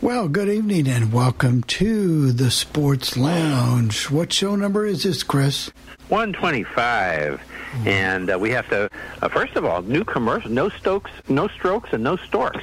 Well, 0.00 0.28
good 0.28 0.48
evening 0.48 0.86
and 0.86 1.12
welcome 1.12 1.64
to 1.64 2.30
the 2.30 2.52
Sports 2.52 3.16
Lounge. 3.16 4.08
What 4.10 4.32
show 4.32 4.54
number 4.54 4.86
is 4.86 5.02
this, 5.02 5.24
Chris? 5.24 5.72
125. 6.08 7.40
And 7.84 8.30
uh, 8.30 8.38
we 8.38 8.50
have 8.50 8.68
to, 8.70 8.88
uh, 9.20 9.28
first 9.28 9.56
of 9.56 9.64
all, 9.64 9.82
new 9.82 10.04
commercial, 10.04 10.52
no 10.52 10.68
Stokes, 10.68 11.10
no 11.28 11.48
strokes, 11.48 11.92
and 11.92 12.04
no 12.04 12.14
storks 12.16 12.62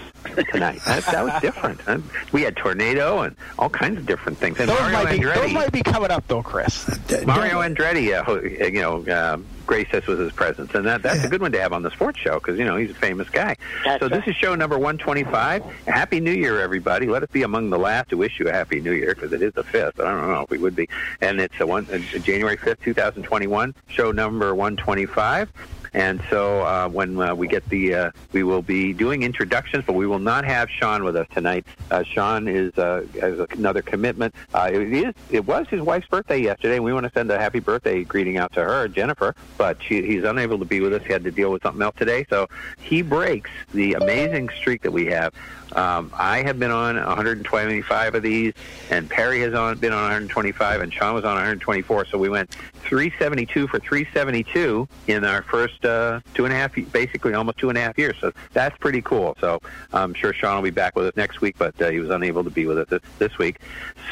tonight. 0.53 0.79
That, 0.85 1.03
that 1.07 1.25
was 1.25 1.41
different. 1.41 1.81
Huh? 1.81 1.99
We 2.31 2.41
had 2.41 2.55
tornado 2.55 3.23
and 3.23 3.35
all 3.59 3.69
kinds 3.69 3.97
of 3.97 4.05
different 4.05 4.37
things. 4.37 4.57
And 4.59 4.69
Those 4.69 4.79
Mario 4.79 5.03
might, 5.03 5.11
be, 5.11 5.19
Andretti, 5.19 5.35
those 5.35 5.53
might 5.53 5.71
be 5.73 5.83
coming 5.83 6.11
up, 6.11 6.25
though, 6.27 6.41
Chris. 6.41 6.87
Mario 7.25 7.59
Andretti, 7.61 8.13
uh, 8.13 8.31
uh, 8.31 8.65
you 8.67 8.81
know, 8.81 9.43
graced 9.65 9.93
us 9.93 10.05
with 10.07 10.19
his 10.19 10.31
presence, 10.31 10.73
and 10.73 10.85
that 10.85 11.01
that's 11.01 11.23
a 11.23 11.29
good 11.29 11.41
one 11.41 11.51
to 11.51 11.59
have 11.59 11.73
on 11.73 11.83
the 11.83 11.91
sports 11.91 12.19
show 12.19 12.35
because 12.35 12.57
you 12.57 12.65
know 12.65 12.77
he's 12.77 12.91
a 12.91 12.95
famous 12.95 13.29
guy. 13.29 13.55
That's 13.83 14.01
so 14.01 14.09
this 14.09 14.25
is 14.27 14.35
show 14.35 14.55
number 14.55 14.77
125. 14.77 15.63
Happy 15.87 16.19
New 16.19 16.31
Year, 16.31 16.61
everybody! 16.61 17.07
Let 17.07 17.23
us 17.23 17.29
be 17.31 17.43
among 17.43 17.69
the 17.69 17.79
last 17.79 18.09
to 18.09 18.17
wish 18.17 18.39
you 18.39 18.47
a 18.47 18.51
Happy 18.51 18.79
New 18.81 18.93
Year 18.93 19.15
because 19.15 19.33
it 19.33 19.41
is 19.41 19.53
the 19.53 19.63
fifth. 19.63 19.95
But 19.97 20.07
I 20.07 20.11
don't 20.11 20.31
know 20.31 20.41
if 20.41 20.49
we 20.49 20.57
would 20.57 20.75
be, 20.75 20.89
and 21.21 21.39
it's 21.39 21.59
a 21.59 21.67
one 21.67 21.87
uh, 21.91 21.97
January 22.19 22.57
5th, 22.57 22.81
2021, 22.81 23.75
show 23.87 24.11
number 24.11 24.53
125. 24.53 25.51
And 25.95 26.21
so 26.29 26.59
uh, 26.59 26.89
when 26.89 27.17
uh, 27.17 27.33
we 27.33 27.47
get 27.47 27.67
the, 27.69 27.95
uh, 27.95 28.11
we 28.33 28.43
will 28.43 28.61
be 28.61 28.91
doing 28.91 29.23
introductions, 29.23 29.85
but 29.87 29.93
we 29.93 30.05
will 30.05 30.19
not 30.19 30.43
have 30.43 30.69
Sean 30.69 31.05
with 31.05 31.15
us 31.15 31.25
tonight. 31.33 31.65
Uh, 31.89 32.03
Sean 32.03 32.49
is 32.49 32.77
uh, 32.77 33.05
has 33.21 33.39
another 33.51 33.81
commitment. 33.81 34.35
Uh, 34.53 34.69
it 34.73 34.91
is, 34.91 35.13
it 35.31 35.45
was 35.45 35.69
his 35.69 35.79
wife's 35.79 36.07
birthday 36.09 36.37
yesterday, 36.37 36.75
and 36.75 36.83
we 36.83 36.91
want 36.91 37.05
to 37.05 37.11
send 37.13 37.31
a 37.31 37.39
happy 37.39 37.61
birthday 37.61 38.03
greeting 38.03 38.35
out 38.35 38.51
to 38.51 38.61
her, 38.61 38.89
Jennifer. 38.89 39.33
But 39.57 39.81
she, 39.81 40.01
he's 40.01 40.25
unable 40.25 40.59
to 40.59 40.65
be 40.65 40.81
with 40.81 40.93
us. 40.93 41.01
He 41.03 41.13
had 41.13 41.23
to 41.23 41.31
deal 41.31 41.49
with 41.49 41.63
something 41.63 41.81
else 41.81 41.95
today, 41.97 42.25
so 42.29 42.49
he 42.81 43.01
breaks 43.01 43.49
the 43.73 43.93
amazing 43.93 44.49
streak 44.49 44.81
that 44.81 44.91
we 44.91 45.05
have. 45.05 45.33
Um, 45.75 46.11
I 46.13 46.41
have 46.43 46.57
been 46.57 46.71
on 46.71 46.95
125 46.95 48.15
of 48.15 48.23
these, 48.23 48.53
and 48.89 49.09
Perry 49.09 49.41
has 49.41 49.53
on, 49.53 49.77
been 49.77 49.91
on 49.91 50.03
125, 50.03 50.81
and 50.81 50.93
Sean 50.93 51.13
was 51.13 51.25
on 51.25 51.33
124. 51.33 52.05
So 52.05 52.17
we 52.17 52.29
went 52.29 52.55
372 52.85 53.67
for 53.67 53.79
372 53.79 54.87
in 55.07 55.25
our 55.25 55.41
first 55.43 55.83
uh, 55.83 56.21
two 56.33 56.45
and 56.45 56.53
a 56.53 56.57
half, 56.57 56.73
basically 56.91 57.33
almost 57.33 57.57
two 57.57 57.69
and 57.69 57.77
a 57.77 57.81
half 57.81 57.97
years. 57.97 58.15
So 58.21 58.31
that's 58.53 58.77
pretty 58.77 59.01
cool. 59.01 59.35
So 59.41 59.61
I'm 59.91 60.13
sure 60.13 60.31
Sean 60.33 60.55
will 60.55 60.63
be 60.63 60.69
back 60.69 60.95
with 60.95 61.07
us 61.07 61.15
next 61.17 61.41
week, 61.41 61.55
but 61.57 61.79
uh, 61.81 61.89
he 61.89 61.99
was 61.99 62.09
unable 62.09 62.43
to 62.43 62.49
be 62.49 62.65
with 62.65 62.77
us 62.77 62.87
this, 62.87 63.01
this 63.19 63.37
week. 63.37 63.59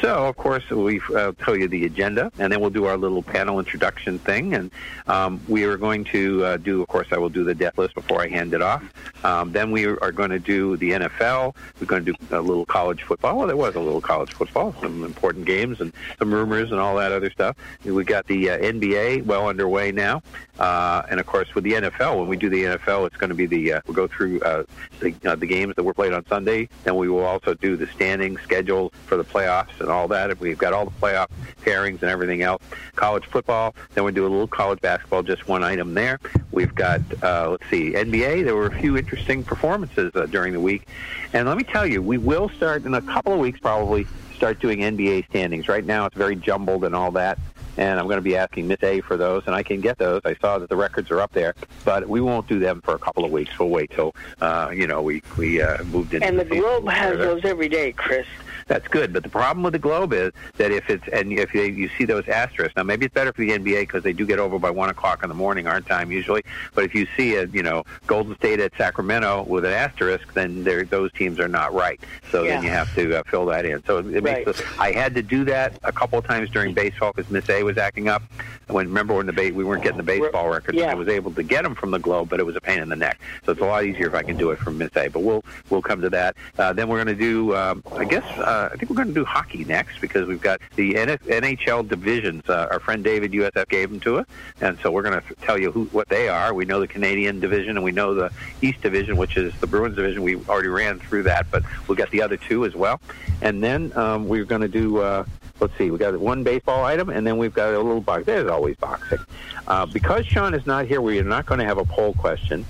So 0.00 0.26
of 0.26 0.36
course 0.36 0.68
we 0.70 1.00
uh, 1.14 1.32
tell 1.38 1.56
you 1.56 1.68
the 1.68 1.86
agenda, 1.86 2.30
and 2.38 2.52
then 2.52 2.60
we'll 2.60 2.70
do 2.70 2.84
our 2.84 2.96
little 2.96 3.22
panel 3.22 3.58
introduction 3.58 4.18
thing, 4.18 4.54
and 4.54 4.70
um, 5.06 5.40
we 5.48 5.64
are 5.64 5.76
going 5.76 6.04
to 6.04 6.44
uh, 6.44 6.56
do. 6.56 6.82
Of 6.82 6.88
course, 6.88 7.08
I 7.12 7.18
will 7.18 7.28
do 7.28 7.44
the 7.44 7.54
death 7.54 7.78
list 7.78 7.94
before 7.94 8.20
I 8.20 8.28
hand 8.28 8.54
it 8.54 8.62
off. 8.62 8.82
Um, 9.24 9.52
then 9.52 9.70
we 9.70 9.86
are 9.86 10.12
going 10.12 10.30
to 10.30 10.38
do 10.38 10.76
the 10.76 10.92
NFL. 10.92 11.53
We're 11.80 11.86
going 11.86 12.04
to 12.04 12.12
do 12.12 12.18
a 12.30 12.40
little 12.40 12.66
college 12.66 13.02
football. 13.02 13.36
Well, 13.36 13.46
there 13.46 13.56
was 13.56 13.74
a 13.74 13.80
little 13.80 14.00
college 14.00 14.32
football, 14.32 14.74
some 14.80 15.04
important 15.04 15.46
games 15.46 15.80
and 15.80 15.92
some 16.18 16.32
rumors 16.32 16.70
and 16.70 16.80
all 16.80 16.96
that 16.96 17.12
other 17.12 17.30
stuff. 17.30 17.56
We've 17.84 18.06
got 18.06 18.26
the 18.26 18.50
uh, 18.50 18.58
NBA 18.58 19.24
well 19.24 19.48
underway 19.48 19.92
now, 19.92 20.22
uh, 20.58 21.02
and 21.10 21.20
of 21.20 21.26
course 21.26 21.54
with 21.54 21.64
the 21.64 21.72
NFL, 21.72 22.18
when 22.18 22.28
we 22.28 22.36
do 22.36 22.48
the 22.48 22.64
NFL, 22.64 23.06
it's 23.06 23.16
going 23.16 23.30
to 23.30 23.34
be 23.34 23.46
the 23.46 23.74
uh, 23.74 23.80
we'll 23.86 23.94
go 23.94 24.06
through 24.06 24.40
uh, 24.40 24.64
the, 25.00 25.14
uh, 25.24 25.34
the 25.36 25.46
games 25.46 25.74
that 25.76 25.82
were 25.82 25.94
played 25.94 26.12
on 26.12 26.24
Sunday. 26.26 26.68
Then 26.84 26.96
we 26.96 27.08
will 27.08 27.24
also 27.24 27.54
do 27.54 27.76
the 27.76 27.86
standing 27.88 28.36
schedule 28.38 28.92
for 29.06 29.16
the 29.16 29.24
playoffs 29.24 29.80
and 29.80 29.88
all 29.88 30.08
that. 30.08 30.30
And 30.30 30.40
we've 30.40 30.58
got 30.58 30.72
all 30.72 30.84
the 30.84 30.90
playoff 30.92 31.28
pairings 31.62 32.02
and 32.02 32.10
everything 32.10 32.42
else. 32.42 32.62
College 32.96 33.26
football. 33.26 33.74
Then 33.94 34.04
we 34.04 34.12
do 34.12 34.26
a 34.26 34.28
little 34.28 34.46
college 34.46 34.80
basketball. 34.80 35.22
Just 35.22 35.48
one 35.48 35.64
item 35.64 35.94
there. 35.94 36.18
We've 36.52 36.74
got 36.74 37.00
uh, 37.22 37.50
let's 37.50 37.68
see 37.70 37.92
NBA. 37.92 38.44
There 38.44 38.56
were 38.56 38.66
a 38.66 38.80
few 38.80 38.96
interesting 38.96 39.42
performances 39.42 40.12
uh, 40.14 40.26
during 40.26 40.52
the 40.52 40.60
week, 40.60 40.86
and 41.34 41.48
let 41.48 41.58
me 41.58 41.64
tell 41.64 41.84
you, 41.84 42.00
we 42.00 42.16
will 42.16 42.48
start 42.48 42.84
in 42.86 42.94
a 42.94 43.02
couple 43.02 43.32
of 43.32 43.40
weeks 43.40 43.58
probably 43.58 44.06
start 44.36 44.60
doing 44.60 44.78
NBA 44.78 45.26
standings. 45.28 45.68
Right 45.68 45.84
now, 45.84 46.06
it's 46.06 46.14
very 46.14 46.36
jumbled 46.36 46.84
and 46.84 46.94
all 46.94 47.10
that. 47.12 47.38
And 47.76 47.98
I'm 47.98 48.06
going 48.06 48.18
to 48.18 48.22
be 48.22 48.36
asking 48.36 48.68
Miss 48.68 48.80
A 48.84 49.00
for 49.00 49.16
those, 49.16 49.42
and 49.46 49.54
I 49.54 49.64
can 49.64 49.80
get 49.80 49.98
those. 49.98 50.20
I 50.24 50.36
saw 50.36 50.58
that 50.58 50.68
the 50.68 50.76
records 50.76 51.10
are 51.10 51.20
up 51.20 51.32
there, 51.32 51.56
but 51.84 52.08
we 52.08 52.20
won't 52.20 52.46
do 52.46 52.60
them 52.60 52.80
for 52.82 52.94
a 52.94 52.98
couple 53.00 53.24
of 53.24 53.32
weeks. 53.32 53.58
We'll 53.58 53.68
wait 53.68 53.90
till 53.90 54.14
uh, 54.40 54.70
you 54.72 54.86
know 54.86 55.02
we 55.02 55.22
we 55.36 55.60
uh, 55.60 55.82
moved 55.84 56.14
into 56.14 56.24
And 56.24 56.38
the 56.38 56.44
season 56.44 56.60
Globe 56.60 56.88
has 56.88 57.18
those 57.18 57.44
every 57.44 57.68
day, 57.68 57.90
Chris. 57.90 58.28
That's 58.66 58.88
good, 58.88 59.12
but 59.12 59.22
the 59.22 59.28
problem 59.28 59.62
with 59.62 59.72
the 59.72 59.78
Globe 59.78 60.12
is 60.12 60.32
that 60.56 60.70
if 60.72 60.88
it's 60.88 61.06
and 61.08 61.32
if 61.32 61.54
you, 61.54 61.62
you 61.62 61.88
see 61.98 62.04
those 62.04 62.26
asterisks, 62.28 62.76
now 62.76 62.82
maybe 62.82 63.06
it's 63.06 63.14
better 63.14 63.32
for 63.32 63.42
the 63.42 63.50
NBA 63.50 63.82
because 63.82 64.02
they 64.02 64.12
do 64.12 64.26
get 64.26 64.38
over 64.38 64.58
by 64.58 64.70
one 64.70 64.90
o'clock 64.90 65.22
in 65.22 65.28
the 65.28 65.34
morning, 65.34 65.66
our 65.66 65.80
time 65.80 66.10
usually. 66.10 66.42
But 66.74 66.84
if 66.84 66.94
you 66.94 67.06
see 67.16 67.36
a 67.36 67.46
you 67.46 67.62
know 67.62 67.84
Golden 68.06 68.36
State 68.36 68.60
at 68.60 68.72
Sacramento 68.76 69.44
with 69.44 69.64
an 69.64 69.72
asterisk, 69.72 70.32
then 70.34 70.64
those 70.64 71.12
teams 71.12 71.38
are 71.40 71.48
not 71.48 71.74
right. 71.74 72.00
So 72.30 72.44
then 72.44 72.62
you 72.62 72.70
have 72.70 72.94
to 72.94 73.18
uh, 73.20 73.22
fill 73.24 73.46
that 73.46 73.64
in. 73.64 73.84
So 73.84 73.98
it 73.98 74.22
makes. 74.22 74.24
Right. 74.24 74.46
The, 74.46 74.64
I 74.78 74.92
had 74.92 75.14
to 75.14 75.22
do 75.22 75.44
that 75.44 75.78
a 75.84 75.92
couple 75.92 76.18
of 76.18 76.26
times 76.26 76.50
during 76.50 76.74
baseball 76.74 77.12
because 77.14 77.30
Miss 77.30 77.48
A 77.50 77.62
was 77.62 77.78
acting 77.78 78.08
up. 78.08 78.22
When 78.68 78.86
remember 78.86 79.14
when 79.14 79.26
the 79.26 79.32
ba- 79.32 79.52
we 79.54 79.62
weren't 79.62 79.82
getting 79.82 79.98
the 79.98 80.02
baseball 80.02 80.48
records, 80.48 80.78
Yeah. 80.78 80.90
I 80.90 80.94
was 80.94 81.08
able 81.08 81.32
to 81.32 81.42
get 81.42 81.62
them 81.64 81.74
from 81.74 81.90
the 81.90 81.98
Globe, 81.98 82.28
but 82.30 82.40
it 82.40 82.46
was 82.46 82.56
a 82.56 82.60
pain 82.60 82.80
in 82.80 82.88
the 82.88 82.96
neck. 82.96 83.20
So 83.44 83.52
it's 83.52 83.60
a 83.60 83.64
lot 83.64 83.84
easier 83.84 84.06
if 84.06 84.14
I 84.14 84.22
can 84.22 84.36
do 84.36 84.50
it 84.52 84.58
from 84.58 84.78
Miss 84.78 84.96
A. 84.96 85.08
But 85.08 85.20
we'll 85.20 85.44
we'll 85.70 85.82
come 85.82 86.00
to 86.00 86.10
that. 86.10 86.36
Uh, 86.58 86.72
then 86.72 86.88
we're 86.88 87.02
going 87.02 87.16
to 87.16 87.22
do. 87.22 87.54
Um, 87.54 87.82
I 87.94 88.04
guess 88.04 88.24
uh, 88.54 88.68
I 88.72 88.76
think 88.76 88.90
we're 88.90 88.96
going 88.96 89.08
to 89.08 89.14
do 89.14 89.24
hockey 89.24 89.64
next 89.64 90.00
because 90.00 90.28
we've 90.28 90.40
got 90.40 90.60
the 90.76 90.94
NHL 90.94 91.88
divisions. 91.88 92.48
Uh, 92.48 92.68
our 92.70 92.78
friend 92.78 93.02
David 93.02 93.32
USF 93.32 93.68
gave 93.68 93.90
them 93.90 94.00
to 94.00 94.18
us, 94.18 94.26
and 94.60 94.78
so 94.80 94.90
we're 94.90 95.02
going 95.02 95.20
to 95.20 95.34
tell 95.36 95.58
you 95.58 95.72
who 95.72 95.84
what 95.86 96.08
they 96.08 96.28
are. 96.28 96.54
We 96.54 96.64
know 96.64 96.80
the 96.80 96.88
Canadian 96.88 97.40
division 97.40 97.76
and 97.76 97.84
we 97.84 97.92
know 97.92 98.14
the 98.14 98.30
East 98.62 98.80
division, 98.80 99.16
which 99.16 99.36
is 99.36 99.52
the 99.60 99.66
Bruins 99.66 99.96
division. 99.96 100.22
We 100.22 100.36
already 100.46 100.68
ran 100.68 101.00
through 101.00 101.24
that, 101.24 101.46
but 101.50 101.62
we'll 101.88 101.96
get 101.96 102.10
the 102.10 102.22
other 102.22 102.36
two 102.36 102.64
as 102.64 102.74
well. 102.74 103.00
And 103.42 103.62
then 103.62 103.96
um, 103.96 104.28
we're 104.28 104.44
going 104.44 104.62
to 104.62 104.68
do. 104.68 104.98
Uh, 104.98 105.24
let's 105.60 105.76
see, 105.78 105.90
we 105.90 105.98
got 105.98 106.18
one 106.18 106.44
baseball 106.44 106.84
item, 106.84 107.08
and 107.10 107.26
then 107.26 107.38
we've 107.38 107.54
got 107.54 107.72
a 107.72 107.78
little 107.78 108.00
box. 108.00 108.26
There's 108.26 108.50
always 108.50 108.76
boxing. 108.76 109.18
Uh, 109.66 109.86
because 109.86 110.26
Sean 110.26 110.54
is 110.54 110.66
not 110.66 110.86
here, 110.86 111.00
we 111.00 111.18
are 111.18 111.24
not 111.24 111.46
going 111.46 111.60
to 111.60 111.66
have 111.66 111.78
a 111.78 111.84
poll 111.84 112.12
question. 112.14 112.64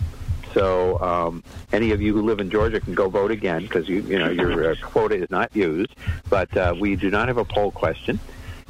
So 0.55 1.01
um, 1.01 1.43
any 1.73 1.91
of 1.91 2.01
you 2.01 2.15
who 2.15 2.23
live 2.23 2.39
in 2.39 2.49
Georgia 2.49 2.81
can 2.81 2.95
go 2.95 3.09
vote 3.09 3.33
again 3.33 3.63
because 3.63 3.89
you 3.89 4.01
you 4.03 4.19
know 4.19 4.31
your 4.31 4.71
uh, 4.71 4.75
quota 4.83 5.17
is 5.17 5.31
not 5.31 5.55
used. 5.55 5.95
But 6.31 6.57
uh, 6.57 6.75
we 6.79 6.97
do 6.97 7.11
not 7.11 7.29
have 7.29 7.39
a 7.39 7.45
poll 7.45 7.71
question. 7.71 8.19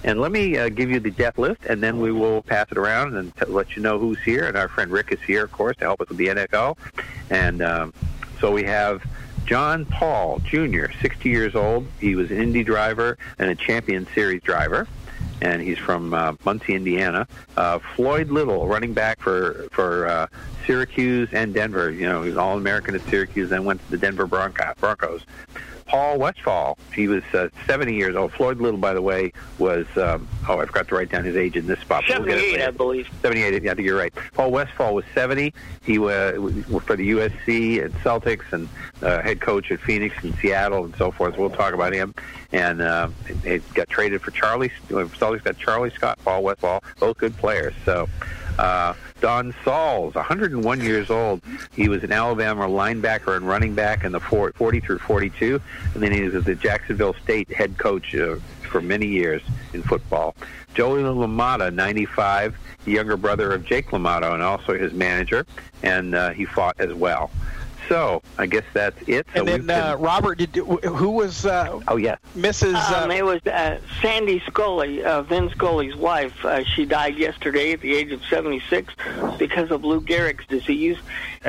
And 0.03 0.21
let 0.21 0.33
me 0.33 0.59
uh, 0.59 0.69
give 0.69 0.91
you 0.91 1.01
the 1.01 1.11
death 1.11 1.39
list, 1.39 1.65
and 1.67 1.83
then 1.83 1.99
we 1.99 2.13
will 2.13 2.43
pass 2.43 2.67
it 2.71 2.77
around 2.77 3.17
and 3.17 3.35
t- 3.37 3.47
let 3.47 3.75
you 3.75 3.81
know 3.83 3.99
who's 3.99 4.21
here. 4.21 4.47
And 4.47 4.57
our 4.57 4.69
friend 4.69 4.91
Rick 4.91 5.13
is 5.13 5.21
here, 5.23 5.45
of 5.45 5.53
course, 5.53 5.79
to 5.79 5.85
help 5.85 6.03
us 6.03 6.09
with 6.11 6.19
the 6.19 6.27
NFL. 6.27 6.77
And 7.31 7.63
um, 7.63 7.95
so 8.39 8.51
we 8.51 8.65
have 8.65 9.03
John 9.47 9.87
Paul 9.87 10.41
Jr., 10.41 10.87
60 11.01 11.29
years 11.31 11.55
old. 11.55 11.87
He 12.01 12.17
was 12.17 12.31
an 12.31 12.39
Indy 12.39 12.65
driver 12.65 13.17
and 13.39 13.49
a 13.49 13.55
Champion 13.55 14.07
Series 14.15 14.43
driver 14.43 14.87
and 15.45 15.61
he's 15.61 15.79
from 15.79 16.15
uh, 16.15 16.33
Muncie, 16.45 16.75
Indiana. 16.75 17.29
Uh, 17.57 17.79
Floyd 17.95 18.31
Little, 18.31 18.67
running 18.67 18.95
back 18.95 19.21
for 19.21 19.67
for 19.71 20.07
uh, 20.09 20.27
Syracuse 20.67 21.29
and 21.33 21.53
Denver. 21.53 21.91
You 21.91 22.09
know, 22.09 22.23
he's 22.23 22.37
all 22.37 22.57
American 22.57 22.95
at 22.95 23.03
Syracuse, 23.03 23.51
then 23.51 23.65
went 23.65 23.85
to 23.85 23.91
the 23.91 23.99
Denver 23.99 24.27
Bronco- 24.27 24.73
Broncos. 24.81 25.25
Paul 25.87 26.19
Westphal, 26.19 26.79
he 26.95 27.09
was 27.09 27.23
uh, 27.33 27.49
70 27.67 27.95
years 27.95 28.17
old. 28.17 28.33
Floyd 28.33 28.59
Little, 28.59 28.79
by 28.79 28.95
the 28.95 29.03
way, 29.03 29.33
was 29.59 29.87
um, 29.97 30.29
oh, 30.49 30.59
I 30.59 30.67
forgot 30.67 30.89
to 30.89 30.95
write 30.95 31.11
down 31.11 31.25
his 31.25 31.37
age 31.37 31.57
in 31.57 31.67
this 31.67 31.79
spot. 31.81 32.05
but 32.09 32.21
we'll 32.21 32.39
78. 32.39 32.63
I 32.63 32.71
believe. 32.71 33.09
78, 33.23 33.63
yeah, 33.63 33.73
I 33.73 33.75
think 33.75 33.87
you're 33.87 33.99
right. 33.99 34.13
Paul 34.33 34.51
Westphal 34.51 34.95
was 34.95 35.05
70. 35.15 35.53
He 35.83 35.99
was 35.99 36.35
for 36.85 36.97
the 36.97 37.11
USC 37.11 37.85
and 37.85 37.93
Celtics 37.95 38.53
and 38.53 38.69
uh, 39.03 39.21
head 39.23 39.41
coach 39.41 39.71
at 39.71 39.81
Phoenix 39.81 40.17
and 40.23 40.35
Seattle 40.37 40.85
and 40.85 40.95
so 40.97 41.11
forth. 41.11 41.37
We'll 41.37 41.51
talk 41.51 41.75
about 41.75 41.93
him. 41.93 42.15
And 42.53 42.81
uh, 42.81 43.09
he 43.43 43.59
got 43.75 43.89
traded 43.89 44.23
for 44.23 44.31
Charlie. 44.31 44.73
Celtics 44.89 45.45
got 45.45 45.59
Charlie 45.59 45.91
Scott, 45.91 46.19
Paul 46.25 46.43
Westphal, 46.43 46.83
both 46.99 47.19
good 47.19 47.37
players. 47.37 47.75
So. 47.85 48.09
Uh, 48.59 48.95
Don 49.21 49.55
Salls, 49.65 50.15
101 50.15 50.81
years 50.81 51.09
old. 51.11 51.41
He 51.73 51.89
was 51.89 52.03
an 52.03 52.13
Alabama 52.13 52.67
linebacker 52.67 53.37
and 53.37 53.47
running 53.47 53.75
back 53.75 54.05
in 54.05 54.13
the 54.13 54.21
four- 54.21 54.53
40 54.53 54.81
through 54.81 54.99
42, 54.99 55.61
and 55.95 56.03
then 56.03 56.13
he 56.13 56.23
was 56.23 56.45
the 56.45 56.55
Jacksonville 56.55 57.15
State 57.23 57.51
head 57.53 57.79
coach 57.79 58.15
uh, 58.15 58.37
for 58.71 58.81
many 58.81 59.07
years 59.07 59.43
in 59.73 59.83
football. 59.83 60.35
Joey 60.75 61.03
LaMotta, 61.03 61.73
95, 61.73 62.57
the 62.85 62.93
younger 62.93 63.17
brother 63.17 63.53
of 63.53 63.65
Jake 63.65 63.87
LaMotta, 63.91 64.35
and 64.35 64.43
also 64.43 64.77
his 64.77 64.93
manager, 64.93 65.47
and 65.83 66.15
uh, 66.15 66.31
he 66.31 66.45
fought 66.45 66.75
as 66.79 66.93
well. 66.93 67.31
So 67.89 68.23
I 68.39 68.47
guess 68.47 68.65
that's 68.73 68.97
it. 69.07 69.27
So 69.35 69.41
And 69.41 69.49
then 69.49 69.59
we've 69.61 69.67
been- 69.67 69.81
uh, 69.81 69.97
Robert, 69.99 70.39
did, 70.39 70.55
who 70.57 71.11
was 71.11 71.45
uh, 71.47 71.81
oh 71.89 71.97
yeah, 71.97 72.17
Mrs. 72.37 72.75
Um, 72.75 73.11
Uh, 73.11 73.15
it 73.15 73.25
was 73.25 73.41
uh, 73.47 73.79
Sandy 74.01 74.41
Scully, 74.47 75.05
uh, 75.05 75.23
Vin 75.23 75.51
Scully's 75.51 75.95
wife. 75.97 76.45
Uh, 76.45 76.65
she 76.65 76.85
died 76.85 77.17
yesterday 77.17 77.73
at 77.73 77.81
the 77.81 77.95
age 77.95 78.13
of 78.13 78.23
76 78.25 78.95
because 79.39 79.71
of 79.71 79.85
Lou 79.85 80.01
Gehrig's 80.01 80.47
disease. 80.47 80.97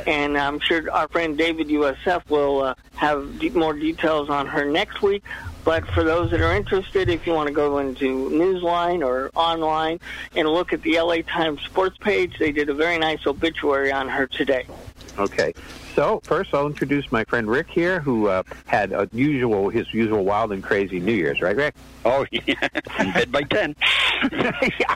And 0.05 0.37
I'm 0.37 0.59
sure 0.59 0.91
our 0.91 1.07
friend 1.07 1.37
David 1.37 1.67
USF 1.69 2.29
will 2.29 2.61
uh, 2.63 2.73
have 2.95 3.39
de- 3.39 3.49
more 3.51 3.73
details 3.73 4.29
on 4.29 4.47
her 4.47 4.65
next 4.65 5.01
week. 5.01 5.23
But 5.63 5.87
for 5.87 6.03
those 6.03 6.29
that 6.31 6.41
are 6.41 6.55
interested, 6.55 7.09
if 7.09 7.25
you 7.25 7.33
want 7.33 7.47
to 7.47 7.53
go 7.53 7.79
into 7.79 8.29
Newsline 8.29 9.03
or 9.03 9.31
online 9.33 9.99
and 10.35 10.47
look 10.47 10.73
at 10.73 10.81
the 10.83 10.99
LA 10.99 11.17
Times 11.23 11.61
sports 11.63 11.97
page, 11.97 12.37
they 12.37 12.51
did 12.51 12.69
a 12.69 12.73
very 12.73 12.99
nice 12.99 13.25
obituary 13.25 13.91
on 13.91 14.07
her 14.09 14.27
today. 14.27 14.67
Okay. 15.17 15.53
So 15.95 16.19
first, 16.25 16.53
I'll 16.53 16.67
introduce 16.67 17.09
my 17.11 17.23
friend 17.23 17.47
Rick 17.49 17.67
here, 17.69 18.01
who 18.01 18.27
uh, 18.27 18.43
had 18.65 18.91
a 18.91 19.09
usual 19.13 19.69
his 19.69 19.91
usual 19.93 20.25
wild 20.25 20.51
and 20.51 20.61
crazy 20.61 20.99
New 20.99 21.13
Year's, 21.13 21.41
right, 21.41 21.55
Rick? 21.55 21.73
Oh, 22.03 22.25
yeah. 22.31 22.67
Bed 23.13 23.31
by 23.31 23.41
10. 23.43 23.75
yeah, 24.31 24.51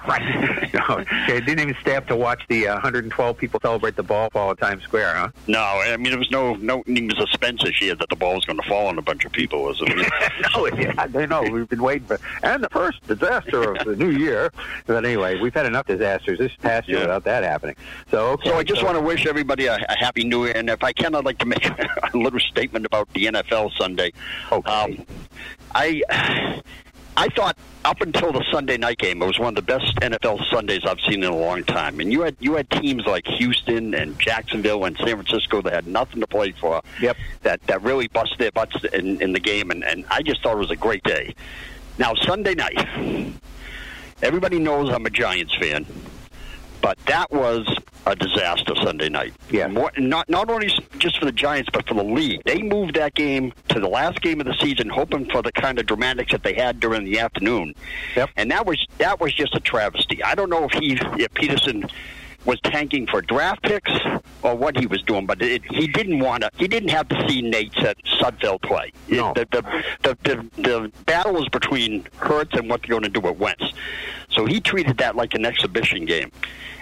right. 0.07 0.74
No, 0.74 0.98
okay, 1.00 1.40
didn't 1.40 1.60
even 1.62 1.75
stay 1.81 1.96
up 1.96 2.06
to 2.07 2.16
watch 2.16 2.42
the 2.50 2.68
uh, 2.68 2.74
112 2.74 3.38
people 3.38 3.60
celebrate 3.62 3.96
the 3.96 4.04
ball 4.04 4.30
fall 4.30 4.51
at 4.51 4.60
Times 4.60 4.84
Square, 4.84 5.16
huh? 5.16 5.30
No, 5.48 5.60
I 5.60 5.96
mean, 5.98 6.12
there 6.12 6.19
was 6.19 6.30
no, 6.30 6.54
no 6.56 6.84
even 6.86 7.10
suspense 7.16 7.63
this 7.63 7.81
year 7.81 7.96
that 7.96 8.10
the 8.10 8.16
ball 8.16 8.36
was 8.36 8.46
going 8.46 8.60
to 8.60 8.68
fall 8.68 8.88
on 8.88 8.98
a 9.00 9.01
bunch 9.01 9.25
of 9.25 9.31
people, 9.31 9.63
was 9.63 9.81
it? 9.81 9.88
no, 10.56 10.68
yeah, 10.78 11.07
they 11.07 11.25
know. 11.25 11.42
We've 11.44 11.68
been 11.68 11.81
waiting 11.81 12.07
for, 12.07 12.19
and 12.44 12.63
the 12.63 12.69
first 12.69 13.06
disaster 13.07 13.74
of 13.75 13.86
the 13.86 13.96
new 13.96 14.12
year. 14.12 14.51
But 14.86 15.04
anyway, 15.06 15.40
we've 15.40 15.54
had 15.54 15.66
enough 15.66 15.88
disasters 15.88 16.38
this 16.40 16.56
past 16.57 16.88
year 16.88 16.98
Yeah. 17.00 17.04
without 17.06 17.24
that 17.24 17.44
happening. 17.44 17.75
So, 18.12 18.31
okay. 18.34 18.50
So 18.50 18.56
I 18.57 18.63
just 18.63 18.84
want 18.84 18.98
to 18.98 19.01
wish 19.01 19.25
everybody 19.25 19.66
a, 19.66 19.75
a 19.90 19.98
happy 19.98 20.24
new 20.25 20.46
year, 20.46 20.54
and 20.56 20.69
if 20.69 20.84
I 20.84 20.88
can, 20.94 21.15
I'd 21.15 21.25
like 21.25 21.39
to 21.39 21.45
make 21.45 21.65
a 22.13 22.18
little 22.18 22.39
statement 22.39 22.86
about 22.86 23.12
the 23.13 23.25
NFL 23.25 23.71
Sunday. 23.77 24.13
Okay. 24.51 24.71
Um, 24.71 25.06
I 25.74 26.01
I 27.18 27.27
thought 27.27 27.57
up 27.83 28.00
until 28.00 28.31
the 28.31 28.45
Sunday 28.50 28.77
night 28.77 28.97
game, 28.97 29.21
it 29.21 29.25
was 29.25 29.39
one 29.39 29.50
of 29.50 29.56
the 29.56 29.62
best 29.62 29.94
NFL 29.97 30.50
Sundays 30.50 30.86
I've 30.86 31.01
seen 31.01 31.24
in 31.24 31.30
a 31.30 31.36
long 31.36 31.63
time. 31.65 32.00
And 32.00 32.13
you 32.13 32.21
had 32.21 32.38
you 32.39 32.56
had 32.56 32.69
teams 32.69 33.06
like 33.06 33.27
Houston 33.27 33.94
and 33.94 34.18
Jacksonville 34.19 34.86
and 34.86 34.95
San 34.97 35.07
Francisco 35.07 35.62
that 35.62 35.74
had 35.74 35.88
nothing 35.88 36.21
to 36.21 36.27
play 36.27 36.53
for. 36.53 36.81
Yep. 37.01 37.18
That 37.41 37.62
that 37.68 37.81
really 37.81 38.07
busted 38.07 38.39
their 38.39 38.51
butts 38.51 38.83
in, 38.94 39.21
in 39.21 39.33
the 39.33 39.39
game, 39.39 39.69
and, 39.69 39.83
and 39.83 40.06
I 40.09 40.21
just 40.21 40.41
thought 40.41 40.53
it 40.53 40.59
was 40.59 40.71
a 40.71 40.77
great 40.77 41.03
day. 41.03 41.36
Now 41.97 42.15
Sunday 42.15 42.56
night, 42.56 43.33
everybody 44.21 44.59
knows 44.59 44.89
I'm 44.89 45.06
a 45.06 45.09
Giants 45.09 45.53
fan. 45.56 45.86
But 46.81 46.98
that 47.08 47.31
was 47.31 47.68
a 48.06 48.16
disaster 48.16 48.74
Sunday 48.76 49.10
night. 49.10 49.34
Yeah. 49.50 49.68
More, 49.68 49.92
not 49.98 50.30
not 50.30 50.50
only 50.50 50.70
just 50.98 51.20
for 51.20 51.26
the 51.26 51.31
Giants, 51.31 51.70
but 51.72 51.88
for 51.88 51.94
the 51.94 52.04
league. 52.04 52.42
They 52.46 52.62
moved 52.62 52.96
that 52.96 53.14
game 53.14 53.54
to 53.70 53.80
the 53.80 53.90
last 53.90 54.22
game 54.22 54.40
of 54.40 54.48
the 54.48 54.56
season, 54.60 54.90
hoping 54.90 55.30
for 55.30 55.42
the 55.42 55.52
kind 55.52 55.80
of 55.80 55.86
dramatics 55.86 56.31
that 56.31 56.44
they 56.44 56.54
had 56.54 56.80
during 56.80 57.04
the 57.04 57.20
afternoon. 57.20 57.76
Yep. 58.16 58.30
And 58.38 58.52
that 58.52 58.66
was 58.66 58.86
that 58.98 59.20
was 59.20 59.34
just 59.34 59.56
a 59.56 59.60
travesty. 59.60 60.24
I 60.24 60.36
don't 60.36 60.50
know 60.50 60.66
if 60.66 60.72
he 60.72 60.94
if 60.94 61.34
Pederson 61.34 61.90
was 62.45 62.59
tanking 62.62 63.06
for 63.07 63.21
draft 63.21 63.62
picks 63.63 63.91
or 64.44 64.56
what 64.56 64.77
he 64.77 64.86
was 64.86 65.01
doing, 65.03 65.25
but 65.25 65.41
it, 65.41 65.62
he 65.71 65.88
didn't 65.88 66.19
want 66.19 66.44
to. 66.44 66.50
He 66.57 66.68
didn't 66.68 66.89
have 66.89 67.07
to 67.09 67.25
see 67.27 67.41
Nate 67.41 67.74
Sud- 67.74 67.97
Sudfeld 68.19 68.62
play. 68.62 68.91
It- 69.07 69.18
No. 69.18 69.33
the, 69.33 69.45
the, 69.51 69.83
the, 70.03 70.18
the, 70.24 70.62
the 70.62 70.91
battle 71.06 71.33
was 71.33 71.50
between 71.50 72.07
Hurts 72.18 72.53
and 72.57 72.69
what 72.69 72.81
they're 72.81 72.89
going 73.00 73.03
to 73.03 73.09
do 73.09 73.27
at 73.27 73.38
Wentz. 73.38 73.74
So 74.30 74.45
he 74.45 74.62
treated 74.62 74.97
that 75.00 75.15
like 75.15 75.33
an 75.33 75.45
exhibition 75.45 76.06
game. 76.06 76.31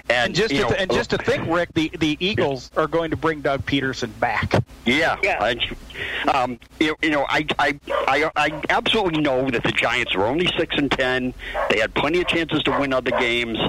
And, 0.10 0.28
And 0.28 0.36
just 0.36 0.56
to, 0.56 0.62
know, 0.62 0.70
and 0.70 0.90
just 0.92 1.10
to 1.10 1.18
think, 1.18 1.48
Rick, 1.50 1.74
the, 1.74 1.92
the 2.00 2.18
Eagles 2.20 2.72
are 2.78 2.88
going 2.88 3.12
to 3.12 3.18
bring 3.18 3.42
Doug 3.42 3.66
Pederson 3.66 4.18
back. 4.20 4.54
Yeah, 4.86 5.18
Yeah. 5.22 5.38
I, 5.42 6.32
um, 6.32 6.60
you, 6.80 6.96
you 7.02 7.10
know, 7.10 7.26
I, 7.28 7.46
I, 7.60 7.80
I, 7.90 8.32
I 8.36 8.62
absolutely 8.70 9.22
know 9.22 9.50
that 9.50 9.64
the 9.64 9.72
Giants 9.72 10.16
are 10.16 10.26
only 10.26 10.48
six 10.58 10.76
and 10.78 10.90
ten. 10.90 11.34
They 11.70 11.80
had 11.80 11.94
plenty 11.94 12.22
of 12.22 12.28
chances 12.28 12.64
to 12.64 12.80
win 12.80 12.94
other 12.94 13.12
games, 13.12 13.60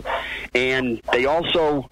and 0.54 1.00
they 1.12 1.26
also 1.26 1.88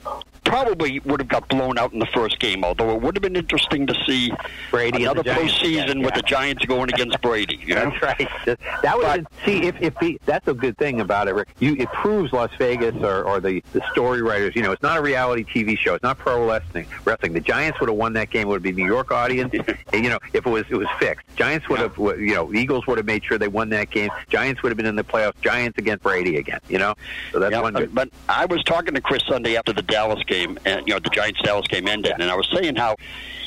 probably 0.47 1.01
would 1.01 1.21
have 1.21 1.29
got 1.29 1.49
blown 1.49 1.79
out 1.79 1.93
in 1.93 1.99
the 1.99 2.07
first 2.07 2.39
game. 2.39 2.65
Although 2.65 2.95
it 2.95 3.03
would 3.03 3.17
have 3.17 3.23
been 3.23 3.37
interesting 3.37 3.87
to 3.87 3.95
see 4.07 4.33
Brady 4.71 5.05
another 5.05 5.23
the 5.23 5.31
postseason 5.31 5.97
Yeah, 6.01 6.05
with 6.07 6.15
yeah. 6.15 6.17
the 6.17 6.23
Giants 6.23 6.65
going 6.65 6.89
against 6.93 7.21
Brady. 7.21 7.61
You 7.65 7.75
know? 7.75 7.91
That's 7.91 8.03
right. 8.03 8.59
That, 8.83 8.97
was 8.97 9.21
see 9.45 9.65
if 9.67 9.81
if 9.81 9.95
he, 10.01 10.19
that's 10.25 10.47
a 10.49 10.55
good 10.55 10.77
thing 10.79 11.01
about 11.01 11.29
it. 11.29 11.35
Rick. 11.35 11.49
You 11.59 11.75
it 11.79 11.89
proves 11.93 12.33
Las 12.33 12.51
Vegas 12.59 12.95
or, 12.97 13.25
or 13.25 13.41
the 13.41 13.63
the 13.73 13.83
story 13.93 14.23
writers. 14.23 14.55
You 14.57 14.63
know, 14.63 14.73
it's 14.73 14.83
not 14.83 14.99
a 14.99 15.03
reality 15.03 15.45
TV 15.45 15.77
show. 15.79 15.95
It's 15.95 16.03
not 16.03 16.19
pro 16.19 16.49
wrestling. 16.49 16.87
Wrestling. 17.05 17.33
The 17.33 17.41
Giants 17.41 17.81
would 17.81 17.89
have 17.89 17.99
won 17.99 18.13
that 18.15 18.31
game. 18.31 18.43
It 18.43 18.51
would 18.51 18.63
be 18.63 18.73
New 18.73 18.87
York 18.87 19.11
audience. 19.13 19.53
and, 19.93 20.05
you 20.05 20.11
know, 20.11 20.19
if 20.33 20.47
it 20.47 20.51
was 20.51 20.65
it 20.71 20.77
was 20.77 20.89
fixed. 20.99 21.27
Giants 21.37 21.69
would 21.69 21.81
have. 21.81 21.97
You 21.99 22.35
know, 22.35 22.53
Eagles 22.55 22.87
would 22.87 22.99
have 22.99 23.07
made 23.07 23.25
sure 23.25 23.39
they 23.39 23.49
won 23.49 23.69
that 23.71 23.91
game. 23.91 24.11
Giants 24.29 24.63
would 24.63 24.71
have 24.71 24.77
been 24.77 24.87
in 24.87 24.97
the 24.97 25.05
playoffs. 25.05 25.41
Giants 25.43 25.79
against 25.79 26.03
Brady 26.03 26.37
again. 26.37 26.61
You 26.69 26.79
know, 26.79 26.95
so 27.33 27.39
that's 27.41 27.53
Yeah, 27.53 27.61
one 27.63 27.75
good. 27.75 27.95
but 27.95 28.09
I 28.29 28.45
was 28.47 28.63
talking 28.65 28.95
to 28.95 29.01
Chris 29.01 29.23
Sunday 29.29 29.57
after 29.57 29.73
the 29.73 29.83
Dallas 29.83 30.23
game, 30.25 30.36
and 30.45 30.87
you 30.87 30.95
know 30.95 31.01
the 31.01 31.11
Giants 31.11 31.41
Dallas 31.43 31.67
game 31.69 31.89
ended, 31.89 32.15
and 32.19 32.31
I 32.31 32.35
was 32.35 32.49
saying 32.53 32.77
how 32.77 32.97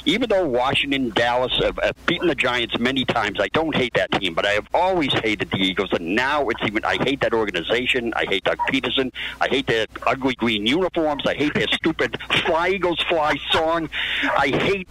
even 0.06 0.30
though 0.30 0.46
Washington, 0.46 1.10
Dallas 1.10 1.52
have, 1.62 1.78
have 1.84 2.06
beaten 2.06 2.28
the 2.28 2.36
Giants 2.36 2.78
many 2.80 3.06
times, 3.06 3.40
I 3.40 3.48
don't 3.50 3.76
hate 3.76 3.94
that 3.96 4.12
team, 4.14 4.34
but 4.34 4.46
I 4.46 4.52
have 4.52 4.68
always 4.74 5.14
hated 5.14 5.52
the 5.52 5.58
Eagles, 5.58 5.90
and 5.92 6.16
now 6.16 6.48
it's 6.50 6.62
even 6.66 6.84
I 6.86 6.98
hate 7.04 7.22
that 7.22 7.34
organization. 7.34 8.14
I 8.16 8.26
hate 8.26 8.44
Doug 8.44 8.58
Pederson. 8.70 9.12
I 9.42 9.48
hate 9.48 9.68
their 9.68 9.86
ugly 10.08 10.36
green 10.36 10.66
uniforms. 10.66 11.24
I 11.26 11.36
hate 11.36 11.54
their 11.54 11.68
stupid 11.68 12.18
"Fly 12.46 12.70
Eagles 12.70 13.04
Fly" 13.08 13.38
song. 13.52 13.90
I 14.38 14.48
hate. 14.48 14.88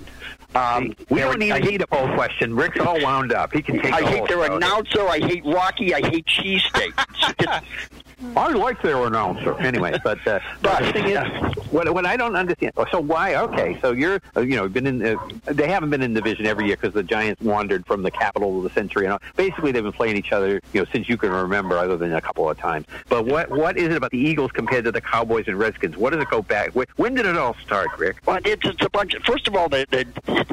Um, 0.55 0.95
we 1.11 1.21
don't 1.21 1.43
a 1.43 1.59
need 1.61 1.83
a 1.83 1.87
poll 1.87 2.09
question. 2.15 2.55
Rick's 2.55 2.81
all 2.81 3.01
wound 3.03 3.33
up. 3.33 3.53
He 3.53 3.61
can 3.61 3.81
take. 3.81 3.93
I 3.93 4.03
hate 4.03 4.27
their 4.29 4.51
announcer. 4.51 5.07
I 5.07 5.19
hate 5.19 5.45
Rocky. 5.45 5.95
I 5.95 6.01
hate 6.01 6.27
cheesesteak. 6.27 7.63
It's 8.21 8.27
just- 8.35 8.37
I 8.37 8.53
like 8.53 8.83
their 8.83 9.05
announcer 9.07 9.55
anyway, 9.61 9.99
but 10.03 10.27
uh, 10.27 10.41
but 10.63 10.83
the 10.83 10.93
thing 10.93 11.07
is, 11.07 11.57
what 11.71 11.93
what 11.95 12.07
I 12.07 12.17
don't 12.17 12.37
understand. 12.37 12.73
oh, 12.77 12.87
So 12.91 13.01
why? 13.01 13.35
Okay, 13.37 13.79
so 13.81 13.93
you're 13.93 14.21
uh, 14.37 14.41
you 14.41 14.57
know 14.57 14.69
been 14.69 14.87
in. 14.87 15.05
Uh, 15.05 15.17
they 15.47 15.69
haven't 15.69 15.91
been 15.91 16.03
in 16.03 16.15
division 16.15 16.47
every 16.47 16.67
year 16.67 16.77
because 16.77 16.95
the 16.95 17.03
Giants 17.03 17.41
wandered 17.43 17.87
from 17.87 18.03
the 18.03 18.11
capital 18.11 18.59
of 18.59 18.65
the 18.65 18.71
century. 18.71 19.05
And 19.05 19.13
all. 19.15 19.21
basically, 19.37 19.73
they've 19.73 19.83
been 19.83 19.93
playing 19.93 20.17
each 20.17 20.33
other 20.33 20.61
you 20.73 20.81
know 20.81 20.87
since 20.93 21.09
you 21.09 21.17
can 21.17 21.31
remember, 21.31 21.79
other 21.79 21.97
than 21.97 22.13
a 22.15 22.21
couple 22.21 22.49
of 22.49 22.59
times. 22.59 22.87
But 23.09 23.27
what 23.27 23.51
what 23.51 23.77
is 23.77 23.89
it 23.89 23.97
about 23.97 24.11
the 24.11 24.19
Eagles 24.19 24.51
compared 24.53 24.85
to 24.85 24.93
the 24.93 25.01
Cowboys 25.01 25.47
and 25.47 25.59
Redskins? 25.59 25.97
What 25.97 26.13
does 26.13 26.23
it 26.23 26.31
go 26.31 26.43
back? 26.43 26.75
When, 26.75 26.87
when 26.97 27.15
did 27.15 27.27
it 27.27 27.37
all 27.37 27.55
start, 27.65 27.89
Rick? 27.99 28.17
Well, 28.27 28.41
it's, 28.45 28.65
it's 28.67 28.83
a 28.85 28.91
bunch. 28.91 29.15
First 29.25 29.47
of 29.49 29.55
all, 29.55 29.69
they, 29.69 29.85
they, 29.91 30.05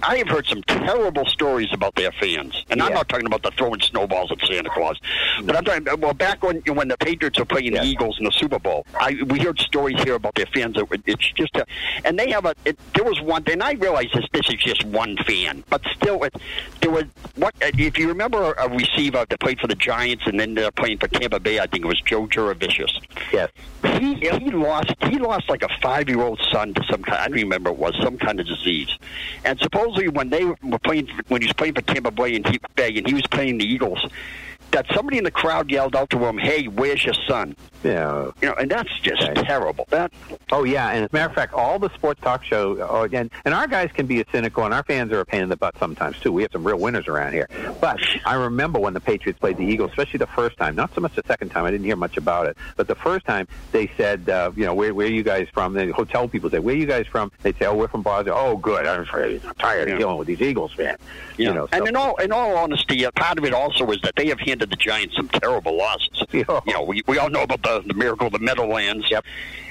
I 0.03 0.17
have 0.17 0.27
heard 0.27 0.45
some 0.45 0.61
terrible 0.63 1.25
stories 1.25 1.69
about 1.73 1.95
their 1.95 2.11
fans, 2.11 2.63
and 2.69 2.81
I'm 2.81 2.93
not 2.93 3.09
talking 3.09 3.25
about 3.25 3.43
the 3.43 3.51
throwing 3.51 3.81
snowballs 3.81 4.31
at 4.31 4.39
Santa 4.47 4.69
Claus, 4.69 4.99
but 5.43 5.55
I'm 5.55 5.63
talking. 5.63 5.99
Well, 5.99 6.13
back 6.13 6.43
when 6.43 6.57
when 6.61 6.87
the 6.87 6.97
Patriots 6.97 7.39
were 7.39 7.45
playing 7.55 7.73
the 7.73 7.83
Eagles 7.83 8.17
in 8.19 8.25
the 8.25 8.31
Super 8.31 8.59
Bowl, 8.59 8.85
I 8.99 9.15
we 9.27 9.39
heard 9.39 9.59
stories 9.59 10.01
here 10.03 10.15
about 10.15 10.35
their 10.35 10.45
fans. 10.47 10.75
That 10.75 10.87
it's 11.05 11.31
just 11.31 11.55
a, 11.55 11.65
and 12.03 12.17
they 12.19 12.31
have 12.31 12.45
a. 12.45 12.53
It, 12.65 12.77
there 12.93 13.03
was 13.03 13.21
one, 13.21 13.43
and 13.47 13.63
I 13.63 13.73
realize 13.73 14.07
this. 14.13 14.25
This 14.33 14.49
is 14.49 14.55
just 14.55 14.83
one 14.85 15.15
fan, 15.25 15.63
but 15.69 15.81
still, 15.95 16.23
it, 16.23 16.35
there 16.81 16.91
was 16.91 17.05
what 17.35 17.55
uh, 17.63 17.71
if 17.77 17.97
you 17.97 18.07
remember 18.07 18.53
a 18.53 18.69
receiver 18.69 19.25
that 19.29 19.39
played 19.39 19.59
for 19.59 19.67
the 19.67 19.75
Giants 19.75 20.23
and 20.25 20.39
then 20.39 20.53
they're 20.53 20.71
playing 20.71 20.97
for 20.97 21.07
Tampa 21.07 21.39
Bay. 21.39 21.59
I 21.59 21.67
think 21.67 21.85
it 21.85 21.87
was 21.87 22.01
Joe 22.01 22.27
Jurevicius 22.27 22.99
Yes. 23.31 23.49
he 23.83 24.15
he 24.15 24.51
lost 24.51 24.93
he 25.09 25.17
lost 25.17 25.49
like 25.49 25.63
a 25.63 25.69
five 25.81 26.09
year 26.09 26.21
old 26.21 26.39
son 26.51 26.73
to 26.73 26.83
some 26.89 27.03
kind 27.03 27.19
I 27.19 27.27
don't 27.27 27.37
remember 27.37 27.69
it 27.69 27.77
was 27.77 27.95
some 28.01 28.17
kind 28.17 28.39
of 28.39 28.47
disease, 28.47 28.89
and 29.45 29.57
supposedly 29.59 30.09
when 30.09 30.29
they 30.29 30.45
were 30.45 30.79
playing 30.83 31.07
when 31.29 31.41
he 31.41 31.47
was 31.47 31.53
playing 31.53 31.75
for 31.75 31.81
Tampa 31.81 32.11
Bay 32.11 32.35
and 32.35 32.47
he 32.47 32.59
Bay 32.75 32.97
and 32.97 33.07
he 33.07 33.13
was 33.13 33.25
playing 33.27 33.57
the 33.57 33.65
Eagles, 33.65 34.05
that 34.75 34.85
somebody 34.93 35.17
in 35.17 35.23
the 35.23 35.31
crowd 35.31 35.71
yelled 35.71 35.95
out 35.95 36.09
to 36.09 36.19
him, 36.19 36.37
"Hey, 36.37 36.65
where's 36.67 37.03
your 37.05 37.13
son?" 37.27 37.55
Yeah. 37.83 38.31
You 38.41 38.49
know, 38.49 38.55
and 38.55 38.69
that's 38.69 38.89
just 39.01 39.21
Okay. 39.23 39.41
terrible. 39.43 39.87
That 39.89 40.11
Oh 40.51 40.63
yeah, 40.63 40.89
and 40.91 41.05
as 41.05 41.09
a 41.11 41.15
matter 41.15 41.29
of 41.29 41.35
fact, 41.35 41.53
all 41.53 41.79
the 41.79 41.89
sports 41.93 42.19
talk 42.21 42.43
show, 42.43 42.77
oh, 42.89 43.07
and 43.11 43.29
and 43.45 43.53
our 43.53 43.67
guys 43.67 43.89
can 43.93 44.05
be 44.05 44.19
a 44.21 44.25
cynical, 44.31 44.65
and 44.65 44.73
our 44.73 44.83
fans 44.83 45.11
are 45.11 45.19
a 45.21 45.25
pain 45.25 45.41
in 45.43 45.49
the 45.49 45.55
butt 45.55 45.75
sometimes 45.79 46.19
too. 46.19 46.31
We 46.31 46.41
have 46.43 46.51
some 46.51 46.63
real 46.65 46.77
winners 46.79 47.07
around 47.07 47.33
here. 47.33 47.47
But 47.79 47.99
I 48.25 48.35
remember 48.35 48.79
when 48.79 48.93
the 48.93 48.99
Patriots 48.99 49.39
played 49.39 49.57
the 49.57 49.63
Eagles, 49.65 49.91
especially 49.91 50.17
the 50.19 50.27
first 50.27 50.57
time. 50.57 50.75
Not 50.75 50.93
so 50.93 51.01
much 51.01 51.15
the 51.15 51.23
second 51.27 51.49
time; 51.49 51.63
I 51.65 51.71
didn't 51.71 51.85
hear 51.85 51.95
much 51.95 52.17
about 52.17 52.47
it. 52.47 52.57
But 52.75 52.87
the 52.87 52.95
first 52.95 53.25
time, 53.25 53.47
they 53.71 53.89
said, 53.97 54.27
uh, 54.29 54.51
you 54.55 54.65
know, 54.65 54.73
where 54.73 54.93
where 54.93 55.07
are 55.07 55.11
you 55.11 55.23
guys 55.23 55.47
from? 55.53 55.73
The 55.73 55.91
hotel 55.91 56.27
people 56.27 56.49
say, 56.49 56.59
where 56.59 56.75
are 56.75 56.77
you 56.77 56.85
guys 56.85 57.07
from? 57.07 57.31
They 57.43 57.53
say, 57.53 57.65
oh, 57.65 57.75
we're 57.75 57.87
from 57.87 58.01
Boston. 58.01 58.33
Oh, 58.35 58.57
good. 58.57 58.85
I'm, 58.85 59.01
afraid- 59.01 59.41
I'm 59.47 59.53
tired 59.55 59.87
Yeah. 59.87 59.93
of 59.95 59.99
dealing 59.99 60.17
with 60.17 60.27
these 60.27 60.41
Eagles 60.41 60.73
fans. 60.73 60.99
you 61.37 61.45
You 61.45 61.53
know, 61.53 61.61
know, 61.61 61.67
and 61.71 61.83
so- 61.83 61.85
in 61.87 61.95
all 61.95 62.15
in 62.17 62.31
all 62.31 62.57
honesty, 62.57 63.05
uh, 63.05 63.11
part 63.11 63.37
of 63.37 63.45
it 63.45 63.53
also 63.53 63.85
is 63.91 63.99
that 64.01 64.15
they 64.15 64.27
have 64.27 64.39
handed 64.39 64.64
the 64.69 64.75
Giants 64.75 65.15
some 65.15 65.29
terrible 65.29 65.77
losses. 65.77 66.09
Yeah. 66.35 66.59
You 66.65 66.73
know, 66.73 66.83
we, 66.83 67.01
we 67.07 67.17
all 67.17 67.29
know 67.29 67.43
about 67.43 67.61
the, 67.63 67.81
the 67.85 67.93
miracle 67.93 68.27
of 68.27 68.33
the 68.33 68.39
Meadowlands. 68.39 69.09
Yep. 69.09 69.23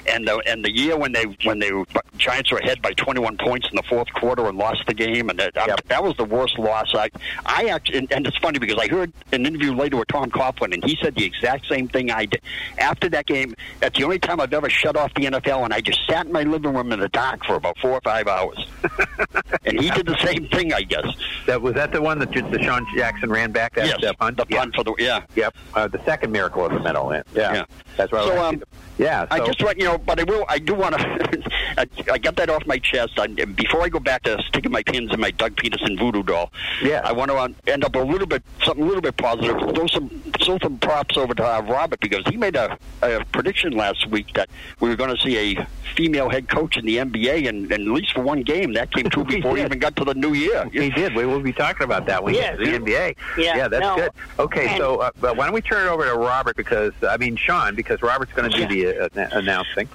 And 0.07 0.27
the 0.27 0.37
and 0.47 0.63
the 0.63 0.71
year 0.71 0.95
when 0.97 1.11
they 1.11 1.23
when 1.43 1.57
they 1.59 1.71
Giants 2.17 2.51
were 2.51 2.59
ahead 2.59 2.79
by 2.81 2.93
21 2.93 3.37
points 3.37 3.67
in 3.69 3.75
the 3.75 3.81
fourth 3.83 4.11
quarter 4.13 4.45
and 4.45 4.55
lost 4.57 4.83
the 4.87 4.93
game, 4.93 5.29
and 5.31 5.39
that 5.39 5.57
um, 5.57 5.67
Yep. 5.69 5.81
that 5.87 6.03
was 6.03 6.15
the 6.17 6.23
worst 6.25 6.57
loss. 6.59 6.93
I 6.93 7.09
I 7.45 7.65
actually 7.65 7.97
and, 7.99 8.11
and 8.13 8.27
it's 8.27 8.37
funny 8.37 8.59
because 8.59 8.77
I 8.79 8.87
heard 8.87 9.11
an 9.31 9.45
interview 9.47 9.73
later 9.73 9.97
with 9.97 10.07
Tom 10.07 10.29
Coughlin, 10.29 10.73
and 10.75 10.83
he 10.85 10.95
said 11.01 11.15
the 11.15 11.25
exact 11.25 11.67
same 11.67 11.87
thing 11.87 12.11
I 12.11 12.25
did 12.25 12.41
after 12.77 13.09
that 13.09 13.25
game. 13.25 13.55
That's 13.79 13.97
the 13.97 14.03
only 14.03 14.19
time 14.19 14.39
I've 14.39 14.53
ever 14.53 14.69
shut 14.69 14.95
off 14.95 15.11
the 15.15 15.23
NFL, 15.25 15.65
and 15.65 15.73
I 15.73 15.81
just 15.81 15.99
sat 16.07 16.27
in 16.27 16.31
my 16.31 16.43
living 16.43 16.73
room 16.75 16.91
in 16.91 16.99
the 16.99 17.09
dark 17.09 17.43
for 17.43 17.55
about 17.55 17.77
four 17.79 17.91
or 17.91 18.01
five 18.01 18.27
hours. 18.27 18.67
and 19.65 19.79
he 19.79 19.89
did 19.89 20.05
the 20.05 20.17
same 20.23 20.47
thing, 20.49 20.71
I 20.73 20.83
guess. 20.83 21.05
That 21.47 21.61
was 21.61 21.73
that 21.75 21.91
the 21.91 22.01
one 22.01 22.19
that 22.19 22.29
DeSean 22.29 22.85
Jackson 22.95 23.31
ran 23.31 23.51
back 23.51 23.73
that 23.75 23.99
yes, 24.01 24.13
punt. 24.19 24.37
the 24.37 24.45
Yeah. 24.49 24.59
punt 24.59 24.75
for 24.75 24.83
the 24.85 24.95
yeah. 24.99 25.23
Yep. 25.35 25.55
Uh, 25.73 25.87
the 25.87 26.03
second 26.05 26.31
miracle 26.31 26.65
of 26.65 26.71
the 26.73 26.79
middle. 26.79 27.11
Yeah. 27.13 27.23
Yeah. 27.35 27.65
That's 27.97 28.11
right. 28.11 28.25
So, 28.27 28.43
um, 28.43 28.63
yeah. 28.97 29.25
I 29.29 29.39
just 29.45 29.61
want 29.63 29.77
you 29.77 29.85
know, 29.85 29.97
but 29.97 30.19
I 30.19 30.23
will. 30.23 30.45
I 30.47 30.59
do 30.59 30.73
want 30.73 30.97
to. 30.97 31.51
I, 31.77 31.85
I 32.13 32.17
got 32.17 32.37
that 32.37 32.49
off 32.49 32.65
my 32.65 32.77
chest. 32.79 33.19
I, 33.19 33.27
before 33.27 33.81
I 33.81 33.89
go 33.89 33.99
back 33.99 34.23
to 34.23 34.41
sticking 34.47 34.71
my 34.71 34.83
pins 34.83 35.13
in 35.13 35.19
my 35.19 35.31
Doug 35.31 35.55
Pederson 35.57 35.99
voodoo 35.99 36.23
doll, 36.23 36.51
Yeah. 36.81 37.01
I 37.03 37.11
want 37.11 37.31
to 37.31 37.71
end 37.71 37.83
up 37.83 37.95
a 37.95 37.99
little 37.99 38.27
bit 38.27 38.43
something 38.63 38.83
a 38.83 38.87
little 38.87 39.01
bit 39.01 39.17
positive. 39.17 39.57
Throw 39.75 39.87
some 39.87 40.09
throw 40.41 40.57
some 40.59 40.77
props 40.77 41.17
over 41.17 41.33
to 41.33 41.43
uh, 41.45 41.61
Robert 41.61 41.99
because 41.99 42.23
he 42.27 42.37
made 42.37 42.55
a, 42.55 42.77
a 43.01 43.23
prediction 43.31 43.73
last 43.73 44.07
week 44.09 44.33
that 44.35 44.49
we 44.79 44.87
were 44.89 44.95
going 44.95 45.13
to 45.13 45.21
see 45.21 45.37
a 45.59 45.67
female 45.95 46.29
head 46.29 46.47
coach 46.49 46.77
in 46.77 46.85
the 46.85 46.97
NBA, 46.97 47.47
and, 47.47 47.71
and 47.71 47.73
at 47.73 47.79
least 47.79 48.13
for 48.13 48.21
one 48.21 48.41
game 48.41 48.73
that 48.73 48.91
came 48.93 49.09
true 49.09 49.23
before 49.25 49.53
we 49.53 49.63
even 49.63 49.79
got 49.79 49.95
to 49.95 50.03
the 50.05 50.13
new 50.13 50.33
year. 50.33 50.69
He 50.71 50.89
did. 50.89 51.15
We 51.15 51.25
will 51.25 51.39
be 51.41 51.53
talking 51.53 51.83
about 51.83 52.05
that 52.07 52.23
when 52.23 52.33
we 52.33 52.39
Yes. 52.39 52.57
the 52.57 52.65
NBA. 52.65 53.15
Yeah, 53.37 53.67
that's 53.67 53.81
no. 53.81 53.95
good. 53.95 54.11
Okay, 54.39 54.74
So 54.77 54.97
uh, 54.97 55.11
but 55.19 55.37
why 55.37 55.45
don't 55.45 55.53
we 55.53 55.61
turn 55.61 55.87
it 55.87 55.89
over 55.89 56.05
to 56.05 56.15
Robert 56.15 56.55
because 56.55 56.93
I 57.07 57.17
mean 57.17 57.35
Sean 57.35 57.75
because 57.75 58.01
Robert's 58.01 58.33
going 58.33 58.49
to 58.51 58.67
do 58.67 58.67
the 58.67 59.05
uh, 59.05 59.29
announcing. 59.31 59.89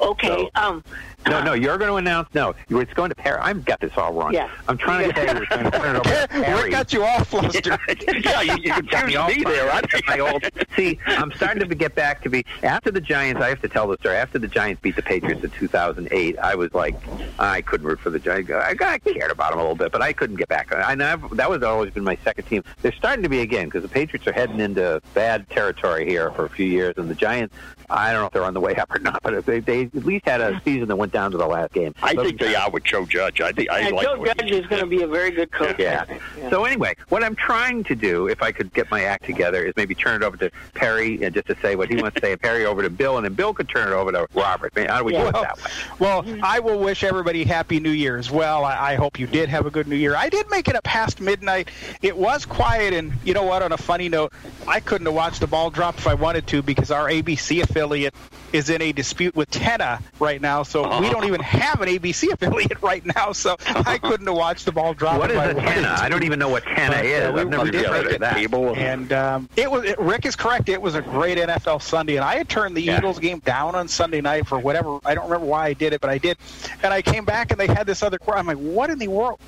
Okay. 0.00 0.48
Um. 0.54 0.84
No, 1.26 1.42
no, 1.42 1.52
you're 1.52 1.78
going 1.78 1.90
to 1.90 1.96
announce. 1.96 2.32
No, 2.34 2.54
it's 2.70 2.92
going 2.94 3.10
to 3.10 3.14
Perry. 3.14 3.38
I've 3.40 3.64
got 3.64 3.80
this 3.80 3.92
all 3.96 4.12
wrong. 4.12 4.32
Yeah. 4.32 4.50
I'm 4.68 4.78
trying 4.78 5.08
to 5.08 5.12
tell 5.12 5.36
you, 5.36 5.42
it's 5.42 5.48
going 5.48 5.64
to 5.64 5.70
turn 5.70 5.96
it 5.96 5.98
over 5.98 6.20
to 6.22 6.28
Perry. 6.28 6.62
Rick 6.62 6.70
got 6.70 6.92
you 6.92 7.04
all 7.04 7.24
flustered. 7.24 7.78
yeah, 8.24 8.40
you, 8.42 8.56
you 8.62 8.82
Got 8.82 9.06
me 9.06 9.16
all 9.16 9.28
me 9.28 9.42
there. 9.42 9.70
I 9.70 9.80
fired 9.80 9.94
up. 9.94 10.06
My 10.06 10.18
old, 10.20 10.44
see, 10.76 10.98
I'm 11.06 11.32
starting 11.32 11.68
to 11.68 11.74
get 11.74 11.94
back 11.94 12.22
to 12.22 12.30
be 12.30 12.44
after 12.62 12.90
the 12.90 13.00
Giants. 13.00 13.42
I 13.42 13.48
have 13.48 13.60
to 13.62 13.68
tell 13.68 13.88
the 13.88 13.96
story. 13.98 14.16
After 14.16 14.38
the 14.38 14.48
Giants 14.48 14.80
beat 14.80 14.96
the 14.96 15.02
Patriots 15.02 15.44
in 15.44 15.50
2008, 15.50 16.38
I 16.38 16.54
was 16.54 16.72
like, 16.72 16.94
I 17.38 17.60
couldn't 17.62 17.86
root 17.86 18.00
for 18.00 18.10
the 18.10 18.18
Giants. 18.18 18.50
I, 18.50 18.74
I 18.80 18.98
cared 18.98 19.30
about 19.30 19.50
them 19.50 19.58
a 19.58 19.62
little 19.62 19.76
bit, 19.76 19.92
but 19.92 20.00
I 20.02 20.12
couldn't 20.12 20.36
get 20.36 20.48
back. 20.48 20.72
I, 20.72 20.92
I've, 20.92 21.36
that 21.36 21.50
was 21.50 21.62
always 21.62 21.92
been 21.92 22.04
my 22.04 22.16
second 22.24 22.44
team. 22.44 22.64
They're 22.82 22.92
starting 22.92 23.22
to 23.22 23.28
be 23.28 23.40
again 23.40 23.66
because 23.66 23.82
the 23.82 23.88
Patriots 23.88 24.26
are 24.26 24.32
heading 24.32 24.60
into 24.60 25.02
bad 25.14 25.48
territory 25.50 26.06
here 26.08 26.30
for 26.30 26.44
a 26.46 26.50
few 26.50 26.66
years, 26.66 26.94
and 26.96 27.10
the 27.10 27.14
Giants. 27.14 27.54
I 27.90 28.12
don't 28.12 28.20
know 28.20 28.26
if 28.26 28.32
they're 28.32 28.44
on 28.44 28.54
the 28.54 28.60
way 28.60 28.76
up 28.76 28.94
or 28.94 28.98
not, 28.98 29.22
but 29.22 29.46
they, 29.46 29.60
they 29.60 29.84
at 29.84 30.04
least 30.04 30.26
had 30.26 30.40
a 30.42 30.60
season 30.62 30.88
that 30.88 30.96
went 30.96 31.07
down 31.08 31.30
to 31.32 31.36
the 31.36 31.46
last 31.46 31.72
game. 31.72 31.94
I 32.02 32.14
So- 32.14 32.24
think 32.24 32.40
they 32.40 32.54
are 32.54 32.70
with 32.70 32.84
Joe 32.84 33.04
Judge. 33.06 33.40
I 33.40 33.52
think 33.52 33.70
I 33.70 33.80
and 33.80 33.96
like 33.96 34.06
Joe 34.06 34.18
what 34.18 34.36
Judge 34.38 34.50
is 34.50 34.66
going 34.66 34.80
to 34.80 34.86
be 34.86 35.02
a 35.02 35.06
very 35.06 35.30
good 35.30 35.50
coach. 35.50 35.76
Yeah. 35.78 36.04
I. 36.08 36.18
Yeah. 36.38 36.50
So 36.50 36.64
anyway, 36.64 36.94
what 37.08 37.22
I'm 37.24 37.34
trying 37.36 37.84
to 37.84 37.94
do, 37.94 38.28
if 38.28 38.42
I 38.42 38.52
could 38.52 38.72
get 38.72 38.90
my 38.90 39.04
act 39.04 39.24
together, 39.24 39.64
is 39.64 39.74
maybe 39.76 39.94
turn 39.94 40.22
it 40.22 40.24
over 40.26 40.36
to 40.38 40.50
Perry 40.74 41.22
and 41.22 41.34
just 41.34 41.46
to 41.48 41.56
say 41.60 41.76
what 41.76 41.88
he 41.88 41.96
wants 41.96 42.16
to 42.16 42.20
say, 42.26 42.32
and 42.32 42.40
Perry 42.40 42.64
over 42.64 42.82
to 42.82 42.90
Bill, 42.90 43.16
and 43.16 43.24
then 43.24 43.34
Bill 43.34 43.52
could 43.54 43.68
turn 43.68 43.88
it 43.88 43.92
over 43.94 44.12
to 44.12 44.26
Robert. 44.34 44.72
I 44.76 44.86
How 44.86 44.98
do 44.98 45.04
we 45.04 45.12
do 45.12 45.26
it 45.26 45.32
that 45.32 45.56
way? 45.56 45.62
well, 45.98 46.24
I 46.42 46.60
will 46.60 46.78
wish 46.78 47.04
everybody 47.04 47.44
happy 47.44 47.80
New 47.80 47.90
Year 47.90 48.16
as 48.16 48.30
well. 48.30 48.64
I, 48.64 48.92
I 48.92 48.94
hope 48.94 49.18
you 49.18 49.26
did 49.26 49.48
have 49.48 49.66
a 49.66 49.70
good 49.70 49.86
New 49.88 49.96
Year. 49.96 50.14
I 50.16 50.28
did 50.28 50.48
make 50.50 50.68
it 50.68 50.76
up 50.76 50.84
past 50.84 51.20
midnight. 51.20 51.68
It 52.02 52.16
was 52.16 52.44
quiet, 52.46 52.92
and 52.94 53.12
you 53.24 53.34
know 53.34 53.42
what? 53.44 53.62
On 53.62 53.72
a 53.72 53.76
funny 53.78 54.08
note, 54.08 54.32
I 54.66 54.80
couldn't 54.80 55.06
have 55.06 55.14
watched 55.14 55.40
the 55.40 55.46
ball 55.46 55.70
drop 55.70 55.98
if 55.98 56.06
I 56.06 56.14
wanted 56.14 56.46
to 56.48 56.62
because 56.62 56.90
our 56.90 57.08
ABC 57.08 57.62
affiliate 57.62 58.14
is 58.52 58.70
in 58.70 58.80
a 58.82 58.92
dispute 58.92 59.34
with 59.36 59.50
Tenna 59.50 60.00
right 60.20 60.40
now. 60.40 60.62
So 60.62 61.00
we 61.00 61.10
don't 61.10 61.24
even 61.24 61.40
have 61.40 61.80
an 61.82 61.88
ABC 61.88 62.32
affiliate 62.32 62.80
right 62.82 63.04
now. 63.04 63.32
So 63.32 63.56
I 63.66 63.98
couldn't 63.98 64.26
have 64.26 64.36
watched 64.36 64.64
the 64.64 64.72
ball 64.72 64.94
drop. 64.94 65.18
What 65.18 65.30
if 65.30 65.36
is 65.36 65.40
I 65.42 65.44
a 65.50 65.54
wanted 65.54 65.68
tenna? 65.74 65.96
I 65.98 66.08
don't 66.08 66.24
even 66.24 66.38
know 66.38 66.48
what 66.48 66.62
tenna 66.64 66.96
But, 66.96 67.04
uh, 67.04 67.08
is. 67.08 67.34
we- 67.34 67.40
I've 67.40 67.48
never 67.48 67.62
we 67.64 67.70
did 67.70 67.86
heard 67.86 68.06
of 68.06 68.12
it 68.12 68.20
that. 68.20 68.34
Cable. 68.36 68.74
And 68.76 69.12
um, 69.12 69.48
it 69.56 69.70
was 69.70 69.84
it, 69.84 69.98
Rick 69.98 70.26
is 70.26 70.34
correct. 70.36 70.68
It 70.68 70.80
was 70.80 70.94
a 70.94 71.02
great 71.02 71.38
NFL 71.38 71.82
Sunday, 71.82 72.16
and 72.16 72.24
I 72.24 72.36
had 72.36 72.48
turned 72.48 72.76
the 72.76 72.82
Yeah. 72.82 72.98
Eagles 72.98 73.18
game 73.18 73.40
down 73.40 73.74
on 73.74 73.88
Sunday 73.88 74.20
night 74.20 74.46
for 74.46 74.58
whatever. 74.58 74.98
I 75.04 75.14
don't 75.14 75.24
remember 75.24 75.46
why 75.46 75.66
I 75.66 75.72
did 75.74 75.92
it, 75.92 76.00
but 76.00 76.10
I 76.10 76.18
did. 76.18 76.36
And 76.82 76.92
I 76.92 77.02
came 77.02 77.24
back 77.24 77.50
and 77.50 77.60
they 77.60 77.66
had 77.66 77.86
this 77.86 78.02
other. 78.02 78.18
Quarter. 78.18 78.38
I'm 78.40 78.46
like, 78.46 78.56
what 78.56 78.90
in 78.90 78.98
the 78.98 79.08
world? 79.08 79.38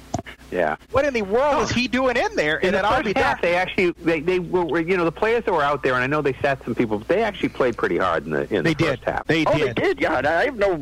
Yeah. 0.51 0.77
What 0.91 1.05
in 1.05 1.15
the 1.15 1.23
world 1.23 1.63
is 1.63 1.71
he 1.71 1.87
doing 1.89 2.17
in 2.17 2.35
there? 2.37 2.59
In 2.59 2.67
And 2.67 2.75
the 2.75 2.79
then 2.79 2.85
I'll 2.85 3.03
first 3.03 3.15
be 3.15 3.21
half, 3.21 3.41
they 3.41 3.55
actually 3.55 3.91
they, 3.93 4.21
they 4.21 4.39
were 4.41 4.81
you 4.81 4.97
know 4.97 5.05
the 5.05 5.13
players 5.13 5.45
that 5.45 5.53
were 5.53 5.63
out 5.63 5.83
there, 5.83 5.95
and 5.95 6.03
I 6.03 6.07
know 6.07 6.23
they 6.23 6.33
sat 6.35 6.63
some 6.65 6.75
people, 6.75 6.99
but 6.99 7.09
they 7.09 7.23
actually 7.23 7.51
played 7.51 7.77
pretty 7.77 7.99
hard 7.99 8.25
in 8.27 8.33
the 8.33 8.53
in 8.55 8.65
They 8.65 8.75
the 8.75 8.85
did. 8.85 8.90
First 8.91 9.05
half. 9.05 9.27
They 9.27 9.45
Oh, 9.47 9.57
did. 9.57 9.77
they 9.77 9.83
did. 9.83 10.01
Yeah, 10.01 10.19
and 10.19 10.27
I 10.27 10.45
have 10.47 10.57
no 10.57 10.77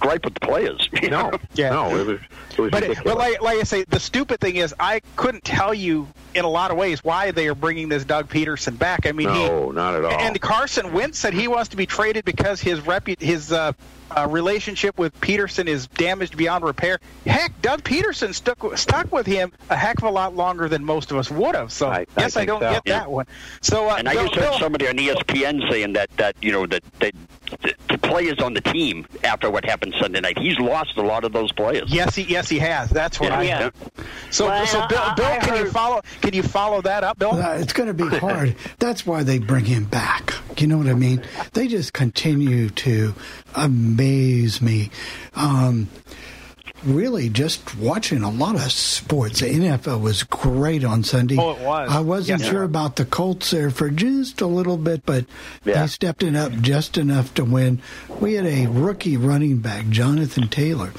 gripe 0.00 0.24
with 0.24 0.34
the 0.34 0.40
players. 0.40 0.88
you 1.02 1.10
no, 1.10 1.30
know? 1.30 1.38
Yeah. 1.54 1.70
no, 1.70 1.96
it 1.96 2.06
was 2.06 2.20
it 2.50 2.58
was 2.58 2.70
But, 2.70 2.82
it, 2.82 2.98
but 3.04 3.16
like, 3.16 3.40
like 3.42 3.58
I 3.58 3.62
say, 3.62 3.84
the 3.88 4.00
stupid 4.00 4.40
thing 4.40 4.56
is, 4.56 4.74
I 4.78 5.00
couldn't 5.16 5.44
tell 5.44 5.72
you 5.72 6.08
in 6.34 6.44
a 6.44 6.48
lot 6.48 6.70
of 6.70 6.76
ways 6.76 7.02
why 7.04 7.30
they 7.30 7.48
are 7.48 7.54
bringing 7.54 7.88
this 7.88 8.04
Doug 8.04 8.28
Pederson 8.28 8.78
back. 8.78 9.06
I 9.06 9.12
mean, 9.12 9.28
he, 9.28 9.34
no, 9.34 9.70
not 9.70 9.94
at 9.94 10.04
all. 10.04 10.12
And 10.12 10.40
Carson 10.40 10.92
Wentz 10.92 11.18
said 11.18 11.34
he 11.34 11.48
wants 11.48 11.68
to 11.70 11.76
be 11.76 11.86
traded 11.86 12.24
because 12.24 12.60
his 12.60 12.80
repu- 12.80 13.20
his 13.20 13.52
uh, 13.52 13.72
uh, 14.16 14.26
relationship 14.28 14.98
with 14.98 15.18
Pederson 15.20 15.66
is 15.66 15.86
damaged 15.88 16.36
beyond 16.36 16.64
repair. 16.64 16.98
Heck, 17.26 17.60
Doug 17.62 17.82
Pederson 17.82 18.34
stuck 18.34 18.76
stuck 18.76 19.10
with 19.12 19.26
him 19.26 19.52
a 19.70 19.76
heck 19.76 19.98
of 19.98 20.04
a 20.04 20.10
lot 20.10 20.34
longer 20.36 20.68
than 20.68 20.84
most 20.84 21.10
of 21.10 21.16
us 21.16 21.30
would 21.30 21.54
have. 21.54 21.72
So 21.72 21.88
I- 21.88 21.98
I 22.00 22.06
yes, 22.18 22.36
I, 22.36 22.40
think 22.40 22.48
don't 22.48 22.60
so. 22.60 22.70
get 22.72 22.82
Yeah. 22.86 22.98
that 23.00 23.10
one. 23.10 23.26
So 23.60 23.88
uh, 23.88 23.96
And 23.96 24.08
I 24.08 24.14
Bill- 24.14 24.24
just 24.24 24.34
heard 24.36 24.50
Bill- 24.50 24.58
somebody 24.58 24.88
on 24.88 24.96
ESPN 24.96 25.70
saying 25.70 25.92
that 25.94 26.10
that 26.16 26.36
you 26.42 26.52
know 26.52 26.66
that 26.66 26.82
that 27.00 27.12
the, 27.62 27.74
the 27.88 27.98
players 27.98 28.38
on 28.40 28.54
the 28.54 28.60
team 28.60 29.06
after 29.24 29.50
what 29.50 29.64
happened 29.64 29.94
Sunday 30.00 30.20
night, 30.20 30.38
he's 30.38 30.58
lost 30.58 30.96
a 30.96 31.02
lot 31.02 31.24
of 31.24 31.32
those 31.32 31.52
players. 31.52 31.92
Yes, 31.92 32.14
he 32.14 32.22
yes 32.22 32.48
he 32.48 32.58
has. 32.58 32.90
That's 32.90 33.20
what 33.20 33.32
I. 33.32 33.42
Yeah. 33.42 33.70
So 34.30 34.46
Well, 34.46 34.66
so 34.66 34.86
Bill, 34.88 34.98
I- 34.98 35.14
Bill 35.14 35.26
I 35.26 35.38
can 35.38 35.56
you 35.64 35.70
follow? 35.70 36.00
Can 36.20 36.34
you 36.34 36.42
follow 36.42 36.80
that 36.82 37.04
up, 37.04 37.18
Bill? 37.18 37.32
Uh, 37.32 37.54
it's 37.58 37.72
going 37.72 37.88
to 37.88 37.94
be 37.94 38.06
hard. 38.16 38.56
That's 38.78 39.06
why 39.06 39.22
they 39.22 39.38
bring 39.38 39.64
him 39.64 39.84
back. 39.84 40.32
You 40.58 40.66
know 40.66 40.78
what 40.78 40.86
I 40.86 40.94
mean? 40.94 41.22
They 41.54 41.66
just 41.68 41.92
continue 41.92 42.68
to 42.70 43.14
amaze 43.54 44.60
me. 44.62 44.90
Um, 45.34 45.88
really, 46.84 47.28
just 47.28 47.76
watching 47.78 48.22
a 48.22 48.30
lot 48.30 48.54
of 48.56 48.70
sports. 48.72 49.40
The 49.40 49.46
NFL 49.48 50.00
was 50.00 50.22
great 50.24 50.84
on 50.84 51.04
Sunday. 51.04 51.36
Oh, 51.38 51.52
it 51.52 51.60
was. 51.60 51.90
I 51.90 52.00
wasn't 52.00 52.40
Yes, 52.40 52.50
sure 52.50 52.62
about 52.62 52.96
the 52.96 53.04
Colts 53.04 53.50
there 53.50 53.70
for 53.70 53.90
just 53.90 54.40
a 54.40 54.46
little 54.46 54.76
bit, 54.76 55.04
but 55.06 55.24
Yeah. 55.64 55.82
they 55.82 55.86
stepped 55.88 56.22
it 56.22 56.34
up 56.36 56.52
just 56.60 56.96
enough 56.98 57.32
to 57.34 57.44
win. 57.44 57.80
We 58.20 58.34
had 58.34 58.46
a 58.46 58.66
rookie 58.66 59.16
running 59.16 59.58
back, 59.58 59.88
Jonathan 59.88 60.48
Taylor, 60.48 60.92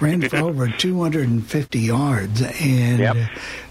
ran 0.00 0.28
for 0.28 0.36
over 0.48 0.68
250 0.68 1.78
yards, 1.78 2.42
and 2.42 2.98
Yep. 2.98 3.16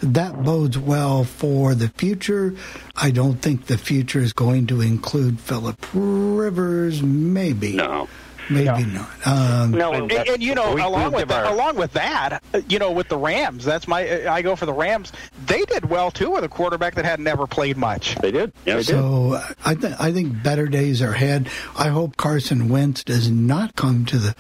that 0.02 0.44
bodes 0.44 0.78
well 0.78 1.24
for 1.24 1.76
the 1.76 1.90
future. 1.90 2.56
I 2.96 3.12
don't 3.12 3.42
think 3.42 3.66
the 3.68 3.78
future 3.78 4.20
is 4.20 4.34
going 4.34 4.68
to 4.68 4.82
include 4.82 5.40
Philip 5.40 5.78
Rivers. 5.94 7.02
Maybe, 7.04 7.74
No. 7.74 8.08
Maybe 8.50 8.86
not. 8.86 9.10
Um, 9.28 9.72
No, 9.72 9.94
And, 9.94 10.12
and, 10.12 10.42
you 10.44 10.56
know, 10.56 10.74
We- 10.76 10.82
along 10.82 11.12
we'll 11.12 11.22
with 11.22 11.28
that, 11.30 11.46
our- 11.46 11.54
along 11.54 11.76
with 11.76 11.94
that, 11.94 12.42
uh, 12.54 12.62
you 12.70 12.80
know, 12.80 12.92
with 12.92 13.08
the 13.10 13.18
Rams, 13.18 13.64
that's 13.66 13.88
my. 13.88 14.28
I 14.28 14.42
go 14.42 14.56
for 14.56 14.66
the 14.66 14.74
Rams. 14.74 15.12
They 15.46 15.64
did 15.66 15.90
well 15.90 16.12
too 16.12 16.32
with 16.32 16.44
a 16.44 16.50
quarterback 16.50 16.96
that 16.96 17.06
had 17.06 17.20
never 17.20 17.48
played 17.48 17.78
much. 17.78 18.16
they 18.16 18.32
did. 18.32 18.52
Yeah. 18.66 18.78
They. 18.78 18.84
So 18.84 19.34
uh, 19.34 19.44
I 19.66 19.76
think 19.76 19.96
I 20.00 20.12
think 20.12 20.44
better 20.44 20.68
days 20.68 21.02
are 21.02 21.12
ahead. 21.14 21.50
I 21.78 21.90
hope 21.90 22.18
Carson 22.18 22.70
Wentz 22.70 23.04
does 23.04 23.30
not 23.30 23.76
come 23.76 24.06
to 24.06 24.18
the 24.18 24.36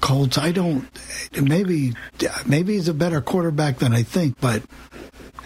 Colts. 0.00 0.36
I 0.38 0.52
don't. 0.52 0.86
Maybe 1.40 1.94
maybe 2.46 2.74
he's 2.74 2.88
a 2.88 2.94
better 2.94 3.20
quarterback 3.20 3.78
than 3.78 3.92
I 3.94 4.02
think, 4.02 4.36
but 4.40 4.62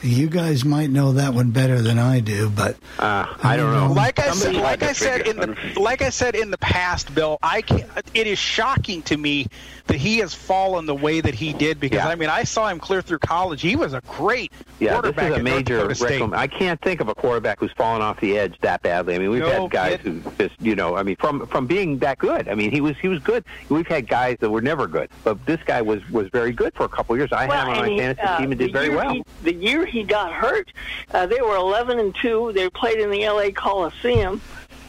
you 0.03 0.29
guys 0.29 0.65
might 0.65 0.91
know 0.91 1.13
that 1.13 1.35
one 1.35 1.51
better 1.51 1.81
than 1.83 1.99
I 1.99 2.21
do. 2.21 2.51
But 2.51 2.77
Uh, 2.99 3.27
I 3.43 3.57
don't 3.57 3.73
know. 3.73 3.93
Like 3.93 4.19
I 4.19 4.31
Somebody 4.31 4.55
said, 4.57 4.63
like 4.63 4.83
I 4.83 4.93
said 4.93 5.27
in 5.27 5.37
the 5.37 5.57
like 5.81 6.03
I 6.03 6.11
said 6.11 6.35
in 6.35 6.51
the 6.51 6.59
past, 6.59 7.15
Bill, 7.15 7.39
I 7.43 7.63
can 7.63 7.85
It 8.15 8.27
is 8.27 8.39
shocking 8.39 9.03
to 9.03 9.17
me 9.17 9.47
that 9.87 9.97
he 9.97 10.19
has 10.19 10.35
fallen 10.35 10.85
the 10.87 10.95
way 10.95 11.21
that 11.23 11.35
he 11.35 11.53
did 11.53 11.81
because 11.81 11.99
Yeah. 12.05 12.09
I 12.09 12.15
mean 12.15 12.29
I 12.29 12.45
saw 12.45 12.69
him 12.69 12.79
clear 12.79 13.01
through 13.03 13.21
college. 13.21 13.61
He 13.63 13.75
was 13.77 13.95
a 13.95 14.03
great 14.09 14.53
Yeah, 14.79 14.89
this 14.93 14.95
quarterback 15.01 15.33
is 15.33 15.39
a 15.39 15.43
major 15.43 15.79
Dakota 15.89 16.05
recomm- 16.05 16.37
I 16.37 16.47
can't 16.47 16.81
think 16.83 17.01
of 17.01 17.09
a 17.09 17.15
quarterback 17.15 17.59
who's 17.61 17.73
fallen 17.73 18.03
off 18.03 18.21
the 18.21 18.39
edge 18.39 18.57
that 18.61 18.83
badly. 18.83 19.15
I 19.15 19.19
mean, 19.19 19.31
we've 19.31 19.41
No 19.43 19.63
had 19.63 19.71
guys 19.71 19.97
kidding. 19.99 20.21
who 20.21 20.31
just, 20.39 20.55
you 20.61 20.77
know, 20.77 20.97
I 20.97 21.03
mean, 21.03 21.17
from 21.17 21.47
from 21.47 21.67
being 21.67 21.99
that 21.99 22.19
good. 22.19 22.49
I 22.49 22.55
mean, 22.55 22.71
he 22.71 22.81
was 22.81 22.97
he 22.99 23.09
was 23.09 23.19
good. 23.21 23.45
We've 23.69 23.87
had 23.87 24.09
guys 24.09 24.37
that 24.41 24.51
were 24.51 24.61
never 24.63 24.87
good, 24.87 25.09
but 25.25 25.45
this 25.47 25.61
guy 25.67 25.81
was 25.83 26.01
was 26.11 26.29
very 26.29 26.53
good 26.53 26.75
for 26.75 26.85
a 26.85 26.89
couple 26.89 27.15
of 27.15 27.19
years. 27.21 27.33
I 27.33 27.47
had 27.47 27.65
him 27.65 27.69
on 27.71 27.77
my 27.79 27.89
he, 27.89 27.99
fantasy 27.99 28.23
uh, 28.27 28.39
team 28.39 28.53
and 28.53 28.61
the 28.61 28.67
did 28.67 28.73
very 28.73 28.91
well. 28.91 29.15
He, 29.15 29.25
the 29.43 29.55
year 29.55 29.87
he 29.89 30.03
got 30.03 30.33
hurt, 30.33 30.73
uh, 31.13 31.27
they 31.27 31.41
were 31.41 31.57
11 31.57 31.99
and 31.99 32.15
two. 32.15 32.53
They 32.53 32.69
played 32.71 32.99
in 32.99 33.11
the 33.11 33.25
L.A. 33.25 33.53
Coliseum, 33.53 34.41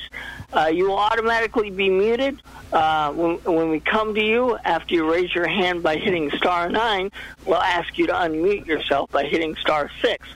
Uh, 0.53 0.67
you 0.67 0.89
will 0.89 0.99
automatically 0.99 1.71
be 1.71 1.89
muted 1.89 2.43
uh, 2.73 3.11
when, 3.13 3.37
when 3.39 3.71
we 3.71 3.81
come 3.81 4.15
to 4.15 4.23
you 4.23 4.59
after 4.65 4.95
you 4.95 5.11
raise 5.11 5.35
your 5.35 5.49
hand 5.49 5.83
by 5.83 5.97
hitting 5.97 6.31
star 6.33 6.69
9. 6.69 7.11
We'll 7.47 7.57
ask 7.57 7.97
you 7.97 8.07
to 8.09 8.13
unmute 8.13 8.67
yourself 8.67 9.11
by 9.11 9.25
hitting 9.25 9.57
star 9.57 9.91
6. 10.03 10.29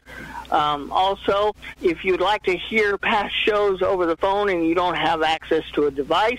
Um, 0.50 0.90
also, 0.92 1.52
if 1.80 2.04
you'd 2.04 2.20
like 2.20 2.42
to 2.44 2.56
hear 2.56 2.96
past 2.98 3.34
shows 3.44 3.82
over 3.82 4.06
the 4.06 4.16
phone 4.16 4.48
and 4.48 4.64
you 4.66 4.74
don't 4.74 4.96
have 4.96 5.22
access 5.22 5.64
to 5.74 5.86
a 5.86 5.90
device, 5.90 6.38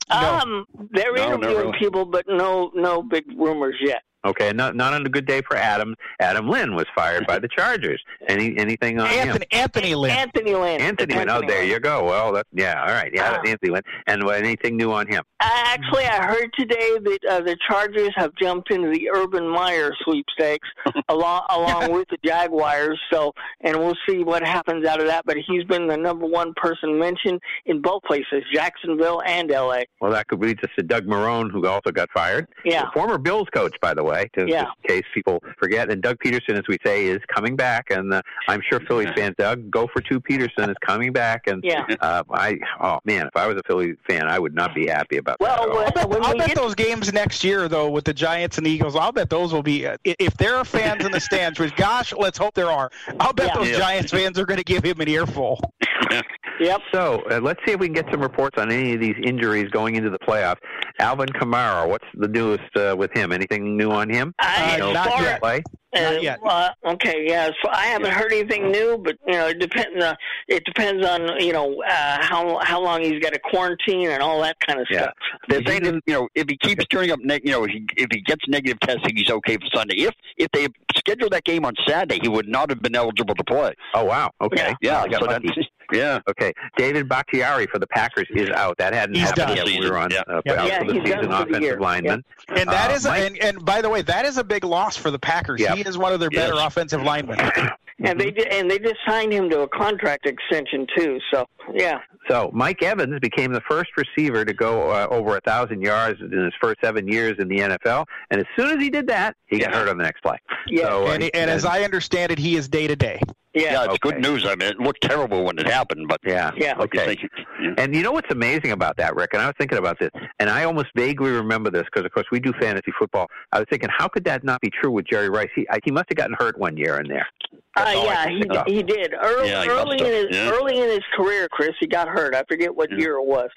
Um, 0.41 0.65
they're 0.91 1.13
No, 1.13 1.33
interviewing 1.33 1.57
really. 1.67 1.79
people, 1.79 2.05
but 2.05 2.25
no, 2.27 2.71
no 2.75 3.01
big 3.03 3.25
rumors 3.37 3.75
yet. 3.81 4.01
Okay, 4.25 4.51
not 4.51 4.75
not 4.75 4.93
on 4.93 5.05
a 5.05 5.09
good 5.09 5.25
day 5.25 5.41
for 5.41 5.55
Adam. 5.55 5.95
Adam 6.19 6.49
Lynn 6.49 6.75
was 6.75 6.85
fired 6.95 7.25
by 7.27 7.39
the 7.39 7.47
Chargers. 7.57 8.01
Any 8.27 8.57
anything 8.57 8.99
on 8.99 9.07
him? 9.09 9.29
Anthony 9.29 9.45
Anthony 9.51 9.95
Lynn. 9.95 10.11
Anthony 10.11 10.55
Lynn. 10.55 10.81
Anthony 10.81 11.15
Lynn. 11.15 11.29
Oh, 11.29 11.41
there 11.47 11.61
Lynn. 11.61 11.69
you 11.69 11.79
go. 11.79 12.03
Well, 12.03 12.33
that, 12.33 12.45
yeah, 12.53 12.81
all 12.81 12.89
right. 12.93 13.11
Yeah, 13.13 13.37
Ah. 13.37 13.47
Anthony 13.49 13.71
Lynn. 13.71 13.81
And 14.07 14.23
uh, 14.23 14.27
anything 14.29 14.75
new 14.75 14.91
on 14.91 15.07
him? 15.07 15.23
Actually, 15.41 16.05
I 16.05 16.25
heard 16.25 16.49
today 16.57 16.97
that 17.01 17.19
uh, 17.29 17.39
the 17.41 17.55
Chargers 17.69 18.11
have 18.15 18.31
jumped 18.41 18.71
into 18.73 18.89
the 18.91 19.09
Urban 19.13 19.47
Meyer 19.47 19.91
sweepstakes 20.03 20.67
along 21.09 21.43
along 21.49 21.91
with 21.93 22.07
the 22.09 22.17
Jaguars. 22.25 22.99
So, 23.11 23.31
and 23.61 23.77
we'll 23.79 23.95
see 24.07 24.23
what 24.23 24.43
happens 24.43 24.85
out 24.85 24.99
of 24.99 25.07
that. 25.07 25.25
But 25.25 25.37
he's 25.47 25.63
been 25.63 25.87
the 25.87 25.95
number 25.97 26.25
one 26.25 26.53
person 26.57 26.99
mentioned 26.99 27.39
in 27.65 27.81
both 27.81 28.03
places, 28.03 28.43
Jacksonville 28.53 29.21
and 29.25 29.49
L.A. 29.51 29.85
Well, 30.01 30.11
that 30.11 30.27
could 30.27 30.41
lead 30.41 30.61
us 30.63 30.69
to 30.77 30.83
Doug 30.83 31.05
Marrone, 31.05 31.49
who 31.51 31.65
also 31.67 31.91
got 31.91 32.09
fired. 32.13 32.47
Yeah. 32.65 32.85
The 32.85 32.91
former 32.93 33.17
Bills 33.17 33.47
coach, 33.53 33.75
by 33.81 33.93
the 33.93 34.03
way, 34.03 34.08
to, 34.13 34.47
Yeah. 34.47 34.63
just 34.63 34.71
in 34.83 34.95
case 34.95 35.05
people 35.13 35.41
forget. 35.57 35.89
And 35.91 36.01
Doug 36.01 36.17
Pederson, 36.19 36.57
as 36.57 36.67
we 36.67 36.77
say, 36.85 37.05
is 37.05 37.19
coming 37.33 37.55
back. 37.55 37.91
And 37.91 38.13
uh, 38.13 38.21
I'm 38.47 38.61
sure 38.69 38.79
Philly 38.81 39.05
fans, 39.15 39.35
Doug, 39.37 39.69
go 39.71 39.87
for 39.91 40.01
two 40.01 40.19
Pederson 40.19 40.69
is 40.69 40.75
coming 40.85 41.11
back. 41.13 41.47
And 41.47 41.63
Yeah. 41.63 41.85
uh, 42.01 42.23
I, 42.31 42.57
oh 42.81 42.99
man, 43.05 43.27
if 43.27 43.35
I 43.35 43.47
was 43.47 43.57
a 43.57 43.63
Philly 43.67 43.93
fan, 44.07 44.27
I 44.27 44.39
would 44.39 44.53
not 44.55 44.73
be 44.75 44.87
happy 44.87 45.17
about 45.17 45.39
Well, 45.39 45.55
that. 45.55 45.63
at 45.63 45.69
all. 45.69 45.75
when- 45.75 45.85
I'll 45.85 45.91
bet, 45.91 46.09
when 46.09 46.23
I'll 46.25 46.33
we 46.33 46.39
bet 46.39 46.47
get- 46.49 46.57
those 46.57 46.75
games 46.75 47.11
next 47.13 47.43
year, 47.43 47.67
though, 47.67 47.89
with 47.89 48.05
the 48.05 48.13
Giants 48.13 48.57
and 48.57 48.65
the 48.65 48.71
Eagles, 48.71 48.95
I'll 48.95 49.11
bet 49.11 49.29
those 49.29 49.53
will 49.53 49.63
be. 49.63 49.85
Uh, 49.87 49.97
if 50.03 50.35
there 50.37 50.55
are 50.55 50.65
fans 50.65 51.05
in 51.05 51.11
the 51.11 51.19
stands, 51.19 51.59
which 51.59 51.75
gosh, 51.75 52.13
let's 52.13 52.37
hope 52.37 52.53
there 52.53 52.71
are. 52.71 52.89
I'll 53.19 53.33
bet 53.33 53.47
Yeah. 53.47 53.55
those 53.55 53.69
Yeah. 53.69 53.77
Giants 53.77 54.11
fans 54.11 54.37
are 54.39 54.45
going 54.45 54.57
to 54.57 54.63
give 54.63 54.83
him 54.83 54.99
an 55.01 55.07
earful. 55.09 55.59
Yep. 56.59 56.81
So 56.93 57.23
uh, 57.31 57.39
let's 57.41 57.59
see 57.65 57.71
if 57.73 57.79
we 57.79 57.87
can 57.87 57.93
get 57.93 58.05
some 58.11 58.21
reports 58.21 58.57
on 58.59 58.71
any 58.71 58.93
of 58.93 58.99
these 58.99 59.15
injuries 59.23 59.69
going 59.71 59.95
into 59.95 60.09
the 60.09 60.19
playoffs. 60.19 60.57
Alvin 60.99 61.29
Kamara, 61.29 61.87
what's 61.87 62.05
the 62.15 62.27
newest 62.27 62.75
uh, 62.75 62.95
with 62.97 63.11
him? 63.15 63.31
Anything 63.31 63.77
new 63.77 63.91
on 63.91 64.09
him? 64.09 64.33
I, 64.39 64.75
Uh, 64.75 64.77
No 64.77 64.91
not 64.93 65.21
yet. 65.21 65.39
play? 65.41 65.63
Not 65.95 66.15
Uh, 66.17 66.19
yet. 66.19 66.39
Uh, 66.45 66.69
okay, 66.85 67.25
yeah. 67.27 67.47
So 67.63 67.69
I 67.71 67.85
haven't 67.87 68.11
heard 68.11 68.31
anything 68.31 68.69
new, 68.71 68.97
but 69.03 69.15
you 69.25 69.33
know, 69.33 69.47
it 69.47 69.57
depends. 69.59 70.03
Uh, 70.03 70.13
it 70.47 70.63
depends 70.65 71.03
on 71.05 71.39
you 71.41 71.51
know 71.51 71.81
uh, 71.81 72.17
how 72.21 72.59
how 72.63 72.79
long 72.79 73.01
he's 73.01 73.19
got 73.23 73.33
to 73.33 73.39
quarantine 73.39 74.09
and 74.11 74.21
all 74.21 74.39
that 74.41 74.57
kind 74.59 74.79
of 74.79 74.85
Yeah. 74.91 75.03
stuff. 75.03 75.13
They're 75.47 75.63
saying 75.65 75.83
that, 75.83 75.95
you 76.05 76.13
know, 76.13 76.27
if 76.35 76.47
he 76.47 76.57
keeps 76.57 76.85
turning 76.91 77.09
up, 77.11 77.19
neg- 77.23 77.41
you 77.43 77.51
know, 77.51 77.63
if 77.63 77.71
he, 77.71 77.85
if 77.97 78.07
he 78.11 78.21
gets 78.21 78.43
negative 78.47 78.79
testing, 78.81 79.15
he's 79.15 79.31
okay 79.31 79.55
for 79.57 79.65
Sunday. 79.73 79.95
If 80.01 80.13
if 80.37 80.49
they 80.51 80.67
scheduled 80.95 81.31
that 81.31 81.43
game 81.45 81.65
on 81.65 81.73
Saturday, 81.87 82.19
he 82.21 82.27
would 82.27 82.47
not 82.47 82.69
have 82.69 82.81
been 82.83 82.95
eligible 82.95 83.33
to 83.33 83.43
play. 83.45 83.73
Oh 83.95 84.03
wow. 84.03 84.29
Okay. 84.41 84.75
Yeah, 84.81 85.01
I 85.01 85.07
got 85.07 85.21
so 85.21 85.27
that's 85.27 85.43
yeah. 85.91 86.19
Okay, 86.29 86.53
David 86.77 87.07
Bakhtiari 87.09 87.67
for 87.67 87.79
the 87.79 87.87
Packers 87.87 88.27
is 88.31 88.49
out. 88.49 88.77
That 88.77 88.93
hadn't 88.93 89.15
He's 89.15 89.29
happened 89.29 89.47
done. 89.57 89.67
yet. 89.67 89.79
We 89.79 89.89
were 89.89 89.97
on 89.97 90.11
Yeah. 90.11 90.21
uh, 90.27 90.41
Yeah. 90.45 90.53
out 90.61 90.67
Yeah, 90.67 90.79
for 90.79 90.85
the 90.85 90.93
he's 90.93 91.03
season 91.03 91.19
for 91.21 91.27
the 91.27 91.35
offensive 91.41 91.61
year. 91.61 91.79
lineman. 91.79 92.23
And 92.49 92.69
that 92.69 92.91
Uh, 92.91 92.93
is, 92.93 93.05
a, 93.05 93.09
Mike- 93.09 93.21
and, 93.23 93.37
and 93.43 93.65
by 93.65 93.81
the 93.81 93.89
way, 93.89 94.01
that 94.03 94.25
is 94.25 94.37
a 94.37 94.43
big 94.43 94.63
loss 94.63 94.95
for 94.97 95.11
the 95.11 95.19
Packers. 95.19 95.59
Yep. 95.61 95.75
He 95.77 95.81
is 95.81 95.97
one 95.97 96.13
of 96.13 96.19
their 96.19 96.29
better 96.29 96.55
Yes. 96.55 96.67
offensive 96.67 97.01
linemen. 97.03 97.37
And 98.01 98.17
they 98.17 98.31
did, 98.31 98.47
and 98.47 98.71
they 98.71 98.79
just 98.79 98.95
signed 99.05 99.33
him 99.33 99.49
to 99.49 99.59
a 99.63 99.67
contract 99.67 100.25
extension 100.25 100.87
too. 100.95 101.19
So 101.33 101.45
yeah, 101.73 101.99
So 102.29 102.49
Mike 102.53 102.81
Evans 102.81 103.19
became 103.19 103.51
the 103.51 103.59
first 103.69 103.89
receiver 103.97 104.45
to 104.45 104.53
go 104.53 104.89
uh, 104.89 105.07
over 105.11 105.35
a 105.35 105.41
thousand 105.41 105.81
yards 105.81 106.17
in 106.21 106.31
his 106.31 106.53
first 106.61 106.77
seven 106.81 107.09
years 107.09 107.35
in 107.39 107.49
the 107.49 107.57
NFL, 107.57 108.05
and 108.31 108.39
as 108.39 108.47
soon 108.57 108.69
as 108.69 108.81
he 108.81 108.89
did 108.89 109.07
that, 109.07 109.35
he 109.47 109.59
got 109.59 109.73
hurt 109.75 109.89
on 109.89 109.97
the 109.97 110.03
next 110.05 110.21
play. 110.23 110.37
Yeah. 110.67 110.83
So, 110.83 111.07
uh, 111.07 111.11
and, 111.11 111.23
and 111.33 111.49
as 111.51 111.65
I 111.65 111.81
understand 111.83 112.31
it, 112.31 112.39
he 112.39 112.55
is 112.55 112.69
day 112.69 112.87
to 112.87 112.95
day. 112.95 113.19
Yeah. 113.53 113.61
Yeah, 113.63 113.83
it's 113.85 113.93
Okay. 113.93 113.97
good 114.11 114.21
news. 114.21 114.45
I 114.45 114.55
mean, 114.55 114.69
it 114.69 114.79
looked 114.79 115.01
terrible 115.01 115.43
when 115.43 115.57
it 115.57 115.67
happened, 115.67 116.07
but 116.07 116.19
Yeah. 116.23 116.51
Yeah. 116.55 116.75
like 116.77 116.93
you 116.93 117.01
Okay. 117.01 117.17
yeah. 117.61 117.73
And 117.77 117.95
you 117.95 118.03
know 118.03 118.11
what's 118.11 118.31
amazing 118.31 118.71
about 118.71 118.97
that, 118.97 119.15
Rick? 119.15 119.31
And 119.33 119.41
I 119.41 119.47
was 119.47 119.55
thinking 119.57 119.77
about 119.79 119.97
this, 119.99 120.11
and 120.39 120.49
I 120.49 120.65
almost 120.65 120.87
vaguely 120.95 121.31
remember 121.31 121.71
this 121.71 121.83
because, 121.85 122.05
of 122.05 122.11
course, 122.11 122.27
we 122.31 122.39
do 122.39 122.53
fantasy 122.59 122.91
football. 122.97 123.27
I 123.51 123.57
was 123.59 123.67
thinking, 123.69 123.89
how 123.95 124.07
could 124.07 124.23
that 124.25 124.43
not 124.43 124.61
be 124.61 124.69
true 124.69 124.91
with 124.91 125.05
Jerry 125.07 125.29
Rice? 125.29 125.49
He 125.55 125.67
I, 125.69 125.79
he 125.83 125.91
must 125.91 126.05
have 126.09 126.17
gotten 126.17 126.35
hurt 126.39 126.57
one 126.59 126.77
year 126.77 126.99
in 126.99 127.07
there. 127.07 127.27
That's 127.75 127.95
Uh, 127.95 128.03
yeah, 128.05 128.27
he 128.29 128.41
think 128.41 128.67
he 128.67 128.83
did 128.83 129.13
early 129.19 129.49
Yeah, 129.49 129.63
he 129.63 129.69
early 129.69 129.99
in 129.99 130.05
his 130.05 130.25
yeah. 130.29 130.51
early 130.51 130.77
in 130.79 130.89
his 130.89 131.03
career. 131.15 131.47
Chris, 131.51 131.71
he 131.79 131.87
got 131.87 132.07
hurt. 132.07 132.35
I 132.35 132.43
forget 132.47 132.75
what 132.75 132.91
Yeah. 132.91 132.97
year 132.97 133.13
it 133.15 133.25
was. 133.25 133.49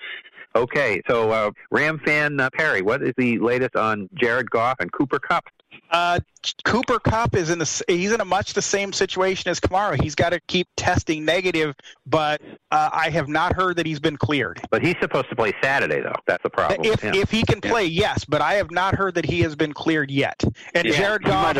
Okay, 0.54 1.00
so 1.08 1.30
uh, 1.30 1.50
Ram 1.70 1.98
fan 2.04 2.38
uh, 2.38 2.50
Perry, 2.54 2.82
what 2.82 3.02
is 3.02 3.12
the 3.16 3.38
latest 3.38 3.74
on 3.74 4.08
Jared 4.14 4.50
Goff 4.50 4.76
and 4.80 4.92
Cooper 4.92 5.18
Kupp? 5.18 5.44
Uh, 5.90 6.20
Cooper 6.64 6.98
Kupp 6.98 7.34
is 7.36 7.50
in 7.50 7.58
the 7.58 7.84
he's 7.86 8.12
in 8.12 8.20
a 8.20 8.24
much 8.24 8.54
the 8.54 8.62
same 8.62 8.92
situation 8.92 9.50
as 9.50 9.60
Kamara. 9.60 10.00
He's 10.00 10.14
got 10.14 10.30
to 10.30 10.40
keep 10.48 10.66
testing 10.76 11.24
negative, 11.24 11.74
but 12.06 12.40
uh, 12.70 12.90
I 12.92 13.10
have 13.10 13.28
not 13.28 13.54
heard 13.54 13.76
that 13.76 13.86
he's 13.86 14.00
been 14.00 14.16
cleared. 14.16 14.60
But 14.70 14.82
he's 14.82 14.96
supposed 15.00 15.28
to 15.30 15.36
play 15.36 15.52
Saturday, 15.62 16.00
though. 16.00 16.14
That's 16.26 16.42
the 16.42 16.50
problem. 16.50 16.80
If 16.84 17.04
Yeah. 17.04 17.12
if 17.14 17.30
he 17.30 17.42
can 17.42 17.60
play, 17.60 17.84
yes, 17.84 18.24
but 18.24 18.40
I 18.40 18.54
have 18.54 18.70
not 18.70 18.94
heard 18.94 19.14
that 19.16 19.26
he 19.26 19.40
has 19.40 19.54
been 19.54 19.72
cleared 19.72 20.10
yet. 20.10 20.42
And 20.74 20.86
Yeah, 20.86 20.96
Jared 20.96 21.24
Goff, 21.24 21.58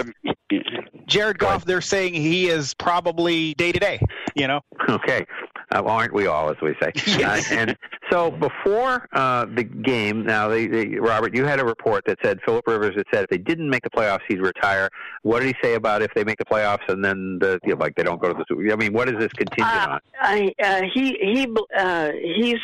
Jared 1.07 1.39
Goff, 1.39 1.65
they're 1.65 1.81
saying 1.81 2.15
he 2.15 2.49
is 2.49 2.75
probably 2.75 3.55
day 3.55 3.73
to 3.73 3.79
day. 3.79 4.01
You 4.35 4.47
know, 4.49 4.61
Okay. 4.89 5.27
Uh, 5.75 5.83
aren't 5.85 6.13
we 6.13 6.27
all, 6.27 6.51
as 6.51 6.57
we 6.61 6.75
say? 6.83 6.93
Yes. 7.23 7.51
Uh, 7.51 7.55
and 7.55 7.77
so 8.11 8.31
before 8.31 9.09
uh, 9.13 9.47
the 9.47 9.65
game, 9.65 10.25
now, 10.25 10.49
they, 10.49 10.67
they, 10.67 10.87
Robert, 10.97 11.35
you 11.35 11.45
had 11.45 11.61
a 11.61 11.65
report 11.65 12.05
that 12.07 12.19
said 12.23 12.41
Philip 12.45 12.67
Rivers 12.67 12.95
had 12.97 13.05
said 13.13 13.25
if 13.25 13.31
they 13.31 13.39
didn't 13.39 13.71
make 13.71 13.83
the 13.83 13.91
playoffs, 13.91 14.21
he'd 14.29 14.41
retire. 14.41 14.91
What 15.23 15.41
did 15.41 15.49
he 15.49 15.55
say 15.63 15.75
about 15.75 16.03
if 16.03 16.13
they 16.15 16.25
make 16.25 16.39
the 16.39 16.45
playoffs 16.45 16.87
and 16.89 17.05
then 17.05 17.39
the 17.41 17.59
you 17.65 17.71
know, 17.75 17.81
like 17.81 17.95
they 17.95 18.03
don't 18.03 18.21
go 18.21 18.29
to 18.29 18.35
the 18.35 18.45
Super? 18.49 18.71
I 18.73 18.77
mean, 18.77 18.93
what 18.93 19.09
is 19.09 19.19
this 19.19 19.33
contingent 19.33 19.69
Uh, 19.75 19.89
on? 19.93 20.01
I 20.21 20.53
uh, 20.63 20.83
he 20.93 21.17
he 21.21 21.55
uh, 21.79 22.11
he's 22.13 22.59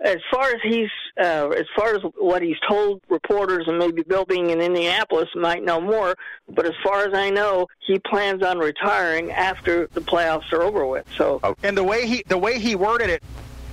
as 0.00 0.18
far 0.30 0.46
as 0.46 0.60
he's 0.62 0.90
uh, 1.20 1.48
as 1.48 1.66
far 1.74 1.94
as 1.94 2.02
what 2.16 2.42
he's 2.42 2.56
told 2.68 3.00
reporters 3.08 3.64
and 3.66 3.78
maybe 3.78 4.02
Bill 4.02 4.24
being 4.24 4.50
in 4.50 4.60
Indianapolis 4.60 5.28
might 5.34 5.64
know 5.64 5.80
more, 5.80 6.14
but 6.48 6.66
as 6.66 6.74
far 6.82 7.04
as 7.04 7.14
I 7.14 7.30
know, 7.30 7.66
he 7.86 7.98
plans 7.98 8.42
on 8.42 8.58
retiring 8.58 9.32
after 9.32 9.88
the 9.88 10.00
playoffs 10.00 10.52
are 10.52 10.62
over 10.62 10.86
with. 10.86 11.06
So 11.16 11.40
and 11.62 11.76
the 11.76 11.84
way 11.84 12.06
he 12.06 12.22
the 12.28 12.38
way 12.38 12.58
he 12.58 12.76
worded 12.76 13.10
it, 13.10 13.22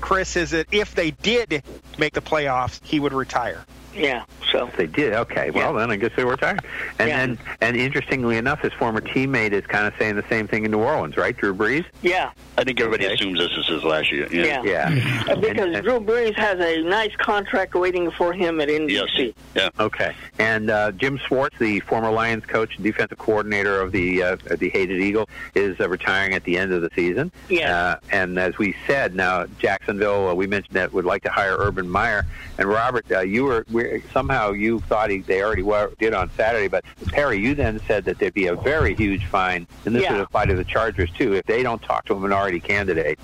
Chris, 0.02 0.36
is 0.36 0.52
that 0.52 0.68
if 0.72 0.96
they 0.96 1.12
did 1.12 1.64
make 1.98 2.14
the 2.14 2.22
playoffs, 2.22 2.84
he 2.84 3.00
would 3.00 3.14
retire. 3.14 3.64
Yeah, 3.96 4.26
so 4.52 4.70
They 4.78 4.88
did. 4.88 5.14
Okay. 5.14 5.52
Well, 5.52 5.74
then 5.74 5.90
I 5.92 5.96
guess 5.96 6.12
they 6.16 6.24
were 6.26 6.32
retired. 6.32 6.60
And 7.00 7.08
Yeah. 7.10 7.18
then, 7.18 7.38
and 7.62 7.78
interestingly 7.78 8.38
enough, 8.38 8.62
his 8.62 8.74
former 8.74 9.00
teammate 9.02 9.52
is 9.54 9.66
kind 9.66 9.88
of 9.88 9.94
saying 9.98 10.16
the 10.16 10.26
same 10.30 10.48
thing 10.48 10.66
in 10.66 10.72
New 10.72 10.80
Orleans, 10.80 11.18
right? 11.18 11.36
Drew 11.36 11.54
Brees. 11.54 11.86
yeah, 12.02 12.32
I 12.58 12.64
think 12.64 12.80
everybody 12.80 13.06
Okay. 13.06 13.14
assumes 13.16 13.40
this 13.40 13.52
is 13.58 13.68
his 13.68 13.84
last 13.84 14.12
year. 14.12 14.28
yeah. 14.32 14.62
Yeah. 14.64 15.24
Uh, 15.30 15.36
Because 15.46 15.74
And- 15.76 15.84
Drew 15.84 16.00
Brees 16.00 16.36
has 16.36 16.60
a 16.60 16.82
nice 16.82 17.16
contract 17.18 17.74
waiting 17.76 18.12
for 18.12 18.34
him 18.34 18.60
at 18.62 18.68
NBC. 18.70 19.34
Yeah. 19.56 19.70
Okay. 19.80 20.14
And 20.40 20.70
uh, 20.70 20.92
Jim 20.92 21.18
Schwartz, 21.18 21.58
the 21.60 21.80
former 21.82 22.12
Lions 22.12 22.46
coach 22.46 22.76
and 22.76 22.84
defensive 22.84 23.18
coordinator 23.18 23.80
of 23.80 23.92
the 23.92 24.22
uh, 24.24 24.36
the 24.58 24.70
Hated 24.70 25.00
Eagle, 25.02 25.30
is 25.54 25.80
uh, 25.80 25.88
retiring 25.88 26.34
at 26.34 26.44
the 26.44 26.58
end 26.58 26.74
of 26.74 26.82
the 26.82 26.90
season. 26.96 27.32
Yeah. 27.50 27.76
Uh, 27.78 27.96
and 28.12 28.38
as 28.40 28.58
we 28.58 28.76
said, 28.88 29.16
now 29.16 29.46
Jacksonville, 29.60 30.30
uh, 30.30 30.34
we 30.34 30.48
mentioned 30.48 30.76
that 30.76 30.92
would 30.94 31.06
like 31.06 31.24
to 31.24 31.30
hire 31.30 31.56
Urban 31.58 31.88
Meyer. 31.90 32.26
And 32.58 32.68
Robert, 32.68 33.06
uh, 33.12 33.20
you 33.22 33.44
were 33.46 33.66
we 33.72 33.85
somehow 34.12 34.52
you 34.52 34.80
thought 34.82 35.10
he, 35.10 35.20
they 35.22 35.42
already 35.44 35.64
were, 35.64 35.92
did 36.00 36.14
on 36.14 36.30
Saturday, 36.38 36.68
but 36.68 36.84
Perry, 37.08 37.40
you 37.40 37.56
then 37.56 37.80
said 37.88 38.06
that 38.06 38.20
there'd 38.20 38.34
be 38.34 38.48
a 38.48 38.56
very 38.56 38.94
huge 38.96 39.26
fine, 39.26 39.68
and 39.86 39.96
this 39.96 40.04
Yeah. 40.04 40.14
would 40.14 40.22
apply 40.22 40.46
to 40.46 40.56
the 40.56 40.64
Chargers 40.64 41.10
too 41.12 41.34
if 41.34 41.46
they 41.46 41.64
don't 41.64 41.82
talk 41.82 42.06
to 42.06 42.14
a 42.14 42.20
minority 42.20 42.60
candidate. 42.60 43.20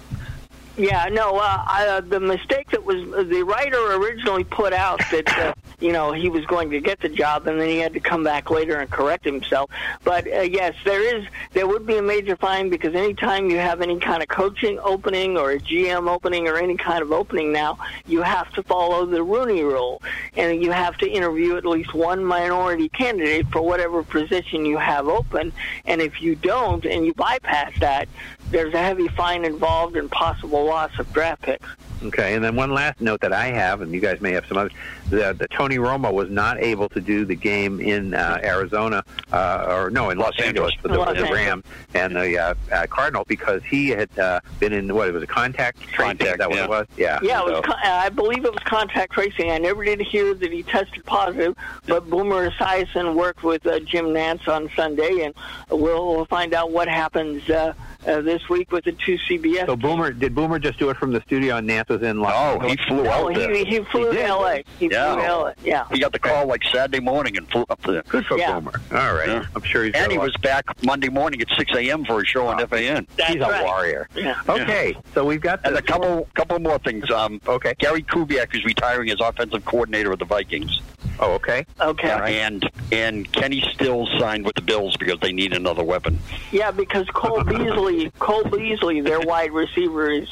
Yeah, 0.77 1.09
no. 1.11 1.35
Uh, 1.35 1.63
I, 1.67 1.87
uh, 1.87 2.01
the 2.01 2.19
mistake 2.19 2.69
that 2.71 2.83
was 2.85 3.27
the 3.27 3.43
writer 3.43 3.93
originally 3.93 4.45
put 4.45 4.71
out 4.71 4.99
that 5.11 5.37
uh, 5.37 5.53
you 5.81 5.91
know 5.91 6.13
he 6.13 6.29
was 6.29 6.45
going 6.45 6.69
to 6.69 6.79
get 6.79 7.01
the 7.01 7.09
job, 7.09 7.45
and 7.47 7.59
then 7.59 7.67
he 7.67 7.77
had 7.79 7.93
to 7.93 7.99
come 7.99 8.23
back 8.23 8.49
later 8.49 8.77
and 8.77 8.89
correct 8.89 9.25
himself. 9.25 9.69
But 10.05 10.27
uh, 10.27 10.41
yes, 10.41 10.75
there 10.85 11.17
is 11.17 11.27
there 11.51 11.67
would 11.67 11.85
be 11.85 11.97
a 11.97 12.01
major 12.01 12.37
fine 12.37 12.69
because 12.69 12.95
anytime 12.95 13.49
you 13.49 13.57
have 13.57 13.81
any 13.81 13.99
kind 13.99 14.23
of 14.23 14.29
coaching 14.29 14.79
opening 14.79 15.37
or 15.37 15.51
a 15.51 15.59
GM 15.59 16.09
opening 16.09 16.47
or 16.47 16.57
any 16.57 16.77
kind 16.77 17.01
of 17.01 17.11
opening 17.11 17.51
now, 17.51 17.77
you 18.07 18.21
have 18.21 18.51
to 18.53 18.63
follow 18.63 19.05
the 19.05 19.21
Rooney 19.21 19.63
Rule, 19.63 20.01
and 20.37 20.63
you 20.63 20.71
have 20.71 20.97
to 20.99 21.09
interview 21.09 21.57
at 21.57 21.65
least 21.65 21.93
one 21.93 22.23
minority 22.23 22.87
candidate 22.87 23.47
for 23.49 23.61
whatever 23.61 24.03
position 24.03 24.65
you 24.65 24.77
have 24.77 25.09
open. 25.09 25.51
And 25.85 26.01
if 26.01 26.21
you 26.21 26.35
don't, 26.35 26.85
and 26.85 27.05
you 27.05 27.13
bypass 27.13 27.77
that, 27.79 28.07
there's 28.51 28.73
a 28.73 28.77
heavy 28.77 29.07
fine 29.09 29.45
involved 29.45 29.95
and 29.95 30.11
possible 30.11 30.65
loss 30.65 30.91
of 30.99 31.11
draft 31.13 31.41
picks. 31.41 31.67
Okay, 32.03 32.33
and 32.35 32.43
then 32.43 32.55
one 32.55 32.73
last 32.73 32.99
note 32.99 33.21
that 33.21 33.33
I 33.33 33.47
have, 33.47 33.81
and 33.81 33.93
you 33.93 33.99
guys 33.99 34.21
may 34.21 34.31
have 34.31 34.45
some 34.47 34.57
others. 34.57 34.73
The, 35.11 35.35
the 35.37 35.47
Tony 35.49 35.75
Romo 35.77 36.11
was 36.13 36.29
not 36.29 36.57
able 36.59 36.89
to 36.89 37.01
do 37.01 37.25
the 37.25 37.35
game 37.35 37.79
in 37.79 38.13
uh, 38.13 38.39
Arizona, 38.43 39.03
uh, 39.31 39.65
or 39.67 39.89
no, 39.91 40.09
in 40.09 40.17
Los, 40.17 40.37
Los 40.37 40.47
Angeles, 40.47 40.73
Angeles. 40.73 40.81
for 40.81 40.87
the, 40.87 40.97
Los 40.97 41.17
the 41.17 41.33
Rams 41.33 41.63
and 41.93 42.15
the 42.15 42.39
uh, 42.39 42.53
uh, 42.71 42.87
Cardinal 42.87 43.25
because 43.27 43.61
he 43.69 43.89
had 43.89 44.17
uh, 44.17 44.39
been 44.59 44.73
in 44.73 44.93
what 44.95 45.07
it 45.07 45.13
was 45.13 45.21
a 45.23 45.27
contact 45.27 45.81
tracing. 45.81 46.17
Contact, 46.17 46.37
that 46.39 46.49
what 46.49 46.57
yeah. 46.57 46.63
it 46.63 46.69
was? 46.69 46.87
Yeah. 46.97 47.19
Yeah, 47.21 47.41
it 47.41 47.51
was. 47.51 47.61
Con- 47.65 47.77
I 47.83 48.09
believe 48.09 48.45
it 48.45 48.51
was 48.51 48.63
contact 48.63 49.13
tracing. 49.13 49.51
I 49.51 49.57
never 49.57 49.83
did 49.83 50.01
hear 50.01 50.33
that 50.33 50.51
he 50.51 50.63
tested 50.63 51.05
positive, 51.05 51.55
but 51.87 52.09
Boomer 52.09 52.49
Esiason 52.49 53.13
worked 53.13 53.43
with 53.43 53.65
uh, 53.67 53.79
Jim 53.81 54.05
Nantz 54.07 54.47
on 54.47 54.69
Sunday, 54.75 55.23
and 55.23 55.35
we'll, 55.69 56.15
we'll 56.15 56.25
find 56.25 56.53
out 56.53 56.71
what 56.71 56.87
happens 56.87 57.47
uh, 57.49 57.73
uh, 58.07 58.21
this 58.21 58.47
week 58.49 58.71
with 58.71 58.83
the 58.85 58.93
two 58.93 59.17
CBS. 59.29 59.65
so 59.67 59.75
Boomer 59.75 60.11
did 60.11 60.33
Boomer 60.33 60.57
just 60.59 60.79
do 60.79 60.89
it 60.89 60.97
from 60.97 61.11
the 61.11 61.21
studio 61.21 61.57
and 61.57 61.69
Nantz 61.69 61.89
was 61.89 62.01
in 62.01 62.19
Los 62.19 62.33
Oh, 62.33 62.59
he 62.67 62.75
flew 62.87 63.03
no, 63.03 63.11
out 63.11 63.35
there. 63.35 63.53
he, 63.53 63.63
he 63.65 63.79
flew 63.83 64.09
He 64.09 64.17
to? 64.17 64.23
L.A. 64.23 64.63
He 64.79 64.87
Yeah. 64.87 65.00
Flew 65.07 65.15
to 65.21 65.25
L.A. 65.25 65.53
Yeah. 65.63 65.85
He 65.91 65.99
got 65.99 66.11
the 66.11 66.19
call 66.19 66.47
like 66.47 66.63
Saturday 66.71 66.99
morning 66.99 67.37
and 67.37 67.49
flew 67.49 67.65
up 67.69 67.81
there. 67.83 68.03
Good 68.03 68.25
for 68.25 68.37
Yeah. 68.37 68.59
Boomer. 68.59 68.81
All 68.91 69.13
right. 69.13 69.27
Yeah. 69.29 69.45
I'm 69.55 69.63
sure 69.63 69.83
he's 69.85 69.93
And 69.95 70.11
he 70.11 70.17
was 70.17 70.35
back 70.37 70.65
Monday 70.83 71.09
morning 71.09 71.41
at 71.41 71.47
6 71.57 71.71
a.m. 71.75 72.05
for 72.05 72.21
a 72.21 72.25
show 72.25 72.47
on 72.47 72.65
FAN. 72.67 73.07
That's 73.17 73.33
he's 73.33 73.41
a 73.41 73.45
right. 73.49 73.63
warrior. 73.63 74.07
Yeah. 74.15 74.35
Okay, 74.47 74.95
so 75.13 75.25
we've 75.25 75.41
got 75.41 75.61
And 75.65 75.75
a 75.75 75.81
couple 75.81 76.27
couple 76.35 76.59
more 76.59 76.79
things. 76.79 77.09
Um, 77.11 77.39
Okay. 77.47 77.73
Gary 77.79 78.03
Kubiak 78.03 78.55
is 78.55 78.63
retiring 78.65 79.09
as 79.09 79.19
offensive 79.19 79.65
coordinator 79.65 80.11
of 80.11 80.19
the 80.19 80.25
Vikings. 80.25 80.79
Oh, 81.19 81.33
okay. 81.33 81.65
Okay. 81.79 82.41
And 82.41 82.69
and 82.91 83.31
Kenny 83.31 83.61
Stills 83.73 84.09
signed 84.19 84.45
with 84.45 84.55
the 84.55 84.61
Bills 84.61 84.95
because 84.97 85.19
they 85.19 85.31
need 85.31 85.53
another 85.53 85.83
weapon. 85.83 86.19
Yeah, 86.51 86.71
because 86.71 87.05
Cole 87.13 87.43
Beasley, 87.45 88.11
Cole 88.19 88.43
Beasley, 88.45 89.01
their 89.01 89.19
wide 89.21 89.51
receiver 89.51 90.09
is 90.09 90.27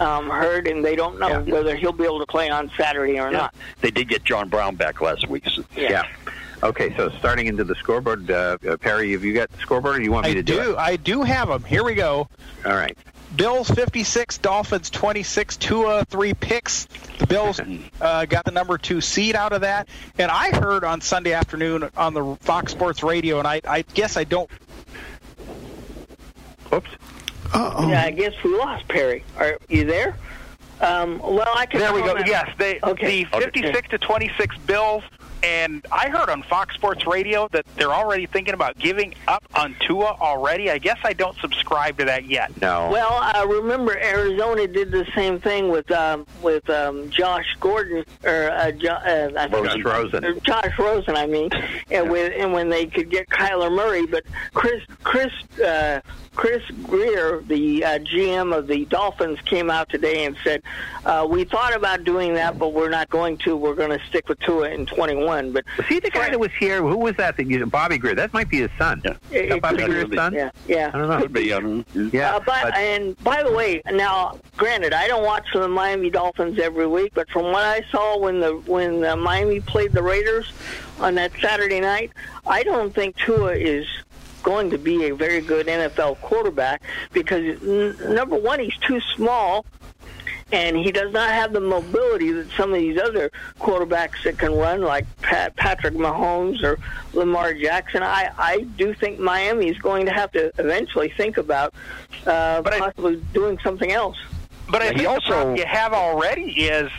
um, 0.00 0.28
hurt, 0.30 0.68
and 0.68 0.84
they 0.84 0.96
don't 0.96 1.18
know 1.18 1.28
Yeah. 1.28 1.38
whether 1.40 1.74
he'll 1.76 1.92
be 1.92 2.04
able 2.04 2.20
to 2.20 2.26
play 2.26 2.48
on 2.50 2.70
Saturday 2.76 3.18
or 3.18 3.30
not. 3.30 3.54
They 3.80 3.90
did 3.90 4.08
get 4.08 4.24
John 4.24 4.48
Brown 4.48 4.76
back 4.76 5.00
last 5.00 5.28
week. 5.28 5.44
so- 5.48 5.64
Yeah. 5.76 6.04
Okay, 6.62 6.92
so 6.96 7.08
starting 7.20 7.46
into 7.46 7.62
the 7.62 7.76
scoreboard, 7.76 8.28
uh, 8.30 8.56
uh, 8.68 8.76
Perry, 8.78 9.12
have 9.12 9.22
you 9.22 9.32
got 9.32 9.48
the 9.52 9.58
scoreboard, 9.58 9.94
or 9.94 9.98
do 9.98 10.04
you 10.04 10.10
want 10.10 10.24
me 10.24 10.32
I 10.32 10.34
to 10.34 10.42
do, 10.42 10.54
do, 10.60 10.76
I 10.76 10.96
do 10.96 11.22
have 11.22 11.46
them. 11.48 11.62
Here 11.62 11.84
we 11.84 11.94
go. 11.94 12.28
All 12.66 12.72
right. 12.74 12.98
Bills 13.36 13.70
56, 13.70 14.38
Dolphins 14.38 14.90
26, 14.90 15.56
Tua 15.58 16.04
three 16.06 16.34
picks. 16.34 16.86
The 17.18 17.26
Bills 17.28 17.60
uh, 18.00 18.24
got 18.24 18.44
the 18.44 18.50
number 18.50 18.76
two 18.78 19.00
seed 19.00 19.36
out 19.36 19.52
of 19.52 19.60
that. 19.60 19.86
And 20.18 20.30
I 20.32 20.50
heard 20.50 20.82
on 20.82 21.00
Sunday 21.00 21.32
afternoon 21.32 21.88
on 21.96 22.14
the 22.14 22.36
Fox 22.40 22.72
Sports 22.72 23.02
Radio, 23.04 23.38
and 23.38 23.46
I, 23.46 23.60
I 23.68 23.82
guess 23.94 24.16
I 24.16 24.24
don't. 24.24 24.50
Oops. 26.72 26.88
Uh-oh. 27.54 27.88
Yeah, 27.88 28.04
I 28.04 28.10
guess 28.10 28.34
we 28.44 28.56
lost 28.56 28.86
Perry. 28.88 29.24
Are 29.38 29.58
you 29.68 29.84
there? 29.84 30.16
Um, 30.80 31.18
well, 31.18 31.48
I 31.56 31.66
can. 31.66 31.80
There 31.80 31.92
we 31.92 32.00
go. 32.02 32.08
comment- 32.08 32.28
Yes, 32.28 32.48
they, 32.58 32.78
Okay. 32.82 33.24
the 33.24 33.30
56 33.38 33.88
to 33.88 33.98
26 33.98 34.56
Bills. 34.58 35.02
And 35.42 35.86
I 35.92 36.08
heard 36.08 36.28
on 36.30 36.42
Fox 36.42 36.74
Sports 36.74 37.06
Radio 37.06 37.48
that 37.52 37.64
they're 37.76 37.92
already 37.92 38.26
thinking 38.26 38.54
about 38.54 38.76
giving 38.78 39.14
up 39.28 39.44
on 39.54 39.76
Tua 39.86 40.16
already. 40.20 40.70
I 40.70 40.78
guess 40.78 40.98
I 41.04 41.12
don't 41.12 41.36
subscribe 41.38 41.98
to 41.98 42.04
that 42.06 42.24
yet. 42.24 42.60
No. 42.60 42.88
Well, 42.90 43.12
I 43.12 43.44
remember 43.44 43.96
Arizona 43.96 44.66
did 44.66 44.90
the 44.90 45.06
same 45.14 45.38
thing 45.40 45.68
with 45.68 45.90
um, 45.90 46.26
with 46.42 46.68
um, 46.70 47.08
Josh 47.10 47.46
Gordon 47.60 48.04
or 48.24 48.50
uh, 48.50 48.72
jo- 48.72 48.88
uh, 48.90 49.30
I 49.36 49.48
think- 49.48 49.66
Josh 49.66 49.82
Rosen. 49.84 50.24
or 50.24 50.34
Josh 50.40 50.78
Rosen, 50.78 51.16
I 51.16 51.26
mean, 51.26 51.50
and, 51.90 52.10
with, 52.10 52.32
and 52.36 52.52
when 52.52 52.68
they 52.68 52.86
could 52.86 53.10
get 53.10 53.28
Kyler 53.28 53.74
Murray, 53.74 54.06
but 54.06 54.24
Chris 54.54 54.82
Chris 55.04 55.32
uh, 55.64 56.00
Chris 56.34 56.62
Grier, 56.84 57.42
the 57.46 57.84
uh, 57.84 57.98
GM 57.98 58.56
of 58.56 58.66
the 58.68 58.84
Dolphins, 58.86 59.40
came 59.44 59.70
out 59.70 59.88
today 59.88 60.24
and 60.24 60.36
said 60.44 60.62
uh, 61.04 61.26
we 61.28 61.44
thought 61.44 61.74
about 61.74 62.04
doing 62.04 62.34
that, 62.34 62.58
but 62.58 62.72
we're 62.72 62.88
not 62.90 63.08
going 63.10 63.38
to. 63.38 63.56
We're 63.56 63.74
going 63.74 63.96
to 63.96 64.04
stick 64.06 64.28
with 64.28 64.38
Tua 64.40 64.70
in 64.70 64.86
21. 64.86 65.27
But 65.28 65.64
Was 65.76 65.86
he 65.86 66.00
the 66.00 66.10
guy 66.10 66.30
that 66.30 66.40
was 66.40 66.50
here? 66.58 66.82
Who 66.82 66.96
was 66.96 67.16
that? 67.16 67.36
That 67.36 67.46
you, 67.46 67.64
Bobby 67.66 67.98
Grier. 67.98 68.14
That 68.14 68.32
might 68.32 68.48
be 68.48 68.58
his 68.58 68.70
son. 68.78 69.02
Yeah. 69.04 69.10
Is 69.10 69.18
that 69.30 69.56
it 69.56 69.62
Bobby 69.62 69.76
could 69.78 69.86
Grier's 69.90 70.14
son? 70.14 70.34
yeah, 70.34 70.50
yeah. 70.66 70.90
I 70.92 70.98
don't 70.98 71.08
know. 71.08 71.20
Could 71.20 71.32
be. 71.32 71.52
I 71.52 71.60
don't 71.60 71.94
know. 71.94 72.10
Yeah. 72.12 72.36
Uh, 72.36 72.40
but, 72.40 72.76
and 72.76 73.16
by 73.22 73.42
the 73.42 73.52
way, 73.52 73.82
now 73.90 74.38
granted, 74.56 74.92
I 74.92 75.06
don't 75.06 75.24
watch 75.24 75.46
the 75.52 75.68
Miami 75.68 76.10
Dolphins 76.10 76.58
every 76.58 76.86
week, 76.86 77.12
but 77.14 77.28
from 77.30 77.44
what 77.52 77.64
I 77.64 77.82
saw 77.90 78.18
when 78.18 78.40
the 78.40 78.54
when 78.66 79.04
uh, 79.04 79.16
Miami 79.16 79.60
played 79.60 79.92
the 79.92 80.02
Raiders 80.02 80.52
on 80.98 81.14
that 81.16 81.32
Saturday 81.40 81.80
night, 81.80 82.12
I 82.46 82.62
don't 82.62 82.94
think 82.94 83.16
Tua 83.16 83.54
is 83.54 83.86
going 84.42 84.70
to 84.70 84.78
be 84.78 85.08
a 85.08 85.14
very 85.14 85.40
good 85.40 85.66
NFL 85.66 86.20
quarterback 86.20 86.82
because 87.12 87.60
n- 87.62 88.14
number 88.14 88.36
one, 88.36 88.60
he's 88.60 88.76
too 88.78 89.00
small 89.16 89.66
and 90.52 90.76
he 90.76 90.90
does 90.90 91.12
not 91.12 91.30
have 91.30 91.52
the 91.52 91.60
mobility 91.60 92.32
that 92.32 92.50
some 92.52 92.72
of 92.72 92.78
these 92.78 92.98
other 92.98 93.30
quarterbacks 93.60 94.22
that 94.24 94.38
can 94.38 94.54
run, 94.54 94.80
like 94.80 95.04
Pat, 95.20 95.54
Patrick 95.56 95.94
Mahomes 95.94 96.62
or 96.62 96.78
Lamar 97.12 97.52
Jackson. 97.54 98.02
I, 98.02 98.30
I 98.38 98.60
do 98.60 98.94
think 98.94 99.18
Miami 99.20 99.68
is 99.68 99.78
going 99.78 100.06
to 100.06 100.12
have 100.12 100.32
to 100.32 100.50
eventually 100.58 101.12
think 101.16 101.36
about 101.36 101.74
uh, 102.26 102.62
But 102.62 102.72
I- 102.74 102.78
possibly 102.78 103.16
doing 103.32 103.58
something 103.62 103.92
else. 103.92 104.16
But 104.70 104.82
I 104.82 104.88
think 104.88 104.98
he 105.00 105.04
the 105.04 105.10
also- 105.10 105.28
problem 105.32 105.56
you 105.56 105.64
have 105.66 105.92
already 105.92 106.50
is 106.66 106.90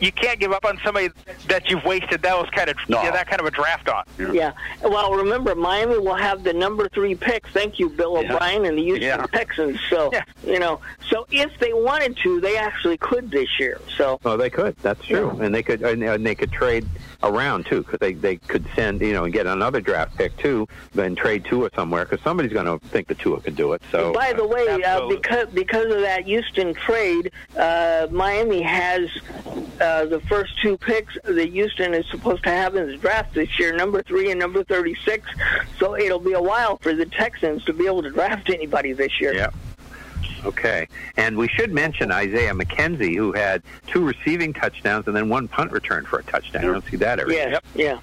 you 0.00 0.12
can't 0.12 0.38
give 0.40 0.52
up 0.52 0.64
on 0.64 0.78
somebody 0.84 1.08
that 1.48 1.68
you've 1.70 1.84
wasted 1.84 2.22
that 2.22 2.36
was 2.36 2.48
kind 2.50 2.68
of 2.70 2.76
No. 2.88 3.02
yeah, 3.02 3.10
that 3.10 3.28
kind 3.28 3.40
of 3.40 3.46
a 3.46 3.50
draft 3.50 3.88
on. 3.88 4.04
Yeah. 4.34 4.52
Well, 4.82 5.12
remember, 5.12 5.54
Miami 5.54 5.98
will 5.98 6.14
have 6.14 6.44
the 6.44 6.52
number 6.52 6.88
three 6.88 7.14
pick. 7.14 7.46
Thank 7.48 7.78
you, 7.78 7.88
Bill 7.88 8.22
Yeah. 8.22 8.34
O'Brien 8.34 8.64
and 8.64 8.78
the 8.78 8.82
Houston 8.82 9.02
Yeah. 9.08 9.26
Texans. 9.32 9.78
So, 9.90 10.10
Yeah. 10.12 10.24
you 10.46 10.58
know, 10.58 10.80
so 11.08 11.26
if 11.30 11.56
they 11.58 11.72
wanted 11.72 12.16
to, 12.18 12.40
they 12.40 12.56
actually 12.56 12.98
could 12.98 13.30
this 13.30 13.48
year. 13.58 13.80
So, 13.96 14.18
Well, 14.22 14.36
they 14.36 14.50
could. 14.50 14.76
That's 14.82 15.04
true, 15.06 15.30
and 15.40 15.54
they 15.54 15.62
could, 15.62 15.82
and, 15.82 16.02
and 16.02 16.24
they 16.26 16.34
could 16.34 16.52
trade 16.52 16.86
around 17.24 17.66
too, 17.66 17.82
because 17.82 17.98
they 17.98 18.12
they 18.12 18.36
could 18.36 18.64
send 18.74 19.00
you 19.00 19.12
know 19.12 19.24
and 19.24 19.32
get 19.32 19.46
another 19.46 19.80
draft 19.80 20.16
pick 20.16 20.36
too, 20.36 20.68
then 20.94 21.16
trade 21.16 21.44
Tua 21.44 21.70
somewhere, 21.74 22.04
because 22.04 22.22
somebody's 22.22 22.52
going 22.52 22.66
to 22.66 22.78
think 22.88 23.08
the 23.08 23.14
Tua 23.14 23.40
could 23.40 23.56
do 23.56 23.72
it. 23.72 23.82
So, 23.90 24.12
by 24.12 24.32
the 24.32 24.46
way, 24.46 24.68
uh, 24.68 24.78
absolutely. 24.78 25.16
because 25.16 25.48
because 25.48 25.86
of 25.92 26.00
that 26.00 26.24
Houston 26.24 26.74
trade, 26.74 27.32
uh, 27.56 28.06
Miami 28.10 28.62
has 28.62 29.10
uh, 29.80 30.04
the 30.06 30.20
first 30.28 30.52
two 30.62 30.76
picks 30.76 31.16
that 31.24 31.48
Houston 31.50 31.94
is 31.94 32.06
supposed 32.10 32.44
to 32.44 32.50
have 32.50 32.76
in 32.76 32.86
the 32.86 32.96
draft 32.96 33.34
this 33.34 33.58
year, 33.58 33.74
number 33.74 34.02
three 34.02 34.30
and 34.30 34.38
number 34.38 34.62
thirty-six. 34.62 35.28
So 35.78 35.96
it'll 35.96 36.18
be 36.18 36.32
a 36.32 36.42
while 36.42 36.76
for 36.76 36.94
the 36.94 37.06
Texans 37.06 37.64
to 37.64 37.72
be 37.72 37.86
able 37.86 38.02
to 38.02 38.10
draft 38.10 38.50
anybody 38.50 38.92
this 38.92 39.20
year. 39.20 39.34
Yeah. 39.34 39.50
Okay, 40.44 40.86
and 41.16 41.36
we 41.36 41.48
should 41.48 41.72
mention 41.72 42.12
Isaiah 42.12 42.52
McKenzie, 42.52 43.16
who 43.16 43.32
had 43.32 43.62
two 43.86 44.04
receiving 44.04 44.52
touchdowns 44.52 45.06
and 45.06 45.16
then 45.16 45.28
one 45.28 45.48
punt 45.48 45.72
return 45.72 46.04
for 46.04 46.18
a 46.18 46.22
touchdown. 46.24 46.62
I 46.64 46.66
don't 46.66 46.84
see 46.86 46.96
that 46.98 47.18
every 47.20 47.34
Yes. 47.34 47.60
Yeah. 47.74 47.98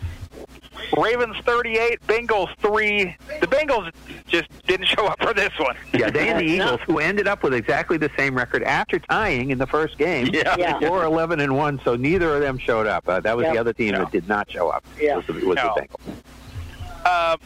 Ravens 0.97 1.37
38, 1.45 2.01
Bengals 2.07 2.49
3. 2.57 3.15
The 3.39 3.47
Bengals 3.47 3.91
just 4.27 4.49
didn't 4.65 4.87
show 4.87 5.05
up 5.05 5.21
for 5.21 5.33
this 5.33 5.51
one. 5.59 5.75
Yeah, 5.93 6.09
they 6.09 6.29
and 6.29 6.39
the 6.39 6.43
Eagles, 6.43 6.79
who 6.85 6.97
ended 6.99 7.27
up 7.27 7.43
with 7.43 7.53
exactly 7.53 7.97
the 7.97 8.09
same 8.17 8.35
record 8.35 8.63
after 8.63 8.97
tying 8.99 9.51
in 9.51 9.57
the 9.59 9.67
first 9.67 9.97
game. 9.97 10.27
Yeah. 10.33 10.55
Yeah. 10.57 10.79
Four 10.79 11.03
eleven 11.03 11.39
and 11.39 11.55
one, 11.55 11.79
so 11.85 11.95
neither 11.95 12.33
of 12.35 12.41
them 12.41 12.57
showed 12.57 12.87
up. 12.87 13.07
Uh, 13.07 13.19
that 13.19 13.37
was 13.37 13.43
Yep. 13.45 13.53
the 13.53 13.59
other 13.59 13.73
team 13.73 13.91
No. 13.93 13.99
that 13.99 14.11
did 14.11 14.27
not 14.27 14.49
show 14.51 14.69
up. 14.69 14.83
Yeah. 14.99 15.17
was 15.17 15.25
the, 15.27 15.33
was 15.33 15.55
No. 15.57 15.73
the 15.75 15.81
Bengals. 15.81 16.15
Uh, 17.05 17.37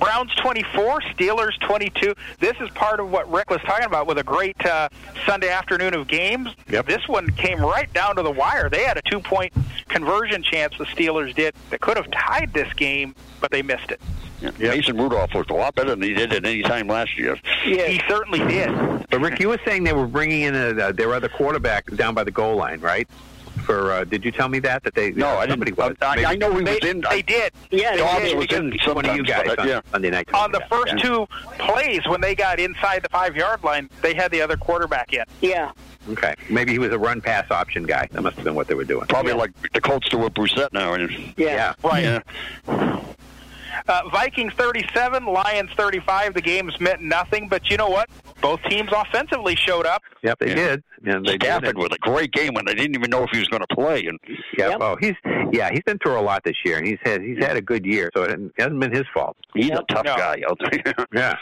Browns 0.00 0.34
24, 0.36 1.00
Steelers 1.14 1.58
22. 1.60 2.14
This 2.38 2.56
is 2.60 2.70
part 2.70 3.00
of 3.00 3.10
what 3.10 3.30
Rick 3.30 3.50
was 3.50 3.60
talking 3.60 3.86
about 3.86 4.06
with 4.06 4.18
a 4.18 4.24
great 4.24 4.64
uh, 4.64 4.88
Sunday 5.26 5.50
afternoon 5.50 5.94
of 5.94 6.08
games. 6.08 6.48
Yep. 6.70 6.86
This 6.86 7.06
one 7.06 7.30
came 7.32 7.60
right 7.60 7.92
down 7.92 8.16
to 8.16 8.22
the 8.22 8.30
wire. 8.30 8.70
They 8.70 8.82
had 8.82 8.96
a 8.96 9.02
two 9.02 9.20
point 9.20 9.52
conversion 9.88 10.42
chance, 10.42 10.76
the 10.78 10.86
Steelers 10.86 11.34
did, 11.34 11.54
that 11.68 11.80
could 11.80 11.98
have 11.98 12.10
tied 12.10 12.52
this 12.54 12.72
game, 12.72 13.14
but 13.40 13.50
they 13.50 13.62
missed 13.62 13.90
it. 13.90 14.00
Yeah. 14.40 14.70
Mason 14.70 14.96
Rudolph 14.96 15.34
looked 15.34 15.50
a 15.50 15.54
lot 15.54 15.74
better 15.74 15.90
than 15.90 16.02
he 16.02 16.14
did 16.14 16.32
at 16.32 16.46
any 16.46 16.62
time 16.62 16.88
last 16.88 17.18
year. 17.18 17.38
Yeah. 17.66 17.86
He 17.86 18.00
certainly 18.08 18.38
did. 18.38 18.70
But 19.10 19.20
Rick, 19.20 19.38
you 19.38 19.48
were 19.48 19.60
saying 19.66 19.84
they 19.84 19.92
were 19.92 20.06
bringing 20.06 20.42
in 20.42 20.54
a, 20.54 20.92
their 20.94 21.12
other 21.12 21.28
quarterback 21.28 21.94
down 21.94 22.14
by 22.14 22.24
the 22.24 22.30
goal 22.30 22.56
line, 22.56 22.80
right? 22.80 23.06
For 23.70 23.92
uh, 23.92 24.02
did 24.04 24.24
you 24.24 24.32
tell 24.32 24.48
me 24.48 24.58
that 24.60 24.82
that 24.82 24.96
they 24.96 25.12
No, 25.12 25.28
I 25.38 25.46
didn't. 25.46 25.76
was 25.76 25.94
I, 26.02 26.24
I 26.24 26.34
know 26.34 26.52
he 26.56 26.64
They, 26.64 26.74
was 26.82 26.90
in. 26.90 27.04
they 27.08 27.22
did. 27.22 27.52
Yeah, 27.70 27.94
Dobbs 27.94 28.20
they 28.22 28.28
did. 28.30 28.36
was 28.36 28.46
in 28.86 28.94
one 28.96 29.06
of 29.06 29.14
you 29.14 29.22
guys 29.22 29.44
but, 29.46 29.60
on 29.60 29.68
yeah. 29.68 29.80
Sunday 29.92 30.10
night. 30.10 30.28
On 30.34 30.50
the 30.50 30.60
first 30.68 30.94
Yeah. 30.94 31.02
two 31.02 31.28
plays, 31.58 32.00
when 32.08 32.20
they 32.20 32.34
got 32.34 32.58
inside 32.58 33.04
the 33.04 33.08
five 33.10 33.36
yard 33.36 33.62
line, 33.62 33.88
they 34.02 34.12
had 34.12 34.32
the 34.32 34.42
other 34.42 34.56
quarterback 34.56 35.12
in. 35.12 35.22
Yeah. 35.40 35.70
Okay, 36.08 36.34
maybe 36.48 36.72
he 36.72 36.80
was 36.80 36.90
a 36.90 36.98
run 36.98 37.20
pass 37.20 37.48
option 37.52 37.84
guy. 37.84 38.08
That 38.10 38.22
must 38.22 38.34
have 38.36 38.44
been 38.44 38.56
what 38.56 38.66
they 38.66 38.74
were 38.74 38.82
doing. 38.84 39.06
Probably 39.06 39.32
Yeah. 39.32 39.38
like 39.38 39.52
the 39.72 39.80
Colts 39.80 40.08
do 40.08 40.18
with 40.18 40.34
Brissett 40.34 40.72
now. 40.72 40.94
And, 40.94 41.32
Yeah. 41.36 41.74
Right. 41.84 42.02
Yeah. 42.02 43.00
Uh, 43.88 44.02
Vikings 44.10 44.52
37, 44.54 45.24
Lions 45.26 45.70
35. 45.76 46.34
The 46.34 46.40
games 46.42 46.78
meant 46.80 47.00
nothing, 47.02 47.48
but 47.48 47.70
you 47.70 47.76
know 47.76 47.88
what? 47.88 48.08
Both 48.40 48.60
teams 48.68 48.90
offensively 48.94 49.56
showed 49.56 49.86
up. 49.86 50.02
Yep, 50.22 50.38
they 50.40 50.48
Yeah. 50.48 50.54
did. 50.54 50.82
And 51.04 51.24
they 51.26 51.34
Stafford 51.36 51.76
did. 51.76 51.78
with 51.78 51.92
a 51.92 51.98
great 51.98 52.32
game 52.32 52.54
when 52.54 52.64
they 52.64 52.74
didn't 52.74 52.94
even 52.96 53.10
know 53.10 53.22
if 53.24 53.30
he 53.30 53.38
was 53.38 53.48
going 53.48 53.62
to 53.68 53.74
play. 53.74 54.06
And 54.06 54.18
Yep. 54.58 54.70
Yep. 54.70 54.78
Oh, 54.80 54.96
he's 55.00 55.14
yeah, 55.52 55.70
he's 55.70 55.82
been 55.84 55.98
through 55.98 56.18
a 56.18 56.20
lot 56.22 56.42
this 56.44 56.56
year, 56.64 56.78
and 56.78 56.86
he's 56.86 56.98
had 57.04 57.22
he's 57.22 57.38
had 57.38 57.56
a 57.56 57.62
good 57.62 57.84
year, 57.86 58.10
so 58.14 58.22
it 58.24 58.38
hasn't 58.58 58.80
been 58.80 58.92
his 58.92 59.04
fault. 59.14 59.36
he's 59.54 59.68
Yep. 59.68 59.78
a 59.88 59.94
tough 59.94 60.04
No. 60.04 60.16
guy 60.16 60.42
out 60.48 60.58
there. 60.70 60.94
Yeah. 61.12 61.36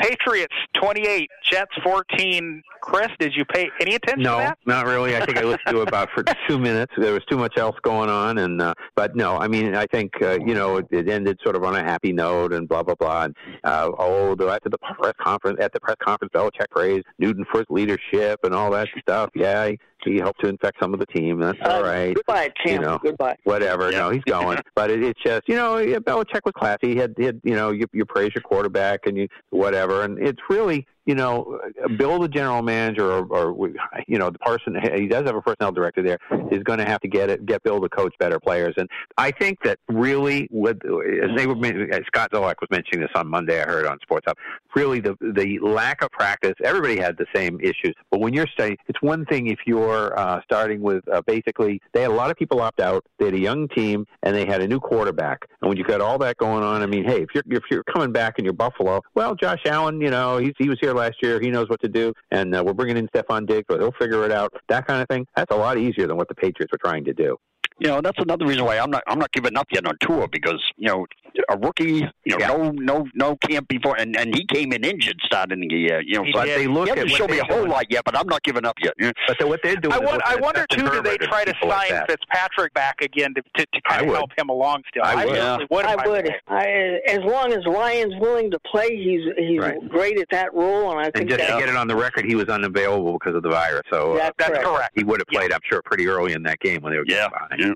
Patriots 0.00 0.54
28, 0.80 1.30
Jets 1.50 1.70
14. 1.82 2.62
Chris, 2.80 3.08
did 3.18 3.34
you 3.34 3.44
pay 3.44 3.68
any 3.80 3.94
attention 3.94 4.24
to 4.24 4.30
No, 4.30 4.52
not 4.64 4.86
really. 4.86 5.16
I 5.16 5.24
think 5.26 5.36
I 5.36 5.42
listened 5.42 5.68
to 5.68 5.82
it 5.82 5.88
about 5.88 6.08
for 6.14 6.24
two 6.48 6.58
minutes. 6.58 6.92
There 6.96 7.12
was 7.12 7.22
too 7.30 7.36
much 7.36 7.58
else 7.58 7.76
going 7.82 8.08
on, 8.08 8.38
and 8.38 8.60
uh, 8.62 8.74
but 8.96 9.14
no, 9.14 9.36
I 9.36 9.48
mean, 9.48 9.74
I 9.74 9.86
think 9.86 10.12
uh, 10.22 10.38
you 10.44 10.54
know 10.54 10.78
it, 10.78 10.86
it 10.90 11.08
ended 11.08 11.38
sort 11.42 11.56
of 11.56 11.64
on 11.64 11.76
a 11.76 11.82
happy 11.82 12.12
note, 12.12 12.52
and 12.52 12.66
blah 12.66 12.82
blah 12.82 12.94
blah. 12.94 13.24
And 13.24 13.36
uh, 13.64 13.90
oh, 13.98 14.34
the, 14.34 14.46
after 14.46 14.70
the 14.70 14.78
press 14.78 15.12
conference, 15.20 15.58
at 15.60 15.72
the 15.72 15.80
press 15.80 15.96
conference, 16.02 16.32
Belichick 16.34 16.70
praised 16.70 17.04
Newton 17.18 17.44
for 17.50 17.58
his 17.58 17.66
leadership 17.68 18.40
and 18.42 18.54
all 18.54 18.70
that 18.70 18.88
stuff. 19.02 19.30
Yeah, 19.34 19.72
he, 20.04 20.12
he 20.12 20.18
helped 20.18 20.40
to 20.40 20.48
infect 20.48 20.78
some 20.80 20.92
of 20.94 21.00
the 21.00 21.06
team. 21.06 21.38
That's 21.40 21.58
all 21.64 21.82
Uh, 21.84 21.86
right. 21.86 22.14
Goodbye, 22.14 22.50
Tim. 22.64 22.74
You 22.82 22.86
know. 22.88 22.98
Goodbye. 23.02 23.36
whatever. 23.44 23.90
Yeah. 23.90 23.98
No, 24.00 24.10
he's 24.10 24.24
going. 24.24 24.58
but 24.74 24.90
it, 24.90 25.02
it's 25.02 25.20
just, 25.22 25.42
you 25.48 25.56
know, 25.56 25.78
yeah, 25.78 25.98
Belichick 25.98 26.40
was 26.44 26.52
classy. 26.56 26.88
He 26.88 26.96
had, 26.96 27.14
he 27.16 27.24
had 27.24 27.40
you 27.44 27.54
know, 27.54 27.70
you, 27.70 27.86
you 27.92 28.04
praise 28.04 28.30
your 28.34 28.42
quarterback 28.42 29.06
and 29.06 29.16
you 29.16 29.28
whatever. 29.50 30.02
And 30.02 30.18
it's 30.18 30.40
really, 30.48 30.86
you 31.06 31.14
know, 31.14 31.58
Bill, 31.96 32.18
the 32.18 32.28
general 32.28 32.62
manager, 32.62 33.10
or, 33.10 33.24
or 33.26 33.70
you 34.06 34.18
know, 34.18 34.30
the 34.30 34.38
person 34.38 34.76
he 34.94 35.06
does 35.06 35.24
have 35.26 35.34
a 35.34 35.42
personnel 35.42 35.72
director 35.72 36.02
there 36.02 36.18
is 36.50 36.62
going 36.62 36.78
to 36.78 36.84
have 36.84 37.00
to 37.00 37.08
get 37.08 37.30
it, 37.30 37.46
get 37.46 37.62
Bill 37.62 37.80
to 37.80 37.88
coach 37.88 38.14
better 38.18 38.38
players. 38.38 38.74
And 38.76 38.88
I 39.16 39.30
think 39.30 39.58
that 39.64 39.78
really, 39.88 40.48
with 40.50 40.78
as 40.84 41.36
they 41.36 41.46
were, 41.46 41.56
as 41.92 42.00
Scott 42.06 42.30
Zolak 42.32 42.56
was 42.60 42.68
mentioning 42.70 43.00
this 43.00 43.10
on 43.14 43.28
Monday, 43.28 43.62
I 43.62 43.66
heard 43.66 43.86
on 43.86 43.98
Sports 44.02 44.24
Hub. 44.28 44.36
Really, 44.76 45.00
the 45.00 45.16
the 45.20 45.58
lack 45.60 46.02
of 46.02 46.10
practice. 46.10 46.54
Everybody 46.62 46.98
had 46.98 47.16
the 47.16 47.26
same 47.34 47.60
issues, 47.60 47.94
but 48.10 48.20
when 48.20 48.32
you're 48.32 48.46
studying, 48.46 48.76
it's 48.86 49.00
one 49.02 49.24
thing 49.26 49.48
if 49.48 49.58
you're 49.66 50.16
uh, 50.18 50.40
starting 50.44 50.80
with 50.80 51.06
uh, 51.08 51.22
basically 51.26 51.80
they 51.92 52.02
had 52.02 52.10
a 52.10 52.14
lot 52.14 52.30
of 52.30 52.36
people 52.36 52.60
opt 52.60 52.80
out. 52.80 53.04
They 53.18 53.26
had 53.26 53.34
a 53.34 53.40
young 53.40 53.68
team 53.68 54.06
and 54.22 54.34
they 54.34 54.46
had 54.46 54.60
a 54.60 54.68
new 54.68 54.78
quarterback. 54.78 55.46
And 55.60 55.68
when 55.68 55.76
you've 55.76 55.88
got 55.88 56.00
all 56.00 56.18
that 56.18 56.36
going 56.36 56.62
on, 56.62 56.82
I 56.82 56.86
mean, 56.86 57.04
hey, 57.04 57.22
if 57.22 57.30
you're 57.34 57.44
if 57.48 57.64
you're 57.70 57.84
coming 57.84 58.12
back 58.12 58.34
and 58.38 58.44
you're 58.44 58.52
Buffalo, 58.52 59.02
well, 59.14 59.34
Josh 59.34 59.62
Allen, 59.66 60.00
you 60.00 60.10
know, 60.10 60.38
he's, 60.38 60.52
he 60.58 60.68
was 60.68 60.78
here 60.80 60.89
last 60.94 61.16
year. 61.22 61.40
He 61.40 61.50
knows 61.50 61.68
what 61.68 61.80
to 61.82 61.88
do, 61.88 62.12
and 62.30 62.54
uh, 62.54 62.62
we're 62.64 62.74
bringing 62.74 62.96
in 62.96 63.08
Stephon 63.08 63.46
Diggs, 63.46 63.66
but 63.68 63.80
he'll 63.80 63.92
figure 63.92 64.24
it 64.24 64.32
out. 64.32 64.52
That 64.68 64.86
kind 64.86 65.02
of 65.02 65.08
thing. 65.08 65.26
That's 65.36 65.54
a 65.54 65.58
lot 65.58 65.78
easier 65.78 66.06
than 66.06 66.16
what 66.16 66.28
the 66.28 66.34
Patriots 66.34 66.72
were 66.72 66.78
trying 66.78 67.04
to 67.04 67.12
do. 67.12 67.36
You 67.80 67.88
know 67.88 68.00
that's 68.00 68.18
another 68.18 68.46
reason 68.46 68.64
why 68.64 68.78
I'm 68.78 68.90
not 68.90 69.02
I'm 69.06 69.18
not 69.18 69.32
giving 69.32 69.56
up 69.56 69.66
yet 69.72 69.86
on 69.86 69.96
Tua 70.00 70.28
because 70.28 70.62
you 70.76 70.88
know 70.88 71.06
a 71.48 71.56
rookie 71.56 72.04
you 72.24 72.36
know 72.36 72.38
Yeah. 72.38 72.48
no 72.48 72.70
no 72.72 73.06
no 73.14 73.36
camp 73.36 73.68
before 73.68 73.96
and 73.98 74.16
and 74.16 74.34
he 74.34 74.44
came 74.46 74.72
in 74.72 74.84
injured 74.84 75.16
starting 75.24 75.60
the 75.60 75.74
year 75.74 76.00
you 76.04 76.14
know 76.16 76.24
He 76.24 76.32
so 76.32 76.38
But 76.40 76.44
did. 76.46 76.58
they 76.60 76.66
look 76.66 76.86
he 76.86 76.90
at 76.92 76.98
hasn't 76.98 77.12
shown 77.16 77.30
me 77.30 77.38
a 77.38 77.44
whole 77.44 77.58
doing. 77.60 77.70
lot 77.70 77.86
yet 77.90 78.04
but 78.04 78.16
I'm 78.18 78.26
not 78.26 78.42
giving 78.42 78.64
up 78.66 78.76
yet 78.82 78.94
But 79.26 79.38
the, 79.38 79.46
what 79.46 79.60
they're 79.62 79.76
doing. 79.76 79.92
I, 79.94 79.96
is 79.98 80.02
won- 80.02 80.14
looking 80.16 80.22
I 80.26 80.36
wonder 80.36 80.66
too. 80.70 80.88
Do 80.90 81.02
they 81.02 81.16
try 81.18 81.44
to 81.44 81.52
people 81.54 81.68
like 81.68 81.88
sign. 81.90 82.04
Fitzpatrick 82.08 82.74
back 82.74 83.00
again 83.00 83.32
to 83.34 83.42
to, 83.56 83.66
to 83.66 83.80
I 83.86 83.90
kind 83.90 84.02
of 84.02 84.08
would. 84.08 84.16
help 84.16 84.30
him 84.36 84.48
along 84.50 84.82
still? 84.88 85.02
I 85.04 85.24
would. 85.24 85.34
certainly 85.36 85.66
would. 85.70 85.84
if 85.86 85.98
I 85.98 86.06
would. 86.08 86.30
I, 86.48 86.66
as 87.08 87.20
long 87.20 87.52
as 87.52 87.64
Ryan's 87.66 88.14
willing 88.20 88.50
to 88.50 88.58
play, 88.60 88.96
he's 88.96 89.22
he's 89.38 89.60
Right. 89.60 89.88
great 89.88 90.18
at 90.18 90.28
that 90.32 90.52
role, 90.54 90.90
and 90.90 90.98
I 91.00 91.04
And 91.06 91.14
think 91.14 91.28
just 91.30 91.40
that, 91.40 91.54
to 91.54 91.60
get 91.60 91.68
it 91.68 91.76
on 91.76 91.86
the 91.88 91.96
record, 91.96 92.24
he 92.26 92.34
was 92.34 92.48
unavailable 92.48 93.12
because 93.14 93.34
of 93.34 93.42
the 93.42 93.48
virus. 93.50 93.82
So 93.92 94.12
uh, 94.14 94.16
That's 94.16 94.34
That's 94.38 94.50
correct. 94.50 94.64
correct. 94.66 94.92
he 94.96 95.04
would 95.04 95.20
have 95.20 95.26
played, 95.28 95.52
I'm 95.52 95.60
sure, 95.70 95.80
pretty 95.84 96.06
early 96.08 96.32
in 96.32 96.42
that 96.44 96.58
game 96.60 96.82
when 96.82 96.92
they 96.92 96.98
were 96.98 97.04
yeah, 97.06 97.28
getting 97.28 97.30
behind. 97.30 97.60
yeah. 97.60 97.69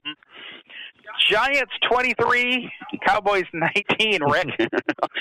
Giants 1.28 1.72
23, 1.90 2.70
Cowboys 3.06 3.44
19. 3.52 4.20
Rick, 4.30 4.48
it 4.58 4.70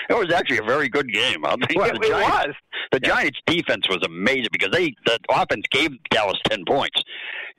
was 0.09 0.33
actually 0.33 0.57
a 0.57 0.63
very 0.63 0.89
good 0.89 1.11
game 1.11 1.45
I'll 1.45 1.57
tell 1.57 1.87
you, 1.87 1.93
it, 1.93 2.01
the 2.01 2.07
it 2.07 2.09
Giants, 2.09 2.47
was. 2.47 2.55
the 2.91 2.99
Giants 2.99 3.39
defense 3.45 3.87
was 3.89 3.99
amazing 4.05 4.49
because 4.51 4.71
they 4.71 4.95
the 5.05 5.19
offense 5.29 5.65
gave 5.71 5.91
Dallas 6.09 6.37
ten 6.49 6.63
points 6.65 7.01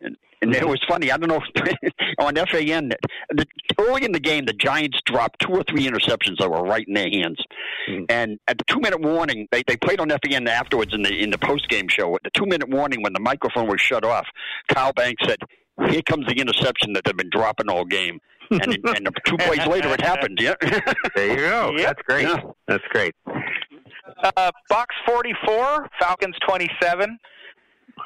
and 0.00 0.16
and 0.42 0.54
it 0.54 0.68
was 0.68 0.80
funny. 0.86 1.10
I 1.10 1.16
don't 1.16 1.28
know 1.28 1.40
if 1.40 1.88
on 2.18 2.34
FAN 2.34 2.90
the, 3.30 3.46
early 3.80 4.04
in 4.04 4.12
the 4.12 4.20
game, 4.20 4.44
the 4.44 4.52
Giants 4.52 4.98
dropped 5.06 5.40
two 5.40 5.52
or 5.52 5.64
three 5.64 5.86
interceptions 5.86 6.38
that 6.38 6.50
were 6.50 6.62
right 6.62 6.84
in 6.86 6.94
their 6.94 7.08
hands. 7.10 7.38
Mhm. 7.88 8.06
And 8.10 8.38
at 8.46 8.58
the 8.58 8.64
two 8.64 8.80
minute 8.80 9.00
warning, 9.00 9.48
they, 9.52 9.62
they 9.66 9.76
played 9.76 10.00
on 10.00 10.10
FAN 10.10 10.46
afterwards 10.48 10.92
in 10.94 11.02
the 11.02 11.14
in 11.16 11.30
the 11.30 11.38
post 11.38 11.68
game 11.68 11.88
show. 11.88 12.14
At 12.14 12.24
the 12.24 12.30
two 12.30 12.46
minute 12.46 12.68
warning, 12.68 13.02
when 13.02 13.12
the 13.14 13.20
microphone 13.20 13.68
was 13.68 13.80
shut 13.80 14.04
off, 14.04 14.26
Carl 14.68 14.92
Banks 14.92 15.22
said, 15.26 15.38
"Here 15.90 16.02
comes 16.02 16.26
the 16.26 16.34
interception 16.34 16.92
that 16.94 17.04
they've 17.04 17.16
been 17.16 17.30
dropping 17.30 17.68
all 17.68 17.84
game." 17.84 18.20
And, 18.50 18.74
it, 18.74 18.80
and 18.84 19.08
two 19.26 19.36
plays 19.38 19.66
later, 19.66 19.88
it 19.92 20.00
happened. 20.00 20.38
Yeah, 20.40 20.54
There 21.14 21.30
you 21.30 21.36
go. 21.36 21.72
Yep. 21.76 21.86
That's 21.86 22.02
great. 22.02 22.28
Yeah. 22.28 22.40
That's 22.66 22.84
great. 22.90 23.14
Uh, 24.22 24.50
Bucks 24.68 24.94
44, 25.06 25.88
Falcons 26.00 26.36
27. 26.46 27.18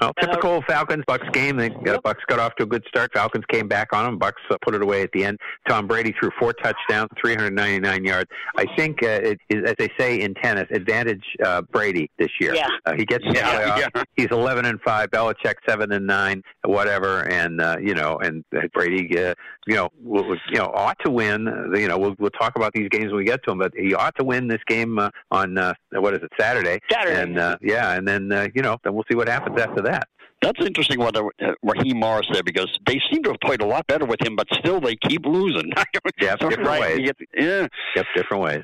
Well, 0.01 0.13
typical 0.21 0.63
Falcons 0.63 1.05
Bucks 1.07 1.27
game. 1.33 1.57
They 1.57 1.71
got 1.71 1.87
Yep. 1.87 2.03
Bucks 2.03 2.23
got 2.29 2.39
off 2.39 2.55
to 2.57 2.65
a 2.65 2.67
good 2.67 2.85
start. 2.89 3.11
Falcons 3.15 3.45
came 3.51 3.67
back 3.69 3.93
on 3.93 4.05
them. 4.05 4.19
Bucks 4.19 4.41
uh, 4.51 4.57
put 4.63 4.75
it 4.75 4.83
away 4.83 5.03
at 5.03 5.11
the 5.13 5.25
end. 5.25 5.39
Tom 5.69 5.87
Brady 5.87 6.15
threw 6.21 6.31
four 6.39 6.53
touchdowns, 6.53 7.09
399 7.21 8.05
yards. 8.05 8.31
I 8.57 8.67
think, 8.77 9.03
uh, 9.03 9.07
it 9.09 9.39
is, 9.49 9.65
as 9.69 9.75
they 9.79 9.89
say 9.99 10.21
in 10.21 10.35
tennis, 10.35 10.67
advantage 10.71 11.25
uh, 11.45 11.63
Brady 11.63 12.11
this 12.19 12.29
year. 12.41 12.55
Yeah. 12.55 12.69
Uh, 12.87 12.95
he 12.97 13.05
gets 13.05 13.25
the 13.27 13.35
Yeah, 13.35 13.55
playoffs. 13.77 13.89
yeah. 13.95 14.03
He's 14.17 14.29
11 14.31 14.65
and 14.67 14.81
five. 14.83 15.11
Belichick 15.11 15.55
seven 15.69 15.93
and 15.93 16.07
nine, 16.07 16.43
whatever. 16.65 17.21
And 17.29 17.61
uh, 17.61 17.77
you 17.81 17.95
know, 17.95 18.19
and 18.19 18.45
uh, 18.57 18.61
Brady, 18.73 19.19
uh, 19.19 19.35
you 19.67 19.75
know, 19.75 19.89
will, 20.03 20.25
will- 20.29 20.37
you 20.51 20.59
know, 20.59 20.71
ought 20.75 20.97
to 21.05 21.11
win. 21.11 21.49
Uh, 21.49 21.77
you 21.77 21.89
know, 21.89 21.99
we'll 21.99 22.15
we'll 22.19 22.31
talk 22.31 22.55
about 22.57 22.73
these 22.73 22.89
games 22.91 23.07
when 23.07 23.17
we 23.17 23.25
get 23.25 23.43
to 23.45 23.51
them, 23.51 23.59
but 23.59 23.73
he 23.77 23.95
ought 23.95 24.15
to 24.17 24.25
win 24.25 24.49
this 24.49 24.61
game 24.67 24.99
uh, 24.99 25.11
on 25.31 25.59
uh, 25.59 25.75
what 25.93 26.15
is 26.15 26.21
it 26.23 26.31
Saturday? 26.39 26.79
Saturday. 26.91 27.21
And 27.21 27.39
uh, 27.39 27.57
yeah, 27.63 27.93
and 27.95 28.07
then 28.07 28.31
uh, 28.33 28.49
you 28.55 28.63
know, 28.63 28.77
then 28.85 28.95
we'll 28.95 29.05
see 29.11 29.17
what 29.17 29.29
happens 29.29 29.59
after 29.61 29.78
that. 29.83 30.09
That's 30.41 30.65
interesting 30.65 31.01
what 31.01 31.17
uh, 31.17 31.25
Raheem 31.63 31.99
Morris 31.99 32.29
said 32.33 32.45
because 32.45 32.69
they 32.87 33.01
seem 33.11 33.23
to 33.25 33.31
have 33.31 33.41
played 33.41 33.61
a 33.61 33.67
lot 33.67 33.87
better 33.89 34.05
with 34.07 34.21
him, 34.25 34.37
but 34.37 34.47
still 34.53 34.81
they 34.81 34.95
keep 34.97 35.27
losing. 35.27 35.73
Yeah, 36.21 36.35
different 36.37 36.67
right, 36.67 36.81
ways. 36.81 37.07
get- 37.07 37.29
yeah. 37.37 37.67
Yep, 37.97 38.07
different 38.17 38.43
ways. 38.43 38.63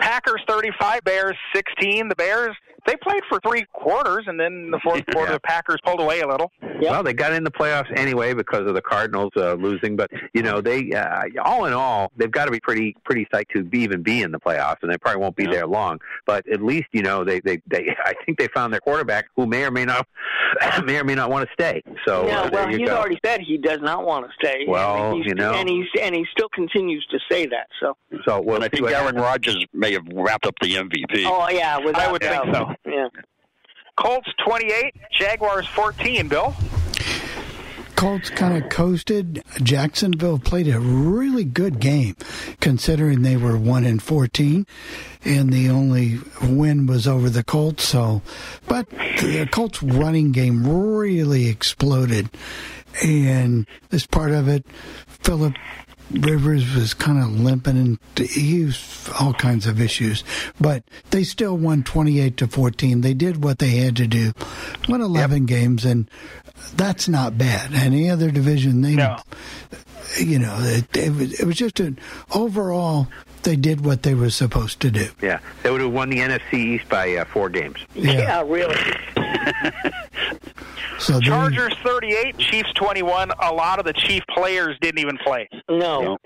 Packers 0.00 0.40
35, 0.48 1.04
Bears 1.04 1.36
16. 1.54 2.08
The 2.08 2.14
Bears 2.14 2.56
they 2.86 2.96
played 2.96 3.22
for 3.28 3.38
three 3.46 3.64
quarters, 3.72 4.24
and 4.26 4.38
then 4.38 4.70
the 4.70 4.80
fourth 4.82 5.02
quarter, 5.12 5.32
Yeah. 5.32 5.36
the 5.36 5.40
Packers 5.40 5.78
pulled 5.84 6.00
away 6.00 6.20
a 6.20 6.26
little. 6.28 6.50
Well, 6.80 7.02
they 7.02 7.12
got 7.14 7.32
in 7.32 7.44
the 7.44 7.50
playoffs 7.50 7.86
anyway 7.96 8.34
because 8.34 8.66
of 8.68 8.74
the 8.74 8.82
Cardinals 8.82 9.30
uh, 9.36 9.54
losing. 9.54 9.94
But 9.96 10.10
you 10.34 10.42
know, 10.42 10.60
they 10.60 10.90
uh, 10.92 11.22
all 11.44 11.66
in 11.66 11.72
all, 11.72 12.10
they've 12.16 12.30
got 12.30 12.46
to 12.46 12.50
be 12.50 12.60
pretty 12.60 12.96
pretty 13.04 13.26
psyched 13.32 13.50
to 13.54 13.62
be, 13.62 13.80
even 13.80 14.02
be 14.02 14.22
in 14.22 14.32
the 14.32 14.40
playoffs, 14.40 14.76
and 14.82 14.92
they 14.92 14.98
probably 14.98 15.20
won't 15.20 15.36
be 15.36 15.44
Yeah. 15.44 15.50
there 15.50 15.66
long. 15.66 16.00
But 16.26 16.46
at 16.48 16.60
least 16.62 16.86
you 16.92 17.02
know 17.02 17.24
they, 17.24 17.40
they 17.40 17.60
they 17.68 17.94
I 18.04 18.14
think 18.26 18.38
they 18.38 18.48
found 18.48 18.72
their 18.72 18.80
quarterback 18.80 19.26
who 19.36 19.46
may 19.46 19.64
or 19.64 19.70
may 19.70 19.84
not 19.84 20.06
may 20.84 20.98
or 20.98 21.04
may 21.04 21.14
not 21.14 21.30
want 21.30 21.48
to 21.48 21.52
stay. 21.52 21.82
So 22.06 22.26
yeah, 22.26 22.42
uh, 22.42 22.50
well, 22.52 22.70
you 22.70 22.78
he's 22.78 22.88
go. 22.88 22.96
already 22.96 23.18
said 23.24 23.40
he 23.40 23.58
does 23.58 23.78
not 23.80 24.04
want 24.04 24.26
to 24.26 24.32
stay. 24.44 24.64
Well, 24.66 25.12
and 25.12 25.16
he's, 25.18 25.26
you 25.26 25.34
know. 25.34 25.52
and 25.54 25.68
he's 25.68 25.86
and 26.00 26.14
he 26.14 26.24
still 26.32 26.48
continues 26.48 27.06
to 27.10 27.18
say 27.30 27.46
that. 27.46 27.68
So, 27.80 27.96
so 28.26 28.40
we'll 28.40 28.56
and 28.56 28.64
I 28.64 28.68
think 28.68 28.82
what 28.82 28.92
Aaron. 28.92 29.16
Rodgers 29.16 29.64
may 29.72 29.92
have 29.92 30.02
wrapped 30.12 30.46
up 30.46 30.54
the 30.60 30.74
MVP. 30.74 31.24
oh 31.26 31.48
yeah, 31.50 31.78
without 31.78 32.02
I 32.02 32.10
would 32.12 32.22
think 32.22 32.32
doubt. 32.32 32.71
Yeah. 32.84 33.08
Colts 33.96 34.28
28, 34.44 34.94
Jaguars 35.18 35.66
14. 35.68 36.28
Bill. 36.28 36.54
Colts 37.94 38.30
kind 38.30 38.60
of 38.60 38.68
coasted. 38.68 39.44
Jacksonville 39.62 40.40
played 40.40 40.66
a 40.66 40.80
really 40.80 41.44
good 41.44 41.78
game, 41.78 42.16
considering 42.58 43.22
they 43.22 43.36
were 43.36 43.56
one 43.56 43.84
in 43.84 44.00
fourteen, 44.00 44.66
and 45.24 45.52
the 45.52 45.70
only 45.70 46.18
win 46.42 46.86
was 46.86 47.06
over 47.06 47.30
the 47.30 47.44
Colts. 47.44 47.84
So, 47.84 48.20
but 48.66 48.88
the 48.90 49.48
Colts 49.52 49.84
running 49.84 50.32
game 50.32 50.66
really 50.66 51.48
exploded, 51.48 52.28
and 53.04 53.68
as 53.92 54.04
part 54.04 54.32
of 54.32 54.48
it, 54.48 54.66
Philip 55.06 55.54
Rivers 56.20 56.74
was 56.74 56.94
kind 56.94 57.22
of 57.22 57.40
limping 57.40 57.76
and 57.76 57.98
he 58.28 58.64
was 58.64 59.10
all 59.20 59.32
kinds 59.32 59.66
of 59.66 59.80
issues, 59.80 60.22
but 60.60 60.84
they 61.10 61.24
still 61.24 61.56
won 61.56 61.82
28 61.82 62.36
to 62.38 62.46
14. 62.46 63.00
They 63.00 63.14
did 63.14 63.42
what 63.42 63.58
they 63.58 63.70
had 63.76 63.96
to 63.96 64.06
do, 64.06 64.32
won 64.88 65.00
11 65.00 65.46
games, 65.46 65.84
and 65.84 66.10
that's 66.76 67.08
not 67.08 67.38
bad. 67.38 67.72
Any 67.74 68.10
other 68.10 68.30
division, 68.30 68.82
they, 68.82 68.94
No. 68.94 69.18
you 70.18 70.38
know, 70.38 70.56
it, 70.60 70.94
it, 70.96 71.10
was, 71.14 71.40
it 71.40 71.46
was 71.46 71.56
just 71.56 71.80
an 71.80 71.98
overall, 72.34 73.08
they 73.42 73.56
did 73.56 73.84
what 73.84 74.02
they 74.02 74.14
were 74.14 74.30
supposed 74.30 74.80
to 74.80 74.90
do. 74.90 75.08
Yeah, 75.20 75.40
they 75.62 75.70
would 75.70 75.80
have 75.80 75.92
won 75.92 76.10
the 76.10 76.18
NFC 76.18 76.54
East 76.54 76.88
by 76.88 77.16
uh, 77.16 77.24
four 77.24 77.48
games. 77.48 77.78
Yeah. 77.94 78.12
Yeah, 78.12 78.44
really. 78.46 78.76
So 81.02 81.18
they, 81.18 81.26
Chargers 81.26 81.74
38, 81.84 82.38
Chiefs 82.38 82.72
21. 82.74 83.32
A 83.42 83.52
lot 83.52 83.80
of 83.80 83.84
the 83.84 83.92
Chief 83.92 84.22
players 84.32 84.76
didn't 84.80 85.00
even 85.00 85.18
play. 85.18 85.48
No, 85.68 86.16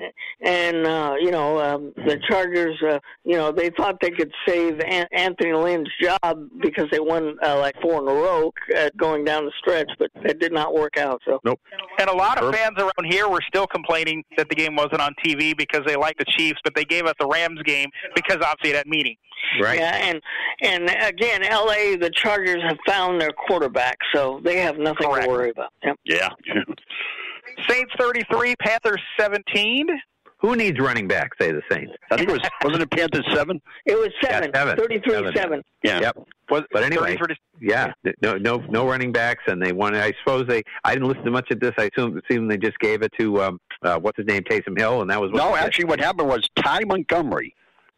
and 0.43 0.87
uh, 0.87 1.15
you 1.19 1.31
know 1.31 1.59
um, 1.61 1.93
the 1.97 2.21
Chargers. 2.29 2.77
Uh, 2.83 2.99
you 3.25 3.37
know 3.37 3.53
they 3.53 3.71
thought 3.71 3.97
they 4.03 4.11
could 4.11 4.31
save 4.47 4.79
An- 4.81 5.09
Anthony 5.13 5.55
Lynn's 5.55 5.89
job 6.01 6.49
because 6.61 6.87
they 6.91 7.01
won 7.01 7.39
uh, 7.43 7.59
like 7.59 7.75
four 7.81 8.03
in 8.03 8.09
a 8.09 8.13
row 8.13 8.53
uh, 8.77 8.91
going 8.99 9.25
down 9.25 9.47
the 9.47 9.53
stretch, 9.59 9.91
but 9.99 10.11
that 10.23 10.39
did 10.41 10.53
not 10.53 10.75
work 10.75 10.99
out. 10.99 11.23
So 11.25 11.41
nope. 11.43 11.59
And 11.99 12.11
a 12.11 12.15
lot 12.15 12.37
of 12.37 12.55
fans 12.55 12.77
around 12.77 13.11
here 13.11 13.29
were 13.29 13.43
still 13.49 13.67
complaining 13.67 14.25
that 14.37 14.51
the 14.51 14.55
game 14.55 14.77
wasn't 14.77 15.01
on 15.01 15.15
TV 15.25 15.57
because 15.57 15.83
they 15.87 15.97
liked 15.97 16.19
the 16.19 16.27
Chiefs, 16.37 16.61
but 16.63 16.75
they 16.75 16.85
gave 16.85 17.06
us 17.07 17.15
the 17.21 17.27
Rams 17.27 17.61
game 17.65 17.89
because 18.15 18.37
obviously 18.37 18.73
that 18.73 18.87
meeting. 18.87 19.17
Right. 19.61 19.79
yeah, 19.79 19.95
and 19.97 20.21
and 20.63 20.91
again, 21.07 21.43
L.A. 21.45 21.97
the 21.97 22.11
Chargers 22.11 22.63
have 22.67 22.79
found 22.87 23.21
their 23.21 23.31
quarterback, 23.31 23.97
so 24.15 24.41
they 24.43 24.59
have 24.59 24.77
nothing 24.79 25.09
Correct. 25.09 25.25
to 25.25 25.31
worry 25.31 25.51
about. 25.51 25.73
Yep. 25.85 25.97
Yeah. 26.05 26.29
Saints 27.69 27.93
33, 27.99 28.57
Panthers 28.57 29.01
17. 29.19 29.87
Who 30.41 30.57
needs 30.57 30.79
running 30.79 31.09
back? 31.09 31.31
Say 31.41 31.53
the 31.53 31.63
Saints. 31.71 31.93
I 32.11 32.17
think 32.17 32.29
it 32.29 32.33
was 32.33 32.43
wasn't 32.63 32.83
it 32.83 32.91
Panthers 32.91 33.27
seven? 33.35 33.61
It 33.87 33.95
was 33.95 34.11
Yeah, 34.23 34.31
seven, 34.31 34.51
seven. 34.55 34.77
33 34.77 35.13
Seven. 35.13 35.33
7. 35.35 35.63
Yeah. 35.83 36.01
Yep. 36.01 36.17
Was 36.51 36.63
But 36.73 36.85
anyway, 36.85 37.17
33 37.17 37.37
Yeah, 37.61 37.93
no, 38.23 38.35
no, 38.35 38.59
no 38.69 38.87
running 38.89 39.13
backs, 39.13 39.43
and 39.47 39.61
they 39.63 39.73
won. 39.73 39.95
I 39.97 40.13
suppose 40.25 40.47
they. 40.47 40.63
I 40.85 40.95
didn't 40.95 41.09
listen 41.09 41.25
to 41.25 41.31
much 41.31 41.51
of 41.51 41.61
this. 41.61 41.73
I 41.79 41.91
assume, 41.93 42.21
assume 42.29 42.49
they 42.49 42.59
just 42.59 42.79
gave 42.79 43.03
it 43.03 43.13
to 43.19 43.43
um, 43.43 43.61
uh, 43.83 43.99
what's 43.99 44.17
his 44.17 44.27
name, 44.27 44.43
Taysom 44.43 44.79
Hill, 44.79 45.01
and 45.03 45.11
that 45.11 45.21
was 45.21 45.33
what 45.33 45.39
No, 45.39 45.49
they 45.53 45.55
did. 45.59 45.65
actually, 45.65 45.85
what 45.87 46.01
happened 46.01 46.29
was 46.29 46.49
Ty 46.57 46.81
Montgomery 46.87 47.55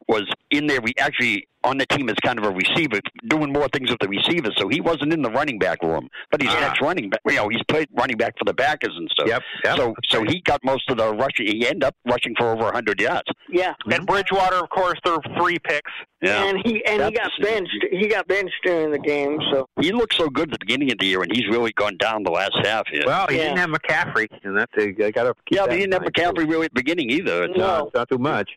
was 0.08 0.22
in 0.50 0.66
there. 0.66 0.80
We 0.80 0.94
actually 0.98 1.47
on 1.64 1.76
the 1.76 1.86
team 1.86 2.08
as 2.08 2.14
kind 2.24 2.38
of 2.38 2.44
a 2.44 2.50
receiver, 2.50 3.00
doing 3.28 3.52
more 3.52 3.68
things 3.68 3.90
with 3.90 3.98
the 4.00 4.08
receivers. 4.08 4.54
So 4.58 4.68
he 4.68 4.80
wasn't 4.80 5.12
in 5.12 5.22
the 5.22 5.30
running 5.30 5.58
back 5.58 5.82
room, 5.82 6.08
but 6.30 6.40
he's 6.40 6.50
Ah. 6.52 6.70
ex 6.70 6.80
running 6.80 7.10
back. 7.10 7.20
You 7.26 7.34
know, 7.36 7.48
he's 7.48 7.62
played 7.68 7.88
running 7.96 8.16
back 8.16 8.34
for 8.38 8.44
the 8.44 8.54
Packers 8.54 8.94
and 8.96 9.08
stuff. 9.10 9.26
Yep. 9.28 9.42
yep. 9.64 9.76
So, 9.76 9.94
so 10.08 10.22
he 10.24 10.40
got 10.42 10.62
most 10.64 10.88
of 10.90 10.96
the 10.98 11.12
rushing. 11.14 11.46
He 11.46 11.66
ended 11.66 11.84
up 11.84 11.94
rushing 12.06 12.34
for 12.38 12.52
over 12.52 12.64
100 12.64 13.00
yards. 13.00 13.28
Yeah. 13.50 13.74
And 13.90 14.06
Bridgewater, 14.06 14.56
of 14.56 14.70
course, 14.70 14.98
threw 15.04 15.18
three 15.36 15.58
picks. 15.58 15.90
Yeah. 16.22 16.44
And 16.48 16.58
he 16.64 16.84
and 16.84 17.02
he 17.04 17.10
got 17.12 17.30
benched. 17.40 17.84
He 17.92 18.08
got 18.08 18.26
benched 18.26 18.54
during 18.64 18.90
the 18.90 18.98
game. 18.98 19.38
So 19.52 19.68
He 19.80 19.92
looked 19.92 20.14
so 20.14 20.28
good 20.28 20.52
at 20.52 20.58
the 20.58 20.64
beginning 20.66 20.90
of 20.92 20.98
the 20.98 21.06
year, 21.06 21.22
and 21.22 21.30
he's 21.34 21.46
really 21.48 21.72
gone 21.72 21.96
down 21.96 22.24
the 22.24 22.30
last 22.32 22.56
half 22.64 22.88
here. 22.88 23.02
well, 23.06 23.26
he 23.28 23.36
Yeah. 23.36 23.54
didn't 23.54 23.58
have 23.58 23.70
McCaffrey, 23.70 24.26
and 24.42 24.56
that's 24.58 24.72
they 24.76 24.92
got 25.12 25.24
to. 25.24 25.34
yeah, 25.50 25.62
but 25.66 25.72
he 25.74 25.78
didn't 25.80 25.92
have 25.92 26.02
McCaffrey 26.02 26.48
really 26.48 26.66
at 26.66 26.74
the 26.74 26.80
beginning 26.82 27.10
either. 27.10 27.44
It's, 27.44 27.56
No. 27.56 27.66
No, 27.66 27.84
it's 27.86 27.94
not 27.94 28.08
too 28.08 28.18
much. 28.18 28.50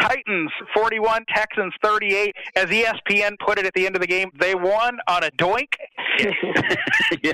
Titans 0.00 0.50
41, 0.74 1.24
Texans 1.34 1.72
38. 1.82 2.34
As 2.56 2.66
ESPN 2.66 3.32
put 3.44 3.58
it 3.58 3.66
at 3.66 3.72
the 3.74 3.86
end 3.86 3.96
of 3.96 4.00
the 4.00 4.06
game, 4.06 4.30
they 4.38 4.54
won 4.54 4.98
on 5.08 5.24
a 5.24 5.30
doink. 5.32 5.68
yeah. 7.22 7.32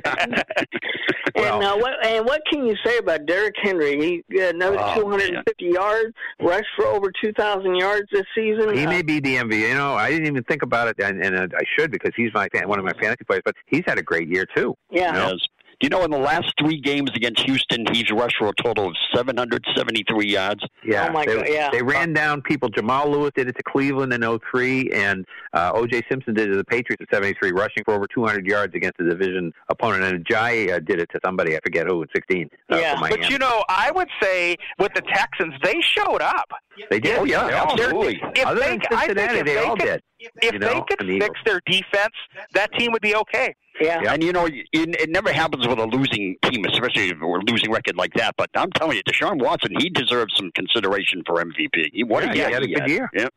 Well- 1.35 1.57
and 1.61 1.64
uh, 1.64 1.77
what 1.77 2.07
and 2.07 2.25
what 2.25 2.40
can 2.51 2.66
you 2.66 2.75
say 2.85 2.99
about 2.99 3.27
Derrick 3.27 3.55
Henry? 3.62 4.23
He 4.29 4.37
got 4.37 4.55
another 4.55 4.77
Oh, 4.79 4.95
250 5.03 5.64
yards, 5.66 6.14
rushed 6.40 6.66
for 6.77 6.87
over 6.87 7.11
2,000 7.23 7.75
yards 7.77 8.07
this 8.12 8.25
season. 8.35 8.77
He 8.77 8.85
Uh, 8.87 8.90
may 8.90 9.03
be 9.03 9.21
the 9.21 9.37
MVP. 9.37 9.69
You 9.69 9.75
know, 9.75 9.95
I 9.95 10.11
didn't 10.11 10.27
even 10.27 10.45
think 10.45 10.62
about 10.62 10.88
it, 10.88 10.97
and, 11.03 11.23
and 11.23 11.37
uh, 11.37 11.57
I 11.57 11.62
should 11.79 11.90
because 11.90 12.12
he's 12.16 12.31
my 12.35 12.49
fan, 12.49 12.69
one 12.69 12.79
of 12.79 12.85
my 12.85 12.92
fantasy 13.01 13.25
players. 13.25 13.42
But 13.45 13.55
he's 13.66 13.83
had 13.87 13.99
a 13.99 14.03
great 14.03 14.29
year 14.29 14.47
too. 14.57 14.75
yeah. 14.90 15.11
No. 15.12 15.31
Yes. 15.33 15.40
Do 15.81 15.85
you 15.85 15.91
know 15.91 16.03
in 16.05 16.11
the 16.11 16.19
last 16.19 16.53
three 16.59 16.81
games 16.81 17.11
against 17.15 17.43
Houston, 17.45 17.85
he's 17.93 18.11
rushed 18.11 18.37
for 18.39 18.49
a 18.49 18.53
total 18.62 18.89
of 18.89 18.95
773 19.15 20.27
yards? 20.27 20.65
Yeah, 20.85 21.07
Oh, 21.09 21.12
my 21.12 21.27
they, 21.27 21.35
God, 21.37 21.47
yeah. 21.49 21.71
they 21.71 21.83
ran 21.83 22.12
down 22.12 22.41
people. 22.43 22.69
Jamal 22.71 23.11
Lewis 23.11 23.31
did 23.37 23.49
it 23.49 23.57
to 23.57 23.62
Cleveland 23.62 24.12
in 24.12 24.23
03, 24.53 24.91
and 24.95 25.25
uh, 25.53 25.73
O.J. 25.75 26.03
Simpson 26.09 26.35
did 26.35 26.49
it 26.49 26.53
to 26.53 26.57
the 26.57 26.65
Patriots 26.65 27.03
at 27.03 27.15
73, 27.15 27.53
rushing 27.53 27.85
for 27.85 27.95
over 27.95 28.07
200 28.07 28.47
yards 28.47 28.75
against 28.75 28.99
a 29.01 29.05
division 29.05 29.53
opponent. 29.69 30.05
And 30.05 30.27
Jai 30.29 30.71
uh, 30.73 30.79
did 30.79 30.99
it 31.01 31.11
to 31.12 31.21
somebody, 31.25 31.57
I 31.57 31.61
forget 31.62 31.87
who, 31.87 32.03
in 32.03 32.09
16. 32.15 32.49
Uh, 32.73 32.77
Yeah. 32.77 32.97
But 32.99 33.29
you 33.31 33.39
know, 33.39 33.62
I 33.69 33.91
would 33.91 34.09
say 34.23 34.57
with 34.79 34.93
the 34.95 35.03
Texans, 35.03 35.55
they 35.62 35.81
showed 35.83 36.23
up. 36.23 36.51
they 36.91 37.01
did. 37.01 37.19
Oh, 37.19 37.25
yeah, 37.25 37.47
They 37.47 37.53
all 37.55 37.73
absolutely. 37.73 38.21
If 38.35 38.47
Other 38.47 38.61
they, 38.61 38.67
than 38.79 38.81
I 38.93 39.07
think 39.07 39.19
if 39.19 39.35
they, 39.35 39.43
they 39.43 39.59
all 39.59 39.77
could, 39.77 39.85
did. 39.85 40.03
If 40.43 40.55
you 40.55 40.59
they 40.59 40.81
could 40.89 40.99
fix 40.99 41.05
Eagles. 41.05 41.31
their 41.45 41.61
defense, 41.67 42.15
that 42.53 42.73
team 42.75 42.93
would 42.93 43.03
be 43.03 43.15
okay. 43.15 43.55
Yeah. 43.81 44.01
Yeah. 44.03 44.12
And 44.15 44.23
you 44.23 44.33
know, 44.33 44.47
it, 44.47 44.67
it 44.73 45.11
never 45.11 45.33
happens 45.33 45.67
with 45.67 45.79
a 45.79 45.85
losing 45.85 46.37
team, 46.45 46.65
especially 46.65 47.11
if 47.11 47.19
we're 47.21 47.41
a 47.41 47.45
losing 47.45 47.71
record 47.71 47.97
like 47.97 48.12
that. 48.15 48.35
But 48.37 48.51
I'm 48.55 48.71
telling 48.73 48.97
you, 48.97 49.03
Deshaun 49.03 49.43
Watson, 49.43 49.73
he 49.79 49.91
deserves 49.91 50.35
some 50.37 50.51
consideration 50.53 51.23
for 51.27 51.43
MVP. 51.43 51.91
He, 51.93 52.05
what 52.05 52.25
Yeah, 52.25 52.31
a 52.31 52.35
he 52.49 52.53
had 52.55 52.62
a 52.62 52.67
good 52.67 52.89
year. 52.89 53.11
Yeah. 53.12 53.29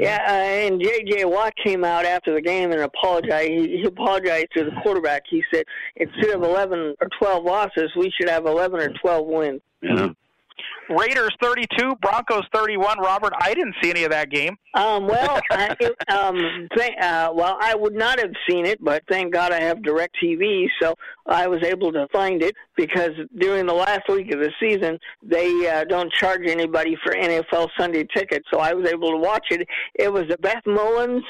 Yeah, 0.00 0.24
uh, 0.26 0.32
and 0.32 0.82
J.J. 0.82 1.26
Watt 1.26 1.52
came 1.64 1.84
out 1.84 2.04
after 2.04 2.34
the 2.34 2.40
game 2.40 2.72
and 2.72 2.80
apologized. 2.80 3.50
He, 3.50 3.78
he 3.78 3.84
apologized 3.84 4.48
to 4.56 4.64
the 4.64 4.72
quarterback. 4.82 5.22
He 5.28 5.44
said, 5.52 5.64
instead 5.96 6.30
of 6.30 6.42
11 6.42 6.96
or 7.00 7.08
12 7.18 7.44
losses, 7.44 7.90
we 7.96 8.10
should 8.18 8.28
have 8.28 8.46
11 8.46 8.80
or 8.80 8.88
12 9.00 9.26
wins. 9.26 9.60
yeah. 9.82 10.08
Raiders 10.88 11.34
32, 11.42 11.94
Broncos 12.02 12.44
31. 12.52 12.98
Robert, 12.98 13.32
I 13.40 13.54
didn't 13.54 13.74
see 13.82 13.90
any 13.90 14.04
of 14.04 14.10
that 14.10 14.30
game. 14.30 14.56
Um, 14.74 15.06
well, 15.06 15.40
I, 15.50 15.76
it, 15.80 15.94
um, 16.10 16.68
th- 16.76 16.96
uh, 17.00 17.30
well, 17.34 17.56
I 17.60 17.74
would 17.74 17.94
not 17.94 18.18
have 18.18 18.32
seen 18.48 18.66
it, 18.66 18.82
but 18.82 19.02
thank 19.08 19.32
God 19.32 19.52
I 19.52 19.60
have 19.62 19.82
Direct 19.82 20.16
TV, 20.22 20.66
so 20.82 20.94
I 21.26 21.46
was 21.46 21.62
able 21.62 21.92
to 21.92 22.06
find 22.12 22.42
it 22.42 22.54
because 22.76 23.12
during 23.38 23.66
the 23.66 23.74
last 23.74 24.02
week 24.08 24.32
of 24.32 24.40
the 24.40 24.50
season, 24.60 24.98
they 25.22 25.68
uh, 25.68 25.84
don't 25.84 26.12
charge 26.12 26.42
anybody 26.46 26.96
for 27.04 27.14
NFL 27.14 27.68
Sunday 27.78 28.04
tickets, 28.14 28.46
so 28.52 28.58
I 28.60 28.74
was 28.74 28.88
able 28.88 29.10
to 29.10 29.16
watch 29.18 29.46
it. 29.50 29.66
It 29.94 30.12
was 30.12 30.24
the 30.28 30.36
Beth 30.38 30.64
Mowins 30.66 31.22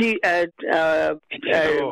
T, 0.00 0.18
uh, 0.24 0.46
uh, 0.72 1.14
uh, 1.52 1.90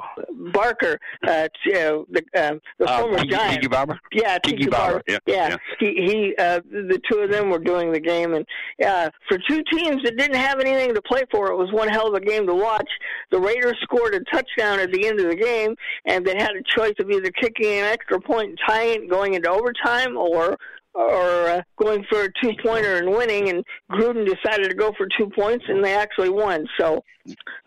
Barker, 0.53 0.99
uh, 1.27 1.49
t- 1.64 1.75
uh, 1.75 1.99
the 2.11 2.23
uh, 2.35 2.55
the 2.79 2.87
Uh, 2.88 2.99
former 3.01 3.18
Tiki, 3.18 3.29
Giant. 3.31 3.55
Tiki 3.57 3.68
Barber? 3.68 4.01
Yeah, 4.12 4.38
Tiki 4.38 4.57
Tiki 4.59 4.71
Barber, 4.71 4.92
Barber. 4.92 5.02
yeah, 5.06 5.19
yeah. 5.27 5.48
yeah. 5.50 5.56
He 5.79 5.87
he. 6.06 6.35
Uh, 6.38 6.61
the 6.71 6.98
two 7.11 7.19
of 7.19 7.31
them 7.31 7.50
were 7.50 7.58
doing 7.58 7.92
the 7.92 8.00
game, 8.00 8.35
and 8.35 8.46
uh, 8.85 9.11
for 9.29 9.38
two 9.48 9.63
teams 9.73 10.02
that 10.04 10.17
didn't 10.17 10.37
have 10.37 10.61
anything 10.61 10.94
to 10.94 11.00
play 11.03 11.23
for, 11.31 11.51
it 11.51 11.57
was 11.57 11.73
one 11.73 11.88
hell 11.88 12.09
of 12.09 12.15
a 12.15 12.21
game 12.21 12.46
to 12.46 12.55
watch. 12.55 12.88
The 13.31 13.40
Raiders 13.40 13.77
scored 13.83 14.15
a 14.15 14.21
touchdown 14.25 14.81
at 14.81 14.92
the 14.92 15.07
end 15.07 15.21
of 15.21 15.29
the 15.29 15.37
game, 15.37 15.75
and 16.07 16.25
they 16.25 16.35
had 16.37 16.53
a 16.53 16.63
choice 16.77 16.94
of 17.01 17.11
either 17.11 17.31
kicking 17.31 17.79
an 17.79 17.85
extra 17.85 18.21
point 18.21 18.51
and 18.51 18.59
tying 18.67 19.05
it, 19.05 19.11
going 19.11 19.35
into 19.35 19.51
overtime, 19.51 20.17
or 20.17 20.57
or 20.92 21.48
uh, 21.48 21.63
going 21.81 22.05
for 22.11 22.25
a 22.25 22.29
two 22.42 22.53
pointer 22.65 22.96
and 22.96 23.11
winning. 23.11 23.48
And 23.48 23.65
Gruden 23.92 24.27
decided 24.27 24.69
to 24.71 24.75
go 24.75 24.92
for 24.96 25.07
two 25.19 25.31
points, 25.31 25.65
and 25.69 25.85
they 25.85 25.94
actually 25.94 26.31
won. 26.31 26.67
So 26.79 27.05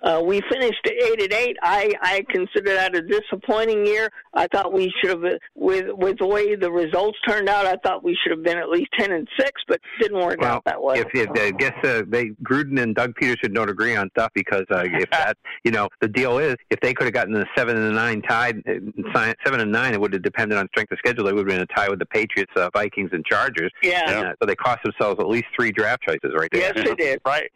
uh, 0.04 0.22
we 0.24 0.42
finished 0.52 0.86
eight 0.86 1.22
and 1.22 1.34
eight. 1.34 1.58
I 1.62 1.94
I 2.02 2.26
consider 2.30 2.74
that 2.74 2.96
a 2.96 3.02
disappointing 3.02 3.86
year. 3.86 4.10
I 4.34 4.48
thought 4.48 4.74
we 4.74 4.92
should 5.00 5.12
have, 5.12 5.40
with 5.56 5.86
with 5.94 6.18
the 6.20 6.28
way 6.28 6.56
the 6.56 6.72
results 6.72 7.18
turned 7.28 7.50
out, 7.50 7.66
I 7.66 7.76
thought 7.84 8.04
we 8.04 8.18
should 8.22 8.32
have 8.32 8.44
been 8.44 8.58
at 8.58 8.70
least 8.70 8.90
ten 8.98 9.12
and 9.12 9.28
six, 9.40 9.62
but 9.68 9.80
didn't 10.02 10.20
work 10.20 10.42
Well, 10.42 10.56
out 10.56 10.66
that 10.66 10.82
way. 10.82 11.00
if, 11.00 11.08
if 11.14 11.30
I 11.32 11.52
guess 11.52 11.74
uh, 11.84 12.04
they 12.08 12.30
Gruden 12.44 12.82
and 12.82 12.96
Doug 12.96 13.14
Pederson 13.22 13.54
don't 13.54 13.70
agree 13.70 13.96
on 13.96 14.10
stuff 14.12 14.32
because 14.34 14.66
uh, 14.72 14.84
if 14.86 15.10
that 15.12 15.38
you 15.64 15.72
know 15.72 15.90
the 16.02 16.08
deal 16.08 16.40
is 16.40 16.56
if 16.70 16.80
they 16.82 16.94
could 16.94 17.06
have 17.06 17.14
gotten 17.14 17.34
the 17.34 17.46
seven 17.56 17.78
and 17.78 17.96
nine 17.96 18.22
tied 18.24 18.62
uh, 18.68 19.34
seven 19.46 19.60
and 19.60 19.72
nine 19.72 19.94
it 19.94 20.02
would 20.02 20.14
have 20.14 20.24
depended 20.24 20.58
on 20.58 20.68
strength 20.70 20.92
of 20.92 20.98
schedule 21.00 21.26
they 21.26 21.34
would 21.34 21.48
have 21.50 21.58
been 21.58 21.62
a 21.62 21.76
tie 21.76 21.90
with 21.90 22.00
the 22.00 22.06
Patriots 22.06 22.52
uh, 22.56 22.70
Vikings 22.74 23.10
and 23.14 23.26
Chargers 23.26 23.72
yeah. 23.82 24.10
and, 24.10 24.28
uh, 24.28 24.34
so 24.42 24.46
they 24.46 24.56
cost 24.56 24.80
themselves 24.84 25.20
at 25.20 25.28
least 25.28 25.46
three 25.58 25.72
draft 25.72 26.02
choices 26.04 26.32
right 26.36 26.50
there 26.52 26.62
Yes, 26.62 26.86
they 26.86 26.96
did. 26.96 27.20
Right. 27.26 27.52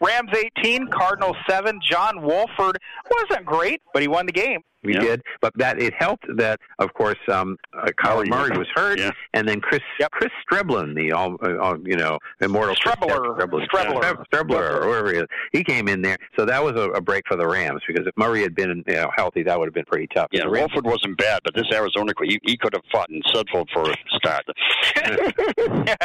Rams 0.00 0.30
18, 0.58 0.88
Cardinals 0.88 1.36
7. 1.48 1.78
John 1.88 2.22
Wolford 2.22 2.78
wasn't 3.10 3.46
great, 3.46 3.80
but 3.92 4.02
he 4.02 4.08
won 4.08 4.26
the 4.26 4.32
game. 4.32 4.60
we 4.82 4.92
Yeah. 4.94 5.00
did 5.00 5.22
but 5.40 5.50
that 5.56 5.80
it 5.80 5.94
helped 5.98 6.26
that 6.36 6.60
of 6.78 6.92
course 6.92 7.16
um 7.32 7.56
uh, 7.72 7.86
Kyler 8.02 8.26
Murray. 8.28 8.50
Murray 8.50 8.58
was 8.58 8.68
hurt 8.74 8.98
Yeah. 8.98 9.12
and 9.32 9.48
then 9.48 9.58
Chris 9.62 9.80
Yep. 9.98 10.10
Chris 10.10 10.30
Streblin 10.44 10.94
the 10.94 11.10
all 11.12 11.36
uh, 11.42 11.48
uh, 11.68 11.76
you 11.82 11.96
know 11.96 12.18
immortal 12.42 12.74
Chris 12.76 12.94
Strebler. 12.94 13.34
Streblin 13.38 13.66
Strebler. 13.66 14.00
Streb- 14.02 14.24
Strebler 14.30 14.80
or 14.80 14.84
whoever 14.84 15.10
he 15.12 15.18
is 15.20 15.24
he 15.54 15.64
came 15.64 15.88
in 15.88 16.02
there 16.02 16.18
so 16.38 16.44
that 16.44 16.62
was 16.62 16.74
a, 16.76 16.90
a 16.90 17.00
break 17.00 17.22
for 17.26 17.36
the 17.38 17.46
Rams 17.46 17.80
because 17.88 18.06
if 18.06 18.12
Murray 18.18 18.42
had 18.42 18.54
been 18.54 18.84
you 18.86 18.94
know 18.96 19.08
healthy 19.16 19.42
that 19.44 19.58
would 19.58 19.68
have 19.68 19.74
been 19.74 19.86
pretty 19.86 20.08
tough 20.14 20.28
Yeah, 20.32 20.46
Wolford 20.48 20.84
wasn't 20.84 21.16
bad, 21.16 21.40
but 21.44 21.54
this 21.54 21.64
Arizona, 21.72 22.12
he, 22.22 22.38
he 22.44 22.58
could 22.58 22.74
have 22.74 22.82
fought 22.92 23.08
in 23.08 23.22
Sudfeld 23.34 23.68
for 23.72 23.90
a 23.90 23.94
start. 24.16 24.44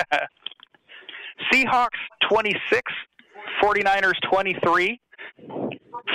Seahawks 1.53 1.99
26, 2.29 2.91
49ers 3.62 4.20
23. 4.30 4.99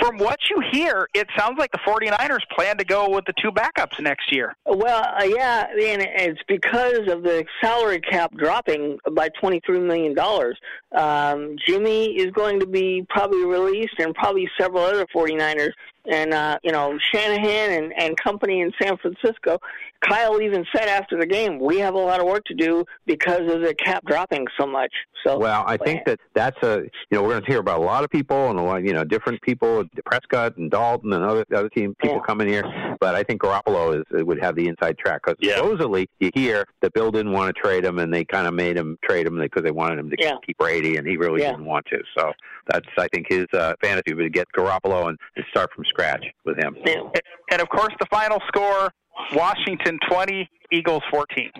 From 0.01 0.17
what 0.17 0.39
you 0.49 0.61
hear, 0.71 1.07
it 1.13 1.27
sounds 1.37 1.57
like 1.57 1.71
the 1.71 1.79
49ers 1.79 2.41
plan 2.53 2.77
to 2.77 2.83
go 2.83 3.09
with 3.09 3.25
the 3.25 3.33
two 3.41 3.51
backups 3.51 3.99
next 3.99 4.31
year. 4.31 4.55
Well, 4.65 5.03
uh, 5.03 5.23
yeah, 5.23 5.67
and 5.69 6.01
it's 6.01 6.41
because 6.47 7.07
of 7.09 7.23
the 7.23 7.45
salary 7.63 8.01
cap 8.01 8.33
dropping 8.35 8.99
by 9.13 9.29
twenty-three 9.39 9.79
million 9.79 10.13
dollars. 10.13 10.59
Um, 10.91 11.55
Jimmy 11.65 12.17
is 12.17 12.31
going 12.31 12.59
to 12.59 12.67
be 12.67 13.05
probably 13.09 13.45
released, 13.45 13.95
and 13.99 14.13
probably 14.13 14.49
several 14.59 14.83
other 14.83 15.05
49ers. 15.15 15.71
And 16.09 16.33
uh, 16.33 16.57
you 16.63 16.71
know 16.71 16.97
Shanahan 17.13 17.71
and, 17.83 17.93
and 17.97 18.17
company 18.17 18.61
in 18.61 18.71
San 18.81 18.97
Francisco. 18.97 19.59
Kyle 20.01 20.39
even 20.39 20.65
said 20.75 20.87
after 20.87 21.17
the 21.17 21.25
game, 21.25 21.59
"We 21.59 21.79
have 21.79 21.95
a 21.95 21.97
lot 21.99 22.19
of 22.19 22.27
work 22.27 22.43
to 22.45 22.53
do 22.53 22.85
because 23.07 23.51
of 23.51 23.61
the 23.61 23.73
cap 23.73 24.05
dropping 24.05 24.45
so 24.59 24.67
much." 24.67 24.91
So 25.25 25.39
Well, 25.39 25.63
I 25.65 25.77
think 25.77 26.05
that 26.05 26.19
that's 26.35 26.61
a 26.61 26.81
you 26.83 26.89
know 27.17 27.23
we're 27.23 27.29
going 27.31 27.43
to 27.43 27.47
hear 27.51 27.59
about 27.59 27.79
a 27.79 27.83
lot 27.83 28.03
of 28.03 28.11
people 28.11 28.49
and 28.51 28.59
a 28.59 28.61
lot 28.61 28.83
you 28.83 28.93
know 28.93 29.03
different 29.03 29.41
people, 29.41 29.83
Prescott 30.05 30.57
and 30.57 30.69
Dalton 30.69 31.13
and 31.13 31.23
other 31.23 31.45
other 31.55 31.69
team 31.69 31.95
people 31.99 32.17
Yeah. 32.17 32.21
coming 32.27 32.47
here. 32.47 32.63
But 32.99 33.15
I 33.15 33.23
think 33.23 33.41
Garoppolo 33.41 33.97
is 33.99 34.25
would 34.25 34.39
have 34.43 34.55
the 34.55 34.67
inside 34.67 34.97
track 34.99 35.21
because 35.25 35.37
Yeah. 35.39 35.55
supposedly 35.55 36.07
you 36.19 36.29
hear 36.35 36.65
that 36.81 36.93
Bill 36.93 37.09
didn't 37.09 37.31
want 37.31 37.55
to 37.55 37.59
trade 37.59 37.83
him 37.83 37.97
and 37.97 38.13
they 38.13 38.25
kind 38.25 38.45
of 38.47 38.53
made 38.53 38.77
him 38.77 38.99
trade 39.03 39.25
him 39.25 39.39
because 39.39 39.63
they 39.63 39.71
wanted 39.71 39.97
him 39.99 40.09
to 40.11 40.15
Yeah. 40.19 40.33
keep 40.45 40.57
Brady 40.59 40.97
and 40.97 41.07
he 41.07 41.17
really 41.17 41.41
Yeah. 41.41 41.51
didn't 41.51 41.65
want 41.65 41.85
to. 41.87 41.97
So 42.15 42.31
that's 42.67 42.87
I 42.97 43.07
think 43.13 43.27
his 43.29 43.45
uh, 43.53 43.73
fantasy 43.81 44.13
would 44.13 44.31
get 44.33 44.47
Garoppolo 44.55 45.09
and, 45.09 45.17
start 45.49 45.69
from 45.75 45.85
scratch 45.85 46.25
with 46.43 46.57
him. 46.57 46.75
And 47.51 47.61
of 47.61 47.69
course, 47.69 47.93
the 47.99 48.07
final 48.09 48.41
score 48.47 48.91
Washington 49.33 49.99
20, 50.09 50.49
Eagles 50.71 51.03
14. 51.11 51.51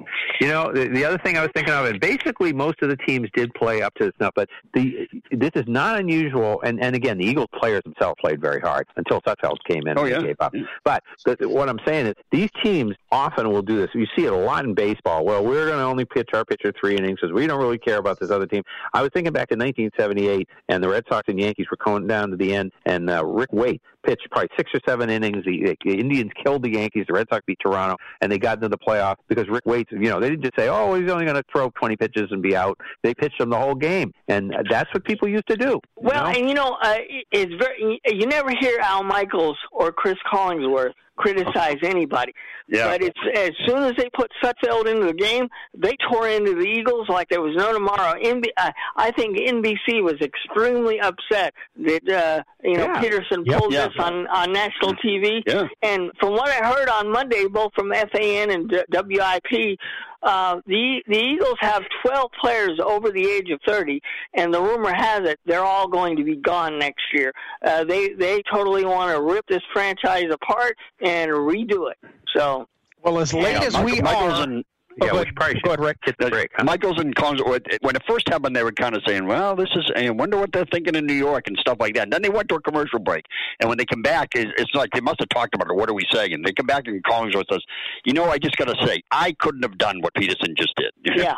You 0.42 0.48
know, 0.48 0.72
the, 0.74 0.88
the 0.90 1.06
other 1.06 1.18
thing 1.20 1.38
I 1.38 1.42
was 1.42 1.52
thinking 1.56 1.74
of, 1.74 1.86
and 1.86 2.00
basically 2.00 2.52
most 2.52 2.82
of 2.82 2.90
the 2.90 2.98
teams 2.98 3.30
did 3.36 3.54
play 3.54 3.82
up 3.82 3.94
to 3.96 4.12
snuff, 4.18 4.34
but 4.36 4.50
the 4.74 5.08
this 5.32 5.52
is 5.56 5.64
not 5.68 5.98
unusual. 6.00 6.62
And, 6.64 6.84
and 6.84 6.96
again, 6.96 7.18
the 7.18 7.26
Eagles 7.26 7.48
players 7.58 7.82
themselves 7.84 8.16
played 8.20 8.42
very 8.42 8.60
hard 8.60 8.88
until 8.98 9.22
Sudfeld 9.22 9.58
came 9.70 9.88
in 9.88 9.98
Oh, 9.98 10.02
and 10.02 10.12
yeah. 10.12 10.22
gave 10.22 10.36
up. 10.40 10.54
But 10.84 11.04
the, 11.26 11.48
what 11.48 11.70
I'm 11.70 11.80
saying 11.86 12.08
is 12.08 12.14
these 12.32 12.50
teams 12.64 12.96
often 13.12 13.50
will 13.50 13.62
do 13.62 13.78
this. 13.78 13.90
You 13.94 14.08
see 14.18 14.26
it 14.26 14.34
a 14.34 14.38
lot 14.38 14.66
in 14.66 14.74
baseball. 14.74 15.24
Well, 15.24 15.46
we're 15.46 15.68
going 15.68 15.78
to 15.80 15.86
only 15.86 16.06
pitch 16.06 16.30
our 16.34 16.44
pitcher 16.44 16.74
three 16.80 16.96
innings 16.98 17.20
because 17.22 17.34
we 17.34 17.48
don't 17.48 17.60
really 17.60 17.78
care 17.78 17.98
about 17.98 18.20
this 18.20 18.32
other 18.32 18.48
team. 18.48 18.64
I 18.94 19.02
was 19.02 19.12
thinking 19.14 19.32
back 19.32 19.50
to 19.50 19.56
1978, 19.56 20.50
and 20.70 20.84
the 20.84 20.90
Red 20.90 21.04
Sox 21.10 21.24
and 21.30 21.40
Yankees 21.40 21.68
were 21.72 21.78
going 21.84 22.08
down 22.08 22.32
to 22.32 22.36
the 22.38 22.54
end, 22.54 22.72
and 22.86 23.10
uh, 23.10 23.24
Rick 23.26 23.54
Waits 23.54 23.84
pitched 24.06 24.28
probably 24.32 24.50
six 24.58 24.72
or 24.74 24.80
seven 24.88 25.10
innings. 25.10 25.44
The, 25.46 25.76
the 25.84 25.94
Indians 25.94 26.32
killed 26.44 26.64
the 26.64 26.72
Yankees. 26.72 27.06
The 27.08 27.14
Red 27.14 27.28
Sox 27.32 27.44
beat 27.46 27.60
Toronto, 27.66 27.98
and 28.22 28.32
they 28.32 28.38
got 28.38 28.58
into 28.58 28.70
the 28.70 28.78
playoffs 28.78 29.18
because 29.28 29.48
Rick 29.50 29.66
Waits, 29.66 29.92
you 29.92 30.10
know, 30.10 30.20
they 30.20 30.30
didn't 30.30 30.44
just 30.44 30.58
say, 30.58 30.70
"Oh, 30.70 30.94
he's 30.96 31.10
only 31.10 31.26
going 31.26 31.36
to 31.36 31.44
throw 31.52 31.70
20 31.72 31.96
pitches 31.98 32.26
and 32.32 32.42
be 32.42 32.56
out." 32.56 32.80
They 33.04 33.14
pitched 33.14 33.40
him 33.40 33.50
the 33.50 33.60
whole 33.60 33.76
game, 33.76 34.14
and 34.28 34.54
that's 34.70 34.92
what 34.94 35.04
people 35.06 35.28
used 35.28 35.48
to 35.48 35.58
do. 35.58 35.80
Well, 35.96 36.26
know? 36.26 36.38
and 36.38 36.48
you 36.48 36.56
know, 36.56 36.78
uh, 36.82 36.98
it's 37.32 37.54
very. 37.60 38.00
You 38.06 38.28
never 38.28 38.52
hear 38.60 38.80
Al 38.80 39.04
Michaels 39.04 39.58
or 39.72 39.92
Cris 39.92 40.18
Collinsworth 40.32 40.94
criticize 41.18 41.78
anybody. 41.84 42.34
Yeah. 42.68 42.88
But 42.88 43.02
it's 43.04 43.20
as 43.38 43.52
soon 43.68 43.84
as 43.84 43.94
they 43.98 44.10
put 44.14 44.32
Sudfeld 44.44 44.88
into 44.88 45.06
the 45.08 45.14
game, 45.14 45.48
they 45.78 45.96
tore 46.12 46.28
into 46.30 46.56
the 46.56 46.66
Eagles 46.66 47.08
like 47.10 47.30
there 47.30 47.42
was 47.42 47.56
no 47.56 47.72
tomorrow. 47.74 48.20
NB, 48.22 48.46
uh, 48.58 48.72
I 48.96 49.12
think 49.12 49.38
NBC 49.38 50.02
was 50.04 50.16
extremely 50.22 51.00
upset 51.00 51.54
that 51.84 52.10
uh, 52.10 52.44
you 52.64 52.78
know 52.78 52.86
Yeah. 52.86 53.02
Pederson 53.02 53.46
Yep. 53.46 53.60
pulled 53.60 53.74
Yeah. 53.74 53.88
this 53.88 53.96
on 54.00 54.28
on 54.28 54.52
national 54.52 54.94
TV. 54.96 55.42
Yeah. 55.46 55.68
And 55.82 56.12
from 56.20 56.32
what 56.34 56.50
I 56.50 56.66
heard 56.68 56.90
on 56.90 57.12
Monday, 57.12 57.46
both 57.48 57.72
from 57.76 57.92
FAN 57.94 58.50
and 58.52 58.70
WIP, 58.92 59.78
uh, 60.26 60.60
the 60.66 61.02
the 61.08 61.18
Eagles 61.18 61.58
have 61.60 61.84
12 62.06 62.32
players 62.42 62.80
over 62.84 63.12
the 63.12 63.26
age 63.26 63.50
of 63.52 63.60
30, 63.68 64.02
and 64.34 64.54
the 64.54 64.62
rumor 64.62 64.94
has 64.94 65.22
it 65.30 65.40
they're 65.46 65.64
all 65.64 65.88
going 65.88 66.18
to 66.18 66.24
be 66.24 66.36
gone 66.36 66.78
next 66.80 67.04
year. 67.14 67.32
Uh, 67.64 67.84
they 67.86 68.10
they 68.14 68.42
totally 68.52 68.84
want 68.86 69.16
to 69.16 69.22
rip 69.22 69.46
this 69.48 69.64
franchise 69.72 70.26
apart 70.32 70.76
and 71.02 71.32
redo 71.32 71.92
it. 71.92 71.98
So 72.36 72.68
Well, 73.04 73.20
as 73.20 73.34
late 73.34 73.54
Yeah, 73.54 73.64
as 73.64 73.74
Michael- 73.76 73.86
we 73.92 74.02
Michael's 74.02 74.40
are. 74.40 74.44
and 74.44 74.66
yeah, 75.02 75.08
go 75.10 75.14
we 75.16 75.22
ahead. 75.22 75.36
probably 75.36 75.60
Go 75.62 75.70
ahead, 75.72 75.80
Rick. 75.80 75.98
hit 76.06 76.16
the 76.20 76.30
break. 76.30 76.52
Huh? 76.56 76.64
Michaels 76.64 77.00
and 77.00 77.14
Collins, 77.16 77.42
when 77.82 77.96
it 77.96 78.02
first 78.08 78.28
happened, 78.30 78.56
they 78.56 78.64
were 78.64 78.72
kind 78.72 78.96
of 78.96 79.02
saying, 79.06 79.26
well, 79.26 79.56
this 79.56 79.70
is, 79.76 79.90
I 79.96 80.10
wonder 80.12 80.38
what 80.38 80.52
they're 80.52 80.66
thinking 80.72 80.96
in 80.96 81.06
New 81.06 81.14
York 81.14 81.48
and 81.48 81.58
stuff 81.58 81.78
like 81.80 81.96
that. 81.96 82.04
And 82.04 82.14
then 82.14 82.22
they 82.22 82.30
went 82.30 82.50
to 82.50 82.56
a 82.56 82.62
commercial 82.62 83.00
break. 83.00 83.26
And 83.60 83.68
when 83.70 83.78
they 83.78 83.86
come 83.86 84.02
back, 84.02 84.30
it's 84.36 84.52
it's 84.58 84.74
like 84.74 84.90
they 84.92 85.02
must 85.02 85.20
have 85.20 85.30
talked 85.30 85.54
about 85.56 85.70
it. 85.70 85.76
What 85.76 85.90
are 85.90 85.94
we 85.94 86.06
saying? 86.14 86.34
And 86.34 86.46
they 86.46 86.52
come 86.54 86.66
back 86.66 86.88
and 86.88 87.04
Collinsworth 87.04 87.46
says, 87.52 87.62
you 88.06 88.14
know, 88.14 88.26
I 88.30 88.38
just 88.38 88.56
got 88.58 88.66
to 88.68 88.86
say, 88.86 89.02
I 89.12 89.34
couldn't 89.40 89.64
have 89.64 89.78
done 89.78 90.02
what 90.02 90.14
Pederson 90.14 90.56
just 90.58 90.74
did. 90.76 90.92
yeah, 91.18 91.36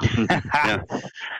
Yeah. 0.54 0.82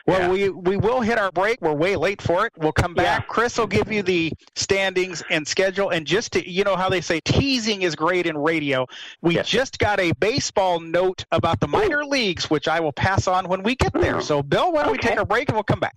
Well, 0.06 0.20
Yeah. 0.20 0.28
we 0.28 0.48
we 0.50 0.76
will 0.76 1.00
hit 1.00 1.18
our 1.18 1.30
break. 1.32 1.60
We're 1.60 1.72
way 1.72 1.96
late 1.96 2.20
for 2.22 2.46
it. 2.46 2.52
We'll 2.56 2.72
come 2.72 2.94
back. 2.94 3.20
Yeah. 3.22 3.26
Chris 3.26 3.58
will 3.58 3.66
give 3.66 3.90
you 3.92 4.02
the 4.02 4.32
standings 4.54 5.22
and 5.30 5.46
schedule. 5.46 5.90
And 5.90 6.06
just 6.06 6.32
to, 6.32 6.48
you 6.48 6.64
know 6.64 6.76
how 6.76 6.88
they 6.88 7.00
say 7.00 7.20
teasing 7.20 7.82
is 7.82 7.94
great 7.94 8.26
in 8.26 8.36
radio. 8.36 8.86
We 9.22 9.34
Yes. 9.36 9.48
just 9.48 9.78
got 9.78 10.00
a 10.00 10.12
baseball 10.20 10.80
note 10.80 11.24
about 11.32 11.60
the 11.60 11.68
minor 11.68 12.04
leagues, 12.08 12.50
which 12.50 12.68
I 12.68 12.80
will 12.80 12.92
pass 12.92 13.26
on 13.26 13.48
when 13.48 13.62
we 13.62 13.74
get 13.76 13.92
there. 13.92 14.20
So, 14.20 14.42
Bill, 14.42 14.72
why 14.72 14.82
don't 14.82 14.92
we 14.92 14.98
take 14.98 15.18
a 15.18 15.26
break 15.26 15.48
and 15.48 15.56
we'll 15.56 15.64
come 15.64 15.80
back? 15.80 15.96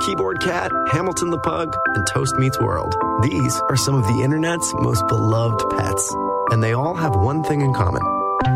Keyboard 0.00 0.40
Cat, 0.40 0.70
Hamilton 0.92 1.30
the 1.30 1.38
Pug, 1.38 1.74
and 1.94 2.06
Toast 2.06 2.36
Meets 2.36 2.58
World. 2.60 2.94
These 3.22 3.60
are 3.68 3.76
some 3.76 3.94
of 3.94 4.06
the 4.06 4.22
internet's 4.22 4.72
most 4.74 5.06
beloved 5.08 5.62
pets, 5.70 6.14
and 6.50 6.62
they 6.62 6.72
all 6.72 6.94
have 6.94 7.16
one 7.16 7.42
thing 7.42 7.60
in 7.60 7.72
common. 7.72 8.02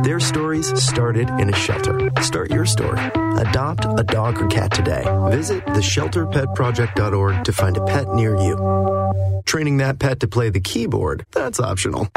Their 0.02 0.20
stories 0.20 0.80
started 0.82 1.28
in 1.40 1.48
a 1.52 1.56
shelter. 1.56 2.10
Start 2.22 2.50
your 2.50 2.64
story. 2.64 3.00
Adopt 3.36 3.86
a 3.98 4.04
dog 4.04 4.40
or 4.40 4.48
cat 4.48 4.72
today. 4.72 5.04
Visit 5.30 5.64
theshelterpetproject.org 5.66 7.44
to 7.44 7.52
find 7.52 7.76
a 7.76 7.84
pet 7.84 8.08
near 8.14 8.36
you. 8.36 9.42
Training 9.44 9.78
that 9.78 9.98
pet 9.98 10.20
to 10.20 10.28
play 10.28 10.50
the 10.50 10.60
keyboard, 10.60 11.26
that's 11.32 11.58
optional. 11.58 12.08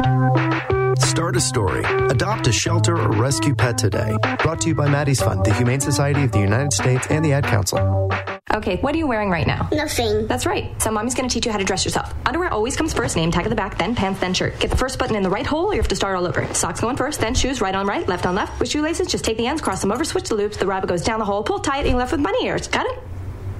Start 0.98 1.36
a 1.36 1.40
story. 1.40 1.84
Adopt 2.08 2.46
a 2.46 2.52
shelter 2.52 2.96
or 2.96 3.10
rescue 3.12 3.54
pet 3.54 3.78
today. 3.78 4.16
Brought 4.42 4.60
to 4.62 4.68
you 4.68 4.74
by 4.74 4.88
Maddie's 4.88 5.20
Fund, 5.20 5.44
the 5.44 5.52
Humane 5.54 5.80
Society 5.80 6.24
of 6.24 6.32
the 6.32 6.40
United 6.40 6.72
States, 6.72 7.06
and 7.10 7.24
the 7.24 7.32
Ad 7.32 7.44
Council. 7.44 8.10
Okay, 8.52 8.76
what 8.76 8.94
are 8.94 8.98
you 8.98 9.06
wearing 9.06 9.30
right 9.30 9.46
now? 9.46 9.68
Nothing. 9.72 10.26
That's 10.26 10.46
right. 10.46 10.80
So 10.80 10.90
mommy's 10.90 11.14
gonna 11.14 11.28
teach 11.28 11.46
you 11.46 11.52
how 11.52 11.58
to 11.58 11.64
dress 11.64 11.84
yourself. 11.84 12.14
Underwear 12.26 12.52
always 12.52 12.76
comes 12.76 12.92
first, 12.92 13.16
name 13.16 13.30
tag 13.30 13.46
at 13.46 13.48
the 13.48 13.56
back, 13.56 13.78
then 13.78 13.94
pants, 13.94 14.20
then 14.20 14.32
shirt. 14.34 14.58
Get 14.60 14.70
the 14.70 14.76
first 14.76 14.98
button 14.98 15.16
in 15.16 15.22
the 15.22 15.30
right 15.30 15.46
hole, 15.46 15.66
or 15.66 15.74
you 15.74 15.80
have 15.80 15.88
to 15.88 15.96
start 15.96 16.16
all 16.16 16.26
over. 16.26 16.52
Socks 16.54 16.80
going 16.80 16.96
first, 16.96 17.20
then 17.20 17.34
shoes, 17.34 17.60
right 17.60 17.74
on 17.74 17.86
right, 17.86 18.06
left 18.06 18.26
on 18.26 18.34
left. 18.34 18.60
With 18.60 18.68
shoelaces, 18.68 19.08
just 19.08 19.24
take 19.24 19.36
the 19.36 19.46
ends, 19.46 19.60
cross 19.60 19.80
them 19.80 19.90
over, 19.90 20.04
switch 20.04 20.28
the 20.28 20.34
loops. 20.36 20.56
The 20.56 20.66
rabbit 20.66 20.88
goes 20.88 21.02
down 21.02 21.18
the 21.18 21.24
hole, 21.24 21.42
pull 21.42 21.58
tight, 21.58 21.80
and 21.80 21.88
you're 21.88 21.98
left 21.98 22.12
with 22.12 22.22
bunny 22.22 22.46
ears. 22.46 22.68
Got 22.68 22.86
it? 22.86 22.98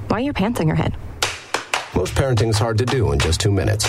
Why 0.08 0.18
are 0.18 0.20
your 0.20 0.34
pants 0.34 0.60
on 0.60 0.68
your 0.68 0.76
head? 0.76 0.96
Most 1.94 2.14
parenting 2.14 2.48
is 2.48 2.58
hard 2.58 2.78
to 2.78 2.86
do 2.86 3.12
in 3.12 3.18
just 3.18 3.40
two 3.40 3.50
minutes. 3.50 3.88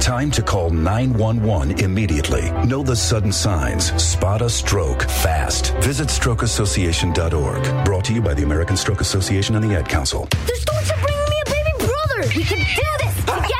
time 0.00 0.30
to 0.32 0.42
call 0.42 0.70
911 0.70 1.80
immediately. 1.80 2.50
Know 2.66 2.82
the 2.82 2.96
sudden 2.96 3.32
signs. 3.32 3.92
Spot 4.02 4.42
a 4.42 4.48
stroke 4.50 5.02
fast. 5.02 5.74
Visit 5.82 6.08
strokeassociation.org. 6.08 7.84
Brought 7.84 8.04
to 8.06 8.14
you 8.14 8.22
by 8.22 8.34
the 8.34 8.42
American 8.42 8.76
Stroke 8.76 9.00
Association 9.00 9.56
and 9.56 9.64
the 9.64 9.76
Ad 9.76 9.88
Council. 9.88 10.26
The 10.46 10.56
storks 10.56 10.90
are 10.90 11.00
bringing 11.00 11.30
me 11.30 11.40
a 11.46 11.50
baby 11.50 11.72
brother. 11.78 12.28
We 12.36 12.44
can 12.44 12.58
do 12.58 12.82
this 13.04 13.16
together. 13.24 13.59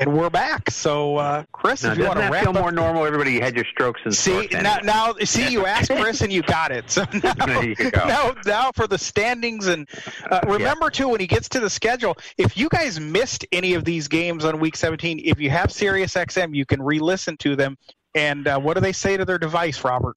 And 0.00 0.16
we're 0.16 0.30
back. 0.30 0.70
So, 0.70 1.16
uh, 1.16 1.44
Chris, 1.50 1.82
now, 1.82 1.90
if 1.90 1.98
you 1.98 2.04
want 2.04 2.18
to 2.18 2.20
that 2.20 2.30
wrap 2.30 2.44
feel 2.44 2.56
up, 2.56 2.62
more 2.62 2.70
normal? 2.70 3.04
Everybody 3.04 3.40
had 3.40 3.56
your 3.56 3.64
strokes 3.64 4.00
and 4.04 4.14
see 4.14 4.46
now, 4.52 4.78
now, 4.84 5.14
see, 5.24 5.50
you 5.50 5.66
asked 5.66 5.90
Chris 5.90 6.20
and 6.20 6.32
you 6.32 6.42
got 6.42 6.70
it. 6.70 6.88
So 6.88 7.04
now, 7.22 7.34
There 7.34 7.64
you 7.64 7.74
go. 7.74 7.90
now, 8.06 8.34
now 8.46 8.70
for 8.70 8.86
the 8.86 8.96
standings 8.96 9.66
and 9.66 9.88
uh, 10.30 10.38
remember 10.46 10.88
too 10.88 11.08
when 11.08 11.18
he 11.18 11.26
gets 11.26 11.48
to 11.50 11.60
the 11.60 11.68
schedule, 11.68 12.16
if 12.36 12.56
you 12.56 12.68
guys 12.68 13.00
missed 13.00 13.44
any 13.50 13.74
of 13.74 13.84
these 13.84 14.06
games 14.06 14.44
on 14.44 14.60
Week 14.60 14.76
17, 14.76 15.20
if 15.24 15.40
you 15.40 15.50
have 15.50 15.72
Sirius 15.72 16.14
XM, 16.14 16.54
you 16.54 16.64
can 16.64 16.80
re-listen 16.80 17.36
to 17.38 17.56
them. 17.56 17.76
And 18.14 18.46
uh, 18.46 18.60
what 18.60 18.74
do 18.74 18.80
they 18.80 18.92
say 18.92 19.16
to 19.16 19.24
their 19.24 19.38
device, 19.38 19.82
Robert? 19.82 20.16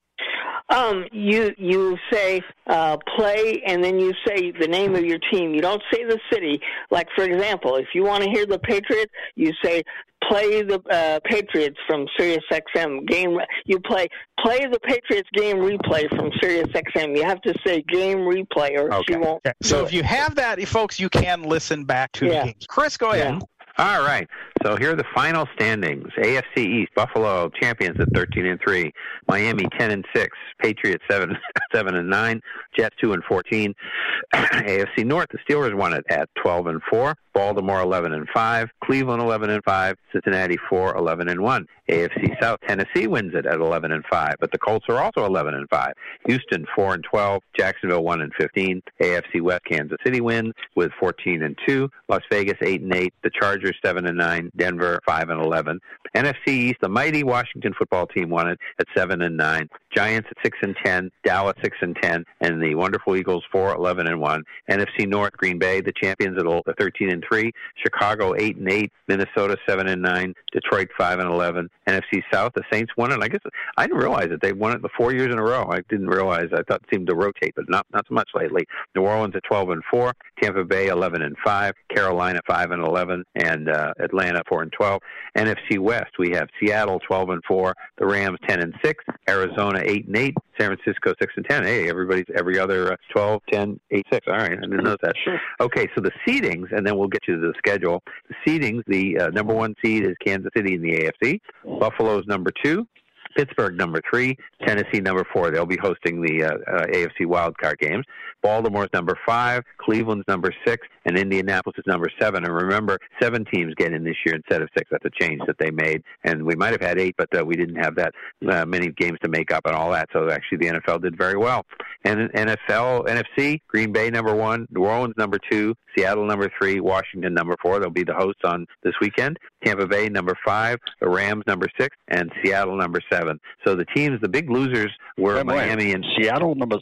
Um, 0.71 1.05
you 1.11 1.53
you 1.57 1.97
say 2.11 2.41
uh, 2.67 2.97
play, 3.15 3.61
and 3.65 3.83
then 3.83 3.99
you 3.99 4.13
say 4.25 4.51
the 4.51 4.67
name 4.67 4.95
of 4.95 5.03
your 5.05 5.19
team. 5.31 5.53
You 5.53 5.61
don't 5.61 5.81
say 5.93 6.03
the 6.05 6.19
city. 6.31 6.59
Like 6.89 7.07
for 7.15 7.23
example, 7.23 7.75
if 7.75 7.87
you 7.93 8.03
want 8.03 8.23
to 8.23 8.29
hear 8.29 8.45
the 8.45 8.59
Patriots, 8.59 9.11
you 9.35 9.51
say 9.63 9.83
play 10.29 10.61
the 10.61 10.79
uh, 10.89 11.19
Patriots 11.25 11.77
from 11.87 12.05
Sirius 12.17 12.43
XM 12.51 13.05
game. 13.07 13.37
You 13.65 13.79
play 13.79 14.07
play 14.39 14.65
the 14.71 14.79
Patriots 14.79 15.27
game 15.33 15.57
replay 15.57 16.07
from 16.15 16.31
Sirius 16.41 16.67
XM. 16.69 17.17
You 17.17 17.23
have 17.23 17.41
to 17.41 17.53
say 17.65 17.81
game 17.89 18.19
replay, 18.19 18.77
or 18.77 18.93
Okay. 18.93 19.03
she 19.13 19.15
won't. 19.17 19.41
Okay. 19.45 19.53
So 19.61 19.83
if 19.83 19.89
it. 19.91 19.95
you 19.97 20.03
have 20.03 20.35
that, 20.35 20.61
folks, 20.67 20.99
you 20.99 21.09
can 21.09 21.43
listen 21.43 21.83
back 21.83 22.11
to 22.13 22.27
Yeah. 22.27 22.39
the 22.39 22.45
games. 22.53 22.65
Chris, 22.67 22.95
go 22.97 23.11
ahead. 23.11 23.33
Yeah. 23.35 23.39
All 23.77 24.03
right. 24.05 24.27
So 24.63 24.75
here 24.75 24.91
are 24.91 24.95
the 24.95 25.05
final 25.15 25.47
standings. 25.55 26.07
AFC 26.17 26.57
East, 26.57 26.91
Buffalo 26.95 27.49
champions 27.61 27.99
at 27.99 28.13
13 28.13 28.45
and 28.45 28.59
3. 28.61 28.91
Miami 29.27 29.65
10 29.79 29.91
and 29.91 30.05
6. 30.15 30.37
Patriots 30.61 31.03
7 31.09 31.35
7 31.73 31.95
and 31.95 32.09
9. 32.09 32.41
Jets 32.77 32.95
2 33.01 33.13
and 33.13 33.23
14. 33.23 33.73
AFC 34.35 35.05
North, 35.05 35.27
the 35.31 35.39
Steelers 35.39 35.75
won 35.75 35.93
it 35.93 36.03
at 36.09 36.29
12 36.41 36.67
and 36.67 36.81
4. 36.89 37.15
Baltimore 37.33 37.79
11 37.79 38.13
and 38.13 38.27
5. 38.33 38.69
Cleveland 38.83 39.21
11 39.21 39.49
and 39.49 39.63
5. 39.63 39.95
Cincinnati 40.11 40.57
4 40.69 40.95
11 40.95 41.29
and 41.29 41.41
1. 41.41 41.67
AFC 41.89 42.41
South, 42.41 42.59
Tennessee 42.67 43.07
wins 43.07 43.33
it 43.35 43.45
at 43.45 43.55
11 43.59 43.91
and 43.91 44.03
5, 44.09 44.35
but 44.39 44.51
the 44.51 44.57
Colts 44.57 44.85
are 44.87 44.99
also 44.99 45.25
11 45.25 45.53
and 45.53 45.67
5. 45.69 45.93
Houston 46.25 46.65
4 46.73 46.93
and 46.95 47.03
12. 47.03 47.41
Jacksonville 47.57 48.03
1 48.03 48.21
and 48.21 48.31
15. 48.39 48.81
AFC 49.01 49.41
West, 49.41 49.65
Kansas 49.65 49.97
City 50.05 50.21
wins 50.21 50.53
with 50.75 50.91
14 50.99 51.43
and 51.43 51.57
2. 51.67 51.89
Las 52.07 52.21
Vegas 52.31 52.57
8 52.61 52.81
and 52.81 52.93
8. 52.93 53.13
The 53.23 53.29
Chargers 53.29 53.75
7 53.83 54.05
and 54.05 54.17
9. 54.17 54.50
Denver 54.55 54.99
5 55.05 55.29
and 55.29 55.41
11. 55.41 55.79
NFC 56.15 56.47
East, 56.47 56.77
the 56.81 56.89
mighty 56.89 57.23
Washington 57.23 57.73
football 57.77 58.07
team 58.07 58.29
won 58.29 58.49
it 58.49 58.59
at 58.79 58.87
7 58.95 59.21
and 59.21 59.37
9. 59.37 59.69
Giants 59.95 60.27
at 60.31 60.37
6 60.43 60.57
and 60.61 60.75
10. 60.83 61.11
Dallas 61.23 61.55
6 61.63 61.77
and 61.81 61.95
10. 62.01 62.25
And 62.41 62.61
the 62.61 62.75
wonderful 62.75 63.15
Eagles 63.15 63.43
4 63.51 63.75
11 63.75 64.07
and 64.07 64.19
1. 64.19 64.43
NFC 64.69 65.07
North, 65.07 65.33
Green 65.33 65.57
Bay, 65.57 65.81
the 65.81 65.93
champions 65.93 66.37
at 66.37 66.77
13 66.77 67.11
and 67.11 67.23
3. 67.29 67.51
Chicago 67.75 68.35
8 68.35 68.57
and 68.57 68.71
8. 68.71 68.91
Minnesota 69.07 69.57
7 69.67 69.87
and 69.87 70.01
9. 70.01 70.33
Detroit 70.51 70.89
5 70.97 71.19
and 71.19 71.29
11. 71.29 71.69
NFC 71.87 72.23
South, 72.31 72.53
the 72.55 72.63
Saints 72.71 72.91
won 72.97 73.11
it. 73.11 73.19
I 73.21 73.27
guess 73.27 73.41
I 73.77 73.87
didn't 73.87 73.99
realize 73.99 74.29
that 74.29 74.41
they 74.41 74.53
won 74.53 74.73
it 74.73 74.81
the 74.81 74.89
four 74.97 75.13
years 75.13 75.31
in 75.31 75.39
a 75.39 75.43
row. 75.43 75.67
I 75.69 75.79
didn't 75.89 76.07
realize. 76.07 76.47
I 76.53 76.63
thought 76.63 76.81
it 76.83 76.89
seemed 76.93 77.07
to 77.07 77.15
rotate, 77.15 77.53
but 77.55 77.69
not 77.69 77.85
not 77.93 78.05
so 78.07 78.13
much 78.13 78.29
lately. 78.33 78.65
New 78.95 79.03
Orleans 79.03 79.35
at 79.35 79.43
12 79.43 79.69
and 79.69 79.83
4. 79.91 80.13
Tampa 80.41 80.63
Bay 80.63 80.87
11 80.87 81.21
and 81.21 81.35
5. 81.43 81.73
Carolina 81.93 82.39
5 82.47 82.71
and 82.71 82.83
11. 82.83 83.23
And 83.35 83.69
uh, 83.69 83.93
Atlanta 83.99 84.40
4 84.47 84.63
and 84.63 84.71
12. 84.71 85.01
NFC 85.37 85.79
West, 85.79 86.11
we 86.19 86.31
have 86.31 86.49
Seattle 86.59 86.99
12 87.07 87.29
and 87.29 87.43
4. 87.47 87.73
The 87.97 88.05
Rams 88.05 88.37
10 88.47 88.61
and 88.61 88.73
6. 88.83 89.03
Arizona 89.29 89.81
8 89.83 90.07
and 90.07 90.17
8. 90.17 90.33
San 90.59 90.75
Francisco 90.75 91.13
6 91.19 91.33
and 91.37 91.45
10. 91.47 91.63
Hey, 91.63 91.89
everybody's 91.89 92.25
every 92.35 92.59
other 92.59 92.93
uh, 92.93 92.95
12, 93.11 93.41
10, 93.51 93.79
8, 93.89 94.05
6. 94.11 94.27
All 94.27 94.33
right, 94.33 94.51
I 94.51 94.55
didn't 94.55 94.83
know 94.83 94.97
that. 95.01 95.15
Okay, 95.59 95.87
so 95.95 96.01
the 96.01 96.11
seedings, 96.27 96.71
and 96.75 96.85
then 96.85 96.97
we'll 96.97 97.07
get 97.07 97.27
you 97.27 97.35
to 97.35 97.41
the 97.41 97.53
schedule. 97.57 98.03
The 98.29 98.35
seedings, 98.45 98.83
the 98.87 99.17
uh, 99.17 99.27
number 99.29 99.53
one 99.53 99.75
seed 99.83 100.03
is 100.03 100.15
Kansas 100.23 100.51
City 100.55 100.75
in 100.75 100.81
the 100.81 101.11
AFC. 101.23 101.39
Buffalo's 101.79 102.25
number 102.27 102.51
two. 102.63 102.87
Pittsburgh 103.35 103.77
number 103.77 104.01
three, 104.09 104.37
Tennessee 104.65 104.99
number 104.99 105.25
four. 105.33 105.51
They'll 105.51 105.65
be 105.65 105.77
hosting 105.77 106.21
the 106.21 106.43
uh, 106.43 106.53
uh, 106.71 106.85
AFC 106.87 107.21
wildcard 107.21 107.79
games. 107.79 108.05
Baltimore's 108.41 108.89
number 108.93 109.17
five, 109.25 109.63
Cleveland's 109.77 110.25
number 110.27 110.51
six, 110.65 110.87
and 111.05 111.17
Indianapolis 111.17 111.77
is 111.77 111.85
number 111.85 112.09
seven. 112.19 112.43
And 112.43 112.53
remember, 112.53 112.97
seven 113.21 113.45
teams 113.45 113.73
get 113.75 113.93
in 113.93 114.03
this 114.03 114.15
year 114.25 114.35
instead 114.35 114.61
of 114.61 114.69
six. 114.75 114.89
That's 114.91 115.05
a 115.05 115.23
change 115.23 115.41
that 115.47 115.57
they 115.59 115.69
made. 115.69 116.03
And 116.23 116.43
we 116.43 116.55
might 116.55 116.71
have 116.71 116.81
had 116.81 116.99
eight, 116.99 117.15
but 117.17 117.29
uh, 117.37 117.45
we 117.45 117.55
didn't 117.55 117.75
have 117.75 117.95
that 117.95 118.13
uh, 118.49 118.65
many 118.65 118.89
games 118.91 119.19
to 119.23 119.29
make 119.29 119.51
up 119.51 119.65
and 119.65 119.75
all 119.75 119.91
that. 119.91 120.09
So 120.11 120.29
actually, 120.29 120.59
the 120.59 120.79
NFL 120.79 121.03
did 121.03 121.17
very 121.17 121.37
well. 121.37 121.65
And 122.03 122.31
NFL, 122.31 123.05
NFC, 123.07 123.61
Green 123.67 123.91
Bay 123.91 124.09
number 124.09 124.33
one, 124.33 124.67
New 124.71 124.85
Orleans 124.85 125.15
number 125.17 125.37
two, 125.49 125.75
Seattle 125.95 126.25
number 126.25 126.49
three, 126.57 126.79
Washington 126.79 127.33
number 127.33 127.55
four. 127.61 127.79
They'll 127.79 127.89
be 127.89 128.03
the 128.03 128.13
hosts 128.13 128.41
on 128.43 128.65
this 128.83 128.93
weekend. 129.01 129.37
Tampa 129.63 129.85
Bay 129.85 130.09
number 130.09 130.35
five, 130.45 130.79
the 130.99 131.09
Rams 131.09 131.43
number 131.45 131.67
six, 131.79 131.95
and 132.07 132.31
Seattle 132.43 132.77
number 132.77 133.01
seven. 133.11 133.20
So 133.65 133.75
the 133.75 133.85
teams, 133.85 134.19
the 134.21 134.29
big 134.29 134.49
losers 134.49 134.91
were. 135.17 135.43
Miami 135.43 135.93
and 135.93 136.05
Seattle 136.17 136.55
number. 136.55 136.79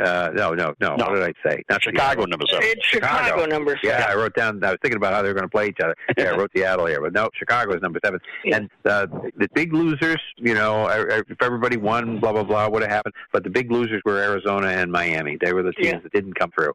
Uh, 0.00 0.30
no, 0.34 0.52
no, 0.54 0.74
no, 0.80 0.96
No. 0.96 1.06
What 1.06 1.14
did 1.16 1.22
I 1.24 1.48
say? 1.48 1.62
Not 1.70 1.82
Chicago 1.82 2.22
Seattle. 2.22 2.26
number 2.28 2.46
seven. 2.50 2.66
It's 2.68 2.86
Chicago, 2.86 3.46
number 3.46 3.78
seven. 3.82 3.98
Yeah, 4.00 4.06
I 4.08 4.14
wrote 4.14 4.34
down. 4.34 4.62
I 4.64 4.70
was 4.70 4.78
thinking 4.82 4.96
about 4.96 5.12
how 5.12 5.22
they 5.22 5.28
were 5.28 5.34
going 5.34 5.44
to 5.44 5.48
play 5.50 5.68
each 5.68 5.80
other. 5.82 5.94
Yeah, 6.18 6.32
I 6.32 6.36
wrote 6.36 6.50
Seattle 6.54 6.86
here, 6.86 7.00
but 7.00 7.12
no, 7.12 7.28
Chicago 7.34 7.74
is 7.74 7.82
number 7.82 7.98
seven. 8.04 8.20
And 8.52 8.68
uh, 8.84 9.06
the 9.36 9.48
big 9.54 9.72
losers, 9.72 10.20
you 10.36 10.54
know, 10.54 10.84
uh, 10.86 11.22
if 11.28 11.40
everybody 11.42 11.76
won, 11.76 12.20
blah 12.20 12.32
blah 12.32 12.44
blah, 12.44 12.64
what 12.64 12.72
would 12.74 12.82
have 12.82 12.90
happened. 12.90 13.14
But 13.32 13.44
the 13.44 13.50
big 13.50 13.70
losers 13.72 14.02
were 14.04 14.18
Arizona 14.18 14.68
and 14.68 14.92
Miami. 14.92 15.38
They 15.40 15.52
were 15.52 15.62
the 15.62 15.72
teams 15.72 15.86
Yeah. 15.94 15.98
that 16.00 16.12
didn't 16.12 16.34
come 16.38 16.50
through. 16.56 16.72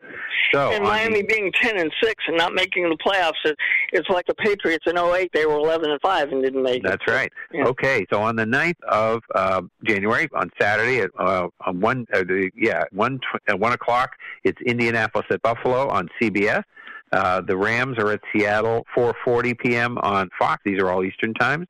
So 0.53 0.72
and 0.72 0.84
Miami 0.84 1.22
the- 1.22 1.28
being 1.28 1.51
ten 1.61 1.78
and 1.78 1.91
six 2.03 2.24
and 2.28 2.38
not 2.38 2.53
making 2.53 2.89
the 2.89 2.97
playoffs, 2.97 3.34
it, 3.45 3.55
it's 3.93 4.09
like 4.09 4.26
the 4.28 4.36
Patriots 4.36 4.86
in 4.88 4.97
08. 4.97 5.30
They 5.34 5.45
were 5.45 5.55
eleven 5.55 5.91
and 5.91 6.01
five 6.01 6.30
and 6.32 6.43
didn't 6.43 6.63
make 6.63 6.78
it. 6.78 6.84
That's 6.84 7.07
right. 7.07 7.32
Yeah. 7.53 7.65
Okay, 7.68 8.05
so 8.11 8.22
on 8.22 8.36
the 8.36 8.45
9th 8.45 8.82
of 8.89 9.22
uh, 9.36 9.61
January, 9.86 10.28
on 10.34 10.49
Saturday 10.59 10.99
at 11.01 11.11
uh, 11.20 11.47
on 11.65 11.80
one, 11.80 12.05
uh, 12.13 12.20
the, 12.20 12.49
yeah, 12.55 12.84
one 12.91 13.07
tw- 13.16 13.41
at 13.47 13.60
one 13.60 13.74
o'clock, 13.74 14.12
it's 14.43 14.60
Indianapolis 14.62 15.26
at 15.32 15.41
Buffalo 15.41 15.88
on 15.89 16.10
CBS. 16.22 16.64
Uh, 17.12 17.41
the 17.41 17.55
Rams 17.55 17.97
are 17.97 18.12
at 18.12 18.20
Seattle, 18.34 18.86
4:40 18.95 19.58
p.m. 19.60 19.97
on 19.99 20.30
Fox. 20.38 20.62
These 20.66 20.82
are 20.82 20.89
all 20.89 21.03
Eastern 21.03 21.34
times. 21.34 21.68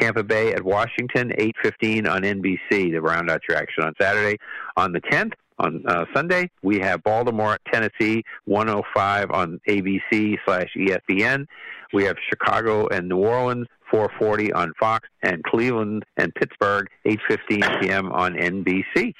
Tampa 0.00 0.24
Bay 0.24 0.52
at 0.52 0.64
Washington, 0.64 1.32
8:15 1.38 2.10
on 2.10 2.22
NBC. 2.22 2.90
To 2.90 3.00
round 3.00 3.30
out 3.30 3.42
your 3.48 3.56
action 3.56 3.84
on 3.84 3.92
Saturday. 4.00 4.38
On 4.76 4.92
the 4.92 5.00
10th, 5.00 5.32
on 5.58 5.84
uh, 5.86 6.04
Sunday, 6.14 6.50
we 6.62 6.78
have 6.80 7.02
Baltimore 7.04 7.54
at 7.54 7.60
Tennessee, 7.72 8.24
105 8.46 9.30
on 9.30 9.60
ABC 9.68 10.38
slash 10.44 10.68
ESPN. 10.76 11.46
We 11.92 12.04
have 12.04 12.16
Chicago 12.28 12.88
and 12.88 13.08
New 13.08 13.18
Orleans, 13.18 13.68
440 13.92 14.52
on 14.52 14.72
Fox, 14.80 15.08
and 15.22 15.44
Cleveland 15.44 16.04
and 16.16 16.34
Pittsburgh, 16.34 16.88
8:15 17.06 17.80
p.m. 17.80 18.10
on 18.12 18.34
NBC. 18.34 19.12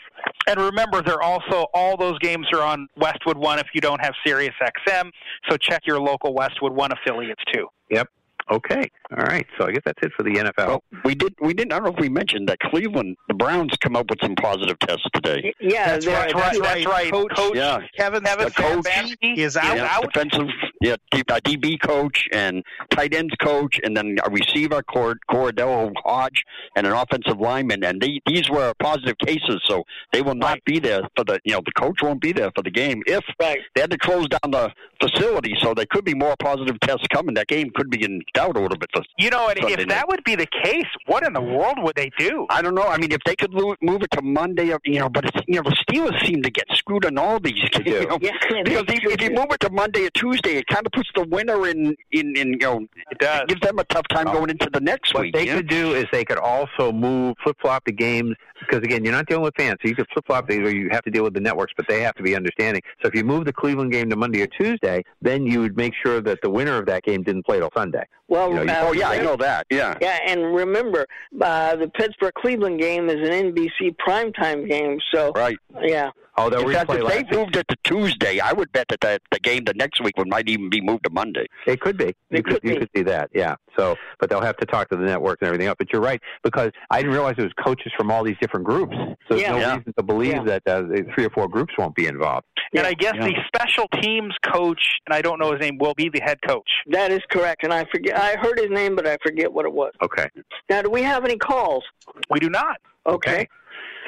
And 0.49 0.61
remember, 0.61 1.03
they're 1.03 1.23
also 1.23 1.67
all 1.75 1.97
those 1.97 2.19
games 2.19 2.47
are 2.53 2.63
on 2.63 2.89
Westwood 2.97 3.37
One 3.37 3.59
if 3.59 3.67
you 3.75 3.81
don't 3.81 4.01
have 4.01 4.15
Sirius 4.27 4.55
XM. 4.61 5.11
So 5.49 5.57
check 5.57 5.83
your 5.87 6.01
local 6.01 6.35
Westwood 6.35 6.73
One 6.73 6.91
affiliates 6.93 7.43
too. 7.53 7.69
Yep. 7.91 8.09
Okay, 8.51 8.91
all 9.17 9.25
right. 9.25 9.47
So 9.59 9.67
I 9.67 9.73
guess 9.73 9.83
that's 9.85 9.99
it 10.03 10.13
for 10.17 10.23
the 10.25 10.31
NFL. 10.31 10.67
Well, 10.67 10.83
we 11.05 11.15
did. 11.15 11.35
We 11.41 11.55
didn't. 11.55 11.73
I 11.73 11.77
don't 11.77 11.87
know 11.87 11.93
if 11.95 12.01
we 12.01 12.09
mentioned 12.09 12.49
that 12.49 12.59
Cleveland, 12.61 13.17
the 13.29 13.35
Browns, 13.35 13.73
come 13.81 13.97
up 13.97 14.11
with 14.11 14.19
some 14.23 14.35
positive 14.35 14.79
tests 14.81 15.07
today. 15.15 15.55
Yeah, 15.61 15.87
That's 15.93 16.05
they're- 16.07 16.15
right. 16.15 16.35
That's 16.35 16.59
right. 16.61 16.87
right. 16.87 17.13
Coach, 17.13 17.33
Coach 17.35 17.57
Yeah. 17.57 17.79
Kevin 17.97 18.23
The 18.25 18.53
coach 18.55 18.85
Stefanski 18.85 19.37
is 19.39 19.57
out. 19.57 19.77
yeah, 19.77 19.89
out. 19.91 20.13
defensive, 20.13 20.49
yeah, 20.81 20.97
uh, 21.15 21.41
DB 21.45 21.81
coach 21.81 22.27
and 22.33 22.63
tight 22.91 23.15
ends 23.15 23.35
coach, 23.41 23.81
and 23.83 23.97
then 23.97 24.17
a 24.25 24.31
receiver, 24.31 24.83
Cord- 24.83 25.21
Cordell 25.31 25.93
Hodge, 26.05 26.45
and 26.77 26.87
an 26.87 26.93
offensive 26.93 27.39
lineman. 27.41 27.85
And 27.85 28.01
they, 28.03 28.21
these 28.27 28.51
were 28.51 28.73
positive 28.81 29.17
cases, 29.19 29.63
so 29.67 29.85
they 30.13 30.21
will 30.23 30.35
not 30.35 30.59
be 30.65 30.79
there 30.79 31.03
for 31.17 31.25
the. 31.25 31.39
You 31.45 31.55
know, 31.55 31.61
the 31.65 31.73
coach 31.73 32.03
won't 32.03 32.21
be 32.21 32.33
there 32.33 32.51
for 32.55 32.63
the 32.63 32.71
game 32.71 33.03
if 33.07 33.25
Right. 33.41 33.61
they 33.75 33.81
had 33.83 33.91
to 33.93 33.99
close 33.99 34.27
down 34.29 34.51
the 34.51 34.71
facility. 35.01 35.55
So 35.61 35.75
there 35.75 35.87
could 35.91 36.05
be 36.05 36.15
more 36.15 36.35
positive 36.39 36.79
tests 36.81 37.07
coming. 37.13 37.35
That 37.35 37.49
game 37.49 37.71
could 37.75 37.91
be 37.91 38.05
in 38.05 38.21
doubt 38.35 38.57
a 38.57 38.61
little 38.61 38.79
bit. 38.79 38.91
For 38.95 39.03
You 39.19 39.31
know, 39.31 39.49
and 39.49 39.59
Sunday 39.59 39.73
if 39.75 39.79
night. 39.81 39.89
that 39.91 40.09
would 40.09 40.25
be 40.25 40.35
the 40.37 40.47
case, 40.65 40.87
what 41.07 41.25
in 41.27 41.33
the 41.33 41.41
world 41.41 41.77
would 41.79 41.95
they 41.97 42.11
do? 42.19 42.47
I 42.51 42.63
don't 42.63 42.75
know. 42.75 42.83
I 42.87 42.99
mean, 42.99 43.13
if 43.13 43.21
they 43.25 43.37
could 43.37 43.53
lo- 43.53 43.77
move 43.81 44.03
it 44.03 44.11
to 44.13 44.23
Monday, 44.23 44.73
you 44.85 44.99
know, 44.99 45.09
but 45.09 45.25
it's, 45.27 45.37
you 45.47 45.57
know, 45.57 45.63
the 45.63 45.77
Steelers 45.89 46.25
seem 46.27 46.43
to 46.43 46.51
get 46.51 46.65
screwed 46.73 47.05
on 47.07 47.19
all 47.19 47.39
these. 47.41 47.63
You 47.85 48.07
know, 48.07 48.19
Yeah, 48.21 48.33
because 48.65 48.85
they 48.87 48.95
if, 48.97 49.05
if 49.05 49.21
you 49.23 49.29
do. 49.29 49.35
move 49.35 49.47
it 49.51 49.61
to 49.61 49.71
Monday 49.71 50.07
or 50.07 50.11
Tuesday, 50.11 50.57
it 50.57 50.67
kind 50.69 50.87
of 50.87 50.93
puts 50.93 51.09
the 51.15 51.25
winner 51.29 51.67
in, 51.69 51.97
in, 52.13 52.37
in 52.37 52.49
you 52.53 52.59
know, 52.59 52.87
It 53.11 53.19
does. 53.19 53.43
gives 53.49 53.61
them 53.61 53.79
a 53.79 53.85
tough 53.85 54.07
time 54.09 54.29
Oh. 54.29 54.33
going 54.35 54.51
into 54.51 54.69
the 54.73 54.81
next 54.81 55.13
one. 55.15 55.23
What 55.23 55.25
week. 55.27 55.35
they 55.35 55.47
yeah? 55.47 55.57
could 55.57 55.69
do 55.69 55.95
is 55.95 56.07
they 56.13 56.25
could 56.25 56.39
also 56.39 56.93
move 56.93 57.35
flip 57.43 57.57
flop 57.61 57.85
the 57.85 57.93
games 57.93 58.35
because 58.61 58.79
again 58.85 59.05
you're 59.05 59.13
not 59.13 59.27
dealing 59.27 59.43
with 59.43 59.55
fans, 59.57 59.77
so 59.83 59.89
you 59.89 59.95
could 59.97 60.07
flip 60.13 60.25
flop 60.27 60.49
these, 60.49 60.61
or 60.61 60.71
you 60.71 60.89
have 60.93 61.03
to 61.03 61.11
deal 61.11 61.25
with 61.25 61.35
the 61.35 61.41
networks, 61.41 61.73
but 61.77 61.87
they 61.89 62.01
have 62.03 62.15
to 62.15 62.23
be 62.23 62.37
understanding. 62.37 62.81
So 63.03 63.09
if 63.09 63.15
you 63.15 63.25
move 63.25 63.45
the 63.45 63.53
Cleveland 63.53 63.91
game 63.93 64.09
to 64.11 64.17
Monday 64.17 64.41
or 64.43 64.47
Tuesday, 64.47 65.03
then 65.21 65.45
you 65.45 65.61
would 65.61 65.77
make 65.77 65.93
sure 66.05 66.21
that 66.21 66.39
the 66.43 66.51
winner 66.51 66.77
of 66.79 66.87
that 66.87 67.03
game 67.03 67.23
didn't 67.25 67.45
play 67.45 67.59
till 67.59 67.71
Sunday. 67.77 68.05
Well, 68.29 68.49
You 68.51 68.55
know, 68.57 68.63
you- 68.63 68.71
uh, 68.71 68.81
oh 68.85 68.93
yeah, 68.93 69.09
I 69.11 69.19
know 69.19 69.37
that. 69.37 69.67
Yeah. 69.71 69.97
Yeah, 70.01 70.19
and 70.27 70.55
remember, 70.55 71.07
uh, 71.41 71.77
the 71.77 71.89
Pittsburgh 71.89 72.33
Cleveland 72.35 72.81
game 72.81 73.09
is 73.11 73.17
an 73.29 73.35
NBC 73.53 73.95
primetime 74.07 74.69
game, 74.69 74.99
so 75.13 75.33
Right. 75.37 75.59
yeah. 75.83 76.11
Oh, 76.37 76.49
they'll 76.49 76.67
In 76.67 76.73
fact, 76.75 76.89
replay 76.91 77.21
if 77.21 77.29
they 77.31 77.37
moved 77.37 77.57
it 77.57 77.69
to 77.69 77.77
Tuesday, 77.85 78.41
I 78.41 78.53
would 78.53 78.73
bet 78.73 78.87
that 78.89 79.01
the, 79.03 79.21
the 79.31 79.39
game 79.41 79.65
the 79.65 79.75
next 79.75 80.01
week 80.03 80.17
would 80.17 80.29
might 80.29 80.49
even 80.49 80.71
be 80.71 80.81
moved 80.81 81.05
to 81.05 81.11
Monday. 81.11 81.47
It 81.67 81.81
could 81.81 81.99
be. 81.99 82.07
You 82.31 82.39
It 82.39 82.45
could, 82.45 82.55
could 82.55 82.65
you 82.65 82.71
be. 82.75 82.81
could 82.81 82.91
see 82.97 83.03
that, 83.03 83.29
yeah. 83.35 83.57
So, 83.79 83.97
but 84.19 84.31
they'll 84.31 84.41
have 84.41 84.57
to 84.59 84.67
talk 84.67 84.89
to 84.91 84.97
the 84.97 85.05
networks 85.05 85.41
and 85.43 85.49
everything 85.49 85.67
else. 85.67 85.77
But 85.79 85.93
you're 85.93 86.01
right 86.03 86.21
because 86.43 86.71
I 86.91 86.99
didn't 87.03 87.13
realize 87.13 87.35
it 87.37 87.43
was 87.43 87.53
coaches 87.63 87.93
from 87.97 88.11
all 88.11 88.25
these 88.25 88.37
different 88.41 88.65
groups. 88.65 88.95
So 89.29 89.37
there's 89.37 89.49
no 89.49 89.59
Yeah. 89.59 89.77
reason 89.77 89.93
to 89.97 90.03
believe 90.03 90.33
Yeah. 90.47 90.59
that 90.59 90.63
uh, 90.67 90.83
three 91.15 91.27
or 91.27 91.31
four 91.31 91.49
groups 91.49 91.75
won't 91.77 91.95
be 91.95 92.07
involved. 92.07 92.47
And 92.75 92.87
I 92.87 92.95
guess 92.95 93.15
Yeah. 93.17 93.27
the 93.29 93.35
special 93.55 93.87
teams 94.01 94.35
coach, 94.51 94.81
and 95.07 95.15
I 95.15 95.21
don't 95.21 95.39
know 95.39 95.53
his 95.53 95.61
name, 95.61 95.77
will 95.79 95.95
be 95.95 96.09
the 96.09 96.21
head 96.21 96.39
coach. 96.47 96.69
That 96.87 97.13
is 97.13 97.21
correct, 97.31 97.63
and 97.65 97.75
I 97.75 97.85
forget. 97.93 98.19
I 98.19 98.37
heard 98.37 98.59
his 98.59 98.71
name, 98.71 98.97
but 98.97 99.07
I 99.07 99.19
forget 99.23 99.53
what 99.53 99.67
it 99.67 99.73
was. 99.73 99.93
Okay. 100.03 100.29
Now, 100.71 100.81
do 100.81 100.89
we 100.91 101.03
have 101.03 101.25
any 101.27 101.37
calls? 101.37 101.85
We 102.31 102.41
do 102.41 102.49
not. 102.49 102.77
Okay. 103.07 103.49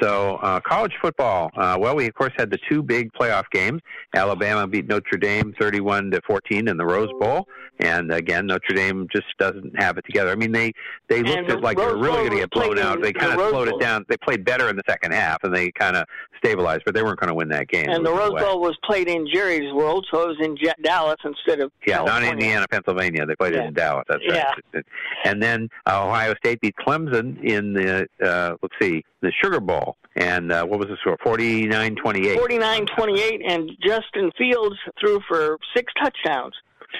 So, 0.01 0.35
uh, 0.37 0.59
college 0.59 0.93
football. 1.01 1.51
Uh, 1.55 1.77
well, 1.79 1.95
we 1.95 2.07
of 2.07 2.13
course 2.13 2.33
had 2.37 2.49
the 2.51 2.57
two 2.69 2.83
big 2.83 3.11
playoff 3.13 3.43
games. 3.51 3.81
Alabama 4.15 4.67
beat 4.67 4.87
Notre 4.87 5.17
Dame 5.17 5.53
31 5.59 6.11
to 6.11 6.21
14 6.27 6.67
in 6.67 6.77
the 6.77 6.85
Rose 6.85 7.09
Bowl, 7.19 7.47
and 7.79 8.11
again, 8.11 8.45
Notre 8.47 8.73
Dame 8.75 9.07
just 9.13 9.27
doesn't 9.39 9.77
have 9.79 9.97
it 9.97 10.05
together. 10.05 10.31
I 10.31 10.35
mean, 10.35 10.51
they 10.51 10.73
they 11.07 11.23
looked 11.23 11.49
And 11.49 11.61
like 11.61 11.77
they 11.77 11.85
were 11.85 11.97
really 11.97 12.17
going 12.27 12.31
to 12.31 12.37
get 12.37 12.51
blown 12.51 12.79
out. 12.79 13.01
They 13.01 13.11
the 13.11 13.19
kind 13.19 13.31
of 13.33 13.37
Rose 13.39 13.51
slowed 13.51 13.69
Bowl. 13.69 13.77
it 13.79 13.81
down. 13.81 14.05
They 14.09 14.17
played 14.17 14.43
better 14.43 14.69
in 14.69 14.75
the 14.75 14.83
second 14.87 15.13
half, 15.13 15.37
and 15.43 15.53
they 15.55 15.71
kind 15.71 15.95
of 15.95 16.05
stabilized, 16.37 16.83
but 16.85 16.93
they 16.93 17.01
weren't 17.01 17.19
going 17.19 17.29
to 17.29 17.33
win 17.33 17.47
that 17.49 17.67
game. 17.67 17.89
And 17.89 18.05
the 18.05 18.11
Rose. 18.11 18.39
Bowl 18.39 18.59
was 18.61 18.77
played 18.83 19.07
in 19.07 19.27
Jerry's 19.31 19.71
World, 19.73 20.05
so 20.11 20.23
it 20.23 20.27
was 20.27 20.37
in 20.41 20.57
Dallas 20.83 21.15
instead 21.23 21.59
of 21.61 21.71
Yeah, 21.87 22.03
not 22.03 22.23
Indiana, 22.23 22.65
Pennsylvania. 22.69 23.25
They 23.25 23.35
played 23.35 23.53
it 23.55 23.63
in 23.65 23.73
Dallas. 23.73 24.03
That's 24.09 24.21
Yeah. 24.25 24.51
right. 24.73 24.85
And 25.23 25.41
then 25.41 25.69
uh, 25.89 26.05
Ohio 26.05 26.33
State 26.35 26.61
beat 26.61 26.75
Clemson 26.85 27.41
in 27.43 27.73
the 27.73 28.07
uh, 28.21 28.55
let's 28.61 28.75
see 28.81 29.03
the 29.25 29.33
Sugar 29.43 29.59
Bowl. 29.59 29.97
And 30.15 30.51
uh, 30.51 30.65
what 30.65 30.79
was 30.79 30.87
the 30.87 30.97
score? 31.01 31.17
49-28. 31.17 32.37
49-28, 32.37 33.41
and 33.45 33.71
Justin 33.85 34.31
Fields 34.37 34.75
threw 34.99 35.19
for 35.27 35.57
six 35.75 35.91
touchdowns. 36.01 36.53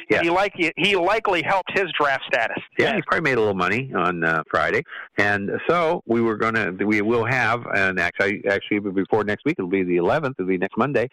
Yeah. 0.10 0.22
He 0.22 0.30
like 0.30 0.54
he 0.78 0.96
likely 0.96 1.42
helped 1.44 1.72
his 1.78 1.86
draft 2.00 2.24
status. 2.28 2.62
Yeah, 2.78 2.96
he 2.96 3.02
probably 3.02 3.30
made 3.30 3.38
a 3.38 3.40
little 3.40 3.56
money 3.56 3.92
on 3.96 4.24
uh, 4.24 4.44
Friday, 4.50 4.84
and 5.18 5.52
so 5.68 6.04
we 6.06 6.22
were 6.22 6.38
going 6.38 6.56
to. 6.56 6.86
We 6.86 7.02
will 7.02 7.26
have, 7.26 7.66
and 7.74 8.00
actually, 8.00 8.44
actually 8.50 8.80
before 8.80 9.24
next 9.24 9.46
week, 9.46 9.56
it'll 9.58 9.70
be 9.70 9.84
the 9.84 9.98
11th. 9.98 10.36
It'll 10.38 10.48
be 10.48 10.58
next 10.58 10.78
Monday. 10.78 11.10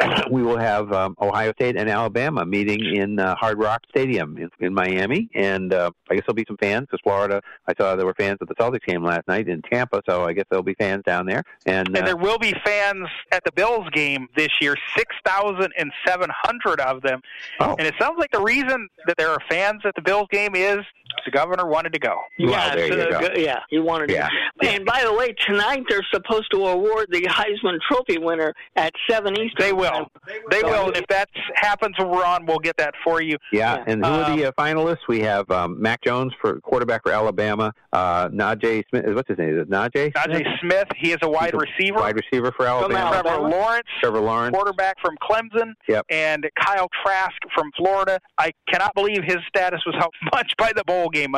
we 0.30 0.42
will 0.42 0.58
have 0.58 0.92
um, 0.92 1.16
Ohio 1.20 1.52
State 1.52 1.76
and 1.76 1.88
Alabama 1.88 2.44
meeting 2.44 2.96
in 2.96 3.18
uh, 3.18 3.34
Hard 3.36 3.58
Rock 3.58 3.82
Stadium 3.88 4.36
in, 4.38 4.50
in 4.60 4.74
Miami, 4.74 5.28
and 5.34 5.72
uh, 5.72 5.90
I 6.10 6.14
guess 6.14 6.24
there'll 6.26 6.34
be 6.34 6.44
some 6.46 6.56
fans 6.58 6.82
because 6.82 7.00
Florida. 7.02 7.40
I 7.66 7.74
saw 7.78 7.96
there 7.96 8.06
were 8.06 8.14
fans 8.14 8.38
at 8.40 8.48
the 8.48 8.54
Celtics 8.54 8.84
game 8.86 9.04
last 9.04 9.26
night 9.28 9.48
in 9.48 9.62
Tampa, 9.62 10.02
so 10.08 10.24
I 10.24 10.32
guess 10.32 10.44
there'll 10.50 10.62
be 10.62 10.74
fans 10.74 11.02
down 11.04 11.26
there. 11.26 11.42
And, 11.64 11.88
And 11.88 11.98
uh, 11.98 12.04
there 12.04 12.16
will 12.16 12.38
be 12.38 12.54
fans 12.64 13.08
at 13.32 13.44
the 13.44 13.52
Bills 13.52 13.88
game 13.92 14.28
this 14.36 14.50
year, 14.60 14.76
6,700 14.96 16.80
of 16.80 17.02
them. 17.02 17.20
Oh. 17.60 17.76
And 17.78 17.86
it 17.86 17.94
sounds 18.00 18.18
like 18.18 18.25
the 18.32 18.40
reason 18.40 18.88
that 19.06 19.16
there 19.16 19.30
are 19.30 19.40
fans 19.48 19.82
at 19.84 19.94
the 19.94 20.02
Bills 20.02 20.28
game 20.30 20.54
is 20.54 20.78
the 21.26 21.30
governor 21.30 21.66
wanted 21.66 21.92
to 21.92 21.98
go. 21.98 22.20
yeah, 22.38 22.74
there 22.74 22.88
so 22.88 22.94
you 22.96 23.10
go. 23.10 23.28
yeah, 23.36 23.58
he 23.68 23.78
wanted 23.78 24.10
Yeah. 24.10 24.28
to. 24.62 24.68
And 24.70 24.84
by 24.86 25.02
the 25.04 25.12
way, 25.12 25.34
tonight 25.46 25.82
they're 25.88 26.06
supposed 26.14 26.50
to 26.52 26.64
award 26.66 27.08
the 27.10 27.22
Heisman 27.22 27.78
Trophy 27.90 28.18
winner 28.18 28.54
at 28.76 28.92
seven 29.10 29.34
Eastern. 29.34 29.54
They 29.58 29.72
will. 29.72 29.90
time. 29.90 30.06
They 30.50 30.62
will. 30.62 30.86
And 30.88 30.96
if 30.96 31.06
that 31.08 31.28
happens 31.56 31.94
when 31.98 32.08
we're 32.08 32.24
on, 32.24 32.46
we'll 32.46 32.58
get 32.58 32.76
that 32.78 32.94
for 33.04 33.20
you. 33.20 33.36
Yeah, 33.52 33.76
Yeah. 33.76 33.84
and 33.86 34.04
who 34.04 34.10
are 34.12 34.36
the 34.36 34.46
uh, 34.46 34.52
finalists? 34.52 35.06
We 35.08 35.20
have 35.20 35.50
um, 35.50 35.80
Mac 35.80 36.02
Jones 36.02 36.32
for 36.40 36.60
quarterback 36.60 37.02
for 37.02 37.12
Alabama. 37.12 37.72
Uh, 37.92 38.28
Najee 38.28 38.84
Smith. 38.88 39.04
What's 39.14 39.28
his 39.28 39.38
name? 39.38 39.50
Is 39.56 39.62
it 39.62 39.70
Najee? 39.70 40.12
Najee 40.12 40.44
Smith, 40.60 40.86
he 40.96 41.12
is 41.12 41.18
a 41.22 41.28
wide 41.28 41.46
He's 41.46 41.54
a 41.54 41.58
receiver. 41.58 41.98
Wide 42.00 42.16
receiver 42.16 42.52
for 42.56 42.66
Alabama. 42.66 43.10
Trevor 43.10 43.28
Alabama. 43.28 43.48
Lawrence, 43.56 43.86
Trevor 44.00 44.20
Lawrence. 44.20 44.54
quarterback 44.54 44.96
from 45.00 45.16
Clemson, 45.22 45.72
Yep. 45.88 46.06
and 46.10 46.46
Kyle 46.58 46.88
Trask 47.04 47.36
from 47.54 47.70
Florida. 47.76 48.18
I 48.38 48.52
cannot 48.70 48.94
believe 48.94 49.22
his 49.24 49.38
status 49.48 49.80
was 49.86 49.94
helped 49.98 50.16
much 50.32 50.52
by 50.58 50.72
the 50.74 50.84
bowl 50.84 51.08
game. 51.16 51.34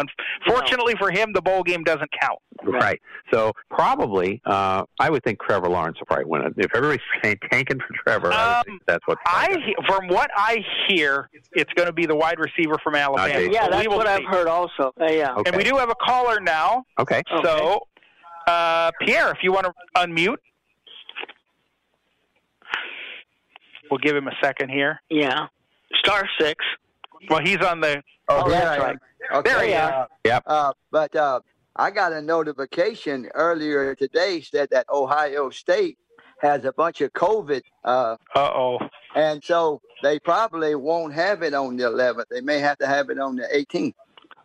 Unfortunately 0.47 0.95
for 0.99 1.11
him, 1.11 1.33
the 1.33 1.43
bowl 1.43 1.63
game 1.63 1.83
doesn't 1.85 2.11
count. 2.21 2.39
Right. 2.65 3.01
So 3.33 3.53
probably, 3.71 4.43
uh, 4.45 4.85
I 4.99 5.11
would 5.11 5.23
think 5.25 5.39
Trevor 5.43 5.69
Lawrence 5.69 5.99
will 6.01 6.07
probably 6.07 6.25
win 6.27 6.43
it. 6.43 6.55
If 6.57 6.75
everybody's 6.75 7.01
tanking 7.51 7.79
for 7.79 7.89
Trevor, 8.05 8.33
I 8.33 8.47
would 8.49 8.57
Um, 8.57 8.65
think 8.67 8.83
that's 8.87 9.07
what. 9.07 9.19
I, 9.27 9.57
from 9.87 10.09
what 10.09 10.31
I 10.37 10.59
hear, 10.89 11.31
it's 11.53 11.73
going 11.75 11.87
to 11.87 11.93
be 11.93 12.07
the 12.07 12.17
wide 12.17 12.39
receiver 12.39 12.77
from 12.83 12.95
Alabama. 12.97 13.33
Najee. 13.33 13.53
Yeah, 13.53 13.65
So 13.65 13.71
we 13.71 13.77
that's 13.77 13.89
will 13.89 13.97
what 13.99 14.07
I've 14.09 14.25
heard 14.25 14.49
also. 14.49 14.93
Uh, 15.01 15.07
yeah. 15.07 15.35
Okay. 15.35 15.51
And 15.51 15.57
we 15.57 15.65
do 15.65 15.77
have 15.77 15.91
a 15.91 15.95
caller 16.05 16.41
now. 16.41 16.85
Okay. 16.99 17.23
So, 17.45 17.87
uh, 18.47 18.91
Pierre, 19.01 19.31
if 19.31 19.39
you 19.43 19.53
want 19.53 19.67
to 19.67 19.73
unmute, 19.97 20.37
we'll 23.91 23.99
give 23.99 24.17
him 24.17 24.27
a 24.29 24.35
second 24.43 24.71
here. 24.71 25.01
Yeah. 25.11 25.47
Star 26.05 26.29
six. 26.41 26.65
Well, 27.29 27.41
he's 27.41 27.59
on 27.59 27.81
the. 27.81 28.03
Oh, 28.29 28.49
there 28.49 28.61
that's 28.61 28.81
I 28.81 28.85
right. 28.87 28.97
Okay. 29.35 29.51
There 29.51 29.65
you 29.69 29.75
uh, 29.75 29.79
are. 29.79 30.09
Yep. 30.25 30.43
Uh, 30.47 30.73
but 30.91 31.17
uh, 31.17 31.41
I 31.77 31.91
got 31.91 32.13
a 32.13 32.21
notification 32.21 33.29
earlier 33.35 33.95
today 33.95 34.41
said 34.41 34.69
that 34.71 34.87
Ohio 34.91 35.51
State 35.51 35.99
has 36.41 36.65
a 36.65 36.73
bunch 36.73 37.01
of 37.01 37.13
COVID, 37.15 37.63
uh, 37.85 38.17
Uh 38.35 38.51
oh. 38.55 38.79
and 39.17 39.43
so 39.43 39.81
they 40.03 40.19
probably 40.21 40.75
won't 40.77 41.13
have 41.13 41.43
it 41.43 41.53
on 41.53 41.77
the 41.77 41.85
11th. 41.85 42.25
They 42.31 42.41
may 42.41 42.61
have 42.61 42.79
to 42.79 42.87
have 42.87 43.11
it 43.11 43.19
on 43.19 43.35
the 43.37 43.43
18th. 43.53 43.95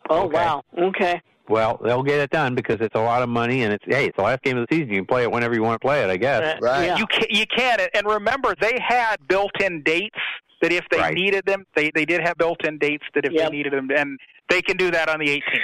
Oh 0.10 0.24
Okay. 0.24 0.34
wow. 0.36 0.64
Okay. 0.78 1.22
Well, 1.50 1.80
they'll 1.84 2.04
get 2.04 2.20
it 2.20 2.30
done 2.30 2.56
because 2.56 2.80
it's 2.82 2.96
a 2.96 3.02
lot 3.02 3.22
of 3.22 3.30
money, 3.30 3.64
and 3.64 3.74
it's 3.74 3.84
hey, 3.86 4.06
it's 4.08 4.16
the 4.18 4.24
last 4.24 4.42
game 4.44 4.58
of 4.58 4.66
the 4.68 4.74
season. 4.76 4.90
You 4.90 5.00
can 5.02 5.06
play 5.06 5.24
it 5.24 5.32
whenever 5.32 5.54
you 5.54 5.62
want 5.62 5.80
to 5.80 5.86
play 5.86 6.02
it, 6.02 6.10
I 6.10 6.18
guess. 6.18 6.42
Uh, 6.42 6.58
Right. 6.62 6.86
Yeah. 6.86 6.98
You 6.98 7.06
can, 7.06 7.26
you 7.30 7.46
can, 7.46 7.80
and 7.94 8.08
remember 8.08 8.56
they 8.60 8.80
had 8.82 9.18
built-in 9.28 9.84
dates 9.84 10.18
that 10.64 10.72
if 10.72 10.86
they 10.90 10.98
Right. 10.98 11.14
needed 11.14 11.46
them, 11.46 11.66
they 11.76 11.92
they 11.92 12.06
did 12.06 12.22
have 12.22 12.38
built-in 12.38 12.78
dates 12.80 13.04
that 13.14 13.26
if 13.26 13.34
Yep. 13.34 13.44
they 13.52 13.58
needed 13.58 13.74
them, 13.74 13.90
and 13.96 14.18
they 14.50 14.62
can 14.62 14.78
do 14.78 14.90
that 14.92 15.10
on 15.10 15.20
the 15.20 15.30
18th. 15.30 15.62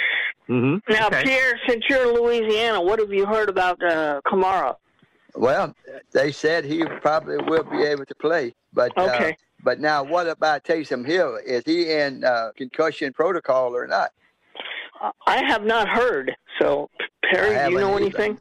Mm-hmm. 0.49 0.93
Now, 0.93 1.07
okay. 1.07 1.23
Pierre, 1.23 1.59
since 1.67 1.85
you're 1.89 2.03
in 2.09 2.13
Louisiana, 2.21 2.81
what 2.81 2.99
have 2.99 3.11
you 3.13 3.25
heard 3.25 3.49
about 3.49 3.81
uh, 3.81 4.19
Kamara? 4.25 4.75
Well, 5.35 5.73
they 6.11 6.31
said 6.31 6.65
he 6.65 6.83
probably 7.01 7.37
will 7.37 7.63
be 7.63 7.83
able 7.83 8.05
to 8.05 8.15
play, 8.15 8.53
but 8.73 8.91
uh, 8.97 9.31
but 9.63 9.79
now 9.79 10.03
what 10.03 10.27
about 10.27 10.63
Taysom 10.65 11.05
Hill? 11.05 11.39
Is 11.45 11.63
he 11.65 11.91
in 11.91 12.23
uh, 12.23 12.49
concussion 12.57 13.13
protocol 13.13 13.75
or 13.75 13.87
not? 13.87 14.11
I 15.27 15.43
have 15.45 15.63
not 15.63 15.87
heard. 15.87 16.35
So, 16.59 16.89
Perry, 17.23 17.55
do 17.55 17.73
you 17.73 17.79
know 17.79 17.91
either. 17.95 18.01
anything? 18.01 18.39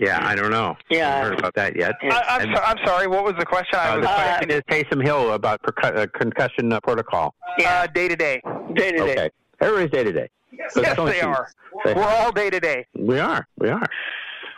Yeah, 0.00 0.18
I 0.26 0.34
don't 0.34 0.50
know. 0.50 0.76
Yeah. 0.88 1.08
I 1.08 1.10
haven't 1.18 1.30
heard 1.32 1.38
about 1.40 1.54
that 1.56 1.76
yet. 1.76 1.94
I, 2.02 2.22
I'm, 2.28 2.48
And- 2.48 2.56
so, 2.56 2.62
I'm 2.62 2.78
sorry. 2.86 3.06
What 3.06 3.22
was 3.22 3.34
the 3.38 3.44
question? 3.44 3.78
I 3.78 3.90
Uh, 3.92 3.96
was 3.98 4.06
the 4.06 4.12
question 4.14 4.50
is 4.50 4.62
Taysom 4.70 5.04
Hill 5.04 5.32
about 5.34 5.62
percu- 5.62 5.94
uh, 5.96 6.06
concussion 6.18 6.72
uh, 6.72 6.80
protocol. 6.80 7.34
Yeah, 7.58 7.86
day 7.86 8.08
to 8.08 8.16
day. 8.16 8.40
Day 8.74 8.92
to 8.92 8.98
day. 8.98 9.12
Okay. 9.12 9.30
Everybody's 9.60 9.90
day 9.90 10.04
to 10.04 10.12
day. 10.12 10.28
So 10.70 10.80
Yes, 10.80 10.96
they 10.96 11.20
two. 11.20 11.26
are. 11.28 11.50
They- 11.84 11.94
We're 11.94 12.02
all 12.04 12.32
day 12.32 12.48
to 12.50 12.58
day. 12.60 12.86
We 12.98 13.18
are. 13.20 13.46
We 13.58 13.68
are. 13.68 13.86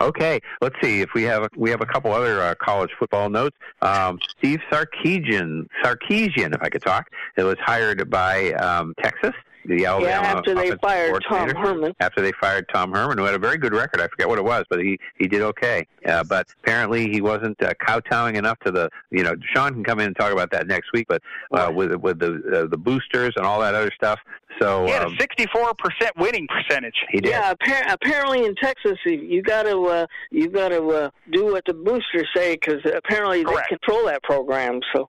Okay, 0.00 0.40
let's 0.60 0.74
see 0.82 1.00
if 1.00 1.10
we 1.14 1.22
have 1.24 1.44
a, 1.44 1.48
we 1.56 1.70
have 1.70 1.80
a 1.80 1.86
couple 1.86 2.12
other 2.12 2.40
uh, 2.42 2.54
college 2.60 2.90
football 2.98 3.28
notes. 3.30 3.56
Um, 3.82 4.18
Steve 4.36 4.60
Sarkisian, 4.70 5.66
Sarkisian, 5.84 6.54
if 6.54 6.60
I 6.62 6.68
could 6.70 6.82
talk, 6.82 7.06
it 7.36 7.44
was 7.44 7.56
hired 7.60 8.10
by 8.10 8.52
um, 8.54 8.94
Texas, 9.00 9.30
the 9.66 9.86
Alabama 9.86 10.26
after 10.26 10.54
they 10.54 10.72
fired 10.76 11.22
Tom. 11.28 11.48
Herman. 11.50 11.94
After 12.00 12.20
they 12.20 12.32
fired 12.40 12.66
Tom 12.72 12.92
Herman, 12.92 13.18
who 13.18 13.24
had 13.24 13.34
a 13.34 13.38
very 13.38 13.58
good 13.58 13.72
record. 13.74 14.00
I 14.00 14.08
forget 14.08 14.28
what 14.28 14.38
it 14.38 14.44
was, 14.44 14.64
but 14.68 14.80
he 14.80 14.98
he 15.18 15.28
did 15.28 15.42
okay. 15.42 15.86
Uh, 16.06 16.24
but 16.24 16.46
apparently 16.62 17.10
he 17.10 17.20
wasn't 17.20 17.60
uh, 17.62 17.72
kowtowing 17.86 18.36
enough 18.36 18.58
to 18.60 18.70
the 18.70 18.88
you 19.10 19.22
know 19.22 19.34
Sean 19.54 19.72
can 19.74 19.84
come 19.84 20.00
in 20.00 20.06
and 20.06 20.16
talk 20.16 20.32
about 20.32 20.50
that 20.52 20.66
next 20.66 20.92
week. 20.92 21.06
But 21.08 21.22
uh, 21.52 21.70
with 21.74 21.94
with 21.94 22.18
the 22.18 22.62
uh, 22.64 22.66
the 22.68 22.76
boosters 22.78 23.32
and 23.36 23.44
all 23.46 23.60
that 23.60 23.74
other 23.74 23.90
stuff. 23.94 24.18
So 24.60 24.84
He 24.84 24.92
had 24.92 25.02
um, 25.04 25.14
a 25.14 25.16
64% 25.16 26.10
winning 26.18 26.46
percentage. 26.46 26.94
he 27.10 27.20
did. 27.22 27.30
Yeah, 27.30 27.54
appar- 27.54 27.90
apparently 27.90 28.44
in 28.44 28.54
Texas, 28.56 28.98
you- 29.06 29.12
you 29.22 29.42
got 29.42 29.62
to 29.62 29.78
uh, 29.86 30.06
you 30.30 30.48
got 30.48 30.68
to 30.68 30.86
uh, 30.90 31.10
do 31.32 31.46
what 31.46 31.64
the 31.66 31.72
boosters 31.72 32.28
say 32.36 32.52
because 32.54 32.80
apparently 32.84 33.44
Correct. 33.44 33.68
they 33.70 33.76
control 33.76 34.04
that 34.06 34.22
program. 34.22 34.80
So 34.94 35.08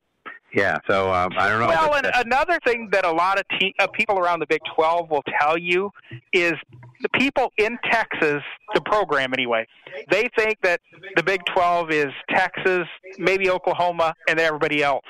Yeah. 0.53 0.77
So 0.87 1.11
um, 1.11 1.31
I 1.37 1.49
don't 1.49 1.59
know. 1.59 1.67
Well, 1.67 1.95
and 1.95 2.07
another 2.15 2.59
thing 2.63 2.89
that 2.91 3.05
a 3.05 3.11
lot 3.11 3.39
of 3.39 3.45
te- 3.59 3.73
uh, 3.79 3.87
people 3.87 4.19
around 4.19 4.39
the 4.39 4.45
Big 4.45 4.61
12 4.75 5.09
will 5.09 5.23
tell 5.39 5.57
you 5.57 5.89
is 6.31 6.53
the 7.01 7.09
people 7.09 7.51
in 7.57 7.77
Texas, 7.91 8.41
the 8.73 8.81
program 8.81 9.33
anyway, 9.33 9.67
they 10.09 10.29
think 10.37 10.57
that 10.61 10.79
the 11.15 11.23
Big 11.23 11.41
12 11.53 11.91
is 11.91 12.07
Texas, 12.29 12.87
maybe 13.17 13.49
Oklahoma, 13.49 14.13
and 14.27 14.39
everybody 14.39 14.83
else. 14.83 15.05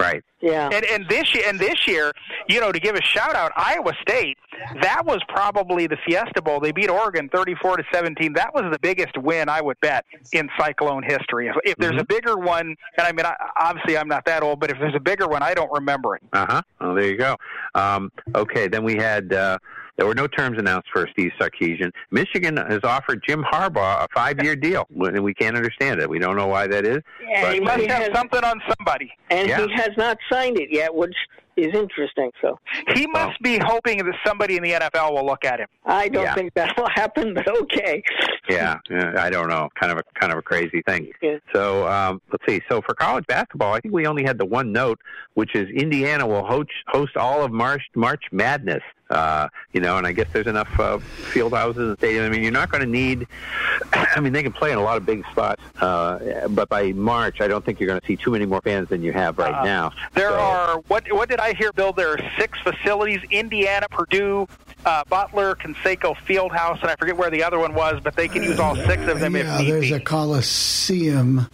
Right. 0.00 0.22
yeah, 0.40 0.70
And 0.72 0.84
and 0.86 1.08
this 1.08 1.34
year, 1.34 1.44
and 1.46 1.58
this 1.58 1.86
year, 1.86 2.12
you 2.48 2.60
know, 2.60 2.72
to 2.72 2.80
give 2.80 2.94
a 2.94 3.02
shout 3.02 3.34
out, 3.34 3.52
Iowa 3.56 3.92
State, 4.00 4.38
that 4.82 5.04
was 5.04 5.20
probably 5.28 5.86
the 5.86 5.96
Fiesta 6.04 6.42
Bowl. 6.42 6.60
They 6.60 6.72
beat 6.72 6.90
Oregon 6.90 7.28
34 7.28 7.78
to 7.78 7.84
17. 7.92 8.32
That 8.34 8.54
was 8.54 8.64
the 8.72 8.78
biggest 8.78 9.16
win 9.18 9.48
I 9.48 9.60
would 9.60 9.80
bet 9.80 10.04
in 10.32 10.48
Cyclone 10.58 11.02
history. 11.02 11.48
If, 11.48 11.56
if 11.64 11.76
there's 11.76 12.00
a 12.00 12.04
bigger 12.04 12.36
one, 12.36 12.76
and 12.96 13.06
I 13.06 13.12
mean, 13.12 13.26
I, 13.26 13.34
obviously 13.60 13.96
I'm 13.96 14.08
not 14.08 14.24
that 14.26 14.42
old, 14.42 14.60
but 14.60 14.70
if 14.70 14.78
there's 14.78 14.94
a 14.94 15.00
bigger 15.00 15.28
one, 15.28 15.42
I 15.42 15.54
don't 15.54 15.72
remember 15.72 16.16
it. 16.16 16.22
Uh 16.32 16.46
huh. 16.48 16.62
Oh, 16.80 16.94
there 16.94 17.06
you 17.06 17.16
go. 17.16 17.36
Um, 17.74 18.10
okay, 18.34 18.68
then 18.68 18.84
we 18.84 18.96
had 18.96 19.32
uh, 19.32 19.58
there 20.00 20.06
were 20.08 20.14
no 20.14 20.26
terms 20.26 20.56
announced 20.58 20.88
for 20.90 21.06
Steve 21.12 21.30
Sarkisian. 21.38 21.90
Michigan 22.10 22.56
has 22.56 22.80
offered 22.84 23.22
Jim 23.28 23.44
Harbaugh 23.52 24.02
a 24.04 24.06
five-year 24.14 24.56
deal, 24.56 24.86
and 24.98 25.22
we 25.22 25.34
can't 25.34 25.54
understand 25.54 26.00
it. 26.00 26.08
We 26.08 26.18
don't 26.18 26.36
know 26.36 26.46
why 26.46 26.66
that 26.68 26.86
is. 26.86 27.00
and 27.30 27.42
But- 27.42 27.54
he, 27.54 27.60
Must 27.60 27.80
have 27.82 28.02
has, 28.04 28.16
something 28.16 28.42
on 28.42 28.62
somebody. 28.78 29.12
and 29.28 29.46
Yeah. 29.46 29.66
he 29.66 29.72
has 29.74 29.90
not 29.98 30.16
signed 30.32 30.58
it 30.58 30.68
yet, 30.72 30.94
which 30.94 31.14
is 31.58 31.74
interesting. 31.74 32.30
So 32.40 32.58
He 32.94 33.06
must 33.08 33.38
be 33.42 33.58
hoping 33.62 33.98
that 33.98 34.14
somebody 34.26 34.56
in 34.56 34.62
the 34.62 34.72
NFL 34.72 35.12
will 35.12 35.26
look 35.26 35.44
at 35.44 35.60
him. 35.60 35.66
I 35.84 36.08
don't 36.08 36.22
Yeah. 36.24 36.34
think 36.34 36.54
that 36.54 36.74
will 36.78 36.88
happen, 36.94 37.34
but 37.34 37.46
okay. 37.46 38.02
Yeah, 38.48 38.78
yeah, 38.88 39.12
I 39.18 39.28
don't 39.28 39.48
know. 39.48 39.68
Kind 39.78 39.92
of 39.92 39.98
a 39.98 40.02
kind 40.18 40.32
of 40.32 40.38
a 40.38 40.42
crazy 40.42 40.80
thing. 40.86 41.10
Yeah. 41.20 41.36
So 41.54 41.86
um, 41.86 42.22
let's 42.32 42.44
see. 42.48 42.62
So 42.70 42.80
for 42.80 42.94
college 42.94 43.26
basketball, 43.26 43.74
I 43.74 43.80
think 43.80 43.92
we 43.92 44.06
only 44.06 44.24
had 44.24 44.38
the 44.38 44.46
one 44.46 44.72
note, 44.72 44.98
which 45.34 45.54
is 45.54 45.68
Indiana 45.68 46.26
will 46.26 46.46
host 46.46 46.70
host 46.88 47.18
all 47.18 47.44
of 47.44 47.52
March 47.52 47.82
March 47.94 48.24
Madness. 48.32 48.82
Uh, 49.10 49.48
you 49.72 49.80
know, 49.80 49.98
and 49.98 50.06
I 50.06 50.12
guess 50.12 50.28
there's 50.32 50.46
enough 50.46 50.68
uh, 50.78 50.98
field 50.98 51.52
houses 51.52 51.88
and 51.88 51.98
stadiums. 51.98 52.26
I 52.26 52.28
mean, 52.28 52.42
you're 52.42 52.52
not 52.52 52.70
going 52.70 52.84
to 52.84 52.88
need. 52.90 53.26
I 53.92 54.20
mean, 54.20 54.32
they 54.32 54.42
can 54.42 54.52
play 54.52 54.70
in 54.72 54.78
a 54.78 54.82
lot 54.82 54.96
of 54.96 55.04
big 55.04 55.24
spots, 55.32 55.60
uh, 55.80 56.46
but 56.48 56.68
by 56.68 56.92
March, 56.92 57.40
I 57.40 57.48
don't 57.48 57.64
think 57.64 57.80
you're 57.80 57.88
going 57.88 58.00
to 58.00 58.06
see 58.06 58.16
too 58.16 58.30
many 58.30 58.46
more 58.46 58.60
fans 58.60 58.88
than 58.88 59.02
you 59.02 59.12
have 59.12 59.36
right 59.38 59.54
Uh, 59.54 59.64
now. 59.64 59.92
There 60.14 60.30
So- 60.30 60.38
are 60.38 60.76
what 60.88 61.10
what 61.12 61.28
did 61.28 61.40
I 61.40 61.54
hear, 61.54 61.72
Bill? 61.72 61.92
There 61.92 62.12
are 62.12 62.18
six 62.38 62.58
facilities: 62.60 63.20
Indiana, 63.30 63.86
Purdue, 63.90 64.46
uh, 64.86 65.02
Butler, 65.08 65.56
Conseco 65.56 66.14
Fieldhouse, 66.16 66.80
and 66.82 66.90
I 66.90 66.96
forget 66.96 67.16
where 67.16 67.30
the 67.30 67.42
other 67.42 67.58
one 67.58 67.74
was, 67.74 68.00
but 68.04 68.14
they 68.14 68.28
can 68.28 68.42
use 68.44 68.60
all 68.60 68.76
six 68.76 69.02
of 69.08 69.18
them 69.18 69.34
yeah, 69.34 69.54
if 69.56 69.60
need 69.60 69.70
there's 69.72 69.88
be. 69.88 69.92
a 69.94 70.00
Coliseum 70.00 71.48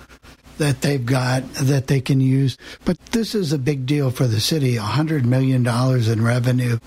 that 0.58 0.80
they've 0.80 1.04
got 1.04 1.42
that 1.54 1.86
they 1.86 2.00
can 2.00 2.20
use. 2.20 2.56
But 2.84 2.98
this 3.12 3.34
is 3.34 3.52
a 3.52 3.58
big 3.58 3.84
deal 3.86 4.10
for 4.10 4.26
the 4.26 4.40
city, 4.40 4.76
a 4.76 4.82
hundred 4.82 5.24
million 5.26 5.62
dollars 5.62 6.08
in 6.08 6.22
revenue. 6.22 6.78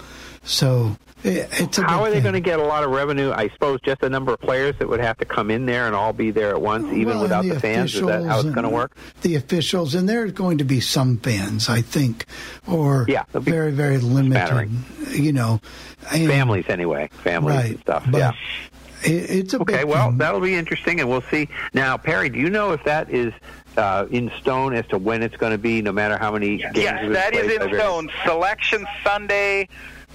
So 0.43 0.95
it, 1.23 1.49
it's 1.53 1.77
a 1.77 1.83
How 1.83 2.03
are 2.03 2.09
they 2.09 2.15
thing. 2.15 2.23
going 2.23 2.33
to 2.33 2.39
get 2.39 2.59
a 2.59 2.63
lot 2.63 2.83
of 2.83 2.91
revenue? 2.91 3.31
I 3.31 3.49
suppose 3.49 3.79
just 3.81 4.01
the 4.01 4.09
number 4.09 4.33
of 4.33 4.39
players 4.39 4.75
that 4.79 4.87
would 4.87 4.99
have 5.01 5.17
to 5.17 5.25
come 5.25 5.51
in 5.51 5.65
there 5.65 5.85
and 5.85 5.95
all 5.95 6.13
be 6.13 6.31
there 6.31 6.49
at 6.49 6.61
once, 6.61 6.85
even 6.93 7.15
Well, 7.15 7.21
without 7.23 7.43
and 7.43 7.51
the, 7.51 7.59
fans. 7.59 7.93
Is 7.93 8.01
that 8.05 8.23
how 8.23 8.39
it's 8.39 8.49
going 8.49 8.63
to 8.63 8.69
work? 8.69 8.95
The 9.21 9.35
officials, 9.35 9.95
and 9.95 10.07
there's 10.07 10.31
going 10.31 10.57
to 10.59 10.63
be 10.63 10.79
some 10.79 11.17
fans, 11.17 11.67
I 11.69 11.81
think, 11.81 12.25
or 12.67 13.05
Yeah, 13.07 13.23
very, 13.33 13.71
very 13.71 13.97
limited. 13.97 14.31
smattering. 14.47 14.83
You 15.11 15.33
know, 15.33 15.59
and 16.11 16.27
Families, 16.27 16.65
anyway, 16.69 17.09
families 17.23 17.55
Right, 17.55 17.71
and 17.71 17.79
stuff. 17.81 18.05
but 18.09 18.17
yeah. 18.19 18.31
it, 19.03 19.29
it's 19.29 19.53
a 19.53 19.59
Okay, 19.61 19.77
big 19.79 19.85
well, 19.87 20.09
thing. 20.09 20.17
that'll 20.19 20.39
be 20.39 20.55
interesting, 20.55 20.99
and 21.01 21.09
we'll 21.09 21.23
see. 21.29 21.49
Now, 21.73 21.97
Perry, 21.97 22.29
do 22.29 22.39
you 22.39 22.49
know 22.49 22.71
if 22.71 22.83
that 22.85 23.09
is 23.09 23.33
uh, 23.75 24.05
in 24.11 24.31
stone 24.39 24.73
as 24.73 24.85
to 24.87 24.97
when 24.97 25.21
it's 25.23 25.35
going 25.37 25.51
to 25.51 25.57
be, 25.57 25.81
no 25.81 25.91
matter 25.91 26.17
how 26.17 26.31
many 26.31 26.57
games? 26.57 26.77
Yes, 26.77 27.01
have 27.01 27.11
that 27.13 27.33
is 27.33 27.51
in 27.51 27.73
stone. 27.75 28.09
Selection 28.23 28.85
Sunday, 29.03 29.67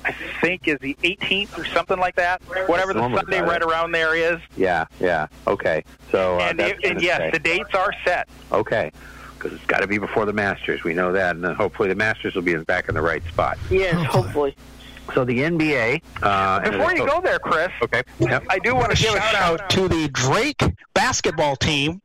I 0.04 0.12
think, 0.40 0.68
is 0.68 0.78
the 0.80 0.96
18th 1.02 1.58
or 1.58 1.64
something 1.66 1.98
like 1.98 2.16
that. 2.16 2.42
Whatever 2.68 2.92
the 2.92 3.00
Sunday 3.00 3.40
right 3.40 3.60
it. 3.60 3.64
around 3.64 3.92
there 3.92 4.14
is. 4.14 4.38
Yeah, 4.56 4.86
yeah. 5.00 5.28
Okay, 5.46 5.84
so 6.10 6.38
uh, 6.38 6.48
and 6.50 6.60
it, 6.60 6.76
and 6.84 7.00
yes, 7.00 7.32
the 7.32 7.38
dates 7.38 7.74
are 7.74 7.92
set. 8.04 8.28
okay, 8.52 8.90
because 9.38 9.52
it's 9.52 9.66
got 9.66 9.80
to 9.80 9.86
be 9.86 9.98
before 9.98 10.26
the 10.26 10.32
Masters. 10.32 10.84
We 10.84 10.94
know 10.94 11.12
that, 11.12 11.36
and 11.36 11.44
then 11.44 11.54
hopefully 11.54 11.88
the 11.88 11.94
Masters 11.94 12.34
will 12.34 12.42
be 12.42 12.56
back 12.56 12.88
in 12.88 12.94
the 12.94 13.02
right 13.02 13.24
spot. 13.26 13.58
Yes, 13.70 13.94
hopefully. 14.06 14.56
So 15.12 15.24
the 15.24 15.38
NBA. 15.38 16.02
Uh, 16.22 16.60
Before 16.60 16.92
you 16.94 17.06
go 17.06 17.20
there, 17.20 17.38
Chris, 17.38 17.70
Okay. 17.82 18.02
Yep. 18.20 18.44
I 18.48 18.58
do 18.58 18.74
want 18.74 18.96
to 18.96 19.02
give 19.02 19.14
a 19.14 19.20
shout 19.20 19.34
out 19.60 19.70
to 19.70 19.86
the 19.86 20.08
Drake 20.08 20.62
basketball 20.94 21.56
team. 21.56 22.00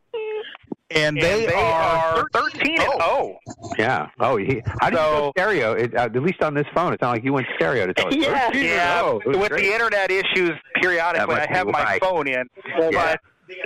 And 0.92 1.18
they, 1.22 1.48
are 1.54 2.28
13 2.34 2.82
and 2.82 2.92
0. 3.02 3.40
Yeah. 3.78 4.08
Oh, 4.20 4.38
he, 4.38 4.62
how 4.82 4.90
do 4.90 4.96
you 4.98 5.02
go 5.04 5.32
stereo? 5.38 5.74
It, 5.74 5.96
uh, 5.96 6.06
at 6.06 6.16
least 6.16 6.42
on 6.42 6.54
this 6.56 6.66
phone, 6.74 6.94
it's 6.94 7.02
not 7.02 7.12
like 7.12 7.24
you 7.24 7.34
went 7.34 7.48
stereo 7.56 7.86
to 7.86 7.94
tell 7.94 8.08
us. 8.10 8.16
Yeah. 8.16 8.52
Yeah, 8.54 9.02
oh, 9.04 9.22
with 9.26 9.50
great. 9.50 9.64
the 9.66 9.74
internet 9.74 10.10
issues 10.10 10.52
periodically, 10.82 11.36
I 11.36 11.48
have 11.50 11.68
my 11.68 12.00
phone 12.00 12.28
in. 12.28 12.50
Yeah. 12.66 12.90
But 12.92 13.20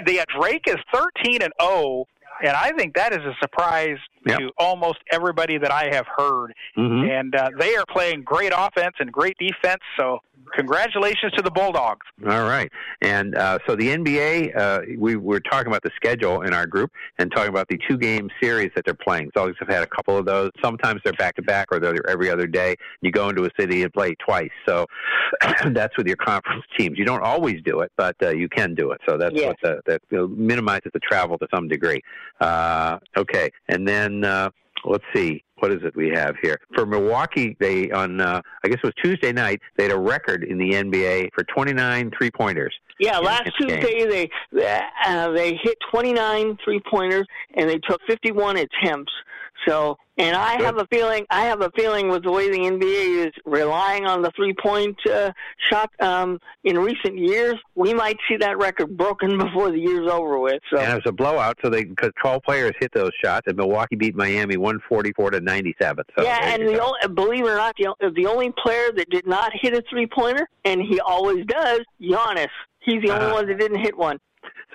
the 0.05 0.19
uh, 0.19 0.25
Drake 0.37 0.63
is 0.67 0.75
13 0.93 1.41
and 1.43 1.53
0, 1.61 2.05
and 2.43 2.51
I 2.57 2.71
think 2.77 2.95
that 2.95 3.13
is 3.13 3.19
a 3.19 3.33
surprise 3.41 3.97
Yep. 4.25 4.39
to 4.39 4.51
almost 4.57 4.99
everybody 5.11 5.57
that 5.57 5.69
I 5.69 5.93
have 5.93 6.05
heard. 6.17 6.53
Mhm. 6.77 7.09
And 7.09 7.35
uh, 7.35 7.49
they 7.59 7.75
are 7.75 7.83
playing 7.89 8.23
great 8.23 8.53
offense 8.55 8.95
and 8.99 9.11
great 9.11 9.35
defense. 9.37 9.81
So 9.99 10.19
congratulations 10.55 11.31
to 11.33 11.41
the 11.41 11.51
Bulldogs. 11.51 12.05
All 12.27 12.43
right. 12.43 12.71
And 13.01 13.35
uh, 13.37 13.59
so 13.67 13.75
the 13.75 13.87
NBA, 13.89 14.55
uh, 14.57 14.81
we 14.97 15.15
were 15.15 15.39
talking 15.39 15.67
about 15.67 15.83
the 15.83 15.91
schedule 15.95 16.41
in 16.41 16.53
our 16.53 16.65
group 16.65 16.91
and 17.17 17.31
talking 17.31 17.49
about 17.49 17.67
the 17.69 17.79
two 17.87 17.97
game 17.97 18.29
series 18.41 18.71
that 18.75 18.85
they're 18.85 18.93
playing. 18.93 19.31
Celtics 19.35 19.55
have 19.59 19.69
had 19.69 19.83
a 19.83 19.87
couple 19.87 20.17
of 20.17 20.25
those. 20.25 20.51
Sometimes 20.63 21.01
they're 21.03 21.13
back 21.13 21.35
to 21.35 21.41
back 21.41 21.67
or 21.71 21.79
they're 21.79 21.95
every 22.09 22.29
other 22.29 22.47
day. 22.47 22.75
You 23.01 23.11
go 23.11 23.29
into 23.29 23.45
a 23.45 23.49
city 23.59 23.83
and 23.83 23.91
play 23.93 24.15
twice. 24.25 24.49
So 24.67 24.85
that's 25.71 25.95
with 25.97 26.07
your 26.07 26.17
conference 26.17 26.63
teams. 26.77 26.97
You 26.97 27.05
don't 27.05 27.23
always 27.23 27.61
do 27.65 27.81
it, 27.81 27.91
but 27.97 28.15
uh, 28.21 28.29
you 28.29 28.49
can 28.49 28.75
do 28.75 28.91
it. 28.91 29.01
So 29.07 29.17
that's 29.17 29.33
Yes. 29.35 29.47
what 29.47 29.57
the, 29.63 29.81
that 29.91 30.01
you 30.11 30.17
know, 30.17 30.27
minimizes 30.27 30.91
the 30.93 30.99
travel 30.99 31.37
to 31.39 31.47
some 31.53 31.67
degree. 31.67 32.01
Uh, 32.39 32.99
okay. 33.17 33.49
And 33.67 33.87
then 33.87 34.23
uh, 34.23 34.49
let's 34.85 35.03
see. 35.15 35.43
What 35.63 35.71
is 35.71 35.79
it 35.85 35.95
we 35.95 36.09
have 36.09 36.35
here 36.41 36.59
for 36.75 36.85
Milwaukee? 36.85 37.55
They 37.57 37.89
on 37.89 38.19
uh, 38.19 38.41
I 38.65 38.67
guess 38.67 38.79
it 38.83 38.87
was 38.87 38.93
Tuesday 39.01 39.31
night. 39.31 39.61
They 39.77 39.83
had 39.83 39.93
a 39.93 39.97
record 39.97 40.43
in 40.43 40.57
the 40.57 40.71
NBA 40.71 41.29
for 41.33 41.45
29 41.45 42.11
three 42.17 42.29
pointers. 42.29 42.75
Yeah, 42.99 43.17
last 43.19 43.43
this 43.45 43.69
game. 43.69 43.79
Tuesday 43.79 44.29
they 44.51 44.75
uh, 45.07 45.31
they 45.31 45.57
hit 45.63 45.77
29 45.89 46.57
three 46.65 46.81
pointers 46.91 47.25
and 47.55 47.69
they 47.69 47.77
took 47.77 48.01
51 48.09 48.57
attempts. 48.57 49.13
So, 49.67 49.97
and 50.17 50.35
I 50.35 50.57
Good. 50.57 50.65
have 50.65 50.77
a 50.77 50.87
feeling 50.91 51.25
I 51.29 51.45
have 51.45 51.61
a 51.61 51.71
feeling 51.75 52.09
with 52.09 52.23
the 52.23 52.31
way 52.31 52.49
the 52.49 52.57
NBA 52.57 53.27
is 53.27 53.33
relying 53.45 54.05
on 54.05 54.21
the 54.21 54.31
three 54.35 54.53
point 54.61 54.95
uh, 55.09 55.31
shot 55.71 55.89
um, 55.99 56.39
in 56.63 56.77
recent 56.77 57.17
years, 57.17 57.55
we 57.75 57.93
might 57.93 58.17
see 58.29 58.37
that 58.37 58.57
record 58.57 58.95
broken 58.97 59.37
before 59.43 59.71
the 59.71 59.79
year's 59.79 60.09
over 60.09 60.37
with. 60.39 60.61
So, 60.71 60.79
And 60.79 60.91
it 60.91 60.95
was 60.95 61.03
a 61.07 61.11
blowout, 61.11 61.57
so 61.63 61.69
they 61.69 61.83
because 61.85 62.11
12 62.21 62.41
players 62.43 62.73
hit 62.79 62.91
those 62.93 63.11
shots, 63.23 63.47
and 63.47 63.57
Milwaukee 63.57 63.95
beat 63.95 64.15
Miami 64.15 64.57
144 64.57 65.31
to 65.31 65.39
97. 65.41 66.05
So 66.17 66.23
yeah, 66.23 66.39
and 66.53 66.67
the 66.67 66.73
go. 66.73 66.93
only, 67.03 67.15
believe 67.15 67.45
it 67.45 67.49
or 67.49 67.55
not, 67.57 67.75
the, 67.77 68.11
the 68.15 68.25
only 68.27 68.51
player 68.61 68.91
that 68.95 69.09
did 69.09 69.25
not 69.25 69.51
hit 69.61 69.73
a 69.73 69.81
three 69.89 70.07
pointer, 70.07 70.47
and 70.65 70.81
he 70.81 70.99
always 70.99 71.45
does, 71.45 71.79
Giannis. 72.01 72.47
He's 72.81 73.01
the 73.01 73.11
only 73.11 73.25
Uh-huh. 73.25 73.33
one 73.35 73.47
that 73.47 73.57
didn't 73.59 73.79
hit 73.79 73.97
one. 73.97 74.19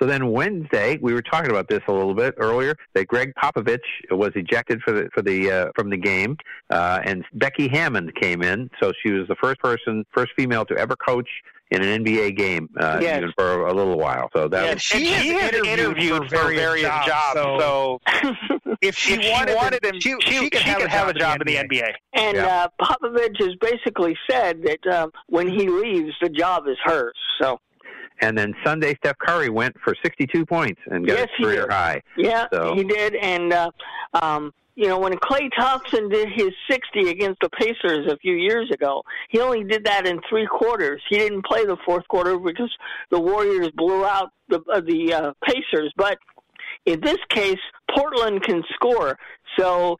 So 0.00 0.06
then 0.06 0.30
Wednesday, 0.30 0.98
we 1.00 1.12
were 1.12 1.22
talking 1.22 1.50
about 1.50 1.68
this 1.68 1.80
a 1.88 1.92
little 1.92 2.14
bit 2.14 2.34
earlier. 2.38 2.74
That 2.94 3.06
Gregg 3.08 3.32
Popovich 3.42 3.78
was 4.10 4.30
ejected 4.36 4.80
for 4.82 4.92
the 4.92 5.08
for 5.14 5.22
the 5.22 5.50
uh, 5.50 5.66
from 5.74 5.90
the 5.90 5.96
game, 5.96 6.36
uh, 6.70 7.00
and 7.04 7.24
Becky 7.34 7.68
Hammond 7.68 8.14
came 8.14 8.42
in. 8.42 8.70
So 8.80 8.92
she 9.02 9.10
was 9.12 9.26
the 9.28 9.36
first 9.36 9.58
person, 9.60 10.04
first 10.14 10.32
female 10.36 10.64
to 10.66 10.76
ever 10.76 10.94
coach 10.96 11.28
in 11.70 11.82
an 11.82 12.02
NBA 12.04 12.36
game, 12.36 12.68
uh, 12.80 12.98
Yes. 13.02 13.18
even 13.18 13.32
for 13.36 13.66
a 13.66 13.74
little 13.74 13.98
while. 13.98 14.30
So 14.34 14.48
that 14.48 14.64
And 14.64 14.74
was, 14.76 14.82
she, 14.82 15.06
had 15.34 15.54
interviewed, 15.54 16.28
for 16.30 16.48
various, 16.48 16.88
jobs. 17.04 17.34
So, 17.34 18.00
if 18.80 18.96
she, 18.96 19.20
she 19.20 19.30
wanted, 19.30 19.54
wanted 19.56 19.84
him, 19.84 20.00
she, 20.00 20.14
she, 20.20 20.32
she 20.44 20.50
could 20.50 20.62
have, 20.88 21.08
a 21.08 21.12
job 21.14 21.42
in 21.42 21.46
the 21.46 21.56
NBA. 21.56 21.90
And 22.14 22.36
Yeah. 22.36 22.68
uh, 22.80 22.84
Popovich 22.84 23.36
has 23.40 23.54
basically 23.60 24.16
said 24.30 24.62
that 24.62 24.86
um, 24.86 25.10
when 25.26 25.46
he 25.48 25.68
leaves, 25.68 26.14
the 26.22 26.30
job 26.30 26.66
is 26.68 26.76
hers. 26.82 27.12
So 27.40 27.60
and 28.20 28.36
then 28.36 28.54
Sunday, 28.64 28.94
Steph 28.96 29.18
Curry 29.18 29.48
went 29.50 29.76
for 29.82 29.94
62 30.02 30.44
points 30.46 30.80
and 30.86 31.06
got 31.06 31.18
Yes, 31.18 31.28
a 31.38 31.42
career 31.42 31.66
high. 31.70 32.02
yeah, 32.16 32.46
So- 32.52 32.74
he 32.74 32.84
did. 32.84 33.14
And 33.16 33.52
uh, 33.52 33.70
um, 34.20 34.52
you 34.74 34.86
know, 34.86 34.98
when 35.00 35.12
Klay 35.14 35.50
Thompson 35.58 36.08
did 36.08 36.28
his 36.32 36.50
60 36.70 37.10
against 37.10 37.40
the 37.40 37.48
Pacers 37.50 38.06
a 38.10 38.16
few 38.18 38.34
years 38.34 38.70
ago, 38.70 39.02
he 39.28 39.40
only 39.40 39.64
did 39.64 39.84
that 39.84 40.06
in 40.06 40.20
three 40.28 40.46
quarters. 40.46 41.02
He 41.08 41.18
didn't 41.18 41.44
play 41.44 41.64
the 41.64 41.76
fourth 41.84 42.06
quarter 42.06 42.38
because 42.38 42.72
the 43.10 43.18
Warriors 43.18 43.70
blew 43.74 44.04
out 44.04 44.30
the 44.48 44.60
uh, 44.72 44.80
the 44.80 45.12
uh, 45.12 45.32
Pacers. 45.44 45.92
But 45.96 46.18
in 46.86 47.00
this 47.00 47.18
case, 47.30 47.58
Portland 47.94 48.42
can 48.44 48.62
score. 48.74 49.18
So, 49.58 49.96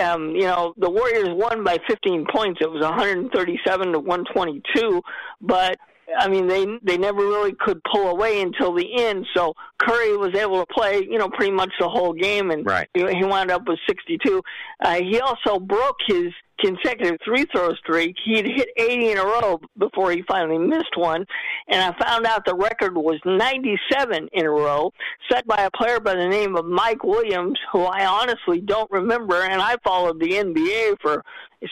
um, 0.00 0.30
you 0.30 0.42
know, 0.46 0.72
the 0.78 0.88
Warriors 0.88 1.28
won 1.30 1.62
by 1.62 1.76
15 1.86 2.26
points. 2.32 2.60
It 2.62 2.70
was 2.70 2.80
137 2.82 3.92
to 3.92 3.98
122, 3.98 5.02
but 5.42 5.76
I 6.18 6.28
mean, 6.28 6.46
they 6.46 6.66
they 6.82 6.96
never 6.96 7.18
really 7.18 7.54
could 7.58 7.80
pull 7.92 8.08
away 8.08 8.40
until 8.40 8.74
the 8.74 8.86
end. 9.02 9.26
So 9.34 9.54
Curry 9.78 10.16
was 10.16 10.34
able 10.36 10.64
to 10.64 10.66
play, 10.72 11.06
you 11.08 11.18
know, 11.18 11.28
pretty 11.28 11.52
much 11.52 11.70
the 11.80 11.88
whole 11.88 12.12
game, 12.12 12.50
and 12.50 12.64
right. 12.64 12.88
he, 12.94 13.00
he 13.12 13.24
wound 13.24 13.50
up 13.50 13.66
with 13.66 13.78
62. 13.88 14.42
Uh, 14.84 15.00
he 15.02 15.20
also 15.20 15.58
broke 15.58 15.96
his 16.06 16.32
consecutive 16.58 17.18
three 17.24 17.44
throw 17.52 17.74
streak. 17.74 18.16
He'd 18.24 18.46
hit 18.46 18.68
80 18.76 19.10
in 19.10 19.18
a 19.18 19.24
row 19.24 19.60
before 19.78 20.12
he 20.12 20.22
finally 20.28 20.58
missed 20.58 20.96
one, 20.96 21.26
and 21.68 21.82
I 21.82 21.98
found 21.98 22.26
out 22.26 22.44
the 22.46 22.54
record 22.54 22.96
was 22.96 23.20
97 23.24 24.28
in 24.32 24.46
a 24.46 24.50
row, 24.50 24.92
set 25.30 25.46
by 25.46 25.64
a 25.64 25.70
player 25.70 26.00
by 26.00 26.14
the 26.14 26.28
name 26.28 26.56
of 26.56 26.64
Mike 26.64 27.04
Williams, 27.04 27.58
who 27.72 27.82
I 27.82 28.06
honestly 28.06 28.60
don't 28.60 28.90
remember, 28.90 29.42
and 29.42 29.60
I 29.60 29.76
followed 29.84 30.20
the 30.20 30.30
NBA 30.30 30.96
for 31.02 31.24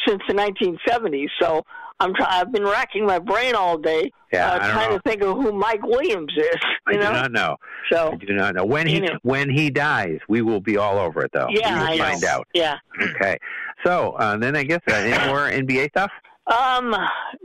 since 0.07 0.22
the 0.26 0.35
1970s. 0.35 1.28
So 1.41 1.64
I'm 2.05 2.14
try- 2.14 2.26
I've 2.40 2.52
been 2.52 2.64
racking 2.64 3.07
my 3.07 3.18
brain 3.18 3.55
all 3.55 3.78
day 3.78 4.12
Yeah, 4.32 4.48
uh, 4.52 4.72
trying 4.72 4.90
know. 4.90 4.98
to 4.98 5.02
think 5.02 5.22
of 5.22 5.36
who 5.36 5.52
Mike 5.52 5.82
Williams 5.82 6.32
is. 6.36 6.61
You 6.88 6.98
I 6.98 7.02
know? 7.02 7.07
do 7.09 7.12
not 7.12 7.32
know. 7.32 7.57
So 7.90 8.12
I 8.12 8.16
do 8.24 8.34
not 8.34 8.55
know 8.55 8.64
when 8.64 8.86
he 8.86 9.00
know. 9.00 9.18
when 9.22 9.48
he 9.48 9.70
dies. 9.70 10.18
We 10.28 10.42
will 10.42 10.61
be 10.61 10.76
all 10.76 10.98
over 10.98 11.24
it, 11.24 11.30
though. 11.32 11.48
yeah, 11.50 11.72
we 11.90 11.96
will 11.98 12.05
I 12.07 12.14
know. 12.16 12.28
out. 12.28 12.48
Yeah. 12.55 12.76
Okay. 13.00 13.38
So 13.84 14.12
uh, 14.12 14.36
then 14.36 14.55
I 14.57 14.64
guess 14.64 14.80
uh, 14.88 14.94
any 14.94 15.26
more 15.28 15.48
NBA 15.48 15.90
stuff? 15.90 16.11
Um, 16.47 16.95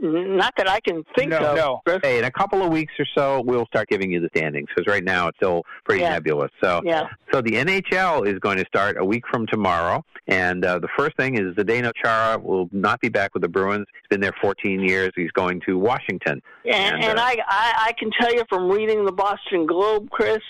not 0.00 0.52
that 0.58 0.68
I 0.68 0.78
can 0.80 1.02
think 1.16 1.32
of. 1.32 1.80
Chris. 1.86 2.00
Hey, 2.02 2.18
in 2.18 2.24
a 2.24 2.30
couple 2.30 2.62
of 2.62 2.70
weeks 2.70 2.92
or 2.98 3.06
so, 3.14 3.40
we'll 3.46 3.64
start 3.66 3.88
giving 3.88 4.10
you 4.12 4.20
the 4.20 4.28
standings 4.36 4.68
because 4.74 4.86
right 4.90 5.02
now 5.02 5.28
it's 5.28 5.38
still 5.38 5.62
pretty 5.84 6.02
Yeah. 6.02 6.10
nebulous. 6.10 6.50
So, 6.62 6.82
Yeah. 6.84 7.08
so 7.32 7.40
the 7.40 7.52
NHL 7.56 8.26
is 8.26 8.38
going 8.40 8.58
to 8.58 8.66
start 8.66 8.98
a 8.98 9.04
week 9.04 9.24
from 9.30 9.46
tomorrow, 9.46 10.04
and 10.26 10.64
uh, 10.66 10.78
the 10.80 10.88
first 10.98 11.16
thing 11.16 11.36
is 11.36 11.54
Zdeno 11.54 11.92
Chara 11.94 12.38
will 12.38 12.68
not 12.72 13.00
be 13.00 13.08
back 13.08 13.32
with 13.32 13.42
the 13.42 13.48
Bruins. 13.48 13.86
He's 13.94 14.08
been 14.10 14.20
there 14.20 14.34
14 14.40 14.80
years. 14.80 15.10
He's 15.16 15.30
going 15.32 15.62
to 15.66 15.78
Washington. 15.78 16.42
And, 16.66 17.02
and 17.02 17.18
uh, 17.18 17.22
I, 17.22 17.36
I, 17.48 17.72
I 17.88 17.92
can 17.98 18.10
tell 18.20 18.34
you 18.34 18.44
from 18.50 18.68
reading 18.70 19.06
the 19.06 19.12
Boston 19.12 19.64
Globe, 19.64 20.10
Chris, 20.10 20.40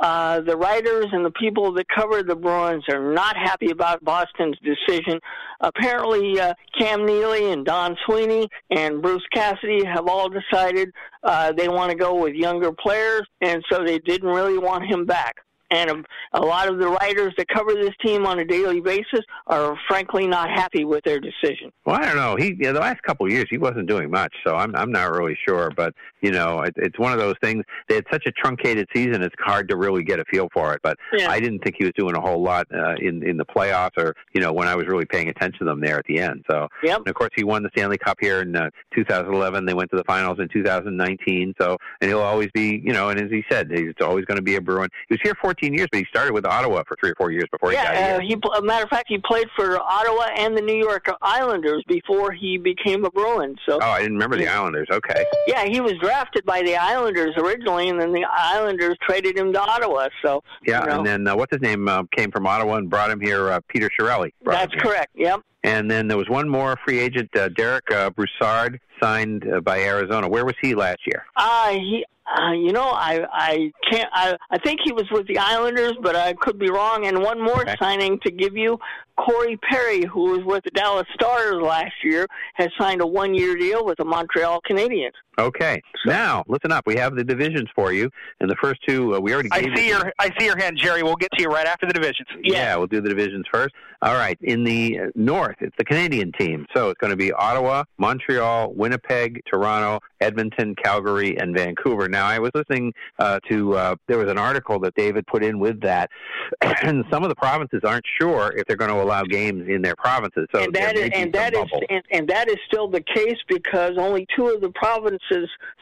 uh, 0.00 0.40
the 0.40 0.56
writers 0.56 1.06
and 1.12 1.24
the 1.24 1.30
people 1.32 1.72
that 1.72 1.86
cover 1.88 2.22
the 2.22 2.36
Bruins 2.36 2.84
are 2.88 3.12
not 3.12 3.36
happy 3.36 3.70
about 3.70 4.04
Boston's 4.04 4.56
decision. 4.62 5.18
Apparently, 5.60 6.38
uh, 6.40 6.54
Cam 6.78 7.04
Neely 7.04 7.52
and 7.52 7.64
Don 7.64 7.96
Sweeney 8.06 8.48
and 8.70 9.02
Bruce 9.02 9.26
Cassidy 9.32 9.84
have 9.84 10.06
all 10.06 10.28
decided 10.28 10.90
uh, 11.24 11.52
they 11.52 11.68
want 11.68 11.90
to 11.90 11.96
go 11.96 12.14
with 12.14 12.34
younger 12.34 12.72
players, 12.72 13.26
and 13.40 13.64
so 13.70 13.84
they 13.84 13.98
didn't 13.98 14.28
really 14.28 14.58
want 14.58 14.84
him 14.86 15.04
back. 15.04 15.36
And 15.70 15.90
a, 15.90 16.04
a 16.34 16.40
lot 16.40 16.68
of 16.68 16.78
the 16.78 16.88
writers 16.88 17.34
that 17.36 17.48
cover 17.48 17.74
this 17.74 17.94
team 18.04 18.26
on 18.26 18.38
a 18.38 18.44
daily 18.44 18.80
basis 18.80 19.20
are 19.46 19.76
frankly 19.86 20.26
not 20.26 20.48
happy 20.50 20.84
with 20.84 21.04
their 21.04 21.20
decision. 21.20 21.70
Well, 21.84 21.96
I 21.96 22.06
don't 22.06 22.16
know. 22.16 22.36
He 22.36 22.56
yeah, 22.58 22.72
the 22.72 22.80
last 22.80 23.02
couple 23.02 23.26
of 23.26 23.32
years 23.32 23.46
he 23.50 23.58
wasn't 23.58 23.86
doing 23.88 24.10
much, 24.10 24.32
so 24.46 24.56
I'm 24.56 24.74
I'm 24.74 24.90
not 24.92 25.10
really 25.12 25.36
sure. 25.46 25.70
But 25.76 25.94
you 26.20 26.32
know, 26.32 26.62
it, 26.62 26.74
it's 26.76 26.98
one 26.98 27.12
of 27.12 27.18
those 27.18 27.36
things. 27.42 27.64
They 27.88 27.96
had 27.96 28.04
such 28.10 28.24
a 28.26 28.32
truncated 28.32 28.88
season; 28.94 29.22
it's 29.22 29.34
hard 29.40 29.68
to 29.68 29.76
really 29.76 30.02
get 30.02 30.18
a 30.20 30.24
feel 30.24 30.48
for 30.52 30.72
it. 30.74 30.80
But 30.82 30.96
Yeah. 31.12 31.30
I 31.30 31.40
didn't 31.40 31.60
think 31.60 31.76
he 31.78 31.84
was 31.84 31.92
doing 31.96 32.16
a 32.16 32.20
whole 32.20 32.42
lot 32.42 32.66
uh, 32.74 32.94
in 33.00 33.22
in 33.22 33.36
the 33.36 33.44
playoffs, 33.44 33.96
or 33.98 34.14
you 34.32 34.40
know, 34.40 34.52
when 34.52 34.68
I 34.68 34.74
was 34.74 34.86
really 34.86 35.04
paying 35.04 35.28
attention 35.28 35.58
to 35.60 35.64
them 35.66 35.80
there 35.80 35.98
at 35.98 36.04
the 36.06 36.18
end. 36.18 36.44
So, 36.50 36.68
Yep. 36.82 36.98
and 36.98 37.08
of 37.08 37.14
course, 37.14 37.30
he 37.36 37.44
won 37.44 37.62
the 37.62 37.70
Stanley 37.76 37.98
Cup 37.98 38.16
here 38.20 38.40
in 38.40 38.56
uh, 38.56 38.70
2011. 38.94 39.66
They 39.66 39.74
went 39.74 39.90
to 39.90 39.96
the 39.96 40.04
finals 40.04 40.38
in 40.40 40.48
2019. 40.48 41.54
So, 41.60 41.76
and 42.00 42.08
he'll 42.10 42.20
always 42.20 42.48
be, 42.54 42.80
you 42.84 42.92
know, 42.92 43.10
and 43.10 43.20
as 43.20 43.30
he 43.30 43.44
said, 43.50 43.70
he's 43.70 43.92
always 44.00 44.24
going 44.24 44.36
to 44.36 44.42
be 44.42 44.56
a 44.56 44.60
Bruin. 44.60 44.88
He 45.08 45.14
was 45.14 45.20
here 45.22 45.34
14 45.40 45.57
years, 45.66 45.88
but 45.90 45.98
he 45.98 46.06
started 46.06 46.32
with 46.32 46.46
Ottawa 46.46 46.82
for 46.86 46.96
three 47.00 47.10
or 47.10 47.14
four 47.16 47.30
years 47.30 47.44
before 47.50 47.70
he 47.70 47.76
got 47.76 47.94
Yeah, 47.94 48.06
here. 48.06 48.16
uh, 48.16 48.20
he. 48.20 48.36
A 48.58 48.62
matter 48.62 48.84
of 48.84 48.90
fact, 48.90 49.06
he 49.08 49.18
played 49.18 49.46
for 49.56 49.78
Ottawa 49.80 50.28
and 50.36 50.56
the 50.56 50.62
New 50.62 50.76
York 50.76 51.06
Islanders 51.22 51.82
before 51.88 52.32
he 52.32 52.58
became 52.58 53.04
a 53.04 53.10
Bruin. 53.10 53.56
So, 53.68 53.78
Oh, 53.82 53.86
I 53.86 53.98
didn't 53.98 54.14
remember 54.14 54.36
the 54.36 54.48
Islanders. 54.48 54.88
Okay. 54.90 55.24
yeah, 55.46 55.64
he 55.64 55.80
was 55.80 55.92
drafted 56.00 56.44
by 56.44 56.62
the 56.62 56.76
Islanders 56.76 57.34
originally, 57.36 57.88
and 57.88 58.00
then 58.00 58.12
the 58.12 58.24
Islanders 58.30 58.96
traded 59.06 59.36
him 59.36 59.52
to 59.52 59.60
Ottawa. 59.60 60.08
So, 60.24 60.42
Yeah, 60.66 60.80
you 60.82 60.86
know, 60.86 60.96
and 60.98 61.06
then 61.06 61.26
uh, 61.28 61.36
what's 61.36 61.52
his 61.52 61.60
name 61.62 61.88
uh, 61.88 62.02
came 62.16 62.30
from 62.30 62.46
Ottawa 62.46 62.76
and 62.76 62.88
brought 62.90 63.10
him 63.10 63.20
here. 63.20 63.50
Uh, 63.50 63.60
Peter 63.68 63.90
Chiarelli. 63.98 64.32
that's 64.44 64.74
correct. 64.76 65.10
Yep. 65.14 65.40
And 65.64 65.90
then 65.90 66.06
there 66.06 66.16
was 66.16 66.28
one 66.28 66.48
more 66.48 66.76
free 66.86 67.00
agent, 67.00 67.34
uh, 67.36 67.48
Derek 67.48 67.90
uh, 67.90 68.10
Brassard, 68.10 68.78
signed 69.02 69.44
uh, 69.52 69.60
by 69.60 69.80
Arizona. 69.80 70.28
Where 70.28 70.44
was 70.44 70.54
he 70.62 70.74
last 70.74 71.00
year? 71.06 71.24
Uh, 71.36 71.70
he, 71.70 72.04
uh, 72.36 72.52
you 72.52 72.72
know, 72.72 72.84
I, 72.84 73.20
I 73.32 73.72
can't. 73.90 74.08
I, 74.12 74.36
I 74.50 74.58
think 74.58 74.80
he 74.84 74.92
was 74.92 75.04
with 75.10 75.26
the 75.26 75.38
Islanders, 75.38 75.94
but 76.02 76.14
I 76.14 76.34
could 76.34 76.58
be 76.58 76.70
wrong. 76.70 77.06
And 77.06 77.22
one 77.22 77.40
more 77.42 77.64
signing 77.78 78.18
to 78.20 78.30
give 78.30 78.56
you, 78.56 78.78
Corey 79.16 79.56
Perry, 79.70 80.04
who 80.04 80.32
was 80.32 80.44
with 80.44 80.64
the 80.64 80.70
Dallas 80.70 81.06
Stars 81.14 81.56
last 81.62 81.94
year, 82.04 82.26
has 82.54 82.68
signed 82.78 83.00
a 83.00 83.06
one-year 83.06 83.56
deal 83.56 83.84
with 83.84 83.96
the 83.98 84.04
Montreal 84.04 84.60
Canadiens. 84.68 85.12
Okay. 85.38 85.80
Now, 86.04 86.44
listen 86.48 86.72
up. 86.72 86.84
We 86.86 86.96
have 86.96 87.14
the 87.14 87.24
divisions 87.24 87.68
for 87.74 87.92
you, 87.92 88.10
and 88.40 88.50
the 88.50 88.56
first 88.60 88.80
two 88.86 89.14
uh, 89.14 89.20
we 89.20 89.32
already 89.32 89.50
I 89.52 89.62
see 89.74 89.86
you. 89.86 89.94
your 89.94 90.12
I 90.18 90.30
see 90.38 90.46
your 90.46 90.58
hand, 90.58 90.78
Jerry. 90.78 91.02
We'll 91.02 91.16
get 91.16 91.30
to 91.32 91.42
you 91.42 91.48
right 91.48 91.66
after 91.66 91.86
the 91.86 91.92
divisions. 91.92 92.28
Yeah, 92.42 92.76
we'll 92.76 92.86
do 92.86 93.00
the 93.00 93.08
divisions 93.08 93.46
first. 93.52 93.74
All 94.00 94.14
right. 94.14 94.38
In 94.42 94.62
the 94.62 94.98
uh, 94.98 95.06
north, 95.16 95.56
it's 95.60 95.74
the 95.76 95.84
Canadian 95.84 96.30
team. 96.38 96.66
So 96.74 96.90
it's 96.90 96.98
going 96.98 97.10
to 97.10 97.16
be 97.16 97.32
Ottawa, 97.32 97.84
Montreal, 97.98 98.72
Winnipeg, 98.72 99.42
Toronto, 99.50 99.98
Edmonton, 100.20 100.76
Calgary, 100.82 101.36
and 101.36 101.56
Vancouver. 101.56 102.08
Now, 102.08 102.26
I 102.26 102.38
was 102.38 102.52
listening 102.54 102.92
uh, 103.18 103.40
to, 103.48 103.74
uh, 103.74 103.96
there 104.06 104.18
was 104.18 104.30
an 104.30 104.38
article 104.38 104.78
that 104.80 104.94
David 104.94 105.26
put 105.26 105.42
in 105.42 105.58
with 105.58 105.80
that, 105.80 106.10
and 106.82 107.04
some 107.10 107.24
of 107.24 107.28
the 107.28 107.34
provinces 107.34 107.80
aren't 107.84 108.04
sure 108.20 108.52
if 108.56 108.66
they're 108.66 108.76
going 108.76 108.90
to 108.90 109.02
allow 109.02 109.24
games 109.24 109.68
in 109.68 109.82
their 109.82 109.96
provinces. 109.96 110.46
So 110.54 110.62
and 110.62 110.72
there 110.72 110.86
that 110.86 110.94
may 110.94 111.02
is 111.02 111.10
be 111.10 111.16
and 111.16 111.32
that 111.32 111.54
is 111.54 111.66
and, 111.90 112.02
and 112.12 112.28
that 112.28 112.48
is 112.48 112.56
still 112.68 112.88
the 112.88 113.02
case 113.02 113.38
because 113.48 113.92
only 113.98 114.26
two 114.36 114.46
of 114.46 114.60
the 114.60 114.70
provinces 114.70 115.20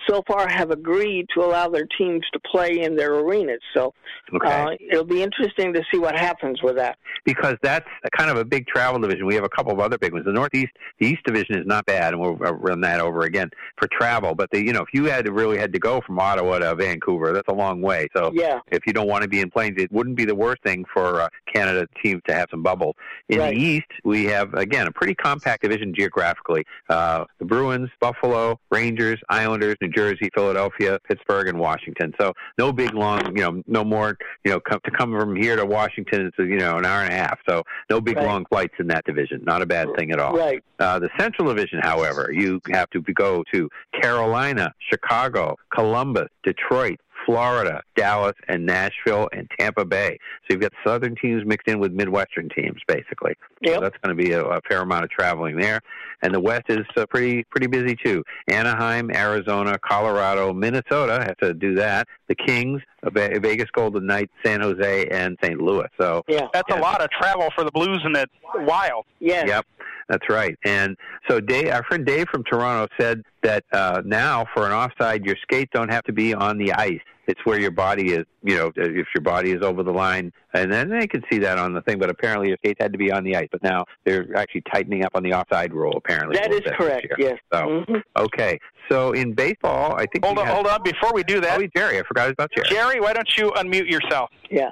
so 0.09 0.23
far 0.27 0.49
have 0.49 0.71
agreed 0.71 1.27
to 1.35 1.41
allow 1.45 1.69
their 1.69 1.87
teams 1.99 2.23
to 2.33 2.41
play 2.41 2.81
in 2.81 2.97
their 2.97 3.15
arenas. 3.15 3.61
So 3.75 3.93
Okay. 4.35 4.49
uh, 4.49 4.71
it'll 4.91 5.05
be 5.05 5.23
interesting 5.23 5.73
to 5.75 5.83
see 5.93 5.99
what 5.99 6.17
happens 6.17 6.63
with 6.63 6.77
that. 6.77 6.99
because 7.25 7.57
that's 7.63 7.87
a 8.05 8.11
kind 8.11 8.31
of 8.31 8.37
a 8.37 8.45
big 8.45 8.67
travel 8.69 9.01
division. 9.01 9.27
We 9.27 9.35
have 9.35 9.43
a 9.45 9.49
couple 9.49 9.73
of 9.73 9.81
other 9.81 9.99
big 9.99 10.13
ones. 10.13 10.25
The 10.25 10.33
Northeast, 10.33 10.73
the 11.01 11.07
East 11.09 11.23
Division 11.25 11.57
is 11.57 11.67
not 11.67 11.85
bad, 11.87 12.13
and 12.13 12.21
we'll 12.23 12.39
uh, 12.45 12.53
run 12.53 12.81
that 12.83 13.01
over 13.01 13.23
again 13.23 13.51
for 13.79 13.89
travel. 13.89 14.35
But 14.35 14.51
the, 14.53 14.65
you 14.65 14.73
know, 14.73 14.83
if 14.83 14.89
you 14.93 15.05
had 15.07 15.25
to 15.25 15.33
really 15.33 15.59
had 15.59 15.73
to 15.73 15.79
go 15.81 16.01
from 16.07 16.19
Ottawa 16.21 16.61
to 16.61 16.75
Vancouver, 16.77 17.33
that's 17.33 17.49
a 17.49 17.53
long 17.55 17.83
way. 17.83 18.07
So 18.17 18.31
Yeah. 18.33 18.61
if 18.71 18.87
you 18.87 18.93
don't 18.93 19.09
want 19.09 19.23
to 19.23 19.29
be 19.29 19.41
in 19.41 19.51
planes, 19.51 19.75
it 19.79 19.91
wouldn't 19.91 20.17
be 20.17 20.25
the 20.25 20.35
worst 20.37 20.63
thing 20.63 20.85
for 20.95 21.23
uh, 21.23 21.29
Canada 21.53 21.89
teams 22.03 22.23
to 22.29 22.35
have 22.35 22.47
some 22.51 22.63
bubbles. 22.63 22.95
In 23.29 23.41
Right. 23.41 23.55
the 23.55 23.61
East, 23.61 23.87
we 24.05 24.25
have 24.27 24.55
again 24.55 24.87
a 24.87 24.93
pretty 24.93 25.15
compact 25.15 25.63
division 25.63 25.93
geographically. 25.95 26.65
Uh, 26.89 27.25
the 27.41 27.45
Bruins, 27.45 27.91
Buffalo, 28.01 28.61
Rangers, 28.71 29.21
Islanders, 29.37 29.77
New 29.81 29.89
Jersey, 29.89 30.29
Philadelphia, 30.35 30.99
Pittsburgh, 31.07 31.49
and 31.49 31.59
Washington. 31.59 32.13
So 32.21 32.33
no 32.59 32.73
big 32.73 32.95
long, 32.95 33.21
you 33.37 33.43
know, 33.43 33.63
no 33.67 33.85
more, 33.85 34.17
you 34.45 34.51
know, 34.53 34.61
come, 34.61 34.81
to 34.85 34.91
come 34.91 35.11
from 35.19 35.37
here 35.37 35.57
to 35.57 35.67
Washington, 35.67 36.27
it's 36.27 36.39
you 36.39 36.59
know 36.59 36.77
an 36.79 36.87
hour 36.87 37.03
and 37.03 37.13
a 37.13 37.17
half. 37.17 37.39
So 37.49 37.63
no 37.91 38.01
big 38.01 38.17
Right. 38.17 38.27
long 38.27 38.47
flights 38.47 38.75
in 38.79 38.87
that 38.89 39.05
division. 39.05 39.43
Not 39.45 39.61
a 39.63 39.67
bad 39.67 39.89
thing 39.99 40.11
at 40.11 40.19
all. 40.19 40.35
Right. 40.37 40.63
Uh, 40.79 40.99
the 40.99 41.11
Central 41.19 41.49
Division, 41.49 41.81
however, 41.83 42.31
you 42.33 42.61
have 42.71 42.89
to 42.91 43.01
go 43.01 43.45
to 43.53 43.69
Carolina, 44.01 44.73
Chicago, 44.91 45.57
Columbus, 45.75 46.29
Detroit, 46.45 46.99
Florida, 47.27 47.83
Dallas, 47.97 48.35
and 48.49 48.65
Nashville 48.65 49.29
and 49.33 49.51
Tampa 49.59 49.85
Bay. 49.85 50.19
So 50.43 50.55
you've 50.55 50.61
got 50.61 50.73
Southern 50.87 51.17
teams 51.17 51.45
mixed 51.45 51.67
in 51.69 51.81
with 51.81 51.93
Midwestern 51.93 52.49
teams, 52.49 52.81
basically. 52.87 53.35
So 53.67 53.81
that's 53.81 53.97
going 54.03 54.17
to 54.17 54.23
be 54.23 54.33
a, 54.33 54.45
a 54.45 54.61
fair 54.69 54.81
amount 54.81 55.05
of 55.05 55.11
traveling 55.11 55.57
there. 55.59 55.81
And 56.23 56.33
the 56.33 56.41
West 56.41 56.65
is 56.69 56.87
uh, 56.97 57.05
pretty 57.07 57.45
pretty 57.51 57.67
busy 57.67 57.97
too. 58.03 58.23
Anaheim, 58.49 59.11
Arizona, 59.15 59.79
Colorado, 59.79 60.53
Minnesota 60.53 61.25
have 61.27 61.37
to 61.39 61.53
do 61.53 61.75
that. 61.75 62.07
The 62.29 62.35
Kings, 62.35 62.81
uh, 63.03 63.11
Ve- 63.11 63.39
Vegas 63.39 63.71
Golden 63.73 64.07
Knights, 64.07 64.33
San 64.45 64.61
Jose, 64.63 65.07
and 65.09 65.37
St. 65.43 65.61
Louis. 65.61 65.89
So 66.01 66.23
Yeah. 66.29 66.49
That's 66.55 66.73
a 66.73 66.79
lot 66.79 67.03
of 67.03 67.11
travel 67.11 67.51
for 67.55 67.65
the 67.65 67.71
Blues 67.73 68.01
and 68.05 68.15
the 68.15 68.27
Wild. 68.55 69.05
Yes. 69.21 69.47
Yep, 69.49 69.67
that's 70.09 70.29
right. 70.29 70.57
And 70.65 70.97
so 71.29 71.41
Dave, 71.41 71.69
our 71.69 71.83
friend 71.85 72.05
Dave 72.07 72.27
from 72.31 72.45
Toronto 72.45 72.93
said 72.99 73.23
that 73.43 73.65
uh, 73.73 74.03
now 74.05 74.47
for 74.55 74.67
an 74.67 74.73
offside, 74.73 75.25
your 75.25 75.37
skates 75.43 75.71
don't 75.75 75.91
have 75.91 76.05
to 76.05 76.13
be 76.13 76.35
on 76.35 76.59
the 76.59 76.73
ice. 76.73 77.01
It's 77.29 77.41
where 77.45 77.59
your 77.59 77.73
body 77.73 78.13
is, 78.13 78.25
you 78.45 78.55
know, 78.57 78.71
if 78.77 79.07
your 79.13 79.23
body 79.23 79.51
is 79.51 79.61
over 79.61 79.83
the 79.83 79.91
line. 79.93 80.33
And 80.55 80.73
then 80.73 80.89
they 80.89 81.09
could 81.09 81.25
see 81.29 81.39
that 81.41 81.59
on 81.59 81.75
the 81.75 81.81
thing, 81.83 81.99
but 81.99 82.09
apparently 82.09 82.49
your 82.49 82.57
skates 82.59 82.79
had 82.81 82.93
to 82.93 82.99
be 82.99 83.11
on 83.11 83.25
the 83.25 83.35
ice. 83.35 83.49
But 83.51 83.65
now 83.65 83.85
they're 84.05 84.29
actually 84.37 84.63
tightening 84.73 85.05
up 85.05 85.11
on 85.17 85.25
the 85.25 85.33
offside 85.33 85.73
rule, 85.75 85.95
apparently. 85.97 86.37
a 86.37 86.41
That 86.41 86.51
little 86.51 86.59
is 86.59 86.65
bit 86.65 86.71
this 86.71 86.77
correct. 86.79 87.07
Yes. 87.19 87.39
So, 87.53 87.59
Mhm. 87.89 88.03
okay. 88.17 88.61
So 88.89 89.11
in 89.11 89.33
baseball, 89.35 89.97
I 89.97 90.07
think 90.07 90.25
Hold 90.25 90.39
on, 90.39 90.47
had- 90.47 90.55
hold 90.55 90.67
on. 90.69 90.83
Before 90.85 91.11
we 91.13 91.25
do 91.25 91.41
that, 91.41 91.59
Oh, 91.61 91.67
Jerry, 91.77 91.99
I 91.99 92.03
forgot 92.05 92.31
about 92.31 92.53
Jerry. 92.55 92.69
Jerry, 92.69 93.01
why 93.01 93.13
don't 93.13 93.29
you 93.37 93.51
unmute 93.57 93.91
yourself? 93.91 94.31
Yeah. 94.49 94.71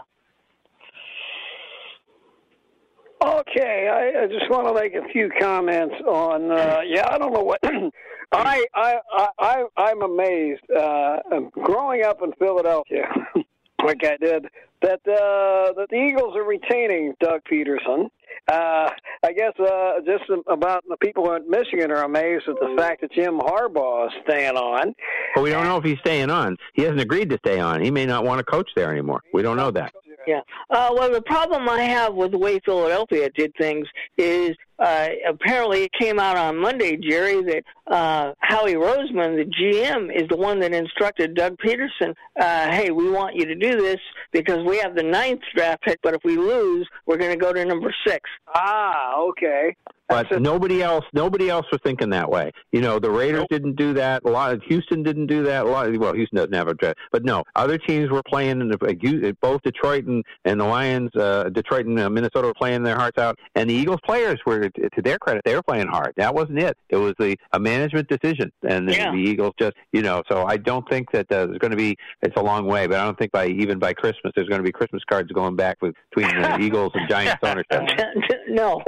Okay, 3.25 3.89
I, 3.89 4.25
I 4.25 4.27
just 4.27 4.51
want 4.51 4.67
to 4.69 4.75
make 4.75 4.95
a 4.95 5.09
few 5.09 5.31
comments 5.41 5.95
on. 6.07 6.51
Uh, 6.51 6.81
yeah, 6.87 7.09
I 7.11 7.17
don't 7.17 7.33
know 7.33 7.43
what. 7.43 7.59
I 8.33 8.67
I 8.75 8.97
I 9.39 9.65
I'm 9.79 10.03
amazed. 10.03 10.61
Uh, 10.71 11.21
growing 11.53 12.05
up 12.05 12.21
in 12.23 12.33
Philadelphia, 12.39 13.09
like 13.85 14.05
I 14.05 14.19
did, 14.19 14.47
that 14.83 15.01
uh, 15.07 15.73
that 15.73 15.87
the 15.89 15.97
Eagles 15.97 16.37
are 16.37 16.45
retaining 16.45 17.15
Doug 17.19 17.41
Pederson. 17.51 18.11
Uh, 18.47 18.91
I 19.23 19.33
guess 19.33 19.53
uh, 19.59 20.01
just 20.05 20.25
about 20.47 20.85
the 20.87 20.99
people 20.99 21.33
in 21.33 21.49
Michigan 21.49 21.91
are 21.91 22.03
amazed 22.03 22.45
at 22.47 22.57
the 22.61 22.75
fact 22.77 23.01
that 23.01 23.13
Jim 23.13 23.39
Harbaugh 23.39 24.09
is 24.09 24.13
staying 24.29 24.57
on. 24.57 24.95
But 25.35 25.45
we 25.45 25.51
don't 25.51 25.65
know 25.65 25.79
if 25.79 25.85
he's 25.85 25.99
staying 26.01 26.29
on. 26.29 26.59
He 26.75 26.83
hasn't 26.83 27.01
agreed 27.01 27.31
to 27.31 27.39
stay 27.39 27.59
on. 27.59 27.81
He 27.81 27.91
may 27.91 28.05
not 28.05 28.25
want 28.25 28.41
to 28.41 28.45
coach 28.45 28.69
there 28.77 28.91
anymore. 28.91 29.23
We 29.33 29.41
don't 29.41 29.57
know 29.57 29.71
that. 29.71 29.95
Yeah. 30.27 30.41
Uh, 30.71 30.91
well, 30.95 31.11
the 31.13 31.23
problem 31.23 31.69
I 31.69 31.83
have 31.83 32.15
with 32.15 32.33
the 32.33 32.39
way 32.39 32.61
Philadelphia 32.65 33.31
did 33.31 33.53
things 33.57 33.87
is 34.17 34.57
uh, 34.79 35.09
apparently 35.29 35.85
it 35.85 35.93
came 35.99 36.19
out 36.19 36.37
on 36.37 36.57
Monday, 36.57 36.97
Jerry, 36.97 37.43
that 37.43 37.63
uh, 37.87 38.33
Howie 38.41 38.75
Roseman, 38.75 39.37
the 39.37 39.45
GM, 39.45 40.15
is 40.15 40.29
the 40.29 40.37
one 40.37 40.59
that 40.61 40.73
instructed 40.73 41.35
Doug 41.35 41.57
Pederson, 41.59 42.15
uh, 42.41 42.71
hey, 42.73 42.91
we 42.91 43.11
want 43.11 43.37
you 43.37 43.47
to 43.47 43.55
do 43.55 43.81
this 43.81 44.01
because 44.33 44.65
we 44.67 44.79
have 44.79 44.97
the 44.97 45.03
ninth 45.03 45.43
draft 45.55 45.83
pick, 45.83 46.01
but 46.03 46.15
if 46.15 46.23
we 46.25 46.37
lose, 46.37 46.89
we're 47.07 47.19
going 47.19 47.31
to 47.31 47.37
go 47.37 47.53
to 47.53 47.65
number 47.65 47.95
six. 48.07 48.29
Ah, 48.55 49.15
okay. 49.17 49.77
But 50.09 50.41
nobody 50.41 50.83
else, 50.83 51.05
nobody 51.13 51.49
else 51.49 51.67
was 51.73 51.81
thinking 51.83 52.11
that 52.11 52.31
way. 52.31 52.53
You 52.73 52.83
know, 52.83 52.99
the 52.99 53.11
Raiders 53.11 53.47
didn't 53.51 53.77
do 53.77 53.95
that. 53.95 54.23
A 54.25 54.31
lot 54.31 54.53
of 54.53 54.63
Houston 54.65 55.03
didn't 55.03 55.27
do 55.27 55.43
that. 55.45 55.65
A 55.65 55.69
lot. 55.69 55.89
Of, 55.89 55.97
well, 55.97 56.13
Houston 56.13 56.37
doesn't 56.37 56.53
have 56.53 56.69
a 56.69 56.75
draft, 56.75 56.99
but 57.11 57.25
no, 57.25 57.43
other 57.57 57.79
teams 57.79 58.11
were 58.11 58.23
playing. 58.29 58.61
In 58.61 58.69
the, 58.69 58.79
like, 58.81 59.41
both 59.41 59.63
Detroit 59.63 60.05
and, 60.05 60.23
and 60.45 60.61
the 60.61 60.65
Lions, 60.65 61.11
uh, 61.17 61.49
Detroit 61.53 61.87
and 61.87 61.99
uh, 61.99 62.11
Minnesota 62.11 62.49
were 62.49 62.55
playing 62.55 62.83
their 62.83 62.97
hearts 62.97 63.19
out, 63.19 63.39
and 63.55 63.69
the 63.69 63.75
Eagles 63.75 64.01
players 64.05 64.39
were, 64.47 64.69
to 64.69 65.03
their 65.03 65.19
credit, 65.19 65.43
they 65.45 65.55
were 65.55 65.63
playing 65.63 65.89
hard. 65.89 66.13
That 66.17 66.35
wasn't 66.35 66.59
it. 66.59 66.77
It 66.91 66.97
was 66.97 67.15
the 67.19 67.37
a 67.53 67.59
management 67.59 68.09
decision, 68.09 68.53
and 68.69 68.89
the, 68.89 68.95
Yeah. 68.95 69.11
the 69.11 69.17
Eagles 69.19 69.53
just, 69.59 69.75
you 69.93 70.03
know. 70.03 70.23
So 70.31 70.45
I 70.45 70.57
don't 70.59 70.89
think 70.89 71.11
that 71.13 71.31
uh, 71.33 71.47
there's 71.47 71.59
going 71.59 71.71
to 71.71 71.77
be. 71.77 71.97
It's 72.23 72.37
a 72.37 72.43
long 72.43 72.67
way, 72.67 72.87
but 72.87 72.99
I 73.01 73.05
don't 73.05 73.19
think 73.19 73.33
by 73.33 73.47
even 73.47 73.79
by 73.79 73.93
Christmas 73.95 74.33
there's 74.37 74.49
going 74.49 74.61
to 74.61 74.65
be 74.65 74.73
Christmas 74.73 75.03
cards 75.09 75.31
going 75.33 75.57
back 75.57 75.79
with, 75.81 75.95
between 76.15 76.35
the 76.41 76.59
Eagles 76.61 76.93
and 76.95 77.09
Giants 77.09 77.43
ownership. 77.43 77.83
no. 78.49 78.83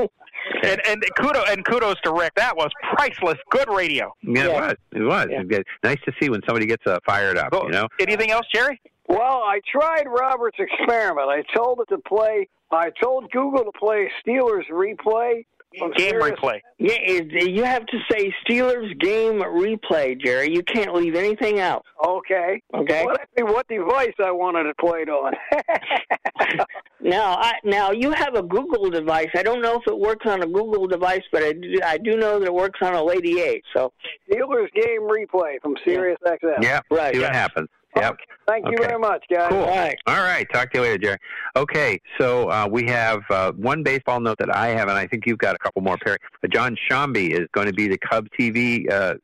And, 0.63 0.81
and 0.87 1.05
kudos 1.19 1.49
and 1.51 1.65
kudos 1.65 1.97
to 2.05 2.13
Rick. 2.13 2.35
That 2.37 2.57
was 2.57 2.71
priceless. 2.95 3.39
Good 3.51 3.69
radio. 3.69 4.13
Yeah, 4.23 4.45
it 4.45 4.53
was. 4.53 4.75
It 4.93 5.03
was. 5.03 5.27
It's 5.31 5.49
good. 5.49 5.65
Nice 5.83 5.99
to 6.05 6.13
see 6.21 6.29
when 6.31 6.41
somebody 6.47 6.67
gets 6.67 6.87
uh, 6.87 6.99
fired 7.07 7.37
up. 7.37 7.53
You 7.53 7.71
know. 7.71 7.89
Anything 8.01 8.31
else, 8.31 8.47
Jerry? 8.55 8.81
Well, 9.09 9.43
I 9.45 9.61
tried 9.71 10.07
Robert's 10.07 10.59
experiment. 10.59 11.29
I 11.29 11.43
told 11.55 11.81
it 11.81 11.89
to 11.91 11.99
play. 11.99 12.49
I 12.71 12.91
told 13.01 13.31
Google 13.31 13.65
to 13.65 13.73
play 13.79 14.11
Steelers 14.27 14.69
replay. 14.71 15.45
From 15.79 15.93
Game 15.93 16.15
replay. 16.15 16.61
Yeah, 16.79 16.95
it, 16.99 17.51
you 17.51 17.65
have 17.65 17.87
to 17.87 17.99
say 18.11 18.33
Steelers 18.47 18.99
game 19.01 19.41
replay, 19.41 20.21
Jerry. 20.21 20.53
You 20.53 20.63
can't 20.63 20.95
leave 20.95 21.15
anything 21.15 21.61
out. 21.61 21.85
Okay. 22.05 22.61
Okay. 22.75 23.05
What, 23.05 23.21
what 23.37 23.69
device 23.69 24.15
I 24.23 24.31
wanted 24.31 24.65
to 24.65 24.75
play 24.75 24.97
it 25.03 25.07
played 25.07 25.09
on? 25.09 25.33
Now, 26.99 27.37
I, 27.37 27.53
now 27.63 27.93
you 27.93 28.11
have 28.11 28.35
a 28.35 28.43
Google 28.43 28.91
device. 28.91 29.29
I 29.37 29.45
don't 29.45 29.63
know 29.63 29.77
if 29.77 29.87
it 29.87 29.97
works 29.97 30.27
on 30.27 30.43
a 30.43 30.47
Google 30.47 30.89
device, 30.89 31.23
but 31.31 31.45
I 31.45 31.53
do, 31.53 31.79
I 31.85 31.99
do 31.99 32.17
know 32.17 32.41
that 32.41 32.47
it 32.47 32.55
works 32.55 32.81
on 32.83 32.95
a 32.95 33.05
Lady 33.05 33.41
8. 33.41 33.63
So 33.77 33.93
Steelers 34.29 34.73
game 34.73 35.03
replay 35.03 35.61
from 35.63 35.77
Sirius 35.85 36.19
XM. 36.27 36.63
Yeah. 36.63 36.81
Right. 36.91 37.15
See 37.15 37.21
what 37.21 37.33
happens. 37.33 37.69
Yep. 37.97 38.17
Thank 38.47 38.67
you 38.67 38.75
Okay. 38.75 38.87
very 38.87 38.99
much, 38.99 39.25
guys. 39.29 39.49
Cool. 39.51 39.65
All 39.65 40.23
right. 40.23 40.47
Talk 40.53 40.71
to 40.73 40.79
you 40.79 40.83
later, 40.83 40.99
Jerry. 40.99 41.19
Okay. 41.57 42.01
So 42.19 42.49
uh, 42.49 42.69
we 42.71 42.87
have 42.87 43.23
uh, 43.31 43.51
one 43.53 43.83
baseball 43.83 44.21
note 44.21 44.39
that 44.39 44.55
I 44.55 44.69
have, 44.69 44.89
and 44.89 44.97
I 44.97 45.07
think 45.09 45.27
you've 45.27 45.39
got 45.39 45.57
a 45.57 45.59
couple 45.59 45.83
more. 45.83 45.97
Perry. 45.99 46.19
Uh, 46.45 46.49
Jon 46.49 46.77
Sciambi 46.89 47.33
is 47.33 47.49
going 47.53 47.67
to 47.67 47.73
be 47.73 47.89
the 47.89 47.99
Cubs 47.99 48.29
TV 48.39 48.89
uh, 48.91 49.15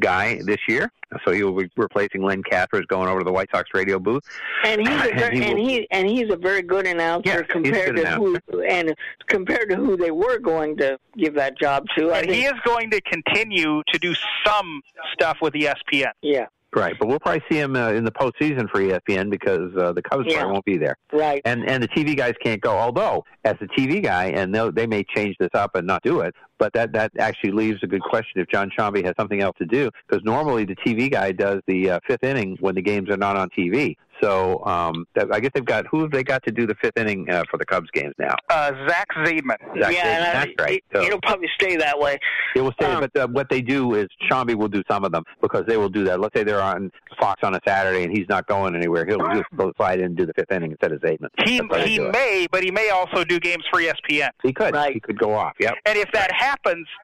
guy 0.00 0.40
this 0.44 0.58
year. 0.68 0.90
So 1.26 1.30
he 1.32 1.44
will 1.44 1.52
be 1.54 1.70
replacing 1.76 2.22
Len 2.22 2.42
Kasper's 2.42 2.86
going 2.86 3.06
over 3.08 3.18
to 3.20 3.24
the 3.24 3.32
White 3.32 3.50
Sox 3.54 3.68
radio 3.74 3.98
booth. 3.98 4.22
and 4.64 4.80
he's 4.80 4.88
a 4.88 5.10
And 5.10 5.18
very, 5.20 5.36
he 5.38 5.44
and 5.44 5.58
he 5.58 5.86
and 5.90 6.08
he's 6.08 6.30
a 6.32 6.36
very 6.36 6.62
good 6.62 6.86
announcer 6.86 7.28
Yes, 7.28 7.42
compared 7.50 7.96
good 7.96 8.04
to 8.06 8.10
who 8.12 8.62
and 8.62 8.94
compared 9.26 9.68
to 9.68 9.76
who 9.76 9.96
they 9.98 10.10
were 10.10 10.38
going 10.38 10.74
to 10.78 10.98
give 11.18 11.34
that 11.34 11.58
job 11.58 11.84
to. 11.98 12.10
I 12.12 12.20
And 12.20 12.30
he 12.30 12.46
is 12.46 12.54
going 12.64 12.90
to 12.92 13.00
continue 13.02 13.82
to 13.92 13.98
do 13.98 14.14
some 14.44 14.80
stuff 15.12 15.36
with 15.42 15.52
ESPN. 15.52 16.12
yeah, 16.22 16.46
Right, 16.74 16.94
but 16.98 17.06
we'll 17.08 17.20
probably 17.20 17.42
see 17.50 17.58
him 17.58 17.76
uh, 17.76 17.90
in 17.90 18.04
the 18.04 18.10
postseason 18.10 18.68
for 18.70 18.80
ESPN 18.80 19.28
because 19.30 19.76
uh, 19.76 19.92
the 19.92 20.00
Cubs 20.00 20.24
Yeah. 20.26 20.36
probably 20.38 20.52
won't 20.52 20.64
be 20.64 20.78
there. 20.78 20.96
right. 21.12 21.42
And 21.44 21.68
and 21.68 21.82
the 21.82 21.88
TV 21.88 22.16
guys 22.16 22.32
can't 22.42 22.60
go. 22.62 22.78
Although, 22.78 23.24
as 23.44 23.56
a 23.60 23.66
TV 23.78 24.02
guy, 24.02 24.26
and 24.26 24.54
they'll, 24.54 24.72
they 24.72 24.86
may 24.86 25.04
change 25.14 25.36
this 25.38 25.50
up 25.54 25.74
and 25.74 25.86
not 25.86 26.02
do 26.02 26.20
it, 26.20 26.34
but 26.62 26.72
that 26.74 26.92
that 26.92 27.10
actually 27.18 27.50
leaves 27.50 27.80
a 27.82 27.88
good 27.88 28.02
question 28.02 28.40
if 28.40 28.46
Jon 28.46 28.70
Sciambi 28.78 29.04
has 29.04 29.14
something 29.18 29.42
else 29.42 29.56
to 29.58 29.66
do 29.66 29.90
because 30.06 30.24
normally 30.24 30.64
the 30.64 30.76
TV 30.76 31.10
guy 31.10 31.32
does 31.32 31.60
the 31.66 31.90
uh, 31.90 32.00
fifth 32.06 32.22
inning 32.22 32.56
when 32.60 32.76
the 32.76 32.82
games 32.82 33.10
are 33.10 33.16
not 33.16 33.36
on 33.36 33.48
TV. 33.50 33.96
So 34.22 34.64
um, 34.64 35.04
that, 35.16 35.32
I 35.32 35.40
guess 35.40 35.50
they've 35.52 35.64
got 35.64 35.84
who 35.90 36.02
have 36.02 36.12
they 36.12 36.22
got 36.22 36.44
to 36.44 36.52
do 36.52 36.66
the 36.66 36.76
fifth 36.80 36.96
inning 36.96 37.28
uh, 37.28 37.42
for 37.50 37.58
the 37.58 37.64
Cubs 37.64 37.88
games 37.92 38.14
now? 38.18 38.36
Uh, 38.48 38.70
Zach 38.88 39.08
Zaidman. 39.16 39.56
Zach 39.80 39.92
yeah, 39.92 40.20
Zaidman, 40.20 40.32
that's 40.32 40.50
right. 40.60 40.74
It, 40.74 40.84
So- 40.94 41.02
it'll 41.02 41.20
probably 41.20 41.48
stay 41.60 41.76
that 41.76 41.98
way. 41.98 42.18
It 42.54 42.60
will 42.60 42.72
stay, 42.72 42.86
Um, 42.86 43.00
but 43.00 43.20
uh, 43.20 43.26
what 43.28 43.48
they 43.48 43.62
do 43.62 43.94
is 43.94 44.06
Sciambi 44.30 44.54
will 44.54 44.68
do 44.68 44.82
some 44.88 45.04
of 45.04 45.10
them 45.10 45.24
because 45.40 45.64
they 45.66 45.76
will 45.76 45.88
do 45.88 46.04
that. 46.04 46.20
Let's 46.20 46.36
say 46.36 46.44
they're 46.44 46.62
on 46.62 46.92
Fox 47.18 47.40
on 47.42 47.54
a 47.54 47.60
Saturday 47.66 48.04
and 48.04 48.16
he's 48.16 48.28
not 48.28 48.46
going 48.46 48.76
anywhere. 48.76 49.04
He'll 49.06 49.18
just 49.34 49.50
go 49.56 49.72
slide 49.76 49.98
in 49.98 50.06
and 50.06 50.16
do 50.16 50.26
the 50.26 50.34
fifth 50.34 50.52
inning 50.52 50.70
instead 50.70 50.92
of 50.92 51.00
Zaidman. 51.00 51.28
He 51.44 51.60
That's 51.60 51.86
he 51.86 51.98
may, 51.98 52.46
but 52.50 52.62
he 52.62 52.70
may 52.70 52.90
also 52.90 53.24
do 53.24 53.40
games 53.40 53.64
for 53.72 53.80
E 53.80 53.86
ESPN. 53.86 54.30
He 54.42 54.52
could. 54.52 54.76
He 54.92 55.00
could 55.00 55.18
go 55.18 55.34
off. 55.34 55.54
Yep. 55.58 55.74
And 55.86 55.98
if 55.98 56.10
that 56.12 56.30
happens, 56.32 56.51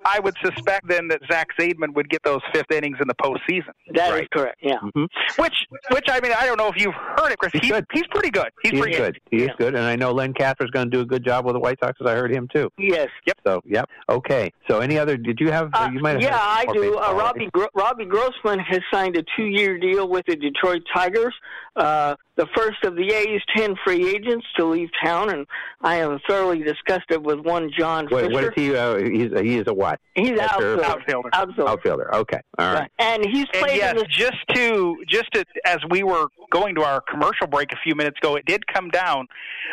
I 0.05 0.21
would 0.21 0.35
suspect 0.45 0.89
then 0.89 1.09
that 1.09 1.21
Zach 1.31 1.49
Zaidman 1.59 1.95
would 1.95 2.09
get 2.09 2.23
those 2.25 2.41
fifth 2.53 2.71
innings 2.73 2.99
in 3.01 3.09
the 3.09 3.15
postseason. 3.15 3.71
That 3.95 4.19
is 4.19 4.27
correct. 4.33 4.59
Yeah. 4.63 4.77
Mm-hmm. 4.77 5.05
Which, 5.43 5.55
which 5.93 6.05
I 6.09 6.21
mean, 6.21 6.33
I 6.39 6.47
don't 6.47 6.59
know 6.59 6.69
if 6.69 6.81
you've 6.81 6.95
heard 6.95 7.31
it, 7.33 7.39
Chris. 7.39 7.53
He's 7.53 7.63
he's, 7.93 8.07
pretty 8.11 8.31
good. 8.31 8.49
He's 8.63 8.73
He 8.73 8.79
is 8.79 8.83
pretty 8.83 8.97
good. 8.97 9.21
He 9.31 9.37
is 9.39 9.51
good, 9.59 9.75
and 9.75 9.85
I 9.85 9.97
know 9.97 10.13
Len 10.13 10.33
Kasper's 10.35 10.71
going 10.71 10.87
to 10.87 10.91
do 10.91 11.01
a 11.01 11.07
good 11.07 11.25
job 11.25 11.45
with 11.45 11.55
the 11.55 11.61
White 11.61 11.79
Sox, 11.81 11.97
as 12.01 12.07
I 12.07 12.15
heard 12.15 12.33
him 12.33 12.49
too. 12.53 12.71
Yes. 12.79 13.09
Yep. 13.27 13.39
So, 13.47 13.63
yep. 13.65 13.89
Okay. 14.09 14.53
So, 14.69 14.81
any 14.81 14.99
other? 14.99 15.17
Did 15.17 15.39
you 15.41 15.51
have? 15.51 15.71
you 15.93 16.01
might 16.01 16.13
have. 16.13 16.23
Yeah, 16.23 16.39
I 16.41 16.67
do. 16.73 16.81
baseball, 16.81 17.03
Uh. 17.05 17.15
Robbie 17.15 17.49
Gro- 17.53 17.69
Robbie 17.75 18.05
Grossman 18.07 18.59
has 18.61 18.81
signed 18.93 19.17
a 19.17 19.25
two-year 19.37 19.79
deal 19.79 20.09
with 20.09 20.25
the 20.27 20.37
Detroit 20.37 20.83
Tigers. 20.95 21.35
Uh, 21.77 22.17
the 22.37 22.47
first 22.57 22.83
of 22.85 22.97
the 22.97 23.13
A's 23.13 23.41
ten 23.57 23.77
free 23.85 24.09
agents 24.15 24.47
to 24.57 24.65
leave 24.65 24.89
town, 25.05 25.31
and 25.31 25.47
I 25.81 25.97
am 25.97 26.19
thoroughly 26.29 26.63
disgusted 26.63 27.25
with 27.25 27.41
one 27.41 27.71
John 27.77 28.07
What, 28.07 28.25
Fisher. 28.25 28.33
what 28.33 28.45
is 28.45 28.51
he? 28.55 28.75
Uh, 28.77 28.97
he's 28.97 29.31
he 29.45 29.59
is 29.59 29.67
a 29.67 29.75
what? 29.75 30.01
He's 30.15 30.31
Catcher? 30.39 30.83
outfielder. 30.85 31.31
Outfielder. 31.33 31.71
Outfielder. 31.71 32.15
Okay. 32.15 32.41
All 32.59 32.75
right. 32.75 32.91
And 32.99 33.25
he's 33.25 33.47
And 33.55 33.65
played 33.65 33.77
yes, 33.77 33.93
in 33.93 33.99
the 33.99 34.07
just 34.07 34.37
to 34.55 34.97
just 35.09 35.33
to, 35.33 35.45
as 35.65 35.79
we 35.91 36.03
were 36.03 36.27
going 36.51 36.75
to 36.77 36.83
our 36.83 37.01
commercial 37.01 37.47
break 37.47 37.73
a 37.73 37.77
few 37.83 37.95
minutes 37.95 38.19
ago, 38.19 38.37
it 38.37 38.47
did 38.47 38.67
come 38.67 38.91
down 38.91 39.27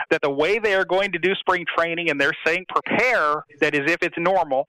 that 0.09 0.21
the 0.21 0.29
way 0.29 0.59
they 0.59 0.75
are 0.75 0.85
going 0.85 1.11
to 1.11 1.19
do 1.19 1.33
spring 1.35 1.65
training, 1.77 2.09
and 2.09 2.19
they're 2.19 2.37
saying 2.45 2.65
prepare 2.69 3.43
that 3.61 3.75
is 3.75 3.89
if 3.89 4.01
it's 4.01 4.17
normal. 4.17 4.67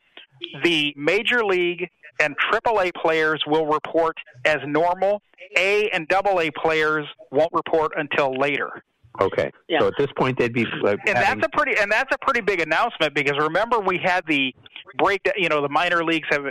The 0.65 0.93
major 0.97 1.43
league 1.45 1.89
and 2.21 2.37
AAA 2.53 2.93
players 2.95 3.43
will 3.47 3.67
report 3.67 4.17
as 4.45 4.59
normal. 4.67 5.23
A 5.57 5.89
and 5.91 6.07
Double 6.09 6.41
A 6.41 6.51
players 6.51 7.07
won't 7.31 7.53
report 7.53 7.93
until 7.97 8.35
later. 8.39 8.83
Okay. 9.21 9.51
Yeah. 9.69 9.81
So 9.81 9.87
at 9.89 9.95
this 9.99 10.09
point, 10.17 10.39
they'd 10.39 10.53
be. 10.53 10.65
Uh, 10.65 10.97
and 11.07 11.19
having, 11.19 11.41
that's 11.41 11.47
a 11.47 11.57
pretty 11.57 11.79
and 11.81 11.91
that's 11.91 12.15
a 12.15 12.19
pretty 12.19 12.41
big 12.41 12.61
announcement 12.61 13.15
because 13.15 13.35
remember 13.39 13.79
we 13.81 13.99
had 14.03 14.25
the 14.27 14.55
break 14.99 15.21
you 15.37 15.49
know 15.49 15.61
the 15.63 15.69
minor 15.69 16.05
leagues 16.05 16.29
have 16.31 16.45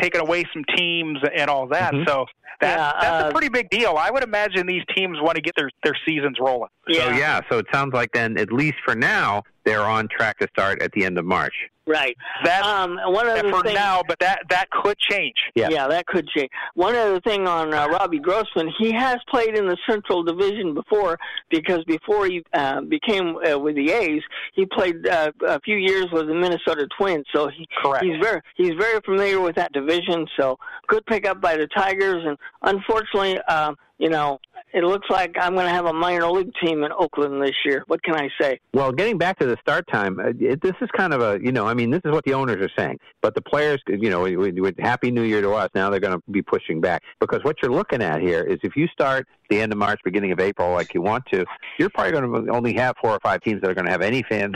taken 0.00 0.20
away 0.20 0.44
some 0.52 0.64
teams 0.76 1.18
and 1.36 1.50
all 1.50 1.66
that 1.68 1.92
Mm-hmm. 1.92 2.08
so 2.08 2.26
that, 2.60 2.76
Yeah, 2.76 2.92
that's 3.00 3.24
uh, 3.24 3.28
a 3.28 3.32
pretty 3.32 3.48
big 3.48 3.70
deal 3.70 3.96
i 3.98 4.10
would 4.10 4.22
imagine 4.22 4.66
these 4.66 4.82
teams 4.94 5.16
want 5.20 5.36
to 5.36 5.40
get 5.40 5.54
their 5.56 5.70
their 5.84 5.96
seasons 6.06 6.36
rolling 6.40 6.68
Yeah. 6.86 7.04
So 7.04 7.10
yeah. 7.10 7.40
So 7.50 7.58
it 7.58 7.66
sounds 7.72 7.94
like 7.94 8.12
then, 8.12 8.38
at 8.38 8.52
least 8.52 8.76
for 8.84 8.94
now, 8.94 9.42
they're 9.64 9.82
on 9.84 10.08
track 10.08 10.38
to 10.38 10.48
start 10.56 10.82
at 10.82 10.92
the 10.92 11.04
end 11.04 11.18
of 11.18 11.24
March. 11.24 11.54
Right. 11.88 12.14
That's 12.44 12.66
um, 12.66 12.98
one 13.06 13.26
other 13.26 13.48
for 13.48 13.62
thing, 13.62 13.74
now 13.74 14.02
but 14.06 14.18
that 14.18 14.40
that 14.50 14.68
could 14.70 14.98
change 14.98 15.36
Yeah. 15.54 15.70
Yeah, 15.70 15.88
that 15.88 16.06
could 16.06 16.28
change. 16.28 16.50
One 16.74 16.94
other 16.94 17.18
thing 17.20 17.48
on 17.48 17.72
uh, 17.72 17.88
Robbie 17.88 18.18
Grossman, 18.18 18.70
he 18.78 18.92
has 18.92 19.16
played 19.30 19.56
in 19.56 19.66
the 19.66 19.76
Central 19.88 20.22
Division 20.22 20.74
before 20.74 21.18
because 21.48 21.82
before 21.84 22.26
he 22.26 22.44
uh, 22.52 22.82
became 22.82 23.38
uh, 23.38 23.58
with 23.58 23.74
the 23.74 23.90
A's, 23.90 24.22
he 24.54 24.66
played 24.66 25.06
uh, 25.06 25.32
a 25.46 25.60
few 25.60 25.76
years 25.76 26.08
with 26.12 26.26
the 26.26 26.34
Minnesota 26.34 26.86
Twins. 26.98 27.24
So 27.34 27.48
he, 27.48 27.66
Correct. 27.82 28.04
he's 28.04 28.20
very 28.20 28.42
he's 28.56 28.74
very 28.78 29.00
familiar 29.00 29.40
with 29.40 29.56
that 29.56 29.72
division. 29.72 30.26
So 30.38 30.58
good 30.88 31.06
pickup 31.06 31.40
by 31.40 31.56
the 31.56 31.68
Tigers, 31.68 32.22
and 32.26 32.36
unfortunately, 32.60 33.38
um, 33.48 33.76
you 33.96 34.10
know, 34.10 34.38
it 34.72 34.84
looks 34.84 35.08
like 35.10 35.34
I'm 35.40 35.54
going 35.54 35.66
to 35.66 35.72
have 35.72 35.86
a 35.86 35.92
minor 35.92 36.30
league 36.30 36.52
team 36.62 36.84
in 36.84 36.92
Oakland 36.92 37.42
this 37.42 37.54
year. 37.64 37.84
What 37.86 38.02
can 38.02 38.14
I 38.14 38.28
say? 38.40 38.60
Well, 38.74 38.92
getting 38.92 39.16
back 39.16 39.38
to 39.38 39.46
the 39.46 39.56
start 39.60 39.86
time, 39.90 40.20
uh, 40.20 40.32
it, 40.38 40.60
this 40.60 40.74
is 40.80 40.88
kind 40.96 41.14
of 41.14 41.20
a, 41.22 41.38
you 41.42 41.52
know, 41.52 41.66
I 41.66 41.74
mean, 41.74 41.90
this 41.90 42.02
is 42.04 42.12
what 42.12 42.24
the 42.24 42.34
owners 42.34 42.56
are 42.64 42.70
saying. 42.76 42.98
But 43.22 43.34
the 43.34 43.40
players, 43.40 43.82
you 43.88 44.10
know, 44.10 44.22
with, 44.22 44.58
with 44.58 44.78
Happy 44.78 45.10
New 45.10 45.22
Year 45.22 45.40
to 45.40 45.52
us, 45.52 45.70
now 45.74 45.90
they're 45.90 46.00
going 46.00 46.18
to 46.18 46.22
be 46.30 46.42
pushing 46.42 46.80
back. 46.80 47.02
Because 47.20 47.42
what 47.44 47.56
you're 47.62 47.72
looking 47.72 48.02
at 48.02 48.20
here 48.20 48.42
is 48.42 48.58
if 48.62 48.76
you 48.76 48.86
start 48.88 49.26
the 49.50 49.60
end 49.60 49.72
of 49.72 49.78
March, 49.78 50.00
beginning 50.04 50.32
of 50.32 50.40
April, 50.40 50.70
like 50.72 50.92
you 50.92 51.00
want 51.00 51.24
to, 51.32 51.44
you're 51.78 51.90
probably 51.90 52.12
going 52.12 52.46
to 52.46 52.52
only 52.52 52.74
have 52.74 52.94
four 53.00 53.12
or 53.12 53.20
five 53.20 53.40
teams 53.40 53.62
that 53.62 53.70
are 53.70 53.74
going 53.74 53.86
to 53.86 53.90
have 53.90 54.02
any 54.02 54.22
fans 54.28 54.54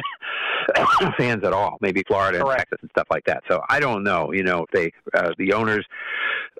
fans 1.18 1.44
at 1.44 1.52
all. 1.52 1.78
Maybe 1.80 2.02
Florida 2.06 2.40
and 2.40 2.58
Texas 2.58 2.78
and 2.82 2.90
stuff 2.90 3.06
like 3.10 3.24
that. 3.24 3.42
So 3.50 3.62
I 3.68 3.80
don't 3.80 4.04
know. 4.04 4.32
You 4.32 4.42
know, 4.42 4.64
if 4.64 4.70
they 4.70 4.92
uh, 5.14 5.30
the 5.38 5.52
owners 5.52 5.86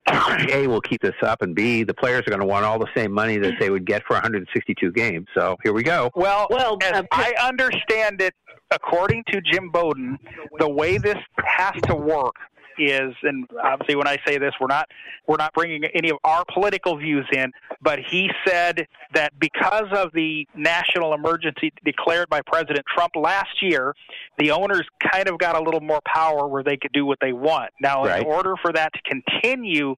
a 0.09 0.67
will 0.67 0.81
keep 0.81 1.01
this 1.03 1.15
up, 1.23 1.43
and 1.43 1.55
B 1.55 1.85
the 1.85 1.95
players 1.95 2.23
are 2.27 2.31
going 2.31 2.41
to 2.41 2.47
want 2.47 2.65
all 2.65 2.79
the 2.79 2.89
same 2.95 3.13
money 3.13 3.39
that 3.39 3.55
they 3.61 3.71
would 3.71 3.87
get 3.87 4.03
for 4.07 4.15
162 4.15 4.93
games. 4.93 5.27
So 5.35 5.57
here 5.63 5.73
we 5.73 5.83
go. 5.83 6.11
Well, 6.15 6.47
well, 6.51 6.79
as 6.83 6.93
uh, 6.93 7.03
I 7.13 7.35
understand 7.43 8.21
it, 8.21 8.35
according 8.71 9.25
to 9.31 9.41
Jim 9.41 9.71
Bowden, 9.71 10.19
the 10.59 10.69
way 10.69 10.99
this 10.99 11.19
has 11.45 11.75
to 11.85 11.95
work 11.95 12.35
is, 12.79 13.15
and 13.23 13.49
obviously 13.63 13.95
when 13.97 14.07
I 14.09 14.19
say 14.27 14.39
this, 14.39 14.53
we're 14.61 14.67
not 14.67 14.89
we're 15.27 15.37
not 15.37 15.53
bringing 15.55 15.85
any 15.85 16.11
of 16.11 16.19
our 16.25 16.45
political 16.53 16.97
views 16.97 17.27
in, 17.33 17.53
but 17.81 17.99
he 17.99 18.31
said 18.47 18.87
that 19.15 19.39
because 19.39 19.89
of 19.93 20.13
the 20.13 20.47
national 20.55 21.15
emergency 21.15 21.73
declared 21.85 22.29
by 22.29 22.41
President 22.47 22.85
Trump 22.93 23.15
last 23.17 23.63
year, 23.63 23.95
the 24.39 24.51
owners 24.51 24.87
kind 25.13 25.29
of 25.29 25.39
got 25.39 25.57
a 25.57 25.61
little 25.63 25.81
more 25.81 26.01
power 26.07 26.47
where 26.49 26.63
they 26.63 26.77
could 26.77 26.93
do 26.93 27.07
what 27.07 27.19
they 27.21 27.33
want. 27.33 27.71
Now, 27.81 28.05
Right. 28.05 28.21
in 28.23 28.27
order 28.27 28.55
for 28.61 28.73
that 28.73 28.93
to 28.95 29.01
continue, 29.03 29.95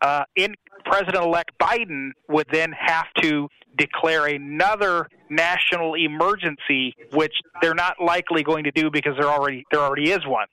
uh, 0.00 0.24
in 0.36 0.54
President-elect 0.84 1.52
Biden 1.58 2.10
would 2.28 2.46
then 2.52 2.72
have 2.72 3.06
to 3.22 3.48
declare 3.76 4.26
another 4.26 5.08
national 5.30 5.94
emergency, 5.94 6.94
which 7.12 7.34
they're 7.62 7.74
not 7.74 7.96
likely 8.00 8.42
going 8.42 8.64
to 8.64 8.70
do 8.70 8.90
because 8.90 9.14
there 9.18 9.28
already 9.28 9.64
there 9.70 9.80
already 9.80 10.10
is 10.10 10.20
one. 10.26 10.46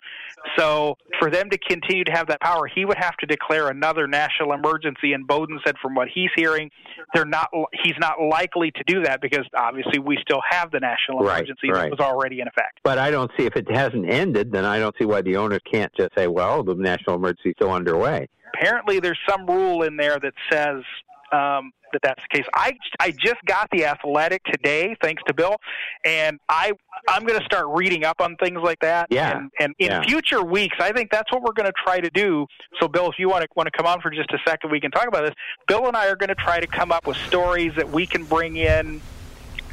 So 0.58 0.98
for 1.20 1.30
them 1.30 1.50
to 1.52 1.58
continue 1.58 2.04
to 2.06 2.12
have 2.12 2.28
that 2.28 2.40
power, 2.42 2.66
he 2.66 2.84
would 2.86 2.98
have 2.98 3.16
to 3.18 3.28
declare 3.28 3.70
another 3.70 4.08
national 4.08 4.54
emergency. 4.54 5.14
And 5.14 5.28
Bowden 5.28 5.60
said, 5.66 5.76
from 5.82 5.94
what 5.94 6.08
he's 6.12 6.32
hearing, 6.36 6.72
they're 7.14 7.26
not. 7.26 7.50
He's 7.84 7.94
not 8.00 8.22
likely 8.22 8.72
to 8.72 8.84
do 8.88 9.04
that 9.04 9.22
because 9.22 9.46
obviously 9.56 10.00
we 10.00 10.18
still 10.22 10.42
have 10.50 10.72
the 10.72 10.80
national 10.80 11.20
Right, 11.20 11.40
emergency 11.40 11.70
that 11.72 11.92
was 11.92 12.00
already 12.00 12.40
in 12.40 12.48
effect. 12.48 12.80
But 12.84 12.98
I 12.98 13.12
don't 13.12 13.30
see 13.38 13.46
if 13.46 13.56
it 13.56 13.70
hasn't 13.70 14.10
ended, 14.10 14.52
then 14.52 14.66
I 14.66 14.80
don't 14.80 14.96
see 14.98 15.06
why 15.06 15.22
the 15.22 15.36
owners 15.36 15.60
can't 15.72 15.92
just 15.96 16.10
say, 16.18 16.28
well, 16.28 16.64
the 16.64 16.76
national 16.76 17.18
emergency 17.18 17.50
is 17.50 17.56
still 17.58 17.72
underway. 17.72 18.28
apparently 18.56 19.00
there's 19.00 19.20
some 19.30 19.46
rule 19.46 19.84
in 19.84 19.98
there 19.98 20.18
that 20.20 20.34
says 20.52 20.84
um, 21.32 21.72
that 21.94 22.02
that's 22.04 22.22
the 22.22 22.38
case. 22.38 22.46
I 22.56 22.74
I 23.00 23.12
just 23.12 23.44
got 23.46 23.70
the 23.72 23.86
Athletic 23.86 24.44
today, 24.46 24.96
thanks 25.02 25.22
to 25.28 25.34
Bill, 25.34 25.58
and 26.06 26.40
I 26.50 26.72
I'm 27.08 27.26
going 27.26 27.40
to 27.40 27.46
start 27.46 27.66
reading 27.70 28.06
up 28.06 28.22
on 28.22 28.36
things 28.38 28.60
like 28.64 28.80
that. 28.82 29.08
Yeah. 29.10 29.38
And, 29.38 29.52
and 29.60 29.76
in 29.80 29.88
Yeah. 29.92 30.04
future 30.06 30.44
weeks, 30.44 30.78
I 30.80 30.92
think 30.92 31.12
that's 31.12 31.32
what 31.32 31.42
we're 31.42 31.54
going 31.54 31.68
to 31.68 31.74
try 31.84 32.00
to 32.00 32.10
do. 32.12 32.46
So, 32.80 32.88
Bill, 32.88 33.08
if 33.10 33.16
you 33.18 33.28
want 33.28 33.44
to 33.44 33.50
want 33.56 33.68
to 33.68 33.76
come 33.76 33.88
on 33.88 34.02
for 34.02 34.12
just 34.12 34.32
a 34.32 34.38
second, 34.48 34.72
we 34.72 34.80
can 34.80 34.92
talk 34.92 35.08
about 35.08 35.26
this. 35.26 35.36
Bill 35.68 35.88
and 35.88 35.98
I 35.98 36.08
are 36.08 36.16
going 36.16 36.30
to 36.30 36.36
try 36.36 36.60
to 36.60 36.68
come 36.68 36.92
up 36.92 37.08
with 37.08 37.18
stories 37.28 37.72
that 37.78 37.92
we 37.92 38.08
can 38.08 38.26
bring 38.26 38.56
in. 38.58 39.02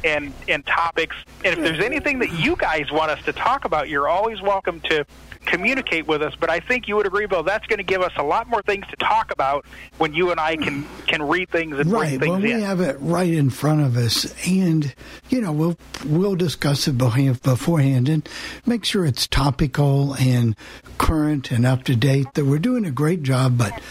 And, 0.03 0.33
and 0.47 0.65
topics. 0.65 1.15
And 1.43 1.57
if 1.57 1.59
there's 1.63 1.83
anything 1.83 2.19
that 2.19 2.31
you 2.31 2.55
guys 2.55 2.89
want 2.91 3.11
us 3.11 3.21
to 3.25 3.33
talk 3.33 3.65
about, 3.65 3.89
you're 3.89 4.07
always 4.07 4.41
welcome 4.41 4.79
to 4.81 5.05
communicate 5.45 6.07
with 6.07 6.21
us. 6.21 6.33
But 6.39 6.49
I 6.49 6.59
think 6.59 6.87
you 6.87 6.95
would 6.95 7.05
agree, 7.07 7.25
Bill, 7.25 7.43
that's 7.43 7.65
going 7.67 7.77
to 7.77 7.83
give 7.83 8.01
us 8.01 8.11
a 8.17 8.23
lot 8.23 8.47
more 8.47 8.61
things 8.61 8.85
to 8.87 8.95
talk 8.97 9.31
about 9.31 9.65
when 9.97 10.13
you 10.13 10.31
and 10.31 10.39
I 10.39 10.55
can 10.57 10.85
can 11.07 11.21
read 11.23 11.49
things 11.49 11.77
and 11.79 11.91
Right. 11.91 12.17
bring 12.19 12.31
Well, 12.31 12.39
things 12.39 12.43
we 12.43 12.53
in. 12.53 12.61
have 12.61 12.79
it 12.81 12.97
right 12.99 13.33
in 13.33 13.49
front 13.49 13.81
of 13.81 13.97
us, 13.97 14.33
and 14.47 14.93
you 15.29 15.41
know 15.41 15.51
we'll 15.51 15.77
we'll 16.05 16.35
discuss 16.35 16.87
it 16.87 16.97
beforehand 16.97 18.07
and 18.09 18.27
make 18.65 18.85
sure 18.85 19.05
it's 19.05 19.27
topical 19.27 20.13
and 20.15 20.55
current 20.97 21.51
and 21.51 21.65
up 21.65 21.83
to 21.85 21.95
date. 21.95 22.27
That 22.35 22.45
we're 22.45 22.59
doing 22.59 22.85
a 22.85 22.91
great 22.91 23.23
job, 23.23 23.57
but 23.57 23.81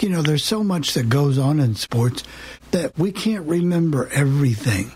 you 0.00 0.08
know 0.08 0.22
there's 0.22 0.44
so 0.44 0.62
much 0.62 0.94
that 0.94 1.08
goes 1.08 1.36
on 1.38 1.58
in 1.60 1.74
sports 1.74 2.22
that 2.70 2.98
we 2.98 3.12
can't 3.12 3.46
remember 3.46 4.08
everything. 4.12 4.92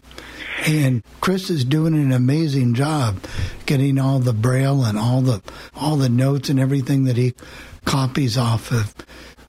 And 0.66 1.02
Chris 1.20 1.50
is 1.50 1.64
doing 1.64 1.94
an 1.94 2.12
amazing 2.12 2.74
job 2.74 3.18
getting 3.66 3.98
all 3.98 4.20
the 4.20 4.32
braille 4.32 4.84
and 4.84 4.98
all 4.98 5.20
the 5.20 5.42
all 5.74 5.96
the 5.96 6.08
notes 6.08 6.48
and 6.48 6.60
everything 6.60 7.04
that 7.04 7.16
he 7.16 7.34
copies 7.84 8.38
off 8.38 8.70
of. 8.70 8.94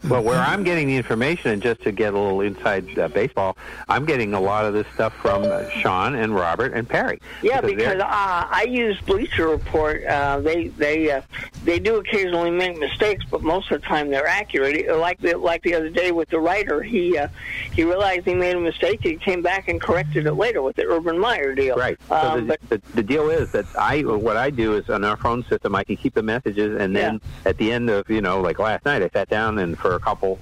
Well, 0.10 0.22
where 0.22 0.40
I'm 0.40 0.64
getting 0.64 0.88
the 0.88 0.98
information, 0.98 1.52
and 1.52 1.62
just 1.62 1.82
to 1.84 1.92
get 1.92 2.14
a 2.14 2.20
little 2.20 2.42
inside 2.42 2.98
uh, 3.00 3.08
baseball, 3.08 3.58
I'm 3.88 4.06
getting 4.06 4.34
a 4.34 4.40
lot 4.40 4.66
of 4.66 4.74
this 4.74 4.86
stuff 4.94 5.14
from 5.22 5.44
uh, 5.44 5.70
Sean 5.70 6.16
and 6.16 6.36
Robert 6.36 6.74
and 6.74 6.88
Perry. 6.88 7.22
Yeah, 7.42 7.62
they're- 7.62 7.76
because 7.76 8.02
uh, 8.02 8.06
I 8.10 8.66
use 8.70 9.00
Bleacher 9.02 9.48
Report. 9.48 10.04
Uh, 10.06 10.40
they 10.42 10.68
they 10.68 11.10
uh, 11.12 11.22
they 11.64 11.80
do 11.80 11.96
occasionally 11.98 12.52
make 12.52 12.78
mistakes, 12.78 13.24
but 13.30 13.42
most 13.44 13.72
of 13.72 13.82
the 13.82 13.88
time 13.88 14.10
they're 14.10 14.28
accurate. 14.28 14.94
Like 14.98 15.20
the 15.22 15.38
like 15.38 15.62
the 15.64 15.76
other 15.76 15.90
day 15.90 16.12
with 16.12 16.30
the 16.30 16.40
writer, 16.40 16.82
he 16.84 17.18
uh, 17.18 17.30
he 17.72 17.84
realized 17.84 18.26
he 18.26 18.34
made 18.36 18.56
a 18.56 18.60
mistake. 18.60 19.00
He 19.02 19.16
came 19.16 19.42
back 19.42 19.70
and 19.70 19.80
corrected 19.80 20.26
it 20.28 20.34
later 20.34 20.62
with 20.62 20.76
the 20.76 20.86
Urban 20.86 21.18
Meyer 21.18 21.56
deal. 21.56 21.76
Right. 21.78 21.98
So 22.10 22.16
Um, 22.16 22.48
the, 22.48 22.58
but 22.70 22.70
the, 22.70 22.82
the 22.96 23.04
deal 23.04 23.30
is 23.30 23.52
that 23.54 23.66
I 23.78 24.02
what 24.02 24.36
I 24.38 24.50
do 24.50 24.76
is 24.76 24.90
on 24.90 25.04
our 25.06 25.18
phone 25.18 25.44
system 25.46 25.76
I 25.76 25.84
can 25.84 25.96
keep 25.96 26.14
the 26.14 26.24
messages 26.24 26.80
and 26.82 26.96
then 26.96 27.22
at 27.46 27.58
the 27.58 27.72
end 27.72 27.90
of 27.90 28.10
you 28.10 28.22
know 28.22 28.42
like 28.42 28.60
last 28.60 28.86
night 28.86 29.02
I 29.02 29.10
sat 29.10 29.30
down 29.30 29.60
and 29.60 29.78
for 29.78 29.93
a 29.96 30.00
couple 30.00 30.42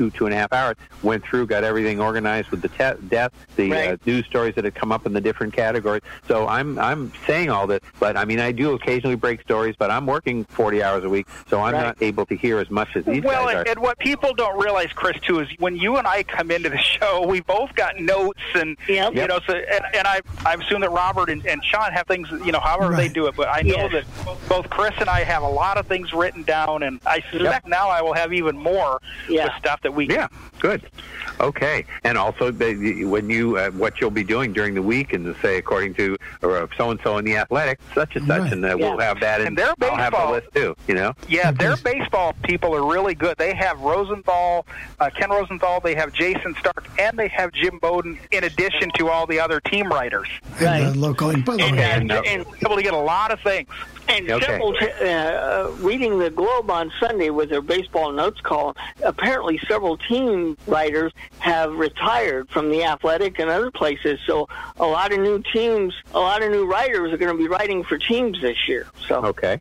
two 0.00 0.10
two 0.12 0.24
and 0.24 0.34
a 0.34 0.38
half 0.38 0.50
hours 0.52 0.76
went 1.02 1.22
through 1.24 1.46
got 1.46 1.62
everything 1.62 2.00
organized 2.00 2.48
with 2.50 2.62
the 2.62 2.68
te- 2.68 3.06
death 3.08 3.32
the 3.56 3.70
uh, 3.92 3.96
news 4.06 4.24
stories 4.24 4.54
that 4.54 4.64
had 4.64 4.74
come 4.74 4.90
up 4.92 5.04
in 5.04 5.12
the 5.12 5.20
different 5.20 5.52
categories. 5.52 6.02
So 6.26 6.48
I'm 6.48 6.78
I'm 6.78 7.12
saying 7.26 7.50
all 7.50 7.66
this, 7.66 7.80
but 7.98 8.16
I 8.16 8.24
mean 8.24 8.40
I 8.40 8.50
do 8.52 8.72
occasionally 8.72 9.16
break 9.16 9.42
stories, 9.42 9.74
but 9.78 9.90
I'm 9.90 10.06
working 10.06 10.44
40 10.44 10.82
hours 10.82 11.04
a 11.04 11.08
week, 11.10 11.26
so 11.48 11.60
I'm 11.60 11.74
Right. 11.74 11.82
not 11.82 12.02
able 12.02 12.24
to 12.26 12.34
hear 12.36 12.58
as 12.58 12.70
much 12.70 12.96
as 12.96 13.04
these 13.04 13.22
well, 13.22 13.44
guys 13.46 13.56
and, 13.58 13.68
are. 13.68 13.70
and 13.72 13.80
what 13.80 13.98
people 13.98 14.32
don't 14.34 14.58
realize, 14.60 14.90
Chris, 14.92 15.16
too, 15.20 15.38
is 15.40 15.48
when 15.58 15.76
you 15.76 15.98
and 15.98 16.06
I 16.06 16.22
come 16.22 16.50
into 16.50 16.68
the 16.70 16.78
show, 16.78 17.26
we 17.26 17.40
both 17.40 17.74
got 17.74 17.98
notes, 18.00 18.40
and 18.54 18.76
you 18.88 18.96
know, 18.96 19.38
so 19.46 19.52
and, 19.54 19.84
and 19.94 20.06
I 20.06 20.20
I 20.46 20.54
assume 20.54 20.80
that 20.80 20.90
Robert 20.90 21.28
and, 21.30 21.44
and 21.46 21.62
Sean 21.64 21.92
have 21.92 22.06
things, 22.06 22.28
you 22.44 22.52
know, 22.52 22.60
however 22.60 22.96
they 22.96 23.08
do 23.08 23.26
it. 23.26 23.36
But 23.36 23.48
I 23.48 23.60
know 23.62 23.88
Yes. 23.88 24.04
that 24.24 24.48
both 24.48 24.68
Chris 24.70 24.94
and 24.98 25.08
I 25.10 25.24
have 25.24 25.42
a 25.42 25.48
lot 25.48 25.76
of 25.76 25.86
things 25.86 26.12
written 26.12 26.42
down, 26.42 26.82
and 26.82 27.00
I 27.06 27.22
suspect 27.30 27.66
now 27.68 27.88
I 27.88 28.00
will 28.02 28.14
have 28.14 28.32
even 28.32 28.56
more 28.56 29.00
Yeah. 29.28 29.44
with 29.44 29.52
stuff 29.58 29.80
that 29.82 29.89
we. 29.90 30.08
Yeah, 30.08 30.28
good. 30.60 30.82
Okay, 31.40 31.84
and 32.04 32.18
also 32.18 32.50
the, 32.50 33.04
when 33.04 33.30
you 33.30 33.56
uh, 33.56 33.70
what 33.70 34.00
you'll 34.00 34.10
be 34.10 34.24
doing 34.24 34.52
during 34.52 34.74
the 34.74 34.82
week, 34.82 35.12
and 35.12 35.34
say 35.40 35.56
according 35.56 35.94
to 35.94 36.16
or 36.42 36.68
so 36.76 36.90
and 36.90 37.00
so 37.02 37.16
in 37.18 37.24
the 37.24 37.36
athletic, 37.36 37.80
such 37.94 38.16
and 38.16 38.26
such, 38.26 38.40
Right. 38.42 38.52
and 38.52 38.64
uh, 38.64 38.76
we'll 38.78 38.98
have 38.98 39.20
that, 39.20 39.40
And 39.40 39.48
and 39.48 39.56
their 39.56 39.74
I'll 39.80 39.96
have 39.96 40.12
the 40.12 40.30
list 40.32 40.48
too. 40.54 40.76
You 40.86 40.94
know, 40.94 41.14
Yeah, 41.28 41.50
their 41.50 41.76
baseball 41.76 42.34
people 42.42 42.74
are 42.74 42.84
really 42.84 43.14
good. 43.14 43.36
They 43.38 43.54
have 43.54 43.80
Rosenthal, 43.80 44.66
uh, 44.98 45.10
Ken 45.16 45.30
Rosenthal, 45.30 45.80
they 45.80 45.94
have 45.94 46.12
Jayson 46.12 46.54
Stark, 46.58 46.86
and 46.98 47.18
they 47.18 47.28
have 47.28 47.52
Jim 47.52 47.78
Bowden, 47.78 48.18
in 48.30 48.44
addition 48.44 48.90
to 48.96 49.08
all 49.08 49.26
the 49.26 49.40
other 49.40 49.60
team 49.60 49.88
writers. 49.88 50.28
And 50.60 50.94
the 50.94 50.98
local, 50.98 51.30
and 51.30 51.44
by 51.44 51.54
And, 51.54 51.78
and, 51.78 52.12
and 52.12 52.46
able 52.62 52.76
to 52.76 52.82
get 52.82 52.94
a 52.94 52.98
lot 52.98 53.30
of 53.32 53.40
things. 53.40 53.68
And 54.10 54.28
Okay. 54.30 54.44
several, 54.44 54.72
t- 54.74 54.90
uh, 55.08 55.68
reading 55.78 56.18
the 56.18 56.30
Globe 56.30 56.70
on 56.70 56.90
Sunday 56.98 57.30
with 57.30 57.48
their 57.50 57.62
baseball 57.62 58.10
notes 58.12 58.40
column, 58.40 58.74
apparently 59.04 59.60
several 59.68 59.96
team 59.96 60.58
writers 60.66 61.12
have 61.38 61.72
retired 61.72 62.48
from 62.50 62.70
the 62.70 62.82
Athletic 62.84 63.38
and 63.38 63.48
other 63.48 63.70
places. 63.70 64.18
So 64.26 64.48
a 64.80 64.86
lot 64.86 65.12
of 65.12 65.20
new 65.20 65.42
teams, 65.52 65.94
a 66.12 66.18
lot 66.18 66.42
of 66.42 66.50
new 66.50 66.66
writers 66.66 67.12
are 67.12 67.18
going 67.18 67.36
to 67.36 67.38
be 67.38 67.48
writing 67.48 67.84
for 67.84 67.98
teams 67.98 68.40
this 68.40 68.56
year. 68.66 68.86
So. 69.06 69.24
okay. 69.26 69.60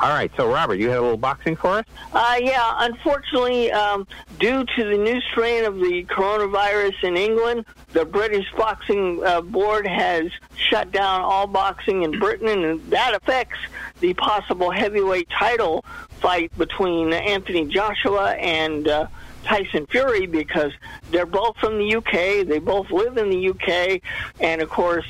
All 0.00 0.10
right, 0.10 0.30
so 0.36 0.50
Robert, 0.50 0.76
you 0.76 0.88
had 0.88 0.98
a 0.98 1.02
little 1.02 1.16
boxing 1.16 1.56
for 1.56 1.78
us. 1.78 1.84
Uh, 2.12 2.36
yeah, 2.40 2.74
unfortunately, 2.78 3.72
um, 3.72 4.06
due 4.38 4.64
to 4.64 4.84
the 4.84 4.96
new 4.96 5.20
strain 5.20 5.64
of 5.64 5.76
the 5.76 6.04
coronavirus 6.04 7.04
in 7.04 7.16
England, 7.16 7.64
the 7.92 8.04
British 8.04 8.46
Boxing 8.56 9.22
uh, 9.24 9.40
Board 9.40 9.86
has 9.86 10.30
shut 10.56 10.92
down 10.92 11.22
all 11.22 11.46
boxing 11.46 12.02
in 12.02 12.18
Britain, 12.18 12.48
and 12.48 12.90
that 12.90 13.14
affects 13.14 13.58
the 14.00 14.12
possible 14.14 14.70
heavyweight 14.70 15.28
title 15.30 15.84
fight 16.20 16.56
between 16.58 17.12
Anthony 17.12 17.66
Joshua 17.66 18.32
and 18.32 18.88
uh, 18.88 19.06
Tyson 19.44 19.86
Fury 19.86 20.26
because 20.26 20.72
they're 21.10 21.26
both 21.26 21.56
from 21.56 21.78
the 21.78 21.96
UK. 21.96 22.46
They 22.46 22.58
both 22.58 22.90
live 22.90 23.16
in 23.16 23.30
the 23.30 23.50
UK, 23.50 24.02
and 24.40 24.60
of 24.60 24.68
course, 24.68 25.06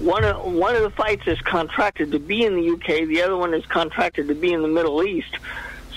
one 0.00 0.24
of 0.24 0.52
one 0.52 0.74
of 0.74 0.82
the 0.82 0.90
fights 0.90 1.22
is 1.26 1.40
contracted 1.42 2.12
to 2.12 2.18
be 2.18 2.44
in 2.44 2.56
the 2.56 2.70
UK. 2.70 3.06
The 3.06 3.22
other 3.22 3.36
one 3.36 3.54
is 3.54 3.64
contracted 3.66 4.28
to 4.28 4.34
be 4.34 4.52
in 4.52 4.62
the 4.62 4.68
Middle 4.68 5.02
East. 5.02 5.36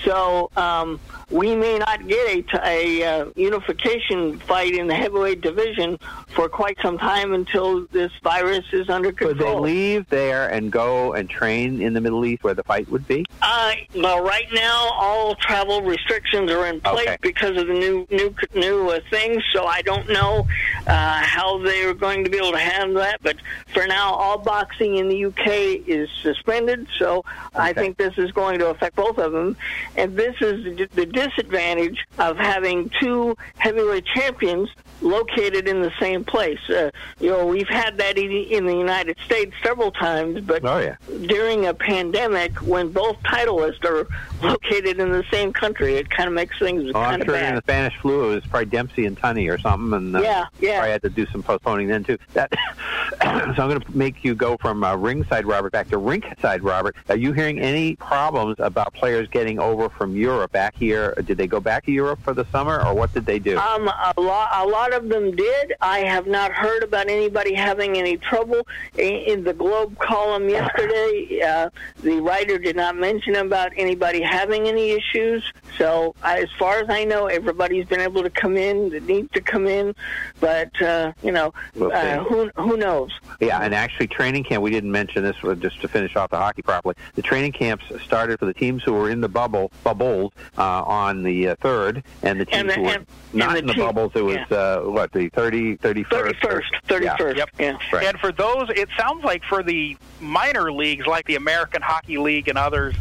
So 0.04 0.50
um, 0.56 1.00
we 1.30 1.54
may 1.56 1.78
not 1.78 2.06
get 2.06 2.46
a 2.64 3.02
uh, 3.02 3.26
unification 3.36 4.38
fight 4.40 4.74
in 4.74 4.86
the 4.86 4.94
heavyweight 4.94 5.40
division 5.40 5.98
for 6.28 6.48
quite 6.48 6.76
some 6.82 6.98
time 6.98 7.32
until 7.32 7.86
this 7.86 8.12
virus 8.22 8.64
is 8.72 8.88
under 8.90 9.12
control. 9.12 9.34
Could 9.34 9.38
they 9.38 9.72
leave 9.72 10.08
there 10.08 10.48
and 10.48 10.70
go 10.70 11.14
and 11.14 11.28
train 11.28 11.80
in 11.80 11.94
the 11.94 12.00
Middle 12.00 12.24
East 12.24 12.44
where 12.44 12.54
the 12.54 12.62
fight 12.64 12.88
would 12.90 13.06
be? 13.08 13.24
Uh, 13.40 13.72
well, 13.96 14.22
right 14.22 14.46
now, 14.52 14.90
all 14.94 15.34
travel 15.36 15.82
restrictions 15.82 16.50
are 16.50 16.66
in 16.66 16.80
place 16.80 17.06
Okay. 17.06 17.16
because 17.22 17.56
of 17.56 17.66
the 17.66 17.72
new 17.72 18.06
new 18.10 18.34
new 18.54 18.90
uh, 18.90 19.00
things. 19.10 19.42
So 19.52 19.64
I 19.66 19.82
don't 19.82 20.08
know 20.08 20.46
uh, 20.86 21.22
how 21.22 21.58
they 21.58 21.84
are 21.84 21.94
going 21.94 22.24
to 22.24 22.30
be 22.30 22.36
able 22.36 22.52
to 22.52 22.58
handle 22.58 23.00
that. 23.00 23.20
But 23.22 23.36
for 23.72 23.86
now, 23.86 24.12
all 24.12 24.38
boxing 24.38 24.96
in 24.96 25.08
the 25.08 25.26
UK 25.26 25.88
is 25.88 26.08
suspended. 26.22 26.86
So 26.98 27.24
I 27.54 27.72
think 27.72 27.96
this 27.96 28.16
is 28.18 28.30
going 28.32 28.58
to 28.58 28.68
affect 28.70 28.96
both 28.96 29.18
of 29.18 29.32
them. 29.32 29.56
And 29.96 30.16
this 30.16 30.34
is 30.40 30.88
the, 30.94 31.06
disadvantage 31.06 31.98
of 32.18 32.36
having 32.36 32.90
two 33.00 33.36
heavyweight 33.58 34.04
champions 34.06 34.68
located 35.00 35.68
in 35.68 35.82
the 35.82 35.92
same 36.00 36.24
place. 36.24 36.58
Uh, 36.68 36.90
you 37.20 37.30
know, 37.30 37.46
we've 37.46 37.68
had 37.68 37.98
that 37.98 38.16
in, 38.18 38.30
in 38.30 38.66
the 38.66 38.74
United 38.76 39.16
States 39.24 39.52
several 39.62 39.90
times, 39.90 40.40
but 40.40 40.64
Oh, 40.64 40.78
yeah. 40.78 40.96
during 41.26 41.66
a 41.66 41.74
pandemic, 41.74 42.52
when 42.62 42.88
both 42.90 43.16
titleists 43.22 43.84
are 43.84 44.06
located 44.42 44.98
in 45.00 45.10
the 45.10 45.24
same 45.30 45.52
country, 45.52 45.94
it 45.96 46.08
kind 46.10 46.28
of 46.28 46.34
makes 46.34 46.58
things 46.58 46.90
Oh, 46.94 47.00
I'm 47.00 47.10
kind 47.10 47.22
of 47.22 47.26
sure 47.26 47.34
during 47.34 47.50
bad. 47.50 47.56
the 47.56 47.62
Spanish 47.62 47.96
flu 47.98 48.30
it 48.30 48.34
was 48.36 48.46
probably 48.46 48.66
Dempsey 48.66 49.06
and 49.06 49.16
Tunney 49.20 49.52
or 49.52 49.58
something, 49.58 49.92
and 49.92 50.16
uh, 50.16 50.20
Yeah, 50.20 50.46
yeah. 50.60 50.76
probably 50.78 50.92
had 50.92 51.02
to 51.02 51.10
do 51.10 51.26
some 51.26 51.42
postponing 51.42 51.88
then 51.88 52.04
too. 52.04 52.18
That 52.32 52.52
so 53.22 53.28
I'm 53.28 53.54
going 53.56 53.80
to 53.80 53.96
make 53.96 54.24
you 54.24 54.34
go 54.34 54.56
from 54.56 54.82
uh, 54.84 54.96
ringside 54.96 55.46
Robert 55.46 55.72
back 55.72 55.88
to 55.90 55.98
rinkside 55.98 56.60
Robert. 56.62 56.96
Are 57.08 57.16
you 57.16 57.32
hearing 57.32 57.58
any 57.60 57.96
problems 57.96 58.56
about 58.58 58.94
players 58.94 59.28
getting 59.28 59.58
over 59.58 59.88
from 59.88 60.16
Europe 60.16 60.52
back 60.52 60.74
here? 60.76 61.14
Did 61.24 61.36
they 61.38 61.46
go 61.46 61.60
back 61.60 61.84
to 61.86 61.92
Europe 61.92 62.20
for 62.22 62.32
the 62.34 62.44
summer, 62.52 62.84
or 62.84 62.94
what 62.94 63.12
did 63.12 63.26
they 63.26 63.38
do? 63.38 63.58
Um, 63.58 63.88
a 63.88 64.14
lot, 64.20 64.50
a 64.52 64.66
lot 64.66 64.83
of 64.92 65.08
them 65.08 65.34
did. 65.34 65.72
I 65.80 66.00
have 66.00 66.26
not 66.26 66.52
heard 66.52 66.82
about 66.82 67.08
anybody 67.08 67.54
having 67.54 67.96
any 67.96 68.16
trouble. 68.16 68.66
In, 68.98 69.12
in 69.14 69.44
the 69.44 69.52
Globe 69.54 69.98
column 69.98 70.48
yesterday, 70.48 71.40
uh, 71.44 71.70
the 72.02 72.20
writer 72.20 72.58
did 72.58 72.76
not 72.76 72.96
mention 72.96 73.36
about 73.36 73.72
anybody 73.76 74.20
having 74.20 74.68
any 74.68 74.90
issues. 74.90 75.44
So, 75.78 76.14
I, 76.22 76.40
as 76.42 76.48
far 76.58 76.78
as 76.80 76.86
I 76.88 77.04
know, 77.04 77.26
everybody's 77.26 77.86
been 77.86 78.00
able 78.00 78.22
to 78.22 78.30
come 78.30 78.56
in 78.56 78.90
that 78.90 79.04
needs 79.04 79.30
to 79.32 79.40
come 79.40 79.66
in. 79.66 79.94
But 80.40 80.80
uh, 80.82 81.12
you 81.22 81.32
know, 81.32 81.52
We'll 81.74 81.92
uh, 81.92 82.18
who 82.24 82.50
who 82.56 82.76
knows? 82.76 83.10
Yeah, 83.40 83.60
and 83.60 83.74
actually, 83.74 84.08
training 84.08 84.44
camp. 84.44 84.62
We 84.62 84.70
didn't 84.70 84.92
mention 84.92 85.22
this, 85.22 85.36
just 85.60 85.80
to 85.80 85.88
finish 85.88 86.14
off 86.16 86.30
the 86.30 86.36
hockey 86.38 86.62
properly. 86.62 86.94
The 87.14 87.22
training 87.22 87.52
camps 87.52 87.84
started 88.04 88.38
for 88.38 88.46
the 88.46 88.54
teams 88.54 88.82
who 88.82 88.92
were 88.92 89.10
in 89.10 89.20
the 89.20 89.28
bubble 89.28 89.72
bubbles 89.82 90.32
uh, 90.58 90.82
on 90.84 91.22
the 91.22 91.48
uh, 91.48 91.56
third, 91.60 92.02
and 92.22 92.40
the 92.40 92.44
teams 92.44 92.60
And 92.60 92.70
the- 92.70 92.74
who 92.74 92.82
were 92.82 92.88
and- 92.90 93.06
not 93.32 93.48
and 93.50 93.58
in 93.60 93.66
the 93.66 93.72
team- 93.74 93.84
bubbles. 93.84 94.12
It 94.14 94.22
was 94.24 94.38
uh, 94.74 94.90
what 94.90 95.12
the 95.12 95.28
30, 95.30 95.76
31st? 95.78 96.04
31st, 96.06 96.62
31st. 96.88 97.36
Yeah. 97.36 97.44
Yeah. 97.58 97.78
Right. 97.92 98.06
And 98.06 98.18
for 98.18 98.32
those, 98.32 98.68
it 98.70 98.88
sounds 98.96 99.24
like 99.24 99.44
for 99.44 99.62
the 99.62 99.96
minor 100.20 100.72
leagues 100.72 101.06
like 101.06 101.26
the 101.26 101.36
American 101.36 101.82
Hockey 101.82 102.18
League 102.18 102.48
and 102.48 102.58
others, 102.58 102.94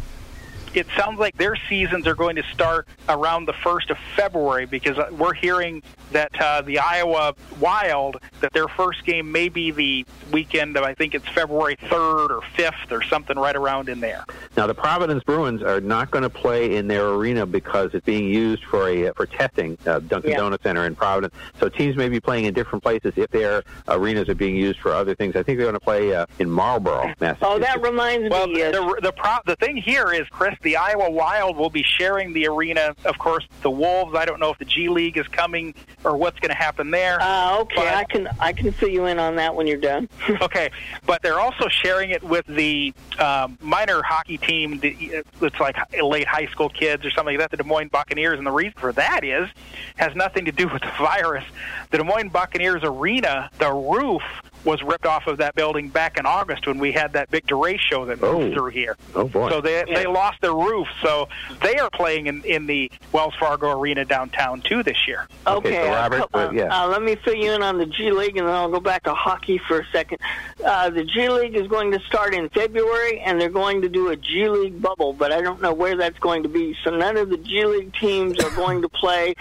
it 0.75 0.87
sounds 0.97 1.19
like 1.19 1.37
their 1.37 1.55
seasons 1.69 2.07
are 2.07 2.15
going 2.15 2.35
to 2.35 2.43
start 2.43 2.87
around 3.09 3.45
the 3.45 3.53
1st 3.53 3.91
of 3.91 3.97
February 4.15 4.65
because 4.65 4.97
uh, 4.97 5.09
we're 5.11 5.33
hearing 5.33 5.81
that 6.11 6.31
uh, 6.39 6.61
the 6.61 6.79
Iowa 6.79 7.33
Wild, 7.59 8.17
that 8.41 8.53
their 8.53 8.67
first 8.67 9.05
game 9.05 9.31
may 9.31 9.49
be 9.49 9.71
the 9.71 10.05
weekend 10.31 10.77
of, 10.77 10.83
I 10.83 10.93
think 10.93 11.15
it's 11.15 11.27
February 11.29 11.75
3rd 11.77 12.29
or 12.29 12.41
5th 12.55 12.91
or 12.91 13.01
something 13.03 13.37
right 13.37 13.55
around 13.55 13.89
in 13.89 13.99
there. 13.99 14.25
Now, 14.55 14.67
the 14.67 14.75
Providence 14.75 15.23
Bruins 15.23 15.61
are 15.63 15.81
not 15.81 16.11
going 16.11 16.23
to 16.23 16.29
play 16.29 16.75
in 16.75 16.87
their 16.87 17.07
arena 17.09 17.45
because 17.45 17.91
it's 17.93 18.05
being 18.05 18.25
used 18.25 18.63
for 18.65 18.87
a 18.89 19.11
for 19.13 19.25
testing. 19.25 19.77
Uh, 19.85 19.99
Dunkin' 19.99 20.31
Yeah. 20.31 20.37
Donuts 20.37 20.63
Center 20.63 20.85
in 20.85 20.95
Providence. 20.95 21.33
So 21.59 21.69
teams 21.69 21.95
may 21.95 22.09
be 22.09 22.19
playing 22.19 22.45
in 22.45 22.53
different 22.53 22.83
places 22.83 23.13
if 23.15 23.29
their 23.31 23.63
arenas 23.87 24.29
are 24.29 24.35
being 24.35 24.55
used 24.55 24.79
for 24.79 24.91
other 24.93 25.15
things. 25.15 25.35
I 25.35 25.43
think 25.43 25.57
they're 25.57 25.65
going 25.65 25.73
to 25.73 25.79
play 25.79 26.13
uh, 26.13 26.25
in 26.39 26.49
Marlboro, 26.49 27.13
Massachusetts. 27.19 27.39
Oh, 27.41 27.59
that 27.59 27.81
reminds 27.81 28.29
Well, 28.29 28.47
me. 28.47 28.61
Uh, 28.63 28.71
the 28.71 28.99
the, 29.01 29.11
pro- 29.11 29.37
the 29.45 29.55
thing 29.55 29.77
here 29.77 30.11
is, 30.13 30.27
Chris, 30.29 30.55
the 30.63 30.77
Iowa 30.77 31.09
Wild 31.09 31.57
will 31.57 31.69
be 31.69 31.83
sharing 31.83 32.33
the 32.33 32.47
arena. 32.47 32.95
Of 33.05 33.17
course, 33.17 33.45
the 33.61 33.69
Wolves. 33.69 34.15
I 34.15 34.25
don't 34.25 34.39
know 34.39 34.49
if 34.49 34.57
the 34.57 34.65
G 34.65 34.89
League 34.89 35.17
is 35.17 35.27
coming 35.27 35.73
or 36.03 36.17
what's 36.17 36.39
going 36.39 36.49
to 36.49 36.55
happen 36.55 36.91
there. 36.91 37.21
uh, 37.21 37.59
okay, 37.59 37.93
I 37.93 38.03
can 38.05 38.27
I 38.39 38.53
can 38.53 38.71
fill 38.71 38.89
you 38.89 39.05
in 39.05 39.19
on 39.19 39.35
that 39.35 39.55
when 39.55 39.67
you're 39.67 39.77
done. 39.77 40.09
okay, 40.41 40.71
but 41.05 41.21
they're 41.21 41.39
also 41.39 41.67
sharing 41.67 42.09
it 42.09 42.23
with 42.23 42.45
the 42.47 42.93
um, 43.19 43.57
minor 43.61 44.01
hockey 44.01 44.37
team. 44.37 44.79
It's 44.83 45.59
like 45.59 45.77
late 46.01 46.27
high 46.27 46.47
school 46.47 46.69
kids 46.69 47.05
or 47.05 47.11
something 47.11 47.37
like 47.37 47.49
that. 47.49 47.51
The 47.55 47.63
Des 47.63 47.69
Moines 47.69 47.89
Buccaneers, 47.89 48.37
and 48.37 48.47
the 48.47 48.51
reason 48.51 48.73
for 48.77 48.93
that 48.93 49.23
is 49.23 49.49
has 49.97 50.15
nothing 50.15 50.45
to 50.45 50.51
do 50.51 50.67
with 50.67 50.81
the 50.81 50.91
virus. 50.97 51.43
The 51.91 51.97
Des 51.97 52.03
Moines 52.03 52.29
Buccaneers 52.29 52.83
arena, 52.83 53.49
the 53.59 53.71
roof 53.71 54.23
was 54.65 54.81
ripped 54.83 55.05
off 55.05 55.27
of 55.27 55.37
that 55.37 55.55
building 55.55 55.89
back 55.89 56.17
in 56.17 56.25
August 56.25 56.65
when 56.67 56.79
we 56.79 56.91
had 56.91 57.13
that 57.13 57.29
big 57.31 57.45
derecho 57.47 58.07
that 58.07 58.21
moved 58.21 58.51
Oh. 58.51 58.53
through 58.53 58.69
here. 58.69 58.95
Oh 59.15 59.27
boy. 59.27 59.49
So 59.49 59.61
they 59.61 59.83
they 59.93 60.05
lost 60.05 60.39
their 60.41 60.53
roof, 60.53 60.87
so 61.01 61.27
they 61.61 61.77
are 61.77 61.89
playing 61.89 62.27
in 62.27 62.41
in 62.43 62.65
the 62.67 62.91
Wells 63.11 63.33
Fargo 63.39 63.77
Arena 63.79 64.05
downtown 64.05 64.61
too 64.61 64.83
this 64.83 65.07
year. 65.07 65.27
Okay, 65.45 65.75
so 65.75 65.87
uh, 65.91 65.95
Robert, 65.95 66.31
co- 66.31 66.39
uh, 66.47 66.51
yeah. 66.51 66.83
uh, 66.83 66.87
let 66.87 67.01
me 67.01 67.15
fill 67.15 67.35
you 67.35 67.51
in 67.51 67.61
on 67.61 67.77
the 67.77 67.85
G 67.85 68.11
League, 68.11 68.37
and 68.37 68.47
then 68.47 68.53
I'll 68.55 68.69
go 68.71 68.79
back 68.79 69.03
to 69.03 69.13
hockey 69.13 69.57
for 69.67 69.79
a 69.81 69.85
second. 69.91 70.19
Uh, 70.63 70.89
the 70.89 71.03
G 71.03 71.27
League 71.29 71.55
is 71.55 71.67
going 71.67 71.91
to 71.91 71.99
start 72.01 72.33
in 72.33 72.47
February, 72.49 73.19
and 73.19 73.39
they're 73.41 73.49
going 73.49 73.81
to 73.81 73.89
do 73.89 74.09
a 74.09 74.15
G 74.15 74.47
League 74.49 74.81
bubble, 74.81 75.13
but 75.13 75.31
I 75.33 75.41
don't 75.41 75.61
know 75.61 75.73
where 75.73 75.97
that's 75.97 76.19
going 76.19 76.43
to 76.43 76.49
be. 76.49 76.75
So 76.83 76.91
none 76.91 77.17
of 77.17 77.29
the 77.29 77.37
G 77.37 77.65
League 77.65 77.93
teams 77.95 78.41
are 78.43 78.51
going 78.55 78.81
to 78.81 78.89
play 78.89 79.33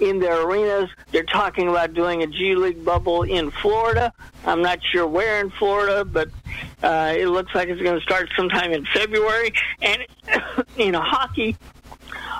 in 0.00 0.18
their 0.20 0.40
arenas. 0.42 0.88
They're 1.10 1.22
talking 1.24 1.68
about 1.68 1.92
doing 1.94 2.22
a 2.22 2.26
G 2.26 2.54
League 2.54 2.84
bubble 2.84 3.22
in 3.22 3.50
Florida. 3.50 4.12
I'm 4.44 4.61
not 4.62 4.80
sure 4.82 5.06
where 5.06 5.40
in 5.40 5.50
Florida, 5.50 6.04
but 6.04 6.28
uh, 6.82 7.14
it 7.16 7.28
looks 7.28 7.54
like 7.54 7.68
it's 7.68 7.82
going 7.82 7.98
to 7.98 8.02
start 8.02 8.28
sometime 8.36 8.72
in 8.72 8.84
February. 8.86 9.52
And 9.80 10.06
in 10.76 10.94
hockey, 10.94 11.56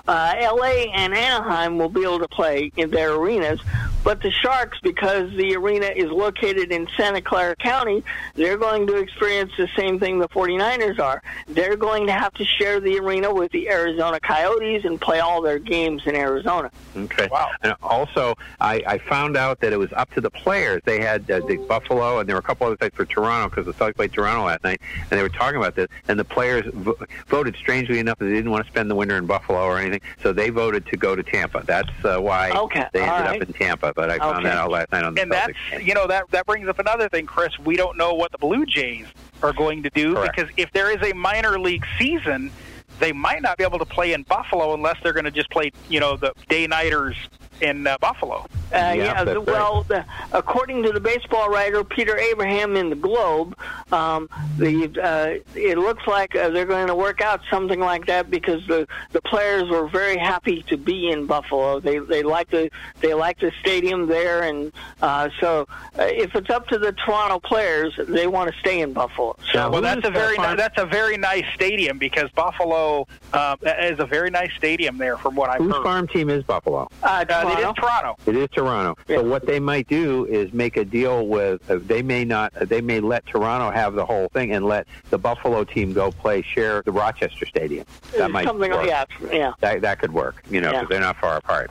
uh, 0.06 0.34
LA 0.40 0.90
and 0.94 1.14
Anaheim 1.14 1.78
will 1.78 1.88
be 1.88 2.02
able 2.02 2.18
to 2.20 2.28
play 2.28 2.72
in 2.76 2.90
their 2.90 3.12
arenas, 3.12 3.60
but 4.04 4.20
the 4.20 4.30
Sharks, 4.30 4.78
because 4.82 5.30
the 5.36 5.54
arena 5.54 5.86
is 5.86 6.10
located 6.10 6.72
in 6.72 6.88
Santa 6.96 7.20
Clara 7.20 7.54
County, 7.56 8.02
they're 8.34 8.56
going 8.56 8.86
to 8.88 8.96
experience 8.96 9.52
the 9.56 9.68
same 9.76 10.00
thing 10.00 10.18
the 10.18 10.28
49ers 10.28 10.98
are. 10.98 11.22
They're 11.46 11.76
going 11.76 12.06
to 12.08 12.12
have 12.12 12.34
to 12.34 12.44
share 12.44 12.80
the 12.80 12.98
arena 12.98 13.32
with 13.32 13.52
the 13.52 13.68
Arizona 13.68 14.18
Coyotes 14.18 14.84
and 14.84 15.00
play 15.00 15.20
all 15.20 15.40
their 15.40 15.58
games 15.58 16.02
in 16.06 16.16
Arizona. 16.16 16.70
Okay. 16.96 17.28
Wow. 17.30 17.50
And 17.62 17.74
also, 17.82 18.36
I, 18.60 18.82
I 18.86 18.98
found 18.98 19.36
out 19.36 19.60
that 19.60 19.72
it 19.72 19.78
was 19.78 19.92
up 19.92 20.12
to 20.14 20.20
the 20.20 20.30
players. 20.30 20.82
They 20.84 21.00
had 21.00 21.30
uh, 21.30 21.40
the 21.46 21.58
Buffalo, 21.58 22.18
and 22.18 22.28
there 22.28 22.34
were 22.34 22.40
a 22.40 22.42
couple 22.42 22.66
other 22.66 22.76
things 22.76 22.94
for 22.94 23.04
Toronto 23.04 23.48
because 23.48 23.66
the 23.66 23.72
Celtics 23.72 23.96
played 23.96 24.12
Toronto 24.12 24.46
last 24.46 24.64
night, 24.64 24.80
and 25.10 25.10
they 25.10 25.22
were 25.22 25.28
talking 25.28 25.58
about 25.58 25.76
this. 25.76 25.88
And 26.08 26.18
the 26.18 26.24
players 26.24 26.64
vo- 26.74 26.98
voted 27.28 27.54
strangely 27.56 27.98
enough 28.00 28.18
that 28.18 28.24
they 28.24 28.32
didn't 28.32 28.50
want 28.50 28.64
to 28.64 28.70
spend 28.70 28.90
the 28.90 28.96
winter 28.96 29.16
in 29.16 29.26
Buffalo 29.26 29.62
or 29.64 29.80
anything, 29.82 30.00
so 30.22 30.32
they 30.32 30.50
voted 30.50 30.86
to 30.86 30.96
go 30.96 31.14
to 31.14 31.22
Tampa. 31.22 31.62
That's 31.66 31.90
uh, 32.04 32.18
why 32.18 32.50
Okay, 32.50 32.86
they 32.92 33.00
ended 33.00 33.26
all 33.26 33.34
up 33.34 33.42
in 33.42 33.52
Tampa. 33.52 33.92
But 33.94 34.10
I 34.10 34.18
found 34.18 34.38
Okay. 34.38 34.48
that 34.48 34.58
out 34.58 34.70
last 34.70 34.92
night 34.92 35.04
on 35.04 35.14
the 35.14 35.22
and 35.22 35.30
Celtics. 35.30 35.54
that's 35.72 35.84
you 35.84 35.94
know 35.94 36.06
that 36.06 36.24
that 36.30 36.46
brings 36.46 36.68
up 36.68 36.78
another 36.78 37.08
thing, 37.08 37.26
Chris. 37.26 37.50
We 37.58 37.76
don't 37.76 37.96
know 37.96 38.14
what 38.14 38.32
the 38.32 38.38
Blue 38.38 38.64
Jays 38.66 39.06
are 39.42 39.52
going 39.52 39.82
to 39.82 39.90
do 39.94 40.14
Correct. 40.14 40.36
because 40.36 40.50
if 40.56 40.70
there 40.72 40.90
is 40.90 41.10
a 41.10 41.14
minor 41.14 41.58
league 41.58 41.84
season, 41.98 42.52
they 43.00 43.12
might 43.12 43.42
not 43.42 43.58
be 43.58 43.64
able 43.64 43.78
to 43.80 43.86
play 43.86 44.12
in 44.12 44.22
Buffalo 44.22 44.74
unless 44.74 44.96
they're 45.02 45.12
going 45.12 45.24
to 45.24 45.30
just 45.30 45.50
play 45.50 45.72
you 45.88 46.00
know 46.00 46.16
the 46.16 46.32
day 46.48 46.66
nighters 46.66 47.16
in 47.62 47.86
uh, 47.86 47.96
Buffalo. 47.98 48.46
Uh, 48.72 48.94
yeah, 48.96 49.22
the, 49.22 49.40
well, 49.40 49.82
the, 49.82 50.04
according 50.32 50.82
to 50.82 50.92
the 50.92 51.00
baseball 51.00 51.48
writer 51.50 51.84
Peter 51.84 52.16
Abraham 52.16 52.74
in 52.76 52.88
the 52.88 52.96
Globe, 52.96 53.56
um, 53.92 54.28
the 54.56 54.90
uh, 55.02 55.42
it 55.54 55.76
looks 55.76 56.06
like 56.06 56.34
uh, 56.34 56.48
they're 56.48 56.66
going 56.66 56.86
to 56.86 56.94
work 56.94 57.20
out 57.20 57.40
something 57.50 57.80
like 57.80 58.06
that 58.06 58.30
because 58.30 58.66
the 58.66 58.88
the 59.12 59.20
players 59.22 59.68
were 59.68 59.88
very 59.88 60.16
happy 60.16 60.62
to 60.64 60.76
be 60.76 61.10
in 61.10 61.26
Buffalo. 61.26 61.80
They 61.80 61.98
they 61.98 62.22
like 62.22 62.50
the 62.50 62.70
they 63.00 63.12
like 63.12 63.38
the 63.40 63.52
stadium 63.60 64.06
there, 64.06 64.42
and 64.42 64.72
uh, 65.02 65.28
so 65.38 65.66
uh, 65.98 66.04
if 66.04 66.34
it's 66.34 66.50
up 66.50 66.66
to 66.68 66.78
the 66.78 66.92
Toronto 66.92 67.38
players, 67.40 67.94
they 68.08 68.26
want 68.26 68.52
to 68.52 68.58
stay 68.58 68.80
in 68.80 68.94
Buffalo. 68.94 69.36
So 69.52 69.70
well, 69.70 69.82
that's 69.82 70.06
a 70.06 70.10
very 70.10 70.38
ni- 70.38 70.56
that's 70.56 70.80
a 70.80 70.86
very 70.86 71.18
nice 71.18 71.44
stadium 71.54 71.98
because 71.98 72.30
Buffalo 72.30 73.06
uh, 73.34 73.56
is 73.80 73.98
a 74.00 74.06
very 74.06 74.30
nice 74.30 74.50
stadium 74.56 74.96
there, 74.96 75.18
from 75.18 75.36
what 75.36 75.50
I've 75.50 75.60
Whose 75.60 75.74
heard. 75.74 75.84
farm 75.84 76.08
team 76.08 76.30
is 76.30 76.42
Buffalo? 76.42 76.88
Uh, 77.02 77.24
Uh, 77.52 77.58
it 77.60 77.68
is 77.68 77.74
Toronto. 77.74 78.16
It 78.26 78.36
is 78.36 78.48
Toronto. 78.50 78.96
So 79.06 79.22
what 79.22 79.46
they 79.46 79.60
might 79.60 79.88
do 79.88 80.24
is 80.26 80.52
make 80.52 80.76
a 80.76 80.84
deal 80.84 81.26
with. 81.26 81.68
Uh, 81.70 81.78
they 81.82 82.02
may 82.02 82.24
not. 82.24 82.52
Uh, 82.56 82.64
they 82.64 82.80
may 82.80 83.00
let 83.00 83.26
Toronto 83.26 83.70
have 83.70 83.94
the 83.94 84.04
whole 84.04 84.28
thing 84.28 84.52
and 84.52 84.64
let 84.66 84.86
the 85.10 85.18
Buffalo 85.18 85.64
team 85.64 85.92
go 85.92 86.10
play 86.10 86.42
share 86.42 86.82
the 86.82 86.92
Rochester 86.92 87.46
Stadium. 87.46 87.84
That 88.16 88.30
might 88.30 88.46
something 88.46 88.70
work. 88.70 88.86
yeah 88.86 89.04
yeah. 89.32 89.52
That 89.60 89.82
that 89.82 89.98
could 89.98 90.12
work. 90.12 90.42
You 90.50 90.60
know, 90.60 90.70
Yeah. 90.70 90.80
because 90.80 90.88
they're 90.90 91.00
not 91.00 91.16
far 91.18 91.36
apart. 91.36 91.70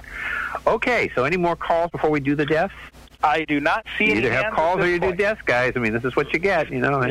Okay. 0.67 1.11
So 1.15 1.23
any 1.25 1.37
more 1.37 1.55
calls 1.55 1.91
before 1.91 2.09
we 2.09 2.19
do 2.19 2.35
the 2.35 2.45
deaths? 2.45 2.73
I 3.23 3.43
do 3.45 3.59
not 3.59 3.85
see 3.97 4.05
You 4.05 4.15
either 4.15 4.31
have 4.31 4.53
calls 4.53 4.79
or 4.79 4.87
you 4.87 4.99
do 4.99 5.13
desk 5.13 5.45
guys. 5.45 5.73
I 5.75 5.79
mean, 5.79 5.93
this 5.93 6.03
is 6.03 6.15
what 6.15 6.33
you 6.33 6.39
get, 6.39 6.69
you 6.71 6.79
know. 6.79 7.01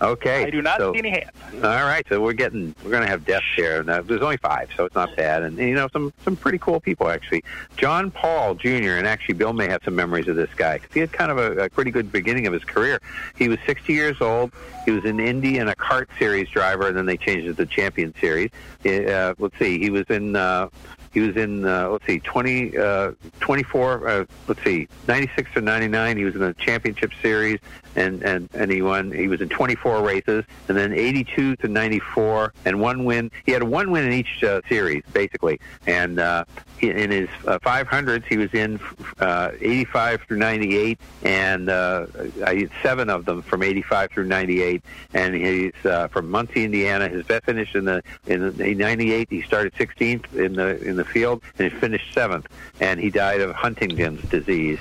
Okay. 0.00 0.44
I 0.44 0.50
do 0.50 0.62
not 0.62 0.78
so, 0.78 0.92
see 0.92 0.98
any 0.98 1.10
hands. 1.10 1.30
All 1.54 1.84
right, 1.84 2.06
so 2.08 2.20
we're 2.20 2.32
getting 2.32 2.74
we're 2.84 2.90
going 2.90 3.02
to 3.02 3.08
have 3.08 3.24
deaths 3.24 3.46
here. 3.56 3.82
Now, 3.82 4.02
there's 4.02 4.22
only 4.22 4.36
five, 4.36 4.68
so 4.76 4.84
it's 4.84 4.94
not 4.94 5.14
bad, 5.16 5.42
and, 5.42 5.58
and 5.58 5.68
you 5.68 5.74
know 5.74 5.88
some 5.92 6.12
some 6.24 6.36
pretty 6.36 6.58
cool 6.58 6.80
people 6.80 7.08
actually. 7.08 7.42
John 7.76 8.10
Paul 8.10 8.54
Jr. 8.54 8.96
and 8.96 9.06
actually 9.06 9.34
Bill 9.34 9.52
may 9.52 9.68
have 9.68 9.82
some 9.84 9.96
memories 9.96 10.28
of 10.28 10.36
this 10.36 10.50
guy 10.54 10.78
because 10.78 10.92
he 10.94 11.00
had 11.00 11.12
kind 11.12 11.30
of 11.30 11.38
a, 11.38 11.64
a 11.64 11.70
pretty 11.70 11.90
good 11.90 12.12
beginning 12.12 12.46
of 12.46 12.52
his 12.52 12.64
career. 12.64 13.00
He 13.36 13.48
was 13.48 13.58
60 13.66 13.92
years 13.92 14.20
old. 14.20 14.52
He 14.84 14.90
was 14.92 15.04
in 15.04 15.20
Indy 15.20 15.58
and 15.58 15.68
a 15.68 15.74
kart 15.74 16.06
series 16.18 16.48
driver, 16.48 16.88
and 16.88 16.96
then 16.96 17.06
they 17.06 17.16
changed 17.16 17.48
it 17.48 17.56
to 17.56 17.66
Champion 17.66 18.14
Series. 18.20 18.50
Uh, 18.84 19.34
let's 19.38 19.58
see, 19.58 19.78
he 19.78 19.90
was 19.90 20.04
in. 20.08 20.36
Uh, 20.36 20.68
he 21.12 21.20
was 21.20 21.36
in, 21.36 21.64
uh, 21.64 21.88
let's 21.88 22.06
see, 22.06 22.20
20, 22.20 22.76
uh, 22.76 23.12
24, 23.40 24.08
uh, 24.08 24.24
let's 24.46 24.62
see, 24.62 24.88
96 25.06 25.50
to 25.54 25.60
99. 25.60 26.16
He 26.16 26.24
was 26.24 26.34
in 26.34 26.40
the 26.40 26.54
championship 26.54 27.12
series, 27.22 27.58
and, 27.96 28.22
and, 28.22 28.48
and 28.54 28.70
he 28.70 28.82
won. 28.82 29.10
He 29.10 29.28
was 29.28 29.40
in 29.40 29.48
24 29.48 30.02
races, 30.02 30.44
and 30.68 30.76
then 30.76 30.92
82 30.92 31.56
to 31.56 31.68
94, 31.68 32.52
and 32.64 32.80
one 32.80 33.04
win. 33.04 33.30
He 33.46 33.52
had 33.52 33.62
one 33.62 33.90
win 33.90 34.04
in 34.04 34.12
each 34.12 34.42
uh, 34.44 34.60
series, 34.68 35.02
basically. 35.12 35.60
And 35.86 36.20
uh, 36.20 36.44
he, 36.78 36.90
in 36.90 37.10
his 37.10 37.28
uh, 37.46 37.58
500s, 37.60 38.24
he 38.26 38.36
was 38.36 38.52
in 38.52 38.78
uh, 39.18 39.50
85 39.60 40.22
through 40.22 40.38
98, 40.38 40.98
and 41.24 41.68
uh, 41.68 42.06
I 42.44 42.54
had 42.54 42.70
seven 42.82 43.10
of 43.10 43.24
them 43.24 43.42
from 43.42 43.62
85 43.62 44.10
through 44.10 44.24
98. 44.24 44.82
And 45.14 45.34
he's 45.34 45.72
uh, 45.84 46.08
from 46.08 46.30
Muncie, 46.30 46.64
Indiana. 46.64 47.08
His 47.08 47.24
best 47.24 47.44
finish 47.44 47.74
in 47.74 47.84
the 47.86 48.02
in 48.26 48.56
the 48.56 48.74
98, 48.74 49.28
he 49.30 49.42
started 49.42 49.72
16th 49.74 50.34
in 50.34 50.52
the 50.54 50.80
in 50.82 50.96
the 50.98 51.04
field, 51.04 51.42
and 51.58 51.72
he 51.72 51.78
finished 51.78 52.12
seventh. 52.12 52.46
And 52.80 53.00
he 53.00 53.08
died 53.10 53.40
of 53.40 53.52
Huntington's 53.54 54.22
disease. 54.28 54.78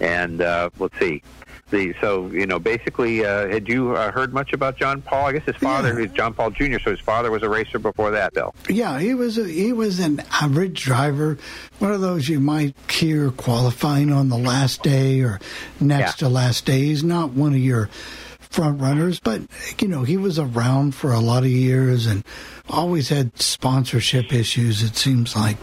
And 0.00 0.40
uh, 0.40 0.70
let's 0.78 0.98
see. 0.98 1.22
The, 1.70 1.94
so 2.00 2.26
you 2.32 2.46
know, 2.46 2.58
basically, 2.58 3.24
uh, 3.24 3.46
had 3.48 3.68
you 3.68 3.94
uh, 3.94 4.10
heard 4.10 4.34
much 4.34 4.52
about 4.52 4.76
John 4.76 5.02
Paul? 5.02 5.26
I 5.26 5.32
guess 5.34 5.44
his 5.44 5.54
father 5.54 6.00
is 6.00 6.10
John 6.10 6.34
Paul 6.34 6.50
Jr., 6.50 6.80
so 6.82 6.90
his 6.90 6.98
father 6.98 7.30
was 7.30 7.44
a 7.44 7.48
racer 7.48 7.78
before 7.78 8.10
that, 8.10 8.32
Bill. 8.34 8.52
Yeah, 8.68 8.98
he 8.98 9.14
was 9.14 9.38
a, 9.38 9.46
he 9.46 9.72
was 9.72 10.00
an 10.00 10.20
average 10.42 10.82
driver, 10.82 11.38
one 11.78 11.92
of 11.92 12.00
those 12.00 12.28
you 12.28 12.40
might 12.40 12.74
hear 12.90 13.30
qualifying 13.30 14.10
on 14.12 14.30
the 14.30 14.36
last 14.36 14.82
day 14.82 15.20
or 15.20 15.38
next 15.78 16.20
Yeah. 16.20 16.26
to 16.26 16.28
last 16.28 16.66
day. 16.66 16.80
He's 16.80 17.04
not 17.04 17.30
one 17.30 17.52
of 17.52 17.60
your 17.60 17.88
front 18.50 18.80
runners, 18.80 19.20
but 19.20 19.40
you 19.80 19.88
know 19.88 20.02
he 20.02 20.16
was 20.16 20.38
around 20.38 20.94
for 20.94 21.12
a 21.12 21.20
lot 21.20 21.44
of 21.44 21.48
years 21.50 22.06
and 22.06 22.24
always 22.68 23.08
had 23.08 23.36
sponsorship 23.40 24.32
issues. 24.32 24.82
It 24.82 24.96
seems 24.96 25.34
like, 25.34 25.56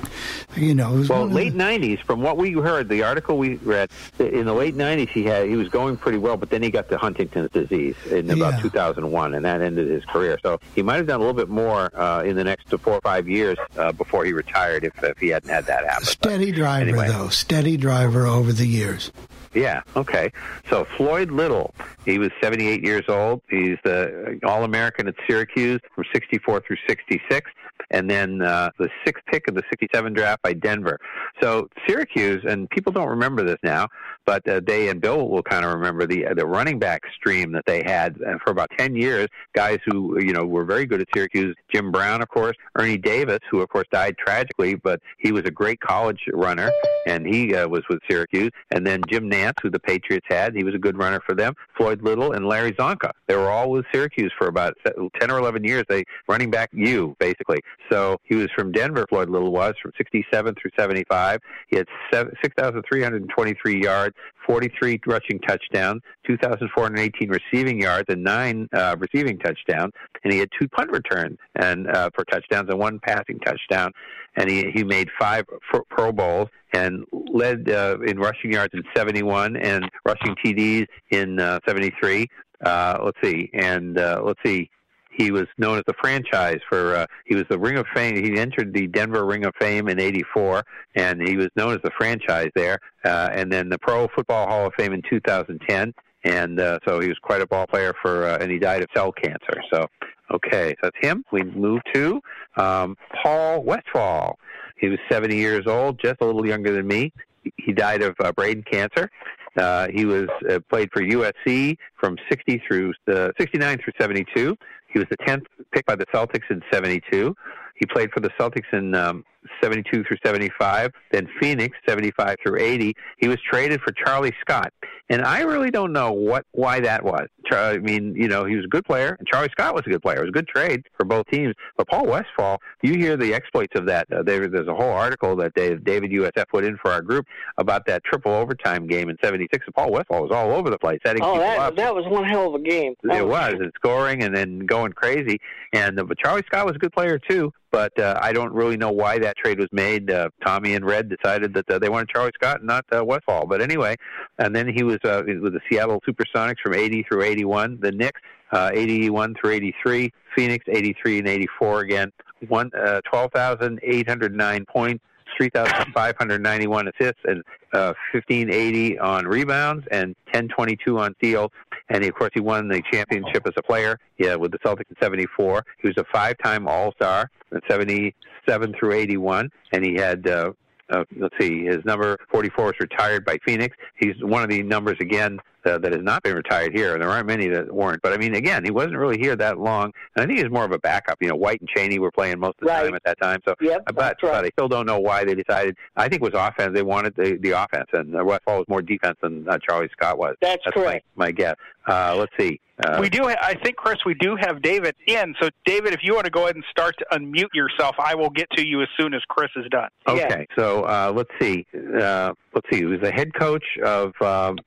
you 0.55 0.73
know, 0.73 1.05
Well, 1.07 1.25
late 1.27 1.53
the- 1.53 1.59
'90s, 1.59 1.99
from 2.05 2.21
what 2.21 2.37
we 2.37 2.51
heard, 2.53 2.89
the 2.89 3.03
article 3.03 3.37
we 3.37 3.55
read 3.57 3.89
in 4.19 4.45
the 4.45 4.53
late 4.53 4.75
'90s, 4.75 5.09
he 5.09 5.23
had 5.23 5.47
he 5.47 5.55
was 5.55 5.69
going 5.69 5.97
pretty 5.97 6.17
well, 6.17 6.37
but 6.37 6.49
then 6.49 6.63
he 6.63 6.69
got 6.69 6.89
the 6.89 6.97
Huntington's 6.97 7.51
disease 7.51 7.95
in 8.09 8.29
about 8.29 8.53
Yeah. 8.55 8.61
2001, 8.61 9.33
and 9.33 9.45
that 9.45 9.61
ended 9.61 9.89
his 9.89 10.03
career. 10.05 10.39
So 10.41 10.59
he 10.75 10.81
might 10.81 10.95
have 10.95 11.07
done 11.07 11.17
a 11.17 11.23
little 11.23 11.33
bit 11.33 11.49
more 11.49 11.91
uh, 11.97 12.23
in 12.23 12.35
the 12.35 12.43
next 12.43 12.69
four 12.69 12.93
or 12.95 13.01
five 13.01 13.27
years 13.27 13.57
uh, 13.77 13.91
before 13.91 14.23
he 14.25 14.33
retired, 14.33 14.83
if, 14.85 14.93
if 15.03 15.17
he 15.17 15.27
hadn't 15.29 15.49
had 15.49 15.65
that 15.65 15.85
happen. 15.85 16.05
Steady 16.05 16.51
driver 16.51 16.89
anyway. 16.89 17.07
though, 17.09 17.29
steady 17.29 17.75
driver 17.77 18.25
over 18.25 18.51
the 18.53 18.65
years. 18.67 19.11
Yeah. 19.57 19.81
Okay. 19.95 20.31
So 20.69 20.85
Floyd 20.97 21.31
Little, 21.31 21.73
he 22.05 22.19
was 22.19 22.29
78 22.41 22.83
years 22.83 23.05
old. 23.07 23.41
He's 23.49 23.77
the 23.83 24.39
uh, 24.43 24.47
All-American 24.47 25.07
at 25.07 25.15
Syracuse 25.27 25.81
from 25.95 26.05
64 26.13 26.61
through 26.61 26.77
66, 26.87 27.49
and 27.91 28.09
then 28.09 28.41
uh, 28.41 28.69
the 28.79 28.89
sixth 29.05 29.23
pick 29.27 29.47
of 29.47 29.55
the 29.55 29.63
67 29.69 30.13
draft 30.13 30.41
by 30.41 30.53
Denver. 30.53 30.99
So 31.41 31.69
Syracuse, 31.87 32.43
and 32.47 32.69
people 32.69 32.91
don't 32.91 33.09
remember 33.09 33.43
this 33.43 33.57
now, 33.63 33.87
but 34.25 34.47
uh, 34.47 34.61
they 34.65 34.89
and 34.89 34.99
Bill 34.99 35.29
will 35.29 35.43
kind 35.43 35.65
of 35.65 35.73
remember 35.73 36.05
the 36.05 36.25
the 36.35 36.45
running 36.45 36.79
back 36.79 37.01
stream 37.15 37.51
that 37.53 37.65
they 37.65 37.83
had 37.85 38.17
uh, 38.21 38.37
for 38.43 38.51
about 38.51 38.69
10 38.77 38.95
years. 38.95 39.27
Guys 39.53 39.79
who 39.85 40.19
you 40.21 40.33
know 40.33 40.45
were 40.45 40.65
very 40.65 40.85
good 40.85 41.01
at 41.01 41.07
Syracuse. 41.13 41.55
Jim 41.73 41.91
Brown, 41.91 42.21
of 42.21 42.29
course, 42.29 42.55
Ernie 42.77 42.97
Davis, 42.97 43.39
who 43.49 43.61
of 43.61 43.69
course 43.69 43.87
died 43.91 44.15
tragically, 44.17 44.75
but 44.75 45.01
he 45.17 45.31
was 45.31 45.43
a 45.45 45.51
great 45.51 45.79
college 45.79 46.21
runner, 46.33 46.71
and 47.05 47.25
he 47.25 47.55
uh, 47.55 47.67
was 47.67 47.83
with 47.89 47.99
Syracuse. 48.09 48.51
And 48.71 48.85
then 48.85 49.01
Jim 49.07 49.29
Nance, 49.29 49.57
who 49.61 49.69
the 49.69 49.79
Patriots 49.79 50.25
had, 50.29 50.55
he 50.55 50.63
was 50.63 50.75
a 50.75 50.79
good 50.79 50.97
runner 50.97 51.21
for 51.25 51.35
them. 51.35 51.53
Floyd 51.75 52.01
Little 52.01 52.33
and 52.33 52.47
Larry 52.47 52.73
Csonka. 52.73 53.11
They 53.27 53.35
were 53.35 53.49
all 53.49 53.69
with 53.69 53.85
Syracuse 53.93 54.31
for 54.37 54.47
about 54.47 54.75
10 55.19 55.31
or 55.31 55.39
11 55.39 55.63
years. 55.63 55.83
They 55.87 56.03
running 56.27 56.51
back 56.51 56.69
you 56.73 57.15
basically. 57.19 57.59
So 57.91 58.17
he 58.23 58.35
was 58.35 58.49
from 58.55 58.71
Denver. 58.71 59.05
Floyd 59.09 59.29
Little 59.29 59.51
was 59.51 59.73
from 59.81 59.91
67 59.97 60.55
through 60.61 60.71
75. 60.77 61.39
He 61.69 61.77
had 61.77 61.87
seven- 62.11 62.33
6,323 62.41 63.81
yards, 63.81 64.15
43 64.45 64.99
rushing 65.05 65.39
touchdowns, 65.39 66.01
2,418 66.25 67.29
receiving 67.29 67.81
yards, 67.81 68.05
and 68.09 68.23
nine 68.23 68.67
uh, 68.73 68.95
receiving 68.99 69.39
touchdowns. 69.39 69.93
And 70.23 70.33
he 70.33 70.39
had 70.39 70.49
two 70.59 70.67
punt 70.67 70.91
returns 70.91 71.37
and 71.55 71.87
uh, 71.87 72.09
for 72.15 72.25
touchdowns 72.25 72.69
and 72.69 72.79
one 72.79 72.99
passing 72.99 73.39
touchdown. 73.39 73.91
And 74.35 74.49
he 74.49 74.71
he 74.73 74.83
made 74.83 75.09
five 75.19 75.45
Pro- 75.69 75.83
Pro 75.89 76.11
Bowls 76.11 76.49
and 76.73 77.05
led 77.33 77.69
uh, 77.69 77.97
in 78.05 78.19
rushing 78.19 78.51
yards 78.51 78.73
in 78.73 78.83
71 78.95 79.55
and 79.57 79.89
rushing 80.05 80.35
TDs 80.43 80.85
in 81.11 81.39
uh, 81.39 81.59
73. 81.67 82.27
Uh, 82.63 82.97
let's 83.03 83.17
see, 83.23 83.49
and 83.53 83.97
uh, 83.97 84.21
let's 84.23 84.39
see. 84.45 84.69
He 85.17 85.31
was 85.31 85.47
known 85.57 85.77
as 85.77 85.83
the 85.87 85.95
franchise 85.99 86.59
for. 86.69 86.95
Uh, 86.95 87.05
he 87.25 87.35
was 87.35 87.45
the 87.49 87.57
Ring 87.57 87.77
of 87.77 87.87
Fame. 87.95 88.23
He 88.23 88.39
entered 88.39 88.73
the 88.73 88.87
Denver 88.87 89.25
Ring 89.25 89.45
of 89.45 89.53
Fame 89.59 89.87
in 89.87 89.99
'84, 89.99 90.63
and 90.95 91.27
he 91.27 91.35
was 91.35 91.49
known 91.55 91.73
as 91.73 91.79
the 91.83 91.91
franchise 91.97 92.49
there. 92.55 92.77
Uh, 93.03 93.29
and 93.33 93.51
then 93.51 93.69
the 93.69 93.79
Pro 93.79 94.07
Football 94.15 94.47
Hall 94.47 94.67
of 94.67 94.73
Fame 94.77 94.93
in 94.93 95.01
2010. 95.09 95.93
And 96.23 96.59
uh, 96.59 96.79
so 96.87 96.99
he 96.99 97.07
was 97.07 97.17
quite 97.21 97.41
a 97.41 97.47
ball 97.47 97.65
player 97.65 97.93
for. 98.01 98.27
Uh, 98.27 98.37
and 98.39 98.51
he 98.51 98.59
died 98.59 98.83
of 98.83 98.89
cell 98.95 99.11
cancer. 99.11 99.61
So 99.73 99.87
okay, 100.31 100.75
so 100.81 100.89
that's 100.89 100.97
him. 101.01 101.25
We 101.31 101.43
move 101.43 101.81
to 101.93 102.21
um, 102.57 102.95
Paul 103.23 103.63
Westphal. 103.63 104.37
He 104.79 104.89
was 104.89 104.99
70 105.09 105.35
years 105.35 105.65
old, 105.65 105.99
just 105.99 106.17
a 106.21 106.25
little 106.25 106.45
younger 106.45 106.71
than 106.71 106.85
me. 106.85 107.11
He 107.55 107.73
died 107.73 108.03
of 108.03 108.15
uh, 108.19 108.31
brain 108.33 108.63
cancer. 108.69 109.09
Uh, 109.57 109.87
he 109.91 110.05
was 110.05 110.27
uh, 110.49 110.59
played 110.69 110.89
for 110.93 111.01
USC 111.01 111.77
from 111.99 112.17
60 112.29 112.61
through 112.67 112.93
uh, 113.11 113.29
69 113.39 113.79
through 113.83 113.93
72. 113.99 114.55
He 114.97 114.99
was 114.99 115.09
the 115.11 115.17
10th 115.17 115.45
pick 115.71 115.85
by 115.85 115.95
the 115.95 116.07
Celtics 116.07 116.49
in 116.49 116.59
72. 116.73 117.35
He 117.75 117.85
played 117.85 118.09
for 118.11 118.19
the 118.19 118.29
Celtics 118.29 118.73
in 118.73 118.95
um, 118.95 119.23
72 119.61 120.03
through 120.03 120.17
75, 120.25 120.91
then 121.11 121.27
Phoenix 121.39 121.77
75 121.87 122.35
through 122.45 122.59
80. 122.59 122.93
He 123.17 123.27
was 123.27 123.37
traded 123.49 123.81
for 123.81 123.91
Charlie 123.93 124.33
Scott, 124.41 124.71
and 125.09 125.23
I 125.23 125.41
really 125.41 125.71
don't 125.71 125.93
know 125.93 126.11
what 126.11 126.45
why 126.51 126.79
that 126.81 127.03
was. 127.03 127.27
I 127.51 127.77
mean, 127.77 128.13
you 128.15 128.27
know, 128.27 128.43
he 128.43 128.55
was 128.57 128.65
a 128.65 128.67
good 128.67 128.83
player, 128.85 129.15
and 129.17 129.27
Charlie 129.27 129.47
Scott 129.51 129.73
was 129.73 129.83
a 129.85 129.89
good 129.89 130.01
player. 130.01 130.17
It 130.17 130.21
was 130.21 130.29
a 130.29 130.33
good 130.33 130.47
trade 130.49 130.83
for 130.97 131.05
both 131.05 131.25
teams. 131.27 131.53
But 131.77 131.87
Paul 131.87 132.05
Westphal, 132.05 132.57
you 132.83 132.95
hear 132.95 133.15
the 133.15 133.33
exploits 133.33 133.71
of 133.75 133.85
that. 133.85 134.05
Uh, 134.11 134.21
there, 134.23 134.47
there's 134.49 134.67
a 134.67 134.75
whole 134.75 134.91
article 134.91 135.35
that 135.37 135.53
Dave, 135.53 135.83
David 135.85 136.11
USF 136.11 136.43
put 136.49 136.65
in 136.65 136.77
for 136.81 136.91
our 136.91 137.01
group 137.01 137.25
about 137.57 137.85
that 137.85 138.03
triple 138.03 138.33
overtime 138.33 138.85
game 138.85 139.09
in 139.09 139.15
'76. 139.23 139.65
And 139.65 139.75
Paul 139.75 139.91
Westphal 139.91 140.23
was 140.23 140.31
all 140.31 140.51
over 140.53 140.69
the 140.69 140.77
place, 140.77 140.99
setting 141.05 141.21
Oh, 141.23 141.37
that 141.39 141.57
up. 141.59 141.75
that 141.77 141.95
was 141.95 142.05
one 142.07 142.25
hell 142.25 142.47
of 142.53 142.55
a 142.55 142.63
game. 142.63 142.95
That 143.03 143.19
It 143.19 143.27
was, 143.27 143.53
and 143.53 143.71
scoring 143.75 144.23
and 144.23 144.35
then 144.35 144.59
going 144.65 144.91
crazy. 144.91 145.39
And 145.73 145.97
uh, 145.99 146.03
but 146.03 146.17
Charlie 146.19 146.43
Scott 146.47 146.65
was 146.65 146.75
a 146.75 146.79
good 146.79 146.91
player 146.91 147.17
too. 147.17 147.53
But 147.71 147.97
uh, 147.99 148.17
I 148.21 148.31
don't 148.33 148.53
really 148.53 148.77
know 148.77 148.91
why 148.91 149.19
that 149.19 149.37
trade 149.37 149.59
was 149.59 149.67
made. 149.71 150.09
Uh, 150.09 150.29
Tommy 150.45 150.75
and 150.75 150.85
Red 150.85 151.09
decided 151.09 151.53
that 151.53 151.69
uh, 151.69 151.79
they 151.79 151.89
wanted 151.89 152.09
Charlie 152.09 152.31
Scott 152.35 152.63
not 152.63 152.85
uh, 152.95 153.03
Westphal. 153.03 153.45
But 153.45 153.61
anyway, 153.61 153.95
and 154.39 154.55
then 154.55 154.67
he 154.67 154.83
was 154.83 154.97
uh, 155.03 155.23
with 155.25 155.53
the 155.53 155.59
Seattle 155.69 156.01
SuperSonics 156.07 156.59
from 156.63 156.73
80 156.73 157.05
through 157.09 157.23
81. 157.23 157.79
The 157.81 157.91
Knicks, 157.91 158.21
uh, 158.51 158.71
81 158.73 159.35
through 159.39 159.51
83. 159.51 160.11
Phoenix, 160.35 160.65
83 160.67 161.19
and 161.19 161.27
84 161.27 161.79
again. 161.81 162.11
One, 162.47 162.71
uh, 162.77 163.01
12,809 163.09 164.65
points. 164.65 165.03
3,591 165.37 166.87
assists 166.87 167.19
and 167.25 167.43
uh, 167.73 167.93
1580 168.13 168.99
on 168.99 169.25
rebounds 169.25 169.85
and 169.91 170.15
1022 170.25 170.99
on 170.99 171.15
steals. 171.17 171.51
And 171.89 172.03
he, 172.03 172.09
of 172.09 172.15
course, 172.15 172.31
he 172.33 172.39
won 172.39 172.67
the 172.67 172.81
championship 172.91 173.47
as 173.47 173.53
a 173.57 173.63
player 173.63 173.97
yeah, 174.17 174.35
with 174.35 174.51
the 174.51 174.59
Celtics 174.59 174.89
in 174.89 174.95
74. 175.01 175.65
He 175.81 175.87
was 175.87 175.97
a 175.97 176.05
five-time 176.11 176.67
All-Star 176.67 177.29
in 177.51 177.61
77 177.69 178.73
through 178.77 178.93
81, 178.93 179.49
and 179.71 179.85
he 179.85 179.95
had. 179.95 180.27
Uh, 180.27 180.51
uh, 180.89 181.03
let's 181.17 181.35
see, 181.37 181.65
his 181.65 181.83
number 181.83 182.17
44 182.31 182.67
was 182.67 182.73
retired 182.79 183.25
by 183.25 183.37
Phoenix. 183.45 183.75
He's 183.99 184.15
one 184.21 184.41
of 184.41 184.49
the 184.49 184.63
numbers 184.63 184.95
again 185.01 185.37
uh, 185.67 185.77
that 185.79 185.91
has 185.93 186.01
not 186.01 186.23
been 186.23 186.35
retired 186.35 186.73
here, 186.73 186.93
and 186.93 187.01
there 187.01 187.09
aren't 187.09 187.27
many 187.27 187.47
that 187.49 187.71
weren't. 187.73 188.01
But 188.01 188.13
I 188.13 188.17
mean, 188.17 188.33
again, 188.35 188.63
he 188.63 188.71
wasn't 188.71 188.97
really 188.97 189.17
here 189.19 189.35
that 189.35 189.59
long, 189.59 189.91
and 190.15 190.23
I 190.23 190.25
think 190.25 190.39
he's 190.39 190.49
more 190.49 190.63
of 190.65 190.71
a 190.71 190.79
backup. 190.79 191.17
You 191.21 191.27
know, 191.29 191.35
White 191.35 191.59
and 191.59 191.69
Chaney 191.69 191.99
were 191.99 192.11
playing 192.11 192.39
most 192.39 192.55
of 192.61 192.67
the 192.67 192.73
Right. 192.73 192.85
time 192.85 192.95
at 192.95 193.03
that 193.03 193.19
time. 193.21 193.39
So, 193.47 193.53
Yep, 193.61 193.83
but, 193.87 193.95
right. 193.97 194.15
but 194.21 194.45
I 194.45 194.49
still 194.49 194.67
don't 194.67 194.85
know 194.85 194.99
why 194.99 195.23
they 195.23 195.35
decided. 195.35 195.75
I 195.95 196.07
think 196.09 196.21
it 196.21 196.33
was 196.33 196.33
offense. 196.33 196.73
They 196.73 196.83
wanted 196.83 197.15
the, 197.15 197.37
the 197.41 197.51
offense, 197.51 197.87
and 197.93 198.13
Westphal 198.25 198.57
was 198.59 198.65
more 198.67 198.81
defense 198.81 199.17
than 199.21 199.47
uh, 199.47 199.57
Charlie 199.67 199.89
Scott 199.91 200.17
was. 200.17 200.35
That's 200.41 200.63
correct. 200.73 201.05
My, 201.15 201.25
my 201.27 201.31
guess. 201.31 201.55
Uh, 201.87 202.15
let's 202.17 202.33
see. 202.39 202.59
Uh, 202.85 202.99
we 203.01 203.09
do. 203.09 203.23
Ha- 203.23 203.37
I 203.41 203.55
think, 203.63 203.75
Chris, 203.77 203.97
we 204.05 204.13
do 204.13 204.35
have 204.35 204.61
David 204.61 204.93
in. 205.07 205.33
So, 205.41 205.49
David, 205.65 205.93
if 205.93 206.01
you 206.03 206.13
want 206.13 206.25
to 206.25 206.31
go 206.31 206.43
ahead 206.43 206.55
and 206.55 206.65
start 206.69 206.95
to 206.99 207.05
unmute 207.17 207.47
yourself, 207.53 207.95
I 207.97 208.13
will 208.13 208.29
get 208.29 208.47
to 208.51 208.67
you 208.67 208.81
as 208.81 208.87
soon 208.99 209.13
as 209.13 209.21
Chris 209.29 209.49
is 209.55 209.65
done. 209.71 209.89
Okay, 210.07 210.45
so 210.57 210.83
uh, 210.83 211.11
let's 211.15 211.29
see. 211.41 211.65
Uh, 211.75 212.33
let's 212.53 212.67
see. 212.71 212.79
He 212.79 212.85
was 212.85 212.99
the 213.01 213.11
head 213.11 213.33
coach 213.33 213.63
of 213.83 214.13
um, 214.21 214.57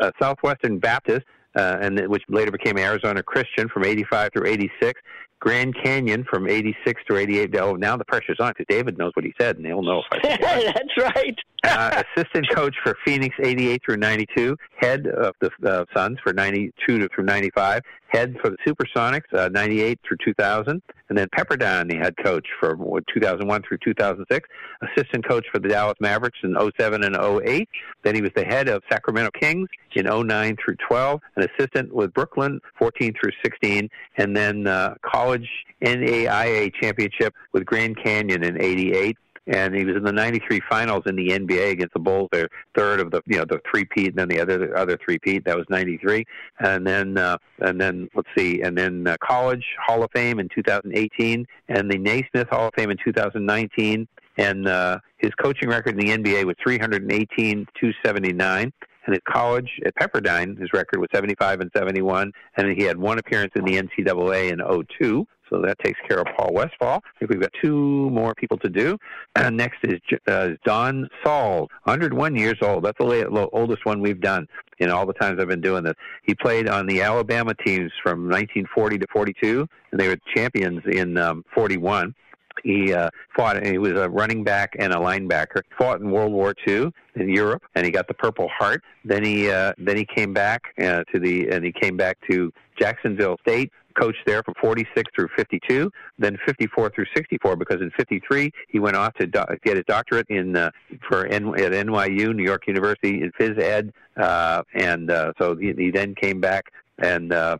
uh, 0.00 0.10
Southwestern 0.20 0.78
Baptist, 0.78 1.26
uh, 1.56 1.78
and 1.80 2.00
which 2.08 2.22
later 2.28 2.50
became 2.50 2.78
Arizona 2.78 3.22
Christian 3.22 3.68
from 3.68 3.84
'85 3.84 4.32
through 4.32 4.46
'86. 4.46 5.00
Grand 5.40 5.74
Canyon 5.82 6.24
from 6.30 6.48
'86 6.48 7.02
through 7.06 7.16
'88. 7.16 7.56
Oh, 7.56 7.74
now 7.74 7.96
the 7.96 8.04
pressure's 8.04 8.38
on 8.40 8.50
because 8.50 8.66
David 8.68 8.98
knows 8.98 9.12
what 9.14 9.24
he 9.24 9.32
said, 9.40 9.56
and 9.56 9.64
they'll 9.64 9.82
know 9.82 10.00
if 10.00 10.22
I. 10.24 10.36
That's 10.64 11.16
right. 11.16 11.36
Uh, 11.64 12.02
assistant 12.16 12.48
coach 12.54 12.74
for 12.82 12.96
Phoenix 13.04 13.34
88 13.42 13.82
through 13.84 13.96
92, 13.98 14.56
head 14.76 15.06
of 15.06 15.34
the 15.40 15.50
uh, 15.64 15.84
Suns 15.94 16.18
for 16.22 16.32
92 16.32 16.98
to 16.98 17.08
through 17.14 17.24
95, 17.24 17.82
head 18.08 18.36
for 18.40 18.50
the 18.50 18.56
Supersonics 18.66 19.32
uh, 19.34 19.48
98 19.48 19.98
through 20.06 20.16
2000, 20.24 20.82
and 21.08 21.18
then 21.18 21.28
Pepperdine, 21.36 21.90
the 21.90 21.96
head 21.96 22.14
coach 22.24 22.46
for 22.58 22.76
2001 23.12 23.62
through 23.68 23.78
2006, 23.84 24.48
assistant 24.82 25.28
coach 25.28 25.46
for 25.52 25.58
the 25.58 25.68
Dallas 25.68 25.96
Mavericks 26.00 26.38
in 26.42 26.56
07 26.78 27.04
and 27.04 27.16
08. 27.16 27.68
Then 28.02 28.14
he 28.14 28.22
was 28.22 28.30
the 28.34 28.44
head 28.44 28.68
of 28.68 28.82
Sacramento 28.90 29.30
Kings 29.38 29.68
in 29.94 30.06
09 30.06 30.56
through 30.64 30.76
12, 30.88 31.20
an 31.36 31.48
assistant 31.54 31.94
with 31.94 32.14
Brooklyn 32.14 32.60
14 32.78 33.14
through 33.20 33.32
16, 33.44 33.88
and 34.16 34.36
then 34.36 34.66
uh, 34.66 34.94
college 35.02 35.48
NAIA 35.82 36.72
championship 36.80 37.34
with 37.52 37.64
Grand 37.64 37.96
Canyon 38.02 38.44
in 38.44 38.60
88 38.60 39.16
and 39.50 39.74
he 39.74 39.84
was 39.84 39.96
in 39.96 40.04
the 40.04 40.12
'93 40.12 40.60
finals 40.70 41.02
in 41.06 41.16
the 41.16 41.28
NBA 41.28 41.72
against 41.72 41.92
the 41.92 42.00
Bulls. 42.00 42.28
Their 42.32 42.48
third 42.74 43.00
of 43.00 43.10
the 43.10 43.20
you 43.26 43.38
know 43.38 43.44
the 43.44 43.60
three 43.70 43.84
peat, 43.84 44.08
and 44.08 44.16
then 44.16 44.28
the 44.28 44.40
other 44.40 44.58
the 44.58 44.72
other 44.74 44.98
three 45.04 45.18
peat. 45.18 45.44
That 45.44 45.56
was 45.56 45.66
'93, 45.68 46.24
and 46.60 46.86
then 46.86 47.18
uh, 47.18 47.36
and 47.58 47.80
then 47.80 48.08
let's 48.14 48.28
see, 48.36 48.62
and 48.62 48.78
then 48.78 49.06
uh, 49.06 49.16
college 49.22 49.64
Hall 49.84 50.04
of 50.04 50.10
Fame 50.12 50.38
in 50.38 50.48
2018, 50.54 51.46
and 51.68 51.90
the 51.90 51.98
Naismith 51.98 52.48
Hall 52.48 52.68
of 52.68 52.74
Fame 52.76 52.90
in 52.90 52.96
2019, 53.04 54.06
and 54.38 54.68
uh, 54.68 54.98
his 55.18 55.32
coaching 55.42 55.68
record 55.68 55.98
in 55.98 56.06
the 56.06 56.16
NBA 56.16 56.44
was 56.44 56.56
318 56.62 57.66
279. 57.78 58.72
And 59.06 59.14
at 59.14 59.24
college 59.24 59.80
at 59.86 59.94
Pepperdine, 59.94 60.60
his 60.60 60.72
record 60.74 61.00
was 61.00 61.08
75 61.12 61.60
and 61.60 61.70
71, 61.74 62.30
and 62.56 62.78
he 62.78 62.84
had 62.84 62.98
one 62.98 63.18
appearance 63.18 63.52
in 63.56 63.64
the 63.64 63.80
NCAA 63.80 64.52
in 64.52 64.86
02. 65.00 65.26
So 65.50 65.60
that 65.62 65.78
takes 65.80 65.98
care 66.08 66.20
of 66.20 66.26
Paul 66.36 66.52
Westphal. 66.52 67.02
I 67.04 67.18
think 67.18 67.30
we've 67.30 67.40
got 67.40 67.52
two 67.62 68.10
more 68.10 68.34
people 68.34 68.56
to 68.58 68.68
do. 68.68 68.96
And 69.36 69.56
next 69.56 69.78
is 69.82 70.00
uh, 70.26 70.50
Don 70.64 71.08
Salls, 71.24 71.68
101 71.84 72.36
years 72.36 72.58
old. 72.62 72.84
That's 72.84 72.98
the 72.98 73.48
oldest 73.52 73.84
one 73.84 74.00
we've 74.00 74.20
done 74.20 74.46
in 74.78 74.90
all 74.90 75.06
the 75.06 75.12
times 75.14 75.38
I've 75.40 75.48
been 75.48 75.60
doing 75.60 75.84
this. 75.84 75.94
He 76.22 76.34
played 76.34 76.68
on 76.68 76.86
the 76.86 77.02
Alabama 77.02 77.54
teams 77.54 77.92
from 78.02 78.24
1940 78.24 78.98
to 78.98 79.06
42, 79.12 79.68
and 79.90 80.00
they 80.00 80.08
were 80.08 80.16
champions 80.34 80.82
in 80.90 81.18
um, 81.18 81.44
41. 81.54 82.14
He 82.62 82.92
uh, 82.92 83.08
fought. 83.36 83.64
He 83.64 83.78
was 83.78 83.92
a 83.92 84.08
running 84.08 84.44
back 84.44 84.74
and 84.78 84.92
a 84.92 84.96
linebacker. 84.96 85.62
Fought 85.78 86.00
in 86.00 86.10
World 86.10 86.32
War 86.32 86.54
II 86.66 86.92
in 87.14 87.28
Europe, 87.28 87.62
and 87.74 87.86
he 87.86 87.92
got 87.92 88.06
the 88.08 88.14
Purple 88.14 88.48
Heart. 88.58 88.82
Then 89.04 89.24
he 89.24 89.50
uh, 89.50 89.72
then 89.78 89.96
he 89.96 90.04
came 90.04 90.34
back 90.34 90.62
uh, 90.78 91.04
to 91.12 91.20
the 91.20 91.48
and 91.48 91.64
he 91.64 91.72
came 91.72 91.96
back 91.96 92.18
to 92.30 92.52
Jacksonville 92.78 93.36
State. 93.46 93.70
Coached 94.00 94.22
there 94.26 94.42
from 94.42 94.54
46 94.60 95.10
through 95.14 95.28
52, 95.36 95.90
then 96.18 96.38
54 96.46 96.90
through 96.90 97.06
64. 97.14 97.56
Because 97.56 97.80
in 97.80 97.90
53 97.96 98.50
he 98.68 98.78
went 98.78 98.96
off 98.96 99.14
to 99.14 99.26
do- 99.26 99.44
get 99.64 99.76
his 99.76 99.84
doctorate 99.86 100.26
in 100.28 100.56
uh, 100.56 100.70
for 101.08 101.26
N- 101.26 101.48
at 101.60 101.72
NYU, 101.72 102.34
New 102.34 102.44
York 102.44 102.66
University, 102.66 103.22
in 103.22 103.30
phys 103.38 103.60
ed, 103.60 103.92
uh, 104.16 104.62
and 104.74 105.10
uh, 105.10 105.32
so 105.38 105.56
he, 105.56 105.72
he 105.76 105.90
then 105.90 106.14
came 106.14 106.40
back 106.40 106.66
and. 106.98 107.32
Uh, 107.32 107.58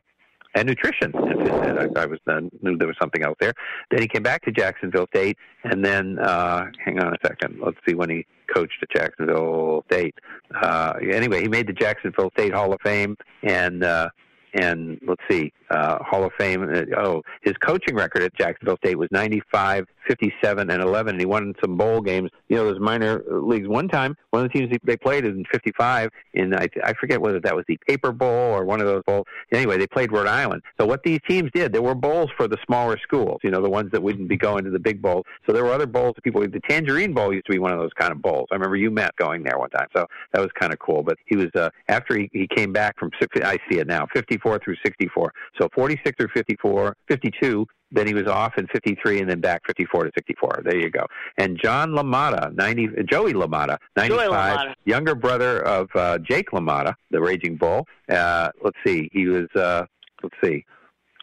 and 0.55 0.67
nutrition. 0.67 1.13
I, 1.15 1.89
I 1.97 2.07
was 2.07 2.19
uh, 2.27 2.41
knew 2.61 2.77
there 2.77 2.89
was 2.89 2.97
something 3.01 3.23
out 3.23 3.37
there. 3.41 3.53
Then 3.91 4.03
he 4.03 4.09
came 4.09 4.23
back 4.23 4.43
to 4.45 4.51
Jacksonville 4.51 5.07
State, 5.15 5.39
and 5.63 5.85
then 5.85 6.19
uh, 6.19 6.67
hang 6.85 6.99
on 6.99 7.13
a 7.13 7.17
second. 7.25 7.61
Let's 7.65 7.77
see 7.89 7.95
when 7.95 8.11
he 8.11 8.27
coached 8.53 8.83
at 8.83 8.91
Jacksonville 8.91 9.85
State. 9.91 10.15
Uh, 10.61 10.95
anyway, 11.13 11.43
he 11.43 11.49
made 11.49 11.69
the 11.69 11.73
Jacksonville 11.73 12.31
State 12.37 12.53
Hall 12.53 12.73
of 12.73 12.81
Fame, 12.83 13.17
and 13.43 13.85
uh, 13.85 14.09
and 14.55 14.99
let's 15.07 15.23
see, 15.31 15.53
uh, 15.71 15.99
Hall 16.03 16.25
of 16.25 16.33
Fame. 16.39 16.63
Uh, 16.63 16.83
oh, 16.99 17.23
his 17.43 17.55
coaching 17.65 17.95
record 17.95 18.23
at 18.23 18.35
Jacksonville 18.37 18.77
State 18.79 18.99
was 18.99 19.09
95, 19.13 19.87
57, 20.09 20.71
and 20.71 20.83
11, 20.83 21.15
and 21.15 21.21
he 21.21 21.27
won 21.27 21.55
some 21.63 21.77
bowl 21.77 22.01
games. 22.01 22.31
You 22.49 22.57
know, 22.57 22.65
those 22.65 22.81
minor 22.81 23.23
leagues. 23.29 23.69
One 23.69 23.89
time, 23.89 24.17
one 24.31 24.45
of 24.45 24.53
the 24.53 24.59
teams 24.59 24.77
they 24.85 24.97
played 24.97 25.25
in 25.25 25.45
55, 25.53 26.11
in 26.35 26.55
I, 26.55 26.69
I 26.85 26.93
forget 26.95 27.21
whether 27.21 27.41
that 27.41 27.55
was 27.55 27.65
the 27.69 27.79
Paper 27.89 28.13
Bowl 28.13 28.29
or 28.29 28.65
one 28.65 28.81
of 28.81 28.87
those 28.87 29.03
bowls. 29.07 29.27
Anyway, 29.53 29.79
they 29.79 29.87
played 29.87 30.13
Rhode 30.13 30.27
Island. 30.27 30.63
So 30.81 30.87
what 30.87 31.03
these 31.05 31.21
teams 31.29 31.51
did, 31.55 31.73
there 31.73 31.83
were 31.83 31.95
bowls 31.95 32.31
for 32.37 32.49
the 32.49 32.59
smaller 32.67 32.99
schools. 33.03 33.39
You 33.43 33.51
know, 33.51 33.63
the 33.63 33.71
ones 33.71 33.91
that 33.93 34.03
wouldn't 34.03 34.29
be 34.29 34.37
going 34.37 34.65
to 34.65 34.71
the 34.71 34.79
big 34.79 35.01
bowl. 35.01 35.25
So 35.47 35.53
there 35.53 35.65
were 35.65 35.73
other 35.73 35.87
bowls 35.87 36.15
that 36.17 36.25
people. 36.25 36.41
The 36.41 36.61
Tangerine 36.69 37.13
Bowl 37.13 37.33
used 37.33 37.47
to 37.47 37.53
be 37.53 37.59
one 37.59 37.73
of 37.73 37.79
those 37.79 37.93
kind 37.99 38.13
of 38.13 38.21
bowls. 38.23 38.49
I 38.51 38.55
remember 38.55 38.77
you 38.77 38.91
Matt 38.91 39.15
going 39.17 39.43
there 39.43 39.59
one 39.59 39.71
time. 39.71 39.87
So 39.95 40.07
that 40.33 40.41
was 40.41 40.51
kind 40.59 40.73
of 40.73 40.79
cool. 40.79 41.03
But 41.03 41.19
he 41.27 41.37
was 41.37 41.49
uh, 41.55 41.71
after 41.89 42.17
he, 42.17 42.29
he 42.33 42.49
came 42.49 42.73
back 42.73 42.99
from. 42.99 43.11
I 43.37 43.59
see 43.71 43.79
it 43.79 43.87
now. 43.87 44.07
54 44.13 44.61
through 44.65 44.77
64. 44.85 45.33
So 45.61 45.69
46 45.75 46.17
through 46.17 46.29
54, 46.35 46.97
52. 47.09 47.67
Then 47.93 48.07
he 48.07 48.15
was 48.15 48.27
off 48.27 48.53
in 48.57 48.67
53 48.69 49.21
and 49.21 49.29
then 49.29 49.41
back 49.41 49.63
54 49.67 50.05
to 50.05 50.11
64. 50.15 50.63
There 50.65 50.77
you 50.77 50.91
go. 50.91 51.07
And 51.39 51.59
John 51.61 51.91
LaMotta, 51.91 52.55
90, 52.55 52.89
Joey 53.11 53.33
LaMotta, 53.33 53.79
95, 53.97 54.31
LaMotta. 54.31 54.75
younger 54.85 55.15
brother 55.15 55.61
of 55.63 55.89
uh, 55.95 56.19
Jake 56.19 56.51
LaMotta, 56.53 56.95
the 57.11 57.21
Raging 57.21 57.57
Bull. 57.57 57.87
Uh, 58.09 58.51
let's 58.63 58.77
see. 58.87 59.11
He 59.13 59.27
was, 59.27 59.49
uh, 59.57 59.85
let's 60.23 60.37
see. 60.43 60.65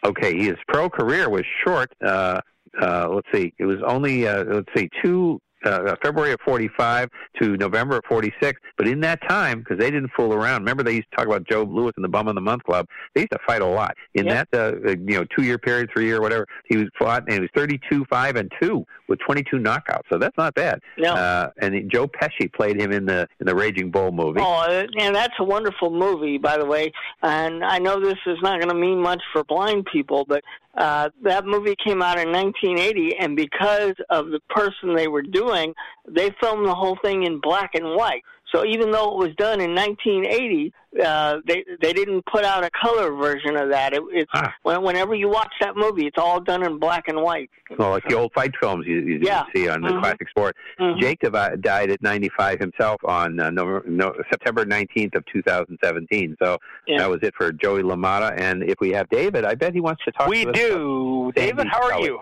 Okay, 0.03 0.37
his 0.37 0.55
pro 0.67 0.89
career 0.89 1.29
was 1.29 1.45
short. 1.63 1.91
Uh, 2.05 2.41
uh, 2.81 3.09
let's 3.09 3.27
see. 3.33 3.53
It 3.57 3.65
was 3.65 3.77
only, 3.87 4.27
uh, 4.27 4.43
let's 4.43 4.69
see, 4.75 4.89
two. 5.01 5.39
Uh, 5.65 5.95
February 6.03 6.31
of 6.33 6.39
45 6.45 7.09
to 7.41 7.57
November 7.57 7.97
of 7.97 8.03
46. 8.07 8.61
But 8.77 8.87
in 8.87 8.99
that 9.01 9.19
time, 9.27 9.59
because 9.59 9.79
they 9.79 9.89
didn't 9.89 10.11
fool 10.15 10.33
around, 10.33 10.61
remember 10.61 10.83
they 10.83 10.93
used 10.93 11.09
to 11.11 11.17
talk 11.17 11.25
about 11.25 11.47
Joe 11.47 11.63
Louis 11.63 11.91
and 11.95 12.03
the 12.03 12.09
Bum 12.09 12.27
of 12.27 12.35
the 12.35 12.41
Month 12.41 12.63
Club. 12.63 12.87
They 13.15 13.21
used 13.21 13.31
to 13.31 13.39
fight 13.45 13.61
a 13.61 13.65
lot. 13.65 13.95
In 14.13 14.27
Yep. 14.27 14.49
that, 14.51 14.59
uh, 14.59 14.89
uh, 14.89 14.91
you 14.91 15.17
know, 15.17 15.25
two-year 15.35 15.57
period, 15.57 15.89
three-year, 15.91 16.21
whatever, 16.21 16.45
he 16.65 16.77
was 16.77 16.87
fought, 16.97 17.23
and 17.23 17.33
he 17.33 17.39
was 17.39 17.49
32, 17.55 18.05
5, 18.09 18.35
and 18.35 18.51
2 18.61 18.85
with 19.07 19.19
22 19.19 19.57
knockouts. 19.57 20.03
So 20.11 20.17
that's 20.17 20.37
not 20.37 20.53
bad. 20.53 20.79
No. 20.97 21.13
Uh, 21.13 21.49
and 21.59 21.89
Joe 21.91 22.07
Pesci 22.07 22.51
played 22.53 22.79
him 22.79 22.91
in 22.91 23.05
the 23.05 23.27
in 23.39 23.47
the 23.47 23.55
Raging 23.55 23.89
Bull 23.89 24.11
movie. 24.11 24.39
Oh, 24.43 24.85
and 24.99 25.15
that's 25.15 25.33
a 25.39 25.43
wonderful 25.43 25.89
movie, 25.89 26.37
by 26.37 26.57
the 26.57 26.65
way. 26.65 26.91
And 27.23 27.63
I 27.63 27.79
know 27.79 27.99
this 27.99 28.19
is 28.25 28.37
not 28.41 28.59
going 28.59 28.69
to 28.69 28.75
mean 28.75 29.01
much 29.01 29.21
for 29.33 29.43
blind 29.43 29.85
people, 29.91 30.25
but 30.27 30.43
uh, 30.77 31.09
that 31.23 31.45
movie 31.45 31.75
came 31.83 32.01
out 32.01 32.19
in 32.19 32.31
1980, 32.31 33.17
and 33.17 33.35
because 33.35 33.95
of 34.09 34.27
the 34.29 34.39
person 34.49 34.95
they 34.95 35.07
were 35.07 35.23
doing, 35.23 35.73
they 36.07 36.29
filmed 36.39 36.65
the 36.65 36.75
whole 36.75 36.97
thing 37.03 37.23
in 37.23 37.39
black 37.39 37.71
and 37.73 37.95
white. 37.95 38.23
So 38.53 38.65
even 38.65 38.91
though 38.91 39.11
it 39.11 39.17
was 39.17 39.35
done 39.35 39.59
in 39.59 39.75
1980, 39.75 40.73
uh, 41.03 41.37
they 41.45 41.65
they 41.81 41.91
didn't 41.93 42.25
put 42.25 42.45
out 42.45 42.63
a 42.63 42.69
color 42.71 43.13
version 43.13 43.57
of 43.57 43.69
that. 43.69 43.93
It, 43.93 44.01
it's 44.11 44.31
when, 44.63 44.81
whenever 44.83 45.13
you 45.15 45.27
watch 45.29 45.51
that 45.59 45.75
movie, 45.75 46.07
it's 46.07 46.17
all 46.17 46.39
done 46.39 46.63
in 46.63 46.79
black 46.79 47.09
and 47.09 47.21
white. 47.21 47.49
Well, 47.77 47.89
like 47.91 48.07
the 48.07 48.15
old 48.15 48.31
fight 48.33 48.51
films 48.59 48.85
you, 48.87 48.99
you 49.01 49.19
Yeah. 49.21 49.43
see 49.53 49.67
on 49.67 49.81
the 49.81 49.89
Mhm. 49.89 49.99
classic 50.01 50.29
sport. 50.29 50.55
Mhm. 50.79 50.99
Jake 50.99 51.19
died 51.61 51.91
at 51.91 52.01
95 52.01 52.59
himself 52.59 53.01
on 53.03 53.39
uh, 53.39 53.49
no, 53.49 54.13
September 54.31 54.65
19th 54.65 55.15
of 55.15 55.25
2017. 55.25 56.37
So 56.41 56.57
Yeah. 56.87 56.99
that 56.99 57.09
was 57.09 57.19
it 57.23 57.33
for 57.35 57.51
Joey 57.51 57.83
LaMotta. 57.83 58.39
And 58.39 58.63
if 58.63 58.75
we 58.79 58.91
have 58.91 59.09
David, 59.09 59.43
I 59.45 59.55
bet 59.55 59.73
he 59.73 59.81
wants 59.81 60.03
to 60.05 60.11
talk 60.13 60.27
We 60.27 60.45
to 60.45 60.51
us 60.51 60.55
do. 60.57 61.31
David, 61.35 61.67
how 61.67 61.83
are 61.83 61.99
you? 62.01 62.19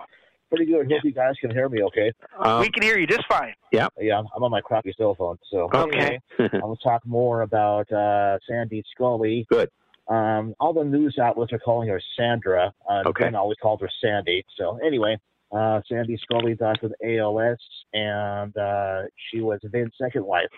Pretty 0.48 0.66
good. 0.66 0.90
Hope 0.90 1.04
you 1.04 1.12
guys 1.12 1.34
can 1.40 1.50
hear 1.50 1.68
me 1.68 1.82
okay. 1.84 2.12
Um, 2.38 2.60
we 2.60 2.70
can 2.70 2.82
hear 2.82 2.98
you 2.98 3.06
just 3.06 3.26
fine. 3.28 3.54
Yeah. 3.72 3.88
Yeah, 3.98 4.18
I'm, 4.18 4.26
I'm 4.34 4.42
on 4.44 4.50
my 4.50 4.60
crappy 4.60 4.94
cell 4.96 5.14
phone. 5.16 5.38
So 5.50 5.68
Okay. 5.74 6.20
I 6.38 6.48
want 6.62 6.78
to 6.78 6.84
talk 6.84 7.04
more 7.04 7.42
about 7.42 7.90
uh, 7.90 8.38
Sandy 8.48 8.84
Scully. 8.94 9.46
Good. 9.50 9.70
Um, 10.08 10.54
all 10.60 10.72
the 10.72 10.84
news 10.84 11.18
outlets 11.20 11.52
are 11.52 11.58
calling 11.58 11.88
her 11.88 12.00
Sandra. 12.16 12.72
Uh, 12.88 13.02
Okay. 13.06 13.24
Vin 13.24 13.34
always 13.34 13.58
called 13.60 13.80
her 13.80 13.90
Sandy. 14.00 14.44
So 14.56 14.78
anyway, 14.86 15.18
uh, 15.52 15.80
Sandy 15.88 16.18
Scully 16.22 16.54
died 16.54 16.78
with 16.82 16.92
ALS, 17.04 17.58
and 17.92 18.56
uh, 18.56 19.02
she 19.30 19.40
was 19.40 19.60
Vince's 19.64 19.96
second 20.00 20.24
wife. 20.24 20.48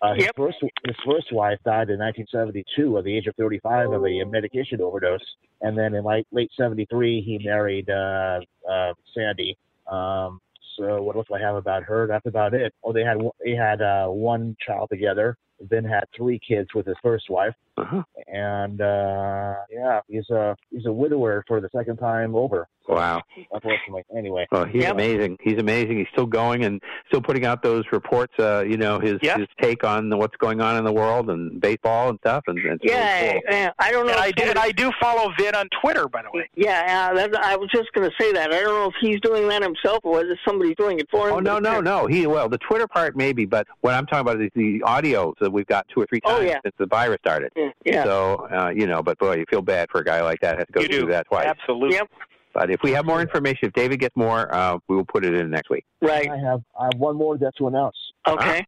Uh, 0.00 0.14
his 0.14 0.28
first 0.36 0.56
his 0.60 0.96
first 1.06 1.32
wife 1.32 1.58
died 1.64 1.88
in 1.88 1.98
1972 2.00 2.98
at 2.98 3.04
the 3.04 3.16
age 3.16 3.28
of 3.28 3.36
35 3.36 3.92
of 3.92 4.04
a 4.04 4.24
medication 4.24 4.80
overdose, 4.80 5.20
and 5.60 5.78
then 5.78 5.94
in 5.94 6.04
late 6.04 6.26
late 6.32 6.50
73 6.58 7.22
he 7.22 7.38
married 7.46 7.88
uh, 7.88 8.40
uh, 8.68 8.92
Sandy. 9.14 9.56
Um, 9.90 10.40
so 10.76 11.02
what 11.02 11.14
else 11.14 11.26
do 11.28 11.34
I 11.34 11.40
have 11.40 11.54
about 11.54 11.84
her? 11.84 12.08
That's 12.08 12.26
about 12.26 12.52
it. 12.52 12.74
Oh, 12.82 12.92
they 12.92 13.04
had 13.04 13.18
they 13.44 13.52
had 13.52 13.80
uh, 13.80 14.08
one 14.08 14.56
child 14.66 14.88
together. 14.90 15.36
Vin 15.68 15.84
had 15.84 16.04
three 16.16 16.38
kids 16.46 16.68
with 16.74 16.86
his 16.86 16.96
first 17.02 17.30
wife. 17.30 17.54
Uh-huh. 17.78 18.02
and 18.26 18.82
uh, 18.82 19.54
yeah, 19.70 20.00
he's 20.06 20.28
a 20.28 20.54
he's 20.70 20.84
a 20.84 20.92
widower 20.92 21.42
for 21.48 21.58
the 21.58 21.70
second 21.74 21.96
time 21.96 22.34
over. 22.34 22.68
Wow. 22.86 23.22
Unfortunately, 23.50 24.04
anyway. 24.14 24.46
Well, 24.52 24.66
he's 24.66 24.84
amazing. 24.84 25.38
He's 25.40 25.58
amazing. 25.58 25.98
He's 25.98 26.08
still 26.12 26.26
going 26.26 26.64
and 26.64 26.82
still 27.08 27.22
putting 27.22 27.46
out 27.46 27.62
those 27.62 27.84
reports. 27.92 28.34
Uh, 28.38 28.64
you 28.68 28.76
know, 28.76 28.98
his 28.98 29.14
his 29.22 29.46
take 29.60 29.84
on 29.84 30.10
the, 30.10 30.16
what's 30.18 30.36
going 30.36 30.60
on 30.60 30.76
in 30.76 30.84
the 30.84 30.92
world 30.92 31.30
and 31.30 31.60
baseball 31.60 32.10
and 32.10 32.18
stuff. 32.18 32.44
And, 32.46 32.58
and 32.58 32.74
it's 32.74 32.84
really 32.84 32.94
Yeah, 32.96 33.32
cool. 33.32 33.40
yeah, 33.48 33.70
I 33.78 33.92
don't 33.92 34.06
know. 34.06 34.12
And 34.12 34.20
I 34.20 34.30
do, 34.32 34.42
and 34.42 34.58
I 34.58 34.70
do 34.72 34.90
follow 35.00 35.32
Vin 35.38 35.54
on 35.54 35.68
Twitter, 35.80 36.08
by 36.08 36.22
the 36.22 36.36
way. 36.36 36.50
Yeah, 36.56 37.08
uh, 37.12 37.14
that, 37.14 37.34
I 37.36 37.56
was 37.56 37.70
just 37.72 37.90
going 37.94 38.08
to 38.08 38.14
say 38.20 38.32
that. 38.32 38.52
I 38.52 38.60
don't 38.60 38.74
know 38.74 38.88
if 38.88 38.94
he's 39.00 39.20
doing 39.20 39.48
that 39.48 39.62
himself 39.62 40.00
or 40.02 40.12
whether 40.14 40.38
somebody's 40.46 40.76
doing 40.76 40.98
it 40.98 41.08
for 41.10 41.28
him. 41.28 41.36
Oh 41.36 41.40
no, 41.40 41.58
no, 41.58 41.80
no. 41.80 42.06
He 42.06 42.26
well, 42.26 42.48
the 42.48 42.58
Twitter 42.58 42.88
part 42.88 43.16
maybe, 43.16 43.46
but 43.46 43.66
what 43.80 43.94
I'm 43.94 44.06
talking 44.06 44.20
about 44.20 44.42
is 44.42 44.50
the 44.54 44.82
audio 44.84 45.32
that 45.40 45.51
we've 45.52 45.66
got 45.66 45.86
two 45.88 46.00
or 46.00 46.06
three 46.06 46.20
times 46.20 46.46
yeah. 46.46 46.58
since 46.64 46.74
the 46.78 46.86
virus 46.86 47.18
started. 47.20 47.52
yeah. 47.84 48.04
So 48.04 48.48
uh, 48.52 48.70
you 48.70 48.86
know, 48.86 49.02
but 49.02 49.18
boy, 49.18 49.36
you 49.36 49.44
feel 49.50 49.62
bad 49.62 49.88
for 49.90 50.00
a 50.00 50.04
guy 50.04 50.22
like 50.22 50.40
that 50.40 50.58
has 50.58 50.66
to 50.66 50.72
go 50.72 50.80
You 50.80 50.88
through 50.88 51.00
do. 51.02 51.06
that 51.08 51.26
twice. 51.28 51.46
Absolutely. 51.46 51.96
Yep. 51.96 52.08
But 52.54 52.70
if 52.70 52.80
we 52.82 52.90
have 52.92 53.06
more 53.06 53.22
information, 53.22 53.68
if 53.68 53.72
David 53.72 53.98
gets 54.00 54.14
more, 54.14 54.54
uh, 54.54 54.78
we 54.88 54.96
will 54.96 55.06
put 55.06 55.24
it 55.24 55.32
in 55.34 55.50
next 55.50 55.70
week. 55.70 55.84
Right. 56.02 56.28
I 56.30 56.36
have 56.38 56.62
I 56.78 56.84
have 56.92 56.98
one 56.98 57.16
more 57.16 57.38
that's 57.38 57.56
to 57.58 57.66
announce. 57.68 57.96
Okay. 58.28 58.64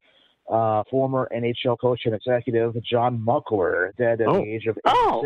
Uh, 0.51 0.82
former 0.90 1.28
NHL 1.35 1.78
coach 1.81 2.02
and 2.05 2.15
executive 2.15 2.74
John 2.85 3.19
Muckler, 3.19 3.97
dead 3.97 4.20
at 4.20 4.28
Oh. 4.28 4.35
the 4.43 4.55
age 4.55 4.66
of 4.66 4.77
86. 4.86 4.86
Oh. 4.86 5.24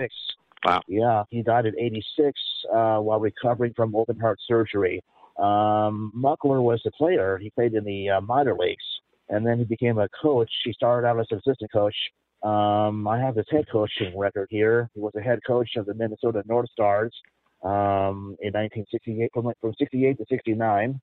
Wow. 0.64 0.80
Yeah, 0.88 1.22
he 1.30 1.42
died 1.42 1.66
at 1.66 1.74
86 1.78 2.38
uh, 2.72 2.98
while 2.98 3.20
recovering 3.20 3.72
from 3.74 3.94
open 3.94 4.18
heart 4.18 4.38
surgery. 4.46 5.02
Um, 5.38 6.12
Muckler 6.16 6.60
was 6.60 6.82
a 6.86 6.90
player. 6.90 7.38
He 7.38 7.50
played 7.50 7.74
in 7.74 7.84
the 7.84 8.10
uh, 8.10 8.20
minor 8.22 8.56
leagues, 8.58 8.82
and 9.30 9.46
then 9.46 9.58
he 9.58 9.64
became 9.64 9.98
a 9.98 10.08
coach. 10.20 10.50
He 10.64 10.72
started 10.72 11.06
out 11.06 11.18
as 11.20 11.26
an 11.30 11.38
assistant 11.38 11.72
coach. 11.72 11.94
Um, 12.42 13.08
I 13.08 13.18
have 13.18 13.36
his 13.36 13.46
head 13.50 13.66
coaching 13.70 14.16
record 14.16 14.48
here. 14.50 14.88
He 14.94 15.00
was 15.00 15.12
a 15.16 15.20
head 15.20 15.40
coach 15.46 15.70
of 15.76 15.86
the 15.86 15.94
Minnesota 15.94 16.42
North 16.46 16.70
Stars 16.70 17.12
um, 17.64 18.36
in 18.40 18.52
1968, 18.54 19.30
from, 19.34 19.52
from 19.60 19.74
68 19.78 20.18
to 20.18 20.24
69, 20.28 21.00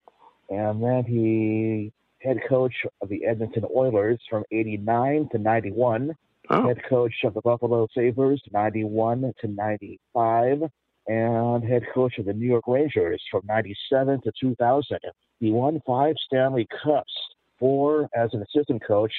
and 0.50 0.84
then 0.84 1.04
he 1.04 1.92
head 2.22 2.38
coach 2.48 2.74
of 3.02 3.10
the 3.10 3.26
Edmonton 3.26 3.66
Oilers 3.76 4.20
from 4.30 4.44
89 4.52 5.30
to 5.32 5.38
91 5.38 6.16
Oh. 6.50 6.68
head 6.68 6.78
coach 6.88 7.14
of 7.24 7.34
the 7.34 7.42
Buffalo 7.42 7.88
Sabres, 7.96 8.42
91 8.52 9.34
to 9.42 9.48
95, 9.48 10.62
and 11.08 11.64
head 11.64 11.84
coach 11.94 12.18
of 12.20 12.26
the 12.26 12.34
New 12.34 12.46
York 12.46 12.66
Rangers 12.68 13.22
from 13.32 13.42
97 13.48 14.22
to 14.22 14.32
2000. 14.40 15.00
He 15.40 15.52
won 15.52 15.82
five 15.86 16.16
Stanley 16.26 16.68
Cups, 16.84 17.14
four 17.60 18.10
as 18.16 18.30
an 18.34 18.44
assistant 18.44 18.82
coach 18.86 19.14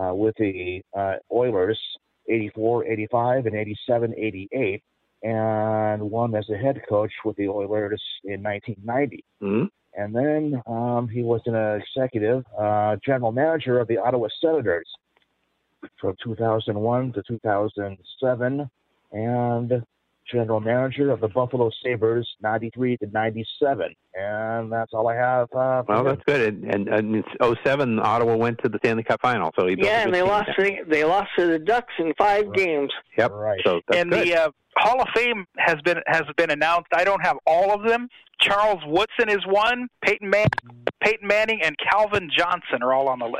uh, 0.00 0.14
with 0.14 0.34
the 0.38 0.82
uh, 0.96 1.14
Oilers, 1.30 1.78
84, 2.28 2.86
85, 2.86 3.46
and 3.46 3.54
87, 3.56 4.14
88, 4.16 4.82
and 5.22 6.02
one 6.02 6.34
as 6.34 6.48
a 6.50 6.56
head 6.56 6.80
coach 6.88 7.12
with 7.24 7.36
the 7.36 7.48
Oilers 7.48 8.02
in 8.24 8.42
1990. 8.42 9.24
hmm 9.40 9.64
And 9.94 10.14
then 10.14 10.62
um, 10.66 11.08
he 11.08 11.22
was 11.22 11.40
an 11.46 11.54
executive 11.80 12.44
uh, 12.58 12.96
general 13.04 13.32
manager 13.32 13.78
of 13.78 13.88
the 13.88 13.98
Ottawa 13.98 14.28
Senators 14.40 14.88
from 16.00 16.16
2001 16.22 17.12
to 17.12 17.22
2007, 17.26 18.70
and 19.12 19.84
general 20.30 20.60
manager 20.60 21.10
of 21.10 21.20
the 21.20 21.28
Buffalo 21.28 21.70
Sabres 21.84 22.28
93 22.42 22.96
to 22.98 23.06
97. 23.06 23.94
And 24.14 24.70
that's 24.70 24.92
all 24.92 25.08
I 25.08 25.14
have. 25.16 25.48
Uh, 25.54 25.82
Well, 25.88 26.04
that's 26.04 26.22
good. 26.26 26.54
And, 26.54 26.64
and, 26.74 26.88
and 26.88 27.16
in 27.16 27.24
07, 27.64 27.98
Ottawa 27.98 28.36
went 28.36 28.58
to 28.62 28.68
the 28.68 28.78
Stanley 28.78 29.02
Cup 29.04 29.20
final. 29.22 29.50
So 29.58 29.66
he 29.66 29.76
Yeah, 29.78 30.02
and 30.02 30.14
they 30.14 30.22
lost. 30.22 30.50
there. 30.56 30.84
To, 30.84 30.84
they 30.88 31.04
lost 31.04 31.30
to 31.38 31.46
the 31.46 31.58
Ducks 31.58 31.94
in 31.98 32.12
five 32.18 32.52
games. 32.54 32.90
Yep. 33.18 33.30
Right. 33.32 33.60
So 33.64 33.80
that's 33.88 34.00
and 34.00 34.10
good. 34.10 34.26
the 34.28 34.34
uh, 34.36 34.50
Hall 34.76 35.00
of 35.00 35.08
Fame 35.14 35.46
has 35.58 35.76
been 35.84 35.98
has 36.06 36.22
been 36.36 36.50
announced. 36.50 36.88
I 36.94 37.04
don't 37.04 37.20
have 37.24 37.36
all 37.46 37.72
of 37.72 37.86
them. 37.88 38.08
Charles 38.40 38.80
Woodson 38.86 39.28
is 39.28 39.46
one. 39.46 39.86
Peyton 40.04 40.28
Man, 40.28 40.46
Peyton 41.04 41.28
Manning, 41.28 41.60
and 41.62 41.76
Calvin 41.78 42.28
Johnson 42.36 42.82
are 42.82 42.92
all 42.92 43.08
on 43.08 43.20
the 43.20 43.26
list. 43.26 43.36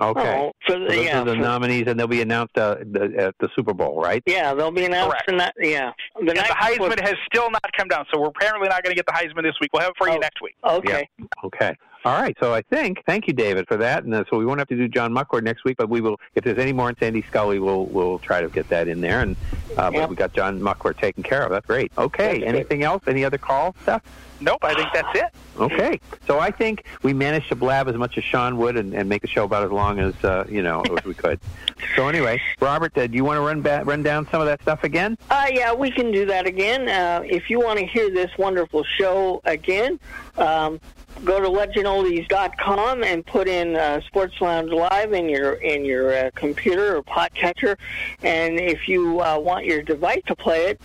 okay. 0.00 0.34
Oh, 0.38 0.52
for 0.66 0.78
the, 0.78 0.86
So 0.88 0.96
those 0.96 1.04
yeah, 1.04 1.20
are 1.20 1.24
the 1.26 1.34
for- 1.34 1.40
nominees, 1.40 1.84
and 1.88 2.00
they'll 2.00 2.06
be 2.06 2.22
announced 2.22 2.56
uh, 2.56 2.76
the, 2.90 3.12
at 3.18 3.34
the 3.40 3.48
Super 3.54 3.74
Bowl, 3.74 4.00
right? 4.00 4.22
yeah, 4.24 4.54
they'll 4.54 4.70
be 4.70 4.86
announced. 4.86 5.10
Correct. 5.10 5.28
tonight. 5.28 5.52
yeah, 5.58 5.90
the 6.14 6.20
And 6.20 6.26
night 6.28 6.48
the 6.48 6.74
before- 6.78 6.88
Heisman 6.90 7.00
has 7.06 7.16
still 7.30 7.50
not 7.50 7.60
come 7.76 7.88
down, 7.88 8.06
so 8.14 8.18
we're 8.18 8.28
apparently 8.28 8.68
not 8.68 8.82
going 8.82 8.96
to 8.96 9.02
get 9.02 9.04
the 9.06 9.12
Heisman 9.12 9.42
this 9.42 9.56
week. 9.60 9.70
We'll 9.74 9.82
have 9.82 9.90
it 9.90 9.96
for 9.98 10.08
you 10.08 10.14
Oh. 10.14 10.18
next 10.18 10.40
week. 10.40 10.54
Okay. 10.64 11.06
Okay. 11.44 11.74
All 12.06 12.12
right. 12.12 12.36
So 12.38 12.54
I 12.54 12.62
think, 12.62 13.02
thank 13.04 13.26
you, 13.26 13.32
David, 13.32 13.66
for 13.66 13.76
that. 13.78 14.04
And 14.04 14.14
uh, 14.14 14.22
so 14.30 14.38
we 14.38 14.46
won't 14.46 14.60
have 14.60 14.68
to 14.68 14.76
do 14.76 14.86
John 14.86 15.12
Muckford 15.12 15.42
next 15.42 15.64
week, 15.64 15.76
but 15.76 15.88
we 15.88 16.00
will, 16.00 16.20
if 16.36 16.44
there's 16.44 16.56
any 16.56 16.72
more 16.72 16.88
in 16.88 16.96
Sandy 16.98 17.20
Scully, 17.22 17.58
we'll 17.58 17.86
we'll 17.86 18.20
try 18.20 18.40
to 18.40 18.48
get 18.48 18.68
that 18.68 18.86
in 18.86 19.00
there. 19.00 19.22
And 19.22 19.34
uh, 19.76 19.90
Yep. 19.92 20.10
we 20.10 20.14
got 20.14 20.32
John 20.32 20.60
Muckford 20.60 20.98
taken 20.98 21.24
care 21.24 21.42
of. 21.42 21.50
That's 21.50 21.66
great. 21.66 21.90
Okay. 21.98 22.38
That's 22.38 22.48
Anything 22.48 22.84
else? 22.84 23.02
Any 23.08 23.24
other 23.24 23.38
call 23.38 23.74
stuff? 23.82 24.04
Nope, 24.40 24.58
I 24.62 24.74
think 24.74 24.88
that's 24.92 25.18
it. 25.18 25.26
Okay. 25.58 26.00
So 26.26 26.38
I 26.38 26.50
think 26.50 26.84
we 27.02 27.14
managed 27.14 27.48
to 27.48 27.56
blab 27.56 27.88
as 27.88 27.96
much 27.96 28.18
as 28.18 28.24
Sean 28.24 28.58
would 28.58 28.76
and, 28.76 28.94
and 28.94 29.08
make 29.08 29.22
the 29.22 29.28
show 29.28 29.44
about 29.44 29.64
as 29.64 29.70
long 29.70 29.98
as 29.98 30.14
uh, 30.24 30.44
you 30.48 30.62
know 30.62 30.82
as 30.82 31.04
we 31.04 31.14
could. 31.14 31.40
So 31.94 32.08
anyway, 32.08 32.40
Robert, 32.60 32.96
uh, 32.96 33.06
do 33.06 33.14
you 33.14 33.24
want 33.24 33.36
to 33.36 33.42
run 33.42 33.62
ba- 33.62 33.82
run 33.84 34.02
down 34.02 34.26
some 34.30 34.40
of 34.40 34.46
that 34.46 34.60
stuff 34.62 34.82
again? 34.82 35.16
Uh, 35.30 35.46
yeah, 35.50 35.72
we 35.72 35.90
can 35.90 36.10
do 36.10 36.26
that 36.26 36.46
again. 36.46 36.88
Uh, 36.88 37.22
if 37.24 37.48
you 37.48 37.60
want 37.60 37.78
to 37.78 37.86
hear 37.86 38.10
this 38.10 38.30
wonderful 38.38 38.82
show 38.98 39.40
again, 39.44 39.98
um, 40.36 40.80
go 41.24 41.40
to 41.40 41.48
legendoldies.com 41.48 43.02
and 43.04 43.24
put 43.24 43.48
in 43.48 43.76
uh, 43.76 44.00
Sports 44.02 44.40
Lounge 44.40 44.70
Live 44.70 45.12
in 45.12 45.28
your 45.28 45.54
in 45.54 45.84
your 45.84 46.14
uh, 46.14 46.30
computer 46.34 46.96
or 46.96 47.02
podcatcher. 47.02 47.76
And 48.22 48.58
if 48.58 48.88
you 48.88 49.20
uh, 49.20 49.38
want 49.38 49.64
your 49.66 49.82
device 49.82 50.22
to 50.26 50.36
play 50.36 50.66
it, 50.66 50.80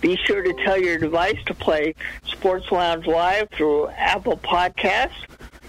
be 0.00 0.16
sure 0.16 0.42
to 0.42 0.52
tell 0.64 0.78
your 0.78 0.98
device 0.98 1.38
to 1.46 1.54
play 1.54 1.94
Sports 2.24 2.70
Lounge 2.70 3.06
Live 3.06 3.48
through 3.50 3.88
Apple 3.88 4.36
Podcasts. 4.38 5.26